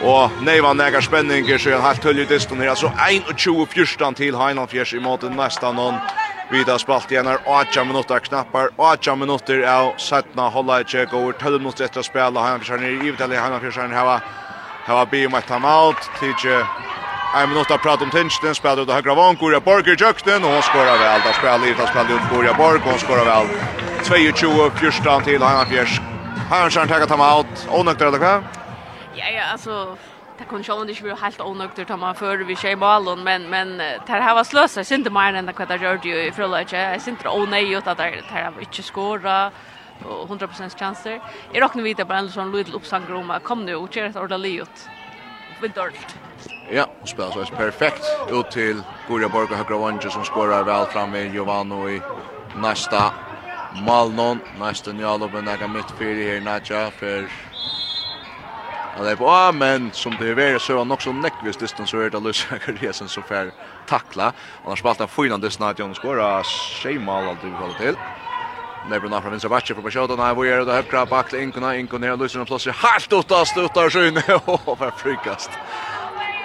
Og 0.03 0.31
neiva 0.41 0.73
negar 0.73 1.01
spenninger 1.01 1.57
så 1.57 1.69
er 1.69 1.73
har 1.73 1.81
halvt 1.81 2.03
hølje 2.03 2.25
dysten 2.25 2.61
her, 2.61 2.69
altså 2.69 2.87
21-14 2.87 4.13
til 4.15 4.37
Heinan 4.37 4.67
Fjers 4.67 4.93
i 4.93 4.99
måten 4.99 5.37
nesten 5.37 5.75
noen. 5.75 5.95
Vi 6.49 6.63
har 6.63 6.77
spalt 6.77 7.11
igjen 7.11 7.25
her 7.25 7.39
8 7.45 7.83
minutter 7.83 8.19
knappar, 8.19 8.69
8 8.77 9.15
minutter 9.15 9.63
av 9.65 9.95
Sætna 9.97 10.45
holda 10.53 10.83
ikke 10.83 11.05
går 11.09 11.33
12 11.41 11.57
minutter 11.57 11.87
etter 11.87 12.03
å 12.03 12.05
spille, 12.05 12.39
han 12.39 12.61
har 12.61 12.77
nere 12.77 12.91
i 12.91 13.07
Ivetalli, 13.09 13.35
han 13.35 13.55
har 13.55 13.63
fyrst 13.63 13.81
hava 13.97 14.19
hava 14.85 15.05
bi 15.09 15.23
om 15.25 15.33
et 15.33 15.47
timeout, 15.49 16.09
tidje 16.19 16.59
en 17.35 17.49
minutt 17.49 17.71
av 17.71 17.81
prata 17.81 18.05
om 18.05 18.13
Tinsten, 18.13 18.53
spiller 18.53 18.85
ut 18.85 18.93
av 18.93 19.01
høyre 19.01 19.17
vann, 19.17 19.39
Gorja 19.41 19.59
Borg 19.59 19.89
i 19.89 19.97
jøkten, 19.97 20.45
og 20.45 20.53
hun 20.53 20.65
skårer 20.69 21.01
vel, 21.01 21.25
da 21.25 21.33
spiller 21.33 21.65
Ivetalli, 21.65 21.91
spiller 21.91 22.13
ut 22.21 22.29
Gorja 22.35 22.53
Borg, 22.53 22.81
og 22.85 22.93
hun 22.93 23.01
skårer 23.01 23.25
vel. 23.25 23.49
22, 24.05 24.53
14 24.77 25.25
til 25.25 25.41
Hanna 25.41 25.65
har 25.65 25.65
Hanna 25.65 25.65
han 25.65 25.65
har 25.65 25.69
fyrst, 25.73 26.01
han 26.49 26.61
har 26.61 26.69
fyrst, 26.69 27.69
han 27.73 28.21
har 28.21 28.43
Ja 29.15 29.25
han 29.33 29.57
har 29.57 30.14
det 30.37 30.47
kan 30.49 30.63
sjón 30.63 30.89
ikkje 30.91 31.05
vera 31.07 31.21
helt 31.21 31.41
onøgter 31.41 31.85
ta 31.87 31.95
man 31.95 32.15
før 32.15 32.43
vi 32.43 32.55
tjej 32.55 32.75
balen 32.75 33.23
men 33.23 33.49
men 33.49 33.79
här 34.07 34.33
var 34.35 34.43
slösa 34.43 34.83
sinte 34.83 35.09
mer 35.09 35.35
enn 35.35 35.53
kvat 35.53 35.69
der 35.69 35.77
gjorde 35.77 36.09
jo 36.09 36.17
i 36.17 36.31
Frøløkje. 36.31 36.95
Eg 36.95 37.01
det 37.05 37.31
onøy 37.31 37.77
ut 37.77 37.87
at 37.87 37.97
det 37.97 38.23
ter 38.29 38.51
var 38.51 38.61
ikkje 38.61 38.83
skora 38.83 39.51
og 40.03 40.29
100% 40.29 40.77
chanser. 40.77 41.19
Eg 41.53 41.61
roknar 41.61 41.83
vita 41.83 42.05
på 42.05 42.13
en 42.13 42.29
sånn 42.29 42.51
lítl 42.51 42.75
uppsangur 42.75 43.15
om 43.15 43.31
kom 43.43 43.65
nu 43.65 43.75
og 43.75 43.89
kjera 43.89 44.21
orda 44.21 44.35
ut. 44.35 44.89
Vindolt. 45.61 46.15
Ja, 46.71 46.83
og 47.01 47.07
spela 47.07 47.31
så 47.31 47.55
perfekt 47.55 48.03
ut 48.31 48.51
til 48.51 48.83
Gorja 49.07 49.27
Borg 49.29 49.51
og 49.51 49.57
Høgra 49.57 49.77
Vange 49.77 50.11
som 50.11 50.25
skorar 50.25 50.63
vel 50.63 50.85
fram 50.91 51.11
med 51.11 51.31
Giovanno 51.31 51.87
i 51.89 52.01
nästa 52.55 53.13
Malnon, 53.85 54.39
nästa 54.59 54.91
Njalopen, 54.91 55.45
nästa 55.45 55.67
mittfyrir 55.67 56.33
her, 56.33 56.41
Nadja, 56.41 56.91
för 56.91 57.27
Ja, 58.97 59.03
det 59.03 59.11
är 59.11 59.15
på 59.15 59.51
men 59.51 59.91
som 59.91 60.17
det 60.19 60.29
är 60.29 60.33
värre 60.33 60.59
så 60.59 60.77
han 60.77 60.91
också 60.91 61.11
näckvis 61.11 61.57
distan 61.57 61.87
så 61.87 61.99
är 61.99 62.09
det 62.09 62.19
Lucia 62.19 62.57
Resen 62.65 63.07
som 63.07 63.23
får 63.23 63.51
tackla. 63.85 64.23
Han 64.23 64.71
har 64.71 64.75
spalt 64.75 65.01
en 65.01 65.07
finan 65.07 65.41
distan 65.41 65.69
att 65.69 65.79
Jon 65.79 65.95
skora 65.95 66.43
Shemal 66.43 67.29
alltid 67.29 67.49
vi 67.51 67.57
håller 67.57 67.77
till. 67.77 67.95
Nebron 68.89 69.21
från 69.21 69.31
vänstra 69.31 69.49
backen 69.49 69.75
på 69.75 69.81
Bashot 69.81 70.11
och 70.11 70.17
här 70.17 70.33
var 70.33 70.45
det 70.45 70.73
högra 70.73 71.05
backen 71.05 71.41
Inkona 71.41 71.75
Inkona 71.75 72.07
ner 72.07 72.17
Lucia 72.17 72.45
plats 72.45 72.67
helt 72.67 73.13
ut 73.13 73.25
utan 73.25 73.45
stutar 73.45 73.89
skyn 73.89 74.17
och 74.45 74.77
för 74.77 74.91
frikast. 74.91 75.49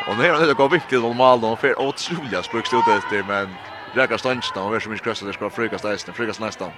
Och 0.09 0.17
nu 0.19 0.25
är 0.25 0.47
det 0.47 0.55
går 0.55 0.69
viktigt 0.69 1.03
normalt 1.03 1.45
och 1.45 1.59
för 1.59 1.81
otroliga 1.81 2.43
sprukt 2.43 2.73
ut 2.73 3.11
det 3.11 3.23
men 3.23 3.49
Räkar 3.95 4.17
stansen 4.17 4.63
och 4.63 4.75
så 4.75 4.81
som 4.81 4.93
inte 4.93 5.05
kröstar 5.05 5.27
det 5.27 5.33
ska 5.33 5.51
frikast 5.51 5.85
nästan 5.85 6.15
frikast 6.15 6.41
nästan. 6.41 6.71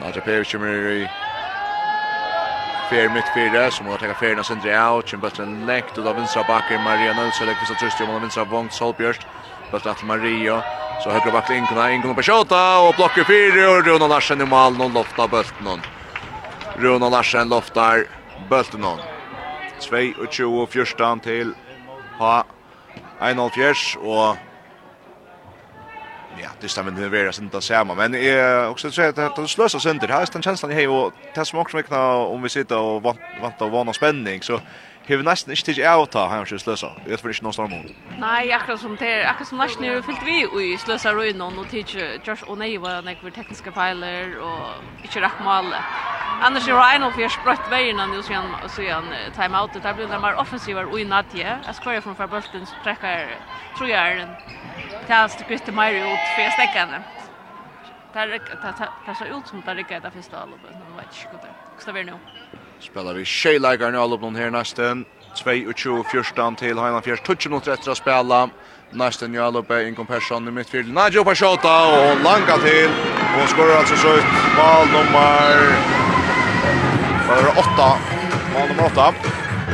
Nadja 0.00 0.20
Pevic 0.20 0.52
kommer 0.52 0.68
i 0.68 1.08
Fer 2.90 3.08
mitt 3.08 3.28
fyra 3.34 3.70
som 3.70 3.86
har 3.86 3.98
tagit 3.98 4.16
färna 4.16 4.42
sen 4.44 4.58
dra 4.64 4.94
out 4.94 5.08
som 5.08 5.20
bara 5.20 5.42
en 5.42 5.82
och 5.96 6.04
då 6.04 6.12
vänstra 6.12 6.42
backen 6.48 6.82
Maria 6.84 7.12
Nilsson 7.12 7.46
lägger 7.46 7.66
så 7.66 7.74
tröst 7.74 8.00
om 8.00 8.20
vänstra 8.20 8.44
vångt 8.44 8.72
Solbjörst 8.72 9.26
bara 9.72 9.90
att 9.90 10.02
Maria 10.02 10.62
så 11.04 11.10
högra 11.10 11.30
backen 11.32 11.56
in 11.56 11.66
kunna 11.66 11.92
in 11.92 12.02
kunna 12.02 12.14
på 12.14 12.22
skjuta 12.22 12.80
och 12.80 12.94
blockar 12.94 13.24
fyra 13.24 13.70
och 13.70 13.86
Rona 13.86 14.06
Larsen 14.06 14.40
i 14.40 14.44
mål 14.44 14.72
någon 14.76 14.92
lofta 14.92 15.28
bulten 15.28 15.64
någon 15.64 15.80
Rona 16.78 17.08
Larsen 17.08 17.48
loftar 17.48 18.06
bulten 18.50 18.80
någon 18.80 18.98
2 19.88 19.96
och 20.22 20.32
20 20.32 20.62
och 20.62 20.70
14 20.70 21.20
till 21.20 21.54
ha 22.18 22.44
1.5 23.20 23.96
och 23.96 24.49
ja, 26.42 26.48
det 26.60 26.68
stämmer 26.68 26.90
nu 26.90 27.08
vera 27.08 27.32
sent 27.32 27.54
att 27.54 27.64
säga 27.64 27.84
men 27.84 28.14
jag 28.14 28.70
också 28.70 28.90
så 28.90 29.02
att 29.02 29.36
det 29.36 29.48
slösar 29.48 29.78
sönder. 29.78 30.08
Här 30.08 30.22
är 30.22 30.28
den 30.32 30.42
känslan 30.42 30.72
i 30.72 30.74
hej 30.74 30.88
och 30.88 31.12
det 31.34 31.44
som 31.44 31.58
också 31.58 31.76
mycket 31.76 31.92
om 31.92 32.42
vi 32.42 32.48
sitter 32.48 32.78
och 32.78 33.02
vant 33.02 33.60
och 33.60 33.70
vana 33.70 33.92
spänning 33.92 34.42
så 34.42 34.60
Hur 35.10 35.22
nästan 35.22 35.52
inte 35.52 35.74
till 35.74 35.86
att 35.86 36.10
ta 36.10 36.28
hem 36.28 36.46
sig 36.46 36.58
slösa. 36.58 36.90
Jag 37.08 37.20
tror 37.20 37.30
inte 37.32 37.44
någon 37.44 37.52
storm. 37.52 37.72
Nej, 38.18 38.52
akkurat 38.52 38.80
som 38.80 38.96
det 38.96 39.24
akkurat 39.24 39.48
som 39.48 39.58
nästan 39.58 39.84
är 39.84 40.02
fyllt 40.02 40.22
vi 40.26 40.64
i 40.74 40.78
slösa 40.78 41.14
ruin 41.14 41.40
och 41.42 41.68
teacher 41.70 42.20
Josh 42.24 42.44
O'Neill 42.50 42.78
var 42.78 43.02
några 43.02 43.30
tekniska 43.30 43.72
filer 43.72 44.38
och 44.38 44.68
inte 45.02 45.20
rätt 45.20 45.40
mål. 45.44 45.74
Annars 46.42 46.68
är 46.68 46.72
Ryan 46.72 47.02
och 47.02 47.20
jag 47.20 47.30
sprött 47.30 47.66
vägen 47.70 47.96
nu 47.96 48.22
så 48.22 48.32
han 48.32 48.68
så 48.68 48.82
han 48.90 49.04
time 49.36 49.58
out 49.60 49.72
det 49.82 49.94
blir 49.94 50.20
mer 50.20 50.34
offensiva 50.34 50.80
och 50.80 51.00
inåt 51.00 51.34
ja. 51.34 51.56
Jag 51.66 51.74
ska 51.74 52.00
från 52.00 52.16
förbulten 52.16 52.66
träcker 52.84 53.38
tror 53.76 53.88
jag 53.88 54.16
den. 54.18 54.28
Tas 55.08 55.36
det 55.38 55.44
kvitter 55.44 55.72
mer 55.72 55.92
ut 55.92 56.24
för 56.36 56.50
stäckande. 56.50 56.96
Där 58.12 58.28
där 58.28 58.74
där 59.06 59.14
så 59.14 59.24
ut 59.24 59.46
som 59.48 59.62
där 59.66 59.76
gick 59.76 59.88
det 59.88 60.10
första 60.10 60.36
loppet. 60.50 60.74
Nu 60.88 60.96
vet 60.96 61.12
jag 61.24 61.34
inte. 61.34 61.48
Ska 61.78 61.92
vi 61.92 62.04
nu. 62.04 62.14
Spelar 62.80 63.14
vi 63.14 63.24
Sheilagar 63.24 63.90
nu 63.90 63.98
allopplån 63.98 64.36
här 64.36 64.50
nästan. 64.50 65.04
22-14 65.34 66.56
till 66.56 66.68
Highland 66.68 67.04
Fjärs. 67.04 67.20
touch 67.20 67.48
mot 67.48 67.68
rätt 67.68 67.88
att 67.88 67.96
spela. 67.96 68.50
Nästan 68.90 69.34
ju 69.34 69.42
alloppe 69.42 69.88
Inkom 69.88 70.06
Persson 70.06 70.48
i 70.48 70.50
mittfält 70.50 70.88
Najo 70.88 71.24
på 71.24 71.30
Pashota 71.30 71.86
och 71.86 72.20
langa 72.24 72.56
till. 72.64 72.90
och 73.42 73.48
skorar 73.48 73.76
alltså 73.76 73.96
så 73.96 74.14
ut. 74.14 74.24
mål 74.56 74.86
nummer... 74.86 75.72
Var 77.28 77.36
det 77.36 77.48
åtta? 77.60 77.98
Ball 78.54 78.68
nummer 78.68 78.84
8 78.84 79.14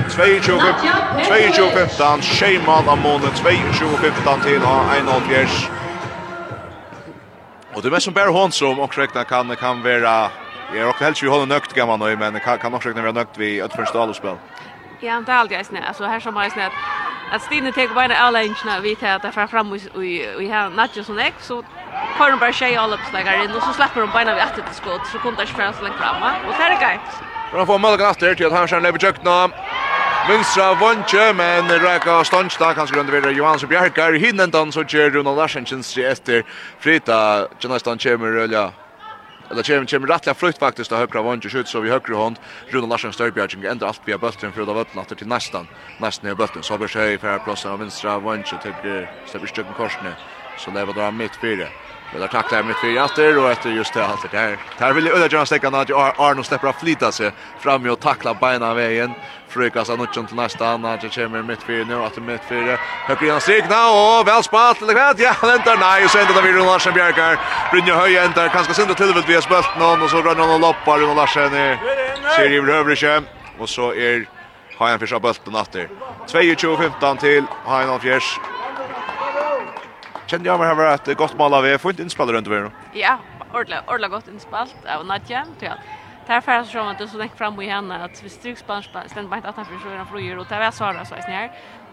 22-15. 0.08 2.22
Sheimal 2.22 2.88
Amone. 2.88 3.26
22-15 3.26 4.42
till 4.42 4.60
Heinan 4.60 5.20
Fjärs. 5.28 5.68
Och 7.74 7.82
det 7.82 7.88
är 7.88 7.90
mest 7.90 8.04
som 8.04 8.14
bär 8.14 8.26
hon 8.26 8.52
som 8.52 8.80
också 8.80 9.00
räknar 9.00 9.24
kan, 9.24 9.56
kan 9.56 9.82
vara 9.82 10.30
Jeg 10.74 10.80
er 10.82 10.84
også 10.84 11.04
helst 11.04 11.22
vi 11.22 11.28
holder 11.28 11.46
nøkt 11.46 11.74
gammal 11.74 11.98
nu 11.98 12.16
men 12.16 12.40
kan 12.40 12.58
kan 12.58 12.74
också 12.74 12.92
vara 12.92 13.12
nökt 13.12 13.38
vid 13.38 13.62
ett 13.62 13.72
första 13.72 14.02
allspel. 14.02 14.36
Ja, 15.02 15.20
det 15.20 15.28
er 15.28 15.38
alltid 15.38 15.66
snä. 15.66 15.80
Altså, 15.88 16.06
här 16.06 16.20
som 16.20 16.36
jeg 16.36 16.52
snä 16.52 16.70
att 17.32 17.42
Stine 17.42 17.72
tar 17.72 17.94
bara 17.94 18.16
alla 18.16 18.42
inchna 18.42 18.80
vi 18.80 18.96
at 19.02 19.24
att 19.24 19.36
er 19.36 19.46
fram 19.46 19.72
och 19.72 20.02
vi 20.02 20.48
har 20.48 20.70
Nacho 20.70 21.04
som 21.04 21.18
ex 21.18 21.46
så 21.46 21.62
får 22.18 22.30
de 22.30 22.38
bara 22.38 22.52
tjej 22.52 22.76
alle 22.76 22.94
uppslagare 22.94 23.44
in 23.44 23.50
och 23.50 23.62
så 23.62 23.72
släpper 23.72 24.00
de 24.00 24.10
bara 24.12 24.34
vi 24.34 24.40
etter 24.40 24.62
det 24.68 24.74
skott 24.74 25.06
så 25.12 25.18
kommer 25.18 25.38
det 25.38 25.46
spela 25.46 25.72
så 25.72 25.82
långt 25.82 25.96
fram 25.96 26.22
Og 26.22 26.48
Och 26.48 26.54
så 26.54 26.62
är 26.62 26.70
det 26.70 26.76
grej. 26.76 27.00
Bra 27.52 27.66
får 27.66 27.78
Malga 27.78 28.10
efter 28.10 28.34
till 28.34 28.46
att 28.46 28.52
han 28.52 28.68
skär 28.68 28.80
lever 28.80 28.98
bjökna. 28.98 29.50
Vinstra 30.28 30.74
vantje, 30.74 31.32
men 31.32 31.80
Raka 31.80 32.24
Stansta, 32.24 32.74
kan 32.74 32.86
grønne 32.86 33.12
videre 33.12 33.32
Johans 33.32 33.62
og 33.62 33.68
Bjerkar, 33.68 34.12
hinnen 34.12 34.50
den 34.50 34.72
så 34.72 34.82
kjer 34.82 35.10
Ronald 35.14 35.38
Larsensen 35.38 35.84
etter 36.02 36.42
frita, 36.80 37.46
Jonathan 37.60 37.98
kommer, 37.98 38.48
ja, 38.52 38.70
Eller 39.50 39.62
kjem 39.62 39.86
kjem 39.86 40.06
rättliga 40.06 40.34
flytt 40.34 40.58
faktiskt 40.58 40.92
av 40.92 40.98
högra 40.98 41.22
vånge 41.22 41.48
skjut 41.48 41.68
så 41.68 41.80
vi 41.80 41.90
högra 41.90 42.16
hånd. 42.16 42.38
Rune 42.68 42.86
Larsen 42.86 43.12
Störbjörgen 43.12 43.64
ändå 43.64 43.86
allt 43.86 44.00
via 44.04 44.18
bulten 44.18 44.52
för 44.52 44.60
av 44.60 44.78
öppna 44.78 45.04
till 45.04 45.26
nästan 45.26 45.66
nästan 46.00 46.30
i 46.30 46.34
bulten 46.34 46.62
så 46.62 46.74
har 46.74 46.78
vi 46.78 46.88
sig 46.88 47.18
för 47.18 47.38
platsen 47.38 47.70
av 47.70 47.78
vänstra 47.78 48.18
vånge 48.18 48.42
till 48.44 49.08
Störbjörgen 49.24 49.74
korsne 49.74 50.16
så 50.56 50.70
lever 50.70 50.92
var 50.92 51.04
det 51.04 51.12
mitt 51.12 51.36
fyra 51.36 51.68
Spelar 52.16 52.28
tacklar 52.28 52.62
mitt 52.62 52.80
fyra 52.80 52.92
Jatter 52.92 53.38
och 53.38 53.50
efter 53.50 53.70
just 53.70 53.94
det 53.94 54.06
allt 54.06 54.30
där. 54.30 54.58
Där 54.78 54.92
vill 54.92 55.08
Ulla 55.08 55.26
Jonas 55.26 55.48
täcka 55.48 55.70
när 55.70 55.78
Arno 56.28 56.42
släpper 56.42 56.68
att 56.68 56.80
flyta 56.80 57.12
sig 57.12 57.30
fram 57.60 57.86
och 57.90 58.00
tackla 58.00 58.34
bena 58.34 58.74
vägen. 58.74 59.12
Frökas 59.48 59.88
han 59.88 60.00
utchant 60.00 60.28
till 60.28 60.36
nästa 60.36 60.68
annan 60.68 61.00
så 61.00 61.08
kommer 61.08 61.42
mitt 61.42 61.62
för 61.62 61.84
nu 61.84 61.94
att 61.94 62.16
mitt 62.16 62.44
för 62.48 62.78
höger 63.06 63.30
han 63.30 63.40
signa 63.40 63.90
och 63.90 64.28
väl 64.28 64.42
spalt 64.42 64.82
eller 64.82 64.94
vad 64.94 65.20
ja 65.20 65.32
han 65.40 65.50
väntar 65.50 65.76
nej 65.76 66.04
och 66.04 66.10
sen 66.10 66.26
det 66.34 66.52
Rune 66.52 66.64
Larsen 66.64 66.94
Bjerkar 66.94 67.38
Brynje 67.70 67.94
Höje 67.94 68.24
äntar 68.24 68.48
kanske 68.48 68.74
synda 68.74 68.94
till 68.94 69.06
vill 69.14 69.24
vi 69.26 69.42
spalt 69.42 69.78
någon 69.78 70.02
och 70.02 70.10
så 70.10 70.22
rör 70.22 70.34
någon 70.34 70.60
loppar 70.60 70.98
Rune 70.98 71.14
Larsen 71.14 71.54
i 71.54 71.76
ser 72.36 72.50
ju 72.50 72.72
över 72.72 73.24
och 73.58 73.68
så 73.68 73.94
är 73.94 74.28
Hajan 74.78 74.98
Fischar 74.98 75.20
bulten 75.20 75.54
åter. 75.56 75.88
22-15 76.26 77.18
till 77.18 77.44
Hajan 77.64 78.00
Fjärs 78.00 78.38
Kjenner 80.26 80.46
jag 80.46 80.58
mig 80.60 80.68
här 80.68 80.94
att 80.94 81.16
gott 81.16 81.38
mål 81.38 81.54
av 81.54 81.66
er 81.66 81.78
får 81.78 81.90
inte 81.90 82.02
inspelare 82.02 82.36
runt 82.36 82.46
över 82.46 82.60
nu. 82.60 82.70
Ja, 82.92 83.18
ordla 83.54 83.82
ordla 83.86 84.08
gott 84.08 84.28
inspalt 84.28 84.74
av 84.96 85.06
Nadja. 85.06 85.44
Ja. 85.60 85.72
Där 86.26 86.40
får 86.40 86.54
jag 86.54 86.66
som 86.66 86.88
att 86.88 86.98
det 86.98 87.08
så 87.08 87.22
gick 87.22 87.36
fram 87.36 87.62
i 87.62 87.68
henne 87.68 88.04
att 88.04 88.22
vi 88.24 88.28
stryk 88.28 88.58
spansk 88.58 88.90
ständ 89.06 89.28
bara 89.28 89.40
att 89.48 89.56
han 89.56 89.64
försöker 89.64 89.96
han 89.96 90.06
flyger 90.06 90.38
och 90.38 90.46
där 90.46 90.58
var 90.58 90.70
Sara 90.70 91.04
så 91.04 91.14
här. 91.14 91.52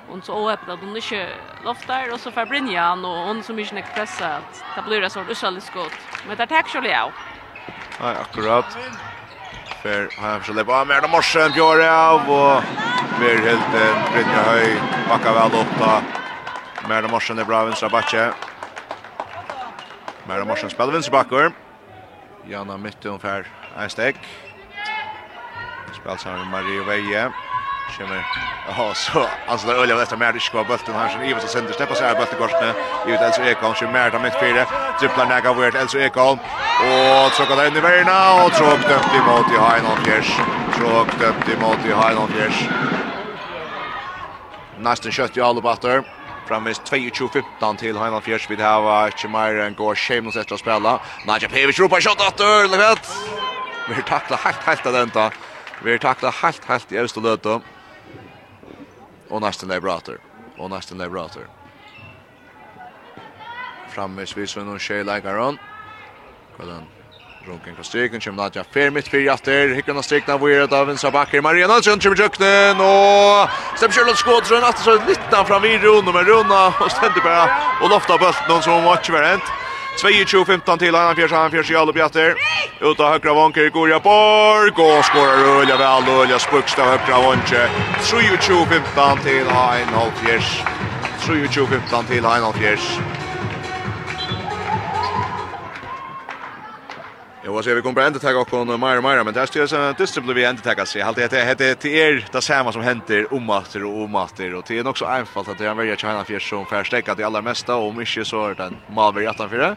Och 0.09 0.23
så 0.23 0.49
öppet 0.49 0.69
att 0.69 0.79
hon 0.79 0.95
inte 0.95 1.29
loftar 1.65 2.13
och 2.13 2.19
så 2.19 2.31
får 2.31 2.45
Brinjan 2.45 3.05
och 3.05 3.17
hon 3.17 3.43
som 3.43 3.59
inte 3.59 3.83
pressa 3.95 4.27
att 4.27 4.63
det 4.75 4.81
blir 4.87 5.01
det 5.01 5.09
så 5.09 5.21
usaligt 5.29 5.65
skott. 5.65 5.97
Men 6.27 6.37
det 6.37 6.47
tack 6.47 6.69
skulle 6.69 6.89
ja. 6.89 7.11
Nej, 8.01 8.15
akkurat. 8.21 8.77
För 9.81 10.09
han 10.21 10.39
försöker 10.39 10.63
lägga 10.63 10.85
mer 10.85 11.03
av 11.03 11.09
morsen 11.09 11.51
Björn 11.51 11.89
av 11.89 12.21
och 12.31 12.63
mer 13.19 13.35
helt 13.47 13.71
Brynja 14.13 14.43
höj 14.43 14.75
backar 15.09 15.33
väl 15.33 15.61
upp 15.61 15.79
då. 15.79 16.01
Mera 16.89 17.07
Morsen 17.07 17.39
är 17.39 17.45
bra 17.45 17.65
vänstra 17.65 17.89
backe. 17.89 18.33
Mera 20.27 20.45
Morsen 20.45 20.69
spelar 20.69 20.91
vänstra 20.91 21.11
bakker. 21.11 21.51
Jana 22.47 22.77
mitt 22.77 23.05
ungefär 23.05 23.47
en 23.77 23.89
steg. 23.89 24.15
Spelar 25.93 26.17
sammen 26.17 26.39
med 26.39 26.49
Marie 26.49 26.83
Veje. 26.83 27.31
Kommer. 27.97 28.25
Ja, 28.67 28.93
så 28.93 29.27
alltså 29.47 29.67
det 29.67 29.73
öliga 29.73 29.97
detta 29.97 30.17
med 30.17 30.33
Risko 30.33 30.63
bulten 30.63 30.95
här 30.95 31.09
som 31.09 31.21
Ivers 31.21 31.43
och 31.43 31.49
Sender 31.49 31.73
släpper 31.73 31.95
sig 31.95 32.15
bulten 32.15 32.37
korsne. 32.37 32.73
Ut 33.07 33.21
Elso 33.21 33.41
Ekholm 33.41 33.73
kör 33.75 33.87
mer 33.87 34.19
mitt 34.23 34.39
fyra. 34.39 34.65
Tripplar 34.99 35.25
näga 35.25 35.53
vart 35.53 35.75
Elso 35.75 35.97
Ekholm 35.99 36.39
och 36.81 37.31
tråkar 37.31 37.55
där 37.55 37.67
in 37.67 37.77
i 37.77 37.79
vägen 37.79 38.07
och 38.45 38.51
tråk 38.51 38.79
dömt 38.89 39.13
emot 39.19 39.47
i 39.55 39.57
Heinolf 39.65 40.03
Fjärs. 40.05 40.29
Tråk 40.75 41.07
dömt 41.19 41.49
emot 41.49 41.85
i 41.85 41.93
Heinolf 41.93 42.31
Fjärs. 42.31 42.69
Nästan 44.77 45.11
kött 45.11 45.37
i 45.37 45.41
Alubatter. 45.41 46.03
Framvis 46.47 46.79
22-15 46.79 47.77
til 47.77 47.97
Heinan 47.97 48.21
Fjers 48.21 48.49
vid 48.49 48.57
här 48.59 48.81
var 48.81 49.09
Chimairen 49.09 49.73
går 49.73 49.95
shameless 49.95 50.35
efter 50.35 50.53
att 50.53 50.59
spela. 50.59 50.99
Nadja 51.25 51.49
Pevic 51.49 51.79
ropar 51.79 52.01
shot 52.01 52.21
att 52.21 52.37
dörr, 52.37 52.67
lätt. 52.67 53.07
Vi 53.87 53.93
har 53.93 54.01
tacklat 54.01 54.39
helt 54.39 54.57
helt 54.57 54.85
av 54.85 54.93
denta. 54.93 55.31
Vi 55.83 55.91
har 55.91 55.97
tacklat 55.97 56.35
helt 56.35 56.65
helt 56.65 56.91
i 56.91 56.97
öst 56.97 57.17
och 57.17 57.23
löte. 57.23 57.61
Och 59.29 59.41
nästan 59.41 59.71
är 59.71 59.79
brater. 59.79 60.17
Och 60.57 60.69
nästan 60.69 61.01
är 61.01 61.09
brater. 61.09 61.47
Framvis 63.89 64.37
vi 64.37 64.47
så 64.47 64.59
någon 64.59 64.79
tjej 64.79 65.03
lägger 65.03 65.39
on. 65.39 65.57
Kolla 66.57 66.73
Runken 67.47 67.75
fra 67.75 67.83
streken, 67.83 68.21
kommer 68.21 68.43
Nadja 68.43 68.63
fer 68.63 68.91
mitt 68.95 69.07
fyrir 69.11 69.25
jatter, 69.25 69.73
hikker 69.75 69.97
av 69.99 70.05
streken 70.07 70.31
av 70.31 70.43
Virat 70.45 70.71
av 70.73 70.87
vinstra 70.87 71.09
bakker, 71.11 71.41
Maria 71.43 71.67
Nalsson 71.67 71.99
kommer 71.99 72.15
tjøkken, 72.15 72.79
og 72.79 73.57
stemmer 73.75 73.97
kjølet 73.97 74.21
skåd, 74.21 74.45
så 74.47 74.59
hun 74.59 74.67
atter 74.67 74.85
så 74.85 74.95
fram 75.27 75.49
fra 75.49 75.57
Virun, 75.59 76.07
men 76.07 76.23
Runa 76.29 76.61
og 76.71 76.87
stender 76.93 77.25
bare 77.25 77.49
og 77.81 77.91
lofta 77.91 78.15
bøtten, 78.21 78.47
noen 78.47 78.63
som 78.63 78.87
var 78.87 79.01
ikke 79.01 79.17
verent. 79.17 79.51
22-15 79.99 80.79
til 80.79 80.95
Anna 80.95 81.13
Fjärs, 81.13 81.35
Anna 81.35 81.49
Fjärs 81.51 81.71
i 81.71 81.75
alle 81.75 81.93
bjatter. 81.93 82.39
Ut 82.81 82.99
av 82.99 83.11
högra 83.11 83.33
vanker 83.33 83.69
går 83.69 83.99
Borg 83.99 84.71
och 84.71 85.05
skorar 85.05 85.59
Ulja 85.61 85.77
väl 85.77 86.09
och 86.09 86.23
Ulja 86.23 86.39
spucks 86.39 86.79
av 86.79 86.85
högra 86.85 87.19
vanker. 87.27 87.69
23-15 88.01 89.23
till 89.23 89.47
Anna 89.47 90.11
Fjärs. 90.15 90.63
23-15 91.19 92.07
till 92.07 92.25
Anna 92.25 92.53
Fjärs. 92.53 92.99
Jo, 97.53 97.61
ser 97.63 97.75
vi 97.75 97.81
kommer 97.81 97.95
bara 97.95 98.05
ända 98.05 98.39
och 98.39 98.49
kon 98.49 98.67
mer 98.79 98.97
och 98.97 99.03
mer 99.03 99.23
men 99.23 99.33
det 99.33 99.55
är 99.55 99.67
så 99.67 99.93
distribuer 99.97 100.35
vi 100.35 100.43
ända 100.43 100.61
tagga 100.61 100.85
sig. 100.85 101.01
Allt 101.01 101.17
det 101.17 101.45
heter 101.45 101.75
till 101.75 101.91
er 101.91 102.25
det 102.31 102.41
samma 102.41 102.71
som 102.71 102.81
händer 102.81 103.33
om 103.33 103.45
master 103.45 103.83
och 103.83 104.03
om 104.03 104.15
och 104.15 104.63
det 104.67 104.77
är 104.77 104.87
också 104.87 105.05
enfalt 105.05 105.47
att 105.47 105.59
jag 105.59 105.75
väljer 105.75 105.95
China 105.95 106.23
för 106.23 106.39
som 106.39 106.65
förstärka 106.65 107.15
det 107.15 107.23
allra 107.23 107.41
mesta 107.41 107.75
och 107.75 107.95
mycket 107.95 108.27
så 108.27 108.47
är 108.47 108.55
den 108.55 108.77
Malberg 108.95 109.27
84. 109.27 109.75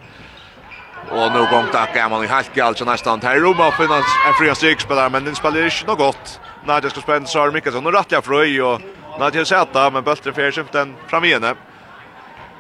Och 1.11 1.33
nu 1.33 1.39
gång 1.39 1.67
tack 1.73 1.97
är 1.97 2.09
man 2.09 2.25
i 2.25 2.27
halka 2.27 2.65
alltså 2.65 2.85
nästan 2.85 3.21
här 3.23 3.41
Roma 3.41 3.73
finns 3.73 3.91
en 4.27 4.35
fria 4.39 4.55
strikspelare 4.55 5.11
men 5.11 5.25
den 5.25 5.35
spelar 5.35 5.65
inte 5.65 5.87
något 5.87 5.99
gott. 5.99 6.41
Nej, 6.67 6.81
det 6.83 6.91
ska 6.91 7.01
spela 7.01 7.27
så 7.27 7.51
mycket 7.51 7.73
så 7.73 7.81
nu 7.81 7.91
rättliga 7.91 8.23
fröj 8.23 8.63
och 8.63 8.81
när 9.19 9.31
det 9.31 9.45
sätta 9.45 9.91
men 9.91 10.05
bulten 10.05 10.35
för 10.35 10.51
sig 10.51 10.65
den 10.73 10.95
fram 11.07 11.25
igen 11.25 11.45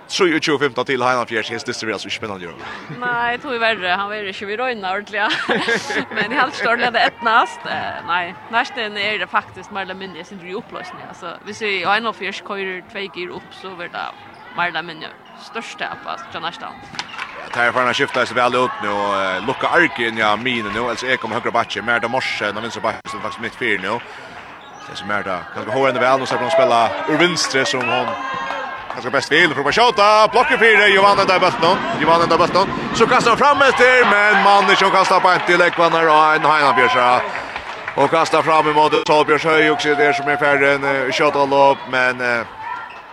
tror 0.09 0.29
ju 0.29 0.41
25 0.41 0.73
till 0.73 1.03
Heinan 1.03 1.27
Fjärs 1.27 1.51
häst 1.51 1.67
det 1.67 1.81
blir 1.81 1.93
alltså 1.93 2.11
spännande 2.11 2.45
ju. 2.45 2.53
Nej, 3.01 3.33
jag 3.33 3.41
tror 3.41 3.53
ju 3.53 3.59
värre. 3.59 3.89
Han 3.89 4.09
var 4.09 4.17
ju 4.17 4.29
inte 4.29 4.45
vid 4.45 4.59
röjna 4.59 4.93
ordentligt. 4.93 6.07
Men 6.15 6.33
helt 6.33 6.55
står 6.55 6.77
det 6.77 6.99
ett 6.99 7.23
näst. 7.23 7.61
Nej, 8.07 8.35
nästan 8.51 8.97
är 8.97 9.19
det 9.19 9.27
faktiskt 9.27 9.71
mer 9.71 9.83
eller 9.83 9.95
mindre 9.95 10.25
sin 10.25 10.39
dry 10.39 10.55
upplösning. 10.55 11.03
Alltså, 11.09 11.39
vi 11.47 11.55
ser 11.55 11.87
Heinan 11.87 12.15
Fjärs 12.15 12.39
kör 12.39 12.91
två 12.93 12.99
gir 12.99 13.29
upp 13.29 13.51
så 13.63 13.69
vart 13.69 13.93
det 13.93 13.99
mer 14.57 14.69
eller 14.69 14.83
mindre 14.83 15.09
största 15.43 15.97
på 16.05 16.11
från 16.33 16.43
nästan. 16.43 16.73
Ja, 17.41 17.55
tar 17.55 17.73
förna 17.73 17.95
skiftar 17.95 18.25
sig 18.25 18.37
väl 18.37 18.55
ut 18.55 18.71
nu 18.83 18.89
och 18.89 19.47
lucka 19.47 19.69
arken 19.69 20.17
ja 20.17 20.37
minen 20.37 20.73
nu 20.73 20.81
alltså 20.81 21.07
är 21.07 21.17
kommer 21.17 21.35
högra 21.35 21.51
backen 21.51 21.85
mer 21.85 22.01
de 22.01 22.11
morse 22.11 22.53
när 22.53 22.61
vänster 22.61 22.81
backen 22.81 23.11
som 23.11 23.21
faktiskt 23.21 23.43
mitt 23.43 23.55
fyr 23.55 23.79
nu. 23.79 23.89
Det 24.87 24.93
är 24.93 24.97
så 24.97 25.07
mer 25.07 25.23
där. 25.23 25.43
Kanske 25.55 25.71
vi 25.71 25.79
hålla 25.79 25.93
den 25.93 26.03
väl 26.03 26.21
och 26.23 26.29
så 26.29 26.35
kan 26.35 26.45
de 26.45 26.51
spela 26.51 26.91
ur 27.09 27.19
vänstre 27.19 27.65
som 27.65 27.81
hon 27.81 28.07
Kanske 28.97 29.11
bäst 29.11 29.33
vill 29.33 29.55
prova 29.55 29.73
skjuta. 29.73 30.29
Blocker 30.33 30.57
för 30.57 30.89
Johan 30.97 31.17
där 31.17 31.41
bulten. 31.41 31.77
Johan 32.01 32.29
där 32.29 32.39
bulten. 32.39 32.67
Så 32.95 33.07
kastar 33.07 33.31
han 33.31 33.39
fram 33.39 33.63
efter 33.69 34.11
men 34.11 34.45
mannen 34.45 34.77
som 34.77 34.91
kastar 34.91 35.21
på 35.21 35.29
inte 35.35 35.57
lekvanar 35.65 36.07
och 36.07 36.35
en 36.35 36.45
Heinan 36.51 36.77
Björsa. 36.77 37.23
Och 37.97 38.11
kastar 38.11 38.43
fram 38.43 38.69
emot 38.69 39.05
Torbjörns 39.05 39.45
höj 39.45 39.71
också 39.71 39.89
där 39.89 40.13
som 40.13 40.29
är 40.29 40.37
färre 40.37 40.73
en 40.75 41.13
skjuta 41.13 41.45
lopp 41.45 41.73
upp 41.73 41.83
men 41.91 42.21
uh, 42.21 42.47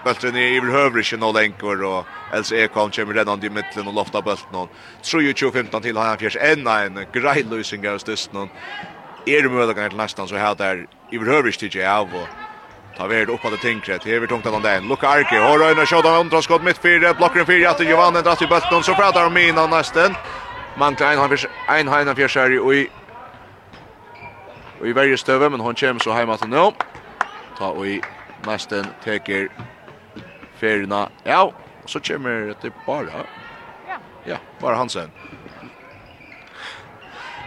bulten 0.03 0.35
är 0.35 0.39
i 0.39 0.57
överhövrig 0.57 1.23
och 1.23 1.33
länkor 1.33 1.83
och 1.83 2.05
Else 2.33 2.55
Ekholm 2.55 2.91
kommer 2.91 3.13
redan 3.13 3.43
i 3.43 3.49
mitten 3.49 3.87
och 3.87 3.93
loftar 3.93 4.21
bulten. 4.21 4.67
3-2-15 5.03 5.81
till 5.81 5.97
Heina 5.97 6.15
Björsa. 6.15 6.39
En 6.39 6.67
en 6.67 7.05
grejlösning 7.13 7.89
av 7.89 7.97
stusten. 7.97 8.49
Er 9.25 9.41
det 9.41 9.49
möjligt 9.49 9.77
att 9.77 9.95
nästan 9.95 10.27
så 10.27 10.35
här 10.35 10.55
där 10.55 10.87
i 11.11 11.15
överhövrig 11.15 11.59
till 11.59 11.75
jag 11.75 12.01
och 12.03 12.42
Ta 12.97 13.07
värd 13.07 13.29
upp 13.29 13.45
att 13.45 13.61
tänka 13.61 13.97
det 14.03 14.11
över 14.11 14.27
tungt 14.27 14.43
den 14.43 14.61
där. 14.61 14.81
Luka 14.81 15.07
Arke 15.07 15.39
har 15.39 15.59
röna 15.59 15.85
skott 15.85 16.05
av 16.05 16.15
andra 16.15 16.41
skott 16.41 16.63
mitt 16.63 16.77
fyra 16.77 17.13
blocken 17.13 17.45
fyra 17.45 17.69
att 17.69 17.79
Johan 17.79 18.13
drar 18.13 18.35
till 18.35 18.47
bulten 18.47 18.83
så 18.83 18.93
pratar 18.93 19.23
de 19.23 19.33
mina 19.33 19.67
nästan. 19.67 20.15
Man 20.77 20.95
klein 20.95 21.19
han 21.19 21.37
en 21.79 21.87
han 21.87 22.15
för 22.15 22.27
Sherry 22.27 22.57
och 22.57 22.73
Och 24.79 24.87
i 24.87 24.93
varje 24.93 25.17
stöve, 25.17 25.49
men 25.49 25.59
hon 25.59 25.75
kommer 25.75 25.99
så 25.99 26.11
hemma 26.11 26.37
till 26.37 26.49
nu. 26.49 26.71
Ta 27.57 27.67
och 27.67 27.87
i 27.87 28.01
nästan 28.45 28.85
teker 29.03 29.49
färgerna. 30.59 31.09
Ja, 31.23 31.53
och 31.83 31.89
så 31.89 31.99
kommer 31.99 32.55
det 32.61 32.71
bara. 32.85 33.05
Ja. 33.05 33.97
Ja, 34.25 34.37
bara 34.59 34.75
Hansen. 34.75 35.11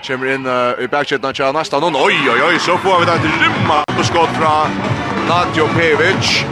Kommer 0.06 0.34
in 0.34 0.46
uh, 0.46 0.84
i 0.84 0.88
backshot 0.88 1.22
när 1.22 1.52
nästan. 1.52 1.80
någon. 1.80 1.96
Oj, 1.96 2.30
oj, 2.32 2.42
oj, 2.48 2.58
så 2.58 2.78
får 2.78 3.00
vi 3.00 3.04
det 3.04 3.12
att 3.12 3.24
rymma 3.24 3.84
på 3.96 4.04
skott 4.04 4.28
från 4.28 5.05
Nadjo 5.26 5.66
Pevic. 5.66 6.46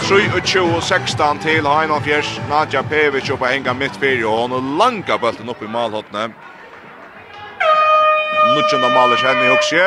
23-16 0.00 1.38
til 1.42 1.66
Heinan 1.66 2.02
Fjers. 2.02 2.40
Nadja 2.48 2.82
Pevic 2.82 3.30
oppe 3.32 3.48
henga 3.48 3.72
mitt 3.72 3.96
fyrir 3.96 4.26
og 4.28 4.50
hon 4.50 4.74
langa 4.78 5.16
bulten 5.16 5.48
opp 5.48 5.62
i 5.64 5.68
malhåttene. 5.72 6.26
Nutsjunda 8.52 8.90
maler 8.92 9.16
kjenner 9.16 9.46
i 9.46 9.52
hokse. 9.54 9.86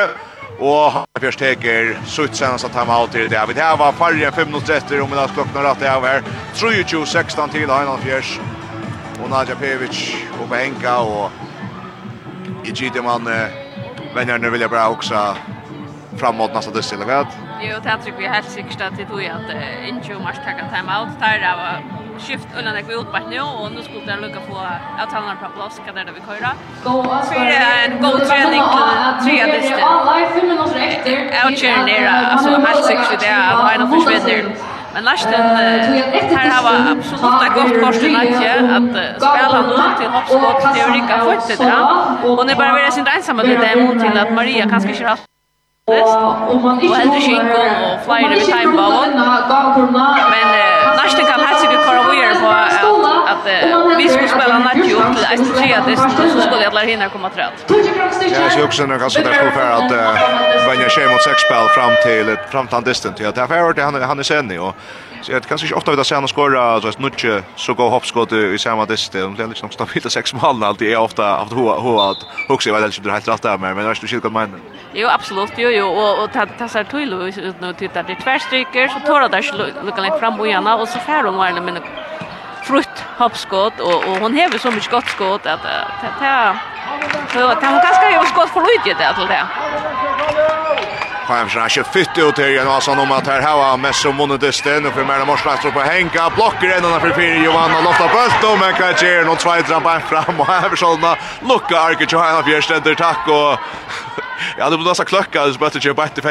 Og 0.58 0.92
Heinan 0.96 1.22
Fjers 1.22 1.38
teker 1.38 1.94
sutt 2.10 2.40
senast 2.40 2.66
at 2.66 2.80
han 2.82 2.90
out 2.90 3.14
til 3.14 3.30
det. 3.30 3.46
Vi 3.48 3.58
tar 3.60 3.78
var 3.78 3.94
fargen 4.02 4.34
5 4.34 4.50
minutter 4.50 4.80
etter 4.80 5.06
om 5.06 5.14
i 5.14 5.20
dag 5.22 5.38
klokken 5.38 5.62
rett 5.70 5.86
av 5.86 6.08
her. 6.10 6.26
23-16 6.58 7.54
til 7.54 7.70
Heinan 7.70 8.02
Fjers. 8.02 8.40
Og 9.22 9.30
Nadja 9.30 9.56
Pevic 9.56 10.16
oppe 10.42 10.64
henga 10.64 10.98
og 11.06 12.66
i 12.66 12.74
gitt 12.74 13.04
man 13.04 13.30
vänner 14.16 14.38
nu 14.38 14.50
vill 14.50 14.62
jag 14.62 14.70
bara 14.70 15.36
framåt 16.18 16.54
nästa 16.54 16.72
dess 16.72 16.94
eller 16.94 17.06
vad? 17.06 17.47
Jo, 17.62 17.76
det 17.84 17.94
tror 18.04 18.18
vi 18.18 18.26
helt 18.38 18.50
sikkert 18.58 18.82
at 18.82 18.94
det 18.98 19.06
tog 19.08 19.22
at 19.24 19.48
Injo 19.90 20.20
Mars 20.26 20.40
takka 20.46 20.64
time 20.74 20.90
out. 20.98 21.10
Där 21.20 21.40
er 21.50 21.56
var 21.62 21.76
skift 22.26 22.50
undan 22.58 22.74
det 22.76 22.84
vi 22.88 22.94
utbart 23.02 23.28
nu 23.34 23.40
og 23.60 23.72
nu 23.76 23.82
skulle 23.88 24.12
jeg 24.12 24.20
lucka 24.22 24.40
på 24.50 24.56
att 25.02 25.12
han 25.16 25.24
har 25.30 25.36
problem 25.44 25.70
ska 25.78 25.92
det 25.98 26.14
vi 26.18 26.22
köra. 26.30 26.52
Så 27.30 27.34
är 27.34 27.48
det 27.54 27.62
en 27.86 27.94
god 28.06 28.20
trening 28.30 28.64
til 28.74 28.88
tre 29.26 29.36
listor. 29.54 29.80
Jag 31.44 31.58
kör 31.62 31.78
ner 31.90 32.04
altså 32.32 32.50
helt 32.68 32.86
sikkert 32.92 33.20
det 33.24 33.30
er 33.38 33.44
at 33.54 33.60
mina 33.72 33.86
forsvinner. 33.94 34.44
Men 34.94 35.04
lasten 35.04 35.42
her 36.38 36.50
har 36.56 36.62
var 36.68 36.78
absolut 36.92 37.42
ett 37.46 37.54
gott 37.58 37.76
kort 37.84 38.04
i 38.04 38.12
natt 38.12 38.36
att 38.78 39.22
spela 39.28 39.60
nu 39.70 39.78
til 40.00 40.08
hoppskott 40.16 40.58
til 40.62 40.70
teorika 40.78 41.16
fortet 41.28 41.58
där. 41.60 41.82
Och 42.26 42.46
ni 42.48 42.54
bara 42.56 42.74
vill 42.76 42.92
sin 42.92 43.08
ensamma 43.16 43.42
det 43.44 43.84
mot 43.84 44.00
til 44.00 44.18
at 44.24 44.32
Maria 44.32 44.64
kanskje 44.70 44.90
ikke 44.92 45.08
har 45.08 45.20
Og 45.88 45.94
eldre 45.94 46.64
man 46.64 46.82
ikke 46.82 47.36
kommer 47.36 47.70
og 47.88 48.00
flere 48.06 48.30
ved 48.32 48.42
timeballen. 48.52 49.14
Men 50.34 50.48
nesten 51.00 51.24
kan 51.30 51.40
helst 51.48 51.64
ikke 51.68 51.78
kåre 51.86 52.02
vågjere 52.10 52.36
på 52.42 52.50
at 53.32 53.48
vi 54.00 54.10
skulle 54.10 54.28
spela 54.34 54.58
natt 54.66 54.82
opp 54.84 55.16
til 55.16 55.26
eist 55.30 55.46
et 55.46 55.56
tredjest, 55.56 56.04
og 56.04 56.34
så 56.34 56.44
skulle 56.44 56.68
alle 56.68 56.84
hinne 56.90 57.08
komme 57.14 57.32
til 57.32 57.46
rett. 57.46 57.58
Jeg 58.28 58.52
ser 58.52 58.66
også 58.66 58.88
når 58.92 59.00
kanskje 59.06 59.24
det 59.30 59.34
er 59.38 59.52
for 59.56 59.68
at 59.80 59.90
Vanja 60.68 60.90
skjer 60.92 61.08
mot 61.14 61.24
seks 61.24 61.48
spill 61.48 61.72
fram 61.78 61.96
til 62.04 62.36
fram 62.52 62.68
til 62.68 62.82
han 62.82 62.90
distant. 62.92 63.24
Ja, 63.24 63.32
det 63.32 63.46
er 63.46 63.48
for 63.48 63.72
at 63.72 64.10
han 64.12 64.20
er 64.20 64.28
sen 64.28 64.52
i, 64.52 64.60
og 64.60 64.76
Så 65.22 65.32
jag 65.32 65.44
kanske 65.44 65.68
inte 65.68 65.76
ofta 65.76 65.92
vill 65.92 66.06
se 66.06 66.16
se 66.16 66.28
skora 66.28 66.82
så 66.82 66.88
att 66.88 67.00
nutje 67.00 67.44
så 67.56 67.74
går 67.74 67.90
hoppskott 67.90 68.32
i 68.32 68.58
samma 68.58 68.86
dist. 68.86 69.12
Det 69.12 69.20
är 69.20 69.48
liksom 69.48 69.70
stabila 69.72 70.10
sex 70.10 70.34
mål 70.34 70.64
alltid 70.64 70.92
är 70.92 70.98
ofta 70.98 71.24
haft 71.24 71.54
hoa 71.54 71.80
hoa 71.80 72.12
att 72.12 72.18
huxa 72.48 72.72
vad 72.72 72.82
det 72.82 72.86
är 73.08 73.12
helt 73.12 73.28
rätt 73.28 73.42
där 73.42 73.58
men 73.58 73.76
men 73.76 73.86
det 73.86 74.04
är 74.04 74.14
ju 74.24 74.30
men. 74.30 74.62
Jo 74.94 75.08
absolut 75.08 75.52
jo 75.58 75.70
jo 75.70 75.88
och 75.88 76.24
och 76.24 76.34
ta 76.34 76.46
ta 76.46 76.68
så 76.68 76.84
till 76.84 77.14
och 77.14 77.34
nu 77.62 77.74
tittar 77.74 78.04
det 78.04 78.16
tvärstryker 78.16 78.88
så 78.88 79.00
tar 79.00 79.30
där 79.30 79.84
lucka 79.86 80.02
lite 80.02 80.20
fram 80.20 80.40
och 80.40 80.48
gärna 80.48 80.76
och 80.76 80.88
så 80.88 81.00
får 81.00 81.24
hon 81.24 81.36
vara 81.38 81.62
men 81.62 81.78
frukt 82.64 83.04
hoppskott 83.18 83.80
och 83.80 83.96
och 84.08 84.18
hon 84.22 84.34
häver 84.34 84.58
så 84.58 84.72
mycket 84.72 84.92
gott 84.92 85.08
skott 85.08 85.46
att 85.46 85.62
ta 86.02 86.10
ta 86.20 86.56
så 87.34 87.48
att 87.48 87.64
hon 87.64 87.80
kanske 87.82 88.14
gör 88.14 88.24
skott 88.24 88.50
för 88.50 88.62
lite 88.62 89.04
det 89.04 89.16
till 89.16 89.28
det. 89.28 90.67
Heimsranche 91.34 91.84
fytte 91.84 92.22
ut 92.22 92.38
här 92.38 92.50
igen 92.50 92.68
Asan 92.68 93.00
om 93.00 93.12
att 93.12 93.28
här 93.28 93.42
har 93.42 93.78
Messo 93.78 94.12
Monodisten 94.12 94.86
och 94.86 94.94
för 94.94 95.04
Merna 95.06 95.26
Morslastro 95.26 95.72
på 95.72 95.80
Henka 95.80 96.30
blocker 96.36 96.78
en 96.78 96.86
annan 96.86 97.02
för 97.02 97.14
fyra 97.14 97.36
Johanna 97.36 97.82
Lofta 97.82 98.08
Bult 98.08 98.54
och 98.54 98.60
men 98.60 98.74
kan 98.74 98.94
ge 99.02 99.24
någon 99.24 99.38
två 99.38 99.52
trampa 99.68 100.00
fram 100.00 100.40
och 100.40 100.48
Heimsranna 100.48 101.18
lucka 101.42 101.80
Arke 101.80 102.06
Johanna 102.10 102.42
Björstender 102.42 102.96
tack 102.96 103.28
och 103.28 103.60
ja 104.58 104.70
det 104.70 104.78
blir 104.78 104.88
nästan 104.88 105.06
klocka 105.06 105.54
så 105.54 105.60
bara 105.60 105.68
att 105.68 105.86
ge 105.86 105.94
bättre 105.94 106.22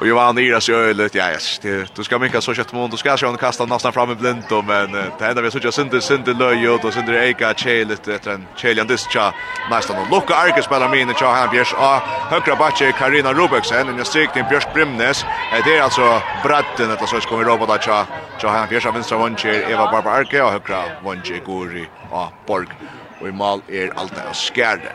Och 0.00 0.06
Johan 0.06 0.38
Iras 0.38 0.68
gör 0.68 0.86
ju 0.86 0.94
lite, 0.94 1.18
ja, 1.18 1.28
det, 1.62 1.94
du 1.94 2.04
ska 2.04 2.18
minka 2.18 2.40
så 2.40 2.54
kött 2.54 2.72
mån, 2.72 2.90
du 2.90 2.96
ska 2.96 3.16
se 3.16 3.26
honom 3.26 3.38
kasta 3.38 3.66
nästan 3.66 3.92
fram 3.92 4.10
i 4.10 4.14
blindo, 4.14 4.62
men 4.62 4.92
det 4.92 5.26
enda 5.26 5.34
vi 5.34 5.46
har 5.46 5.50
suttit 5.50 5.74
synder, 5.74 6.00
synder 6.00 6.34
löjot 6.34 6.84
och 6.84 6.92
synder 6.92 7.12
Eika 7.12 7.54
tjej 7.54 7.84
lite 7.84 8.14
efter 8.14 8.30
en 8.30 8.46
tjejlian 8.56 8.86
distja 8.86 9.34
nästan. 9.70 9.96
Och 9.96 10.10
Luka 10.10 10.34
Arke 10.34 10.62
spelar 10.62 10.88
min 10.88 11.10
i 11.10 11.14
tja 11.14 11.32
här 11.32 11.48
Björs 11.48 11.74
A. 11.78 12.02
Högra 12.30 12.56
batje 12.56 12.92
Karina 12.92 13.32
Rubeksen, 13.32 13.88
en 13.88 14.04
strikt 14.04 14.36
in 14.36 14.44
Björs 14.50 14.66
Brimnes. 14.74 15.24
Det 15.64 15.76
är 15.76 15.82
alltså 15.82 16.22
bredden, 16.44 16.96
eller 16.96 17.06
så 17.06 17.20
ska 17.20 17.36
vi 17.36 17.44
robota 17.44 17.78
tja, 17.78 18.06
tja 18.40 18.48
här 18.48 18.66
Björs 18.66 18.86
av 18.86 18.94
vänstra 18.94 19.18
vondtjer 19.18 19.70
Eva 19.70 19.90
Barba 19.90 20.10
Arke 20.10 20.42
och 20.42 20.50
högra 20.50 20.82
vondtjer 21.02 21.40
Guri 21.46 21.86
och 22.10 22.32
Borg. 22.46 22.68
Och 23.20 23.28
i 23.28 23.32
mål 23.32 23.60
är 23.68 23.92
allt 23.96 24.12
av 24.12 24.34
skärde. 24.34 24.92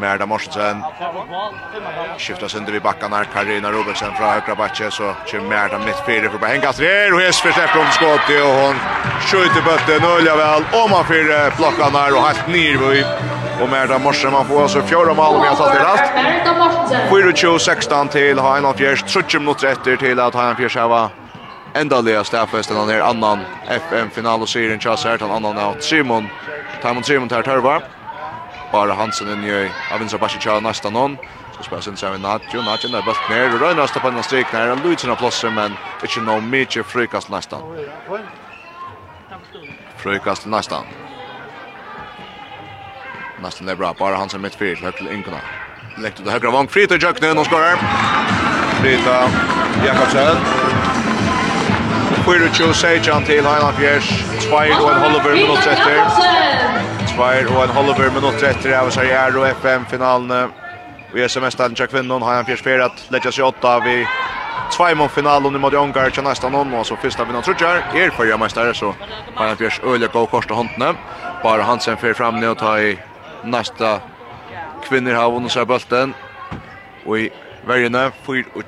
Merda 0.00 0.26
Morsensen. 0.26 0.82
Skiftar 2.18 2.48
sönder 2.48 2.72
vid 2.72 2.82
backarna. 2.82 3.24
Karina 3.24 3.70
Robertsen 3.70 4.14
från 4.14 4.28
högra 4.28 4.54
backe 4.54 4.90
så 4.90 5.14
kör 5.26 5.40
Merda 5.40 5.78
mitt 5.78 6.06
fyra 6.06 6.30
för 6.30 6.46
Henga 6.46 6.72
Trer 6.72 7.14
och 7.14 7.20
Hesper 7.20 7.52
släpper 7.52 7.78
om 7.80 7.90
skott 7.90 8.28
och 8.44 8.54
hon 8.62 8.74
skjuter 9.20 9.62
bötten 9.62 10.10
och 10.10 10.18
Ulja 10.18 10.36
väl 10.36 10.62
om 10.72 10.92
han 10.92 11.04
fyra 11.04 11.50
blockarna 11.56 12.06
och 12.16 12.26
helt 12.26 12.48
nyrvöj. 12.48 13.04
Och 13.62 13.68
Merda 13.68 13.98
Morsen. 13.98 14.32
man 14.32 14.44
får 14.44 14.62
alltså 14.62 14.82
fjärde 14.82 15.14
mål 15.14 15.36
om 15.36 15.44
jag 15.44 15.56
tar 15.56 15.76
i 15.76 15.78
rast. 15.78 16.12
4-2-16 17.10 18.08
till 18.08 18.38
ha 18.38 18.74
fjärs. 18.74 19.02
30 19.02 19.38
minuter 19.38 19.68
efter 19.68 19.96
till 19.96 20.20
att 20.20 20.34
ha 20.34 20.50
en 20.50 20.56
fjärs 20.56 20.76
här 20.76 21.08
endaliga 21.74 22.24
stafesten 22.24 22.76
han 22.76 22.90
är 22.90 23.00
annan 23.00 23.38
FM-final 23.68 24.42
och 24.42 24.48
serien 24.48 24.80
chassar 24.80 25.18
han 25.20 25.30
annan 25.30 25.58
av 25.58 25.76
Simon. 25.80 26.28
Timon 26.82 27.04
Simon 27.04 27.28
tar 27.28 27.42
törva 27.42 27.82
bara 28.74 28.94
Hansen 28.94 29.32
in 29.32 29.44
i 29.44 29.70
av 29.92 29.98
vinstra 29.98 30.18
Bashicha 30.18 30.60
nästa 30.60 30.90
någon. 30.90 31.16
Så 31.56 31.62
spelas 31.62 31.88
in 31.88 31.96
sen 31.96 32.22
Nacho, 32.22 32.62
Nacho 32.62 32.88
där 32.88 33.02
bult 33.02 33.30
ner 33.30 33.54
och 33.54 33.60
rör 33.60 33.74
nästa 33.74 34.00
på 34.00 34.10
den 34.10 34.22
streak 34.22 34.52
när 34.52 34.68
han 34.68 34.82
lutar 34.82 35.08
av 35.08 35.16
plosser 35.16 35.50
men 35.50 35.72
inte 36.02 36.20
no 36.20 36.40
mycket 36.40 36.86
frukast 36.86 37.28
nästan. 37.28 37.60
Frukast 39.96 40.46
nästan. 40.46 40.84
Nästan 43.42 43.68
är 43.68 43.76
bra, 43.76 43.94
bara 43.98 44.16
Hansen 44.16 44.40
mitt 44.40 44.54
fyrt, 44.54 44.80
högt 44.82 44.98
till 44.98 45.08
Inkona. 45.08 45.40
Läkt 45.98 46.20
ut 46.20 46.30
högra 46.30 46.50
vång, 46.50 46.68
Frita 46.68 46.94
i 46.94 46.98
jöknen 46.98 47.38
och 47.38 47.46
skorar. 47.46 47.76
Frita 48.80 49.30
Jakobsen. 49.86 50.36
Fyra 52.26 52.48
tjo 52.52 52.72
sejtjan 52.72 53.24
till 53.24 53.44
Heiland 53.46 53.76
Fjärs, 53.76 54.24
2 54.48 54.56
och 54.56 54.92
en 54.92 55.00
halver 55.00 55.34
minut 55.34 55.66
etter. 55.66 55.96
Jakobsen! 55.96 56.83
Svær 57.14 57.46
og 57.46 57.60
en 57.62 57.70
Holver 57.70 58.08
minutt 58.10 58.42
etter 58.42 58.72
av 58.74 58.88
seg 58.90 59.06
er 59.14 59.36
og 59.38 59.44
FM-finalen. 59.60 60.50
Vi 61.12 61.22
er 61.22 61.28
semesteren 61.30 61.76
til 61.78 61.86
kvinnen, 61.86 62.22
har 62.26 62.40
han 62.40 62.46
fjersperat, 62.48 63.04
letja 63.14 63.30
seg 63.30 63.46
åtta 63.46 63.76
vi 63.84 64.00
Tvajmon 64.74 65.12
finalen 65.14 65.54
i 65.54 65.60
mot 65.62 65.74
ungar 65.78 66.10
til 66.10 66.24
nästa 66.24 66.48
någon 66.48 66.74
och 66.74 66.86
så 66.86 66.96
första 66.96 67.24
vinnaren 67.24 67.44
Trudjar 67.44 67.76
är 67.94 68.10
förra 68.10 68.36
mästare 68.36 68.74
så 68.74 68.94
har 69.34 69.46
han 69.46 69.56
fjörs 69.56 69.80
öliga 69.84 70.18
och 70.18 70.30
korsta 70.30 70.54
håndene. 70.54 70.94
Bara 71.42 71.62
Hansen 71.62 71.96
för 71.96 72.14
fram 72.14 72.40
nu 72.40 72.48
och 72.48 72.58
ta 72.58 72.80
i 72.80 72.98
nästa 73.44 74.00
kvinnor 74.82 75.12
har 75.12 75.30
vunnit 75.30 75.52
sig 75.52 75.66
bulten. 75.66 76.14
Och 77.06 77.18
i 77.18 77.30
värjene 77.66 78.10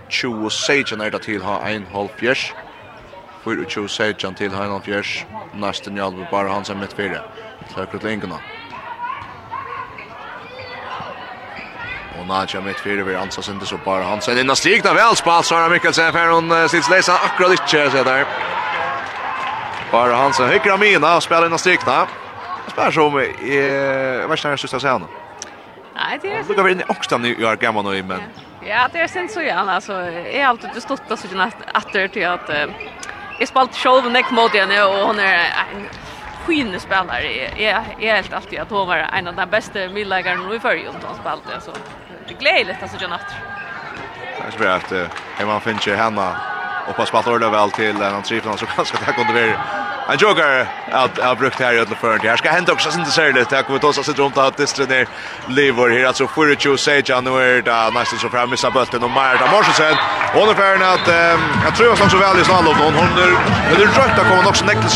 24 0.08 0.50
sejan 0.50 1.00
är 1.00 1.10
det 1.10 1.18
till 1.18 1.42
ha 1.42 1.60
en 1.68 1.86
halv 1.92 2.08
fjörs. 2.16 2.54
24 3.44 3.88
sejan 3.88 4.34
till 4.34 4.52
ha 4.52 4.64
en 4.64 4.70
halv 4.70 4.82
fjörs. 4.82 5.24
Nästa 5.54 5.90
njalbu 5.90 6.26
bara 6.30 6.48
Hansen 6.48 6.80
mitt 6.80 6.92
fyra. 6.92 7.20
Søker 7.74 7.98
til 7.98 8.10
Ingena. 8.10 8.38
Og 12.16 12.26
Nadja 12.26 12.60
mitt 12.64 12.80
fyra 12.80 13.04
vid 13.04 13.16
ansa 13.20 13.42
syndes 13.42 13.72
og 13.72 13.82
bara 13.84 14.04
han 14.08 14.22
sen 14.24 14.38
innan 14.38 14.56
stigna 14.56 14.94
väl 14.94 15.16
spalt 15.16 15.46
Sara 15.46 15.68
Mikkelsen 15.68 16.12
för 16.12 16.30
hon 16.30 16.52
uh, 16.52 16.66
sitt 16.68 16.88
leisa 16.90 17.12
akkurat 17.12 17.50
inte 17.50 17.90
så 17.90 18.04
där. 18.04 18.26
Bara 19.92 20.16
han 20.16 20.32
sen 20.32 20.48
hykker 20.48 20.76
mina 20.76 21.16
och 21.16 21.22
spelar 21.22 21.46
innan 21.46 21.58
stigna. 21.58 22.06
Jeg 22.64 22.72
spiller 22.72 22.90
som 22.90 23.18
i 23.20 23.58
uh, 23.58 24.30
versen 24.30 24.50
jeg 24.50 24.58
synes 24.58 24.72
jeg 24.72 24.80
ser 24.80 24.92
henne. 24.92 25.06
Nei, 25.96 26.18
det 26.22 26.32
er... 26.32 26.42
Du 26.42 26.54
kan 26.54 26.64
være 26.64 26.72
inne 26.72 26.84
i 26.84 26.90
Åkstam 26.92 27.24
i 27.24 27.44
år 27.44 27.56
gammal 27.56 27.84
nå, 27.84 27.92
men... 28.04 28.24
Ja, 28.66 28.86
det 28.92 29.00
er 29.00 29.06
sent 29.06 29.32
så 29.32 29.40
gjerne, 29.40 29.78
altså. 29.78 29.94
Jeg 30.00 30.42
har 30.42 30.50
alltid 30.50 30.80
stått 30.82 31.10
av 31.10 31.16
sånn 31.16 31.40
etter 31.40 32.08
til 32.12 32.26
at... 32.28 32.50
Jeg 33.38 33.48
spalt 33.48 33.76
sjolven 33.76 34.16
ekk 34.16 34.32
mot 34.36 34.52
henne, 34.52 34.76
og 34.84 35.06
hun 35.08 35.20
er 35.20 35.46
en 35.62 35.86
skinn 36.46 36.80
spelare. 36.80 37.26
Jag 37.62 37.84
är 38.00 38.14
helt 38.14 38.32
alltid 38.32 38.58
att 38.58 38.70
hon 38.70 38.86
var 38.86 38.96
en 38.96 39.26
av 39.28 39.34
de 39.34 39.50
bästa 39.50 39.78
midläggarna 39.88 40.54
i 40.54 40.60
förr 40.60 40.76
runt 40.86 41.04
om 41.04 41.14
spelade. 41.14 41.54
alltså. 41.54 41.72
Det 42.28 42.34
glädjer 42.34 42.64
lite 42.64 42.78
alltså 42.82 43.02
John 43.02 43.12
After. 43.12 43.36
Det 44.46 44.52
så 44.52 44.58
bra 44.58 44.72
att 44.72 44.92
Emma 45.40 45.60
Finch 45.60 45.88
hemma 45.88 46.36
och 46.88 46.96
på 46.96 47.06
spalt 47.06 47.26
ordet 47.26 47.52
väl 47.52 47.70
till 47.70 47.96
en 48.02 48.14
antrifland 48.14 48.58
så 48.58 48.66
kanske 48.66 48.96
det 49.06 49.12
kunde 49.12 49.32
bli 49.32 49.52
en 50.08 50.18
joker 50.18 50.66
att 50.92 51.18
har 51.18 51.36
brukt 51.36 51.60
här 51.60 51.74
i 51.74 51.78
alla 51.78 51.86
fall. 51.86 52.18
Det 52.22 52.28
här 52.28 52.36
ska 52.36 52.50
hända 52.50 52.72
också 52.72 52.98
inte 52.98 53.10
Det 53.10 53.32
lite. 53.32 53.54
Jag 53.54 53.66
kommer 53.66 53.78
ta 53.78 53.92
sig 53.92 54.14
runt 54.14 54.38
att 54.38 54.56
det 54.56 54.66
stränner 54.66 55.06
lever 55.48 55.88
här 55.90 56.04
alltså 56.06 56.26
för 56.26 56.52
att 56.52 56.64
ju 56.64 56.76
säga 56.76 57.02
januari 57.06 57.62
där 57.62 57.90
nästan 57.90 58.18
så 58.18 58.28
fram 58.28 58.50
missar 58.50 58.70
bulten 58.70 59.02
och 59.02 59.10
Marta 59.10 59.46
Morsensen. 59.52 59.96
Hon 60.34 60.48
är 60.48 60.54
färdig 60.54 60.84
att 60.84 61.08
jag 61.64 61.76
tror 61.76 61.92
att 61.92 61.98
hon 61.98 62.10
så 62.10 62.18
väl 62.18 62.40
i 62.40 62.44
slalom 62.44 62.76
hon 62.78 62.94
hon 62.94 63.08
är 63.18 63.78
rött 63.78 64.18
att 64.18 64.28
komma 64.28 64.48
också 64.48 64.64
näckligt. 64.64 64.92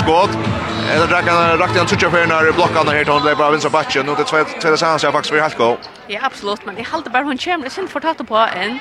Eller 0.90 1.06
drakka 1.06 1.56
rakt 1.56 1.74
igen 1.74 1.86
tutcha 1.86 2.10
för 2.10 2.26
när 2.26 2.52
blockan 2.52 2.88
här 2.88 3.04
hon 3.04 3.20
honom 3.22 3.36
på 3.36 3.50
vänstra 3.50 3.70
backen 3.70 4.08
och 4.08 4.16
det 4.16 4.24
två 4.24 4.44
två 4.62 4.76
sans 4.76 5.02
jag 5.02 5.12
faktiskt 5.12 5.34
vill 5.34 5.42
helt 5.42 5.58
gå. 5.58 5.78
Ja 6.06 6.20
absolut 6.22 6.66
men 6.66 6.74
det 6.74 6.86
håller 6.92 7.10
bara 7.10 7.22
hon 7.22 7.38
kommer 7.38 7.64
det 7.64 7.70
synd 7.70 7.90
för 7.90 8.24
på 8.24 8.36
en 8.36 8.78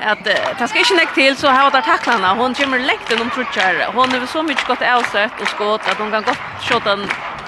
att 0.00 0.24
det 0.24 0.68
ska 0.68 0.78
inte 0.78 0.94
näck 0.94 1.14
till 1.14 1.36
så 1.36 1.48
har 1.48 1.70
där 1.70 1.82
tacklarna 1.82 2.34
hon 2.34 2.54
kommer 2.54 2.78
läkt 2.78 3.08
den 3.08 3.20
om 3.20 3.30
tutchar. 3.30 3.92
Hon 3.94 4.14
är 4.14 4.26
så 4.26 4.42
mycket 4.42 4.66
gott 4.66 4.82
avsett 4.82 5.32
och 5.42 5.48
skott 5.48 5.80
att 5.90 5.98
hon 5.98 6.10
kan 6.10 6.22
gott 6.22 6.38
skjuta 6.60 6.98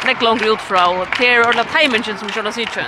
näck 0.06 0.22
långt 0.22 0.42
ut 0.42 0.60
från 0.60 1.00
och 1.00 1.10
tear 1.18 1.50
eller 1.50 1.64
timingen 1.64 2.18
som 2.18 2.28
skulle 2.28 2.52
se 2.52 2.62
ut. 2.62 2.78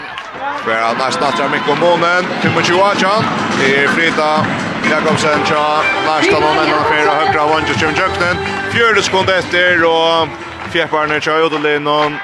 Bra 0.65 0.93
nästa 0.99 1.25
natta 1.25 1.49
med 1.49 1.63
kommunen 1.69 2.25
till 2.41 2.51
Mochiwacha. 2.51 3.25
Det 3.59 3.85
är 3.85 3.89
fredag 3.89 4.47
Jakobsen 4.91 5.41
tja, 5.47 5.83
nästa 6.07 6.41
moment 6.41 6.71
han 6.71 6.85
fyra 6.93 7.15
högra 7.15 7.47
vann 7.47 7.65
till 7.65 7.83
Jim 7.83 7.95
Jöknen. 7.95 8.37
Fjörde 8.73 9.03
sekund 9.03 9.31
efter 9.31 9.85
och 9.85 10.29
Fjärparna 10.71 11.21
kör 11.21 11.47
ut 11.47 11.53
och 11.53 11.61
Lennon. 11.61 12.17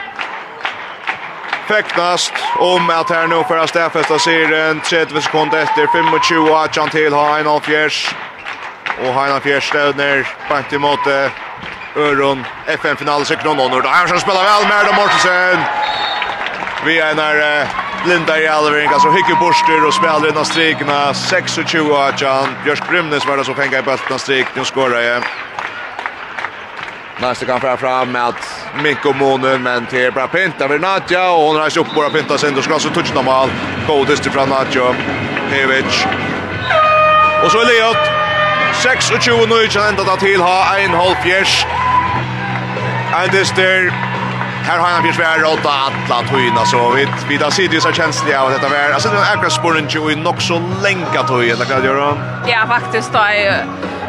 Fäktast 1.68 2.32
om 2.58 2.90
att 2.90 3.10
här 3.10 3.26
nu 3.26 3.44
för 3.48 3.58
att 3.58 3.68
stäffesta 3.68 4.18
serien 4.18 4.80
30 4.80 5.20
sekunder 5.20 5.58
efter 5.58 5.86
25 6.22 6.50
och 6.50 6.64
Achan 6.64 6.88
till 6.88 7.12
har 7.12 7.60
fjärs. 7.60 8.14
Och 9.02 9.14
har 9.14 9.40
fjärs 9.40 9.68
stödner 9.68 10.28
bant 10.48 10.72
emot 10.72 11.06
Öron 11.96 12.44
FN-finalsekron 12.66 13.60
och 13.60 13.70
Norda. 13.70 13.88
Här 13.88 14.06
som 14.06 14.20
spelar 14.20 14.44
väl 14.44 14.68
med 14.68 14.94
Mortensen. 14.94 15.58
Vi 16.84 16.98
är 16.98 17.14
när 17.14 17.66
Linda 18.06 18.40
i 18.40 18.48
Alvering, 18.48 18.88
alltså 18.88 19.10
hycker 19.10 19.34
borster 19.34 19.86
och 19.86 19.94
spelar 19.94 20.28
innan 20.28 20.44
strikna. 20.44 21.14
26 21.14 21.58
Achan. 21.92 22.48
Björsk 22.64 22.88
Brymnes 22.88 23.26
var 23.26 23.36
det 23.36 23.44
som 23.44 23.54
fängade 23.54 23.78
i 23.78 23.82
bulten 23.82 24.18
strik. 24.18 24.46
Nu 24.54 24.64
skårar 24.64 25.00
jag. 25.00 25.22
Nästa 27.20 27.46
kan 27.46 27.60
fram 27.60 27.78
fram 27.78 28.12
med 28.12 28.24
att 28.28 28.68
Mikko 28.82 29.12
Monen 29.12 29.62
men 29.62 29.86
till 29.86 30.12
bra 30.12 30.28
pinta 30.28 30.64
över 30.64 30.78
Nadja 30.78 31.30
och 31.30 31.42
hon 31.42 31.56
har 31.56 31.70
köpt 31.70 31.94
bara 31.94 32.10
pinta 32.10 32.38
sen 32.38 32.54
då 32.54 32.62
ska 32.62 32.78
så 32.78 32.88
touch 32.88 33.14
normal. 33.14 33.48
Godest 33.86 34.22
till 34.22 34.32
från 34.32 34.48
Nadja. 34.48 34.94
Pevic. 35.50 36.06
Och 37.44 37.50
så 37.50 37.60
Eliot. 37.60 37.96
26 38.82 39.10
nu 39.48 39.66
kan 39.66 39.88
ända 39.88 40.04
ta 40.04 40.16
till 40.16 40.40
ha 40.40 40.78
en 40.78 40.90
halv 40.90 41.14
fjärs. 41.14 41.66
Ein 43.14 43.30
dyster. 43.30 43.92
Här 44.62 44.78
har 44.78 44.88
han 44.88 45.02
bjärs 45.02 45.18
vär 45.18 45.44
åtta 45.44 45.70
alla 45.70 46.22
tøyna 46.28 46.64
så 46.64 46.90
vi 46.90 47.06
vi 47.28 47.36
där 47.36 47.50
sitter 47.50 47.74
ju 47.74 47.80
så 47.80 47.92
känsliga 47.92 48.42
av 48.42 48.50
detta 48.50 48.68
vär. 48.68 48.92
Alltså 48.92 49.08
det 49.08 49.16
är 49.16 49.32
akkurat 49.32 49.52
spåren 49.52 49.86
ju 49.88 50.12
i 50.12 50.16
nog 50.16 50.42
så 50.42 50.62
länka 50.82 51.22
tøyna 51.22 51.64
kan 51.64 51.76
jag 51.76 51.84
göra. 51.84 52.16
Ja 52.46 52.66
faktiskt 52.68 53.12
då 53.12 53.18
är 53.18 53.64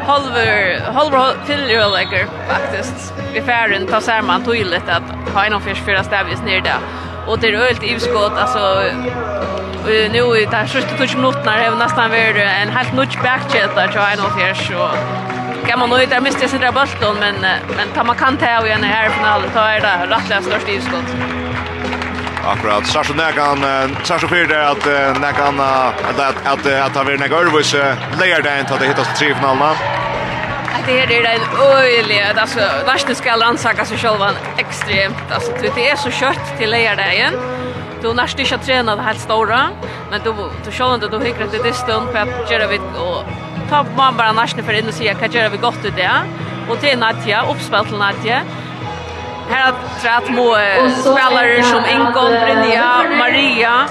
halver 0.08 0.80
halver 0.80 1.46
fyller 1.46 1.90
lägger 1.92 2.28
faktiskt 2.48 3.14
vi 3.34 3.42
färden 3.42 3.88
tar 3.88 4.00
ser 4.00 4.22
man 4.22 4.46
tydligt 4.46 4.90
att 4.90 5.34
ha 5.34 5.46
en 5.46 5.62
fisk 5.62 5.82
för 5.86 5.94
att 5.94 6.06
ner 6.44 6.62
där 6.62 6.80
och 7.28 7.40
det 7.40 7.48
är 7.48 7.54
ölt 7.54 7.84
utskott 7.84 8.32
alltså 8.38 8.84
nu 9.86 10.38
i 10.42 10.46
det 10.46 10.56
här 10.56 10.68
sista 10.68 11.08
20 11.08 11.18
minuterna 11.18 11.52
har 11.52 11.72
det 11.72 11.76
nästan 11.76 12.10
varit 12.10 12.36
en 12.36 12.70
helt 12.70 12.94
nutch 12.94 13.18
backchat 13.24 13.76
där 13.76 13.88
tror 13.88 14.04
jag 14.04 14.18
nog 14.18 14.32
fisk 14.40 14.72
och 14.72 15.68
kan 15.68 15.80
man 15.80 15.90
nöjda 15.90 16.22
miste 16.22 16.48
jag 16.48 16.62
där 16.62 16.72
bulten 16.72 17.16
men 17.20 17.36
men 17.78 17.88
tar 17.96 18.04
man 18.04 18.16
kan 18.16 18.38
ta 18.38 18.60
och 18.60 18.68
igen 18.68 18.84
i 18.84 18.88
här 18.88 19.10
finalen 19.10 19.50
tar 19.54 19.80
det 19.80 20.16
rättliga 20.16 20.42
största 20.42 20.72
utskott 20.72 21.10
Akkurat. 22.48 22.86
Sarso 22.88 23.14
Negan, 23.14 23.60
Sarso 24.03 24.28
Fyr 24.28 24.48
der 24.48 24.72
at 24.72 24.86
Negan, 25.19 25.60
at 25.60 26.19
at 26.45 26.65
at 26.65 26.95
han 26.95 27.07
vil 27.07 27.19
Negan 27.19 27.38
Örvus 27.40 27.74
lejer 28.19 28.41
där 28.41 28.60
inte 28.60 28.74
att 28.74 28.80
det 28.80 28.88
hittas 28.88 29.19
tre 29.19 29.36
finalerna. 29.36 29.72
Att 30.76 30.86
det 30.86 30.99
här 30.99 31.11
är 31.11 31.26
en 31.26 31.41
öjlig, 31.76 32.22
alltså 32.36 32.60
värsta 32.86 33.15
ska 33.15 33.38
rannsaka 33.38 33.86
sig 33.86 33.98
själva 33.98 34.32
extremt. 34.57 35.32
Alltså 35.32 35.52
det 35.76 35.90
är 35.90 35.95
så 35.95 36.11
kött 36.11 36.57
till 36.57 36.69
lejer 36.69 37.14
igen. 37.14 37.34
Du 38.02 38.14
nästa 38.14 38.41
inte 38.41 38.57
träna 38.57 38.95
det 38.95 39.02
helt 39.02 39.19
stora, 39.19 39.69
men 40.11 40.22
du 40.24 40.34
du 40.65 40.72
kör 40.72 40.95
inte 40.95 41.07
du 41.07 41.19
hickar 41.26 41.64
det 41.64 41.74
stund 41.74 42.11
på 42.11 42.18
att 42.18 42.52
göra 42.52 42.68
vi, 42.68 42.78
och 42.78 43.24
ta 43.69 43.86
man 43.98 44.18
bara 44.18 44.32
nästan 44.32 44.64
för 44.64 44.74
in 44.74 44.88
och 44.88 44.94
se 44.94 45.15
vad 45.22 45.34
gör 45.34 45.49
vi 45.49 45.57
gott 45.57 45.86
ut 45.86 45.95
det. 45.95 46.11
Och 46.69 46.80
till 46.80 46.99
Natja, 46.99 47.45
uppspel 47.52 47.86
till 47.86 47.98
Natja. 47.98 48.41
Här 49.49 49.74
att 50.19 50.30
må 50.30 50.56
spelare 50.91 51.64
som 51.64 51.84
Ingon, 51.86 52.32
Brynja, 52.32 53.03
Maria 53.18 53.86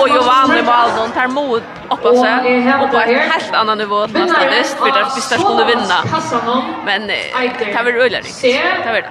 och 0.00 0.08
Giovanni 0.08 0.62
Valdon 0.62 1.10
tar 1.10 1.26
mod 1.28 1.62
uppa 1.90 2.14
sig 2.14 2.74
och 2.82 2.90
på 2.90 2.96
ett 2.96 3.30
helt 3.30 3.54
annan 3.54 3.78
nivå 3.78 4.06
nästa 4.06 4.50
dist 4.50 4.78
för 4.78 4.88
att 4.88 5.16
vi 5.16 5.20
skulle 5.20 5.64
vinna. 5.64 5.98
Men 6.84 7.06
det 7.06 7.82
var 7.84 7.92
roligt. 7.92 8.38
Det 8.42 8.86
var 8.86 8.92
det. 8.92 9.08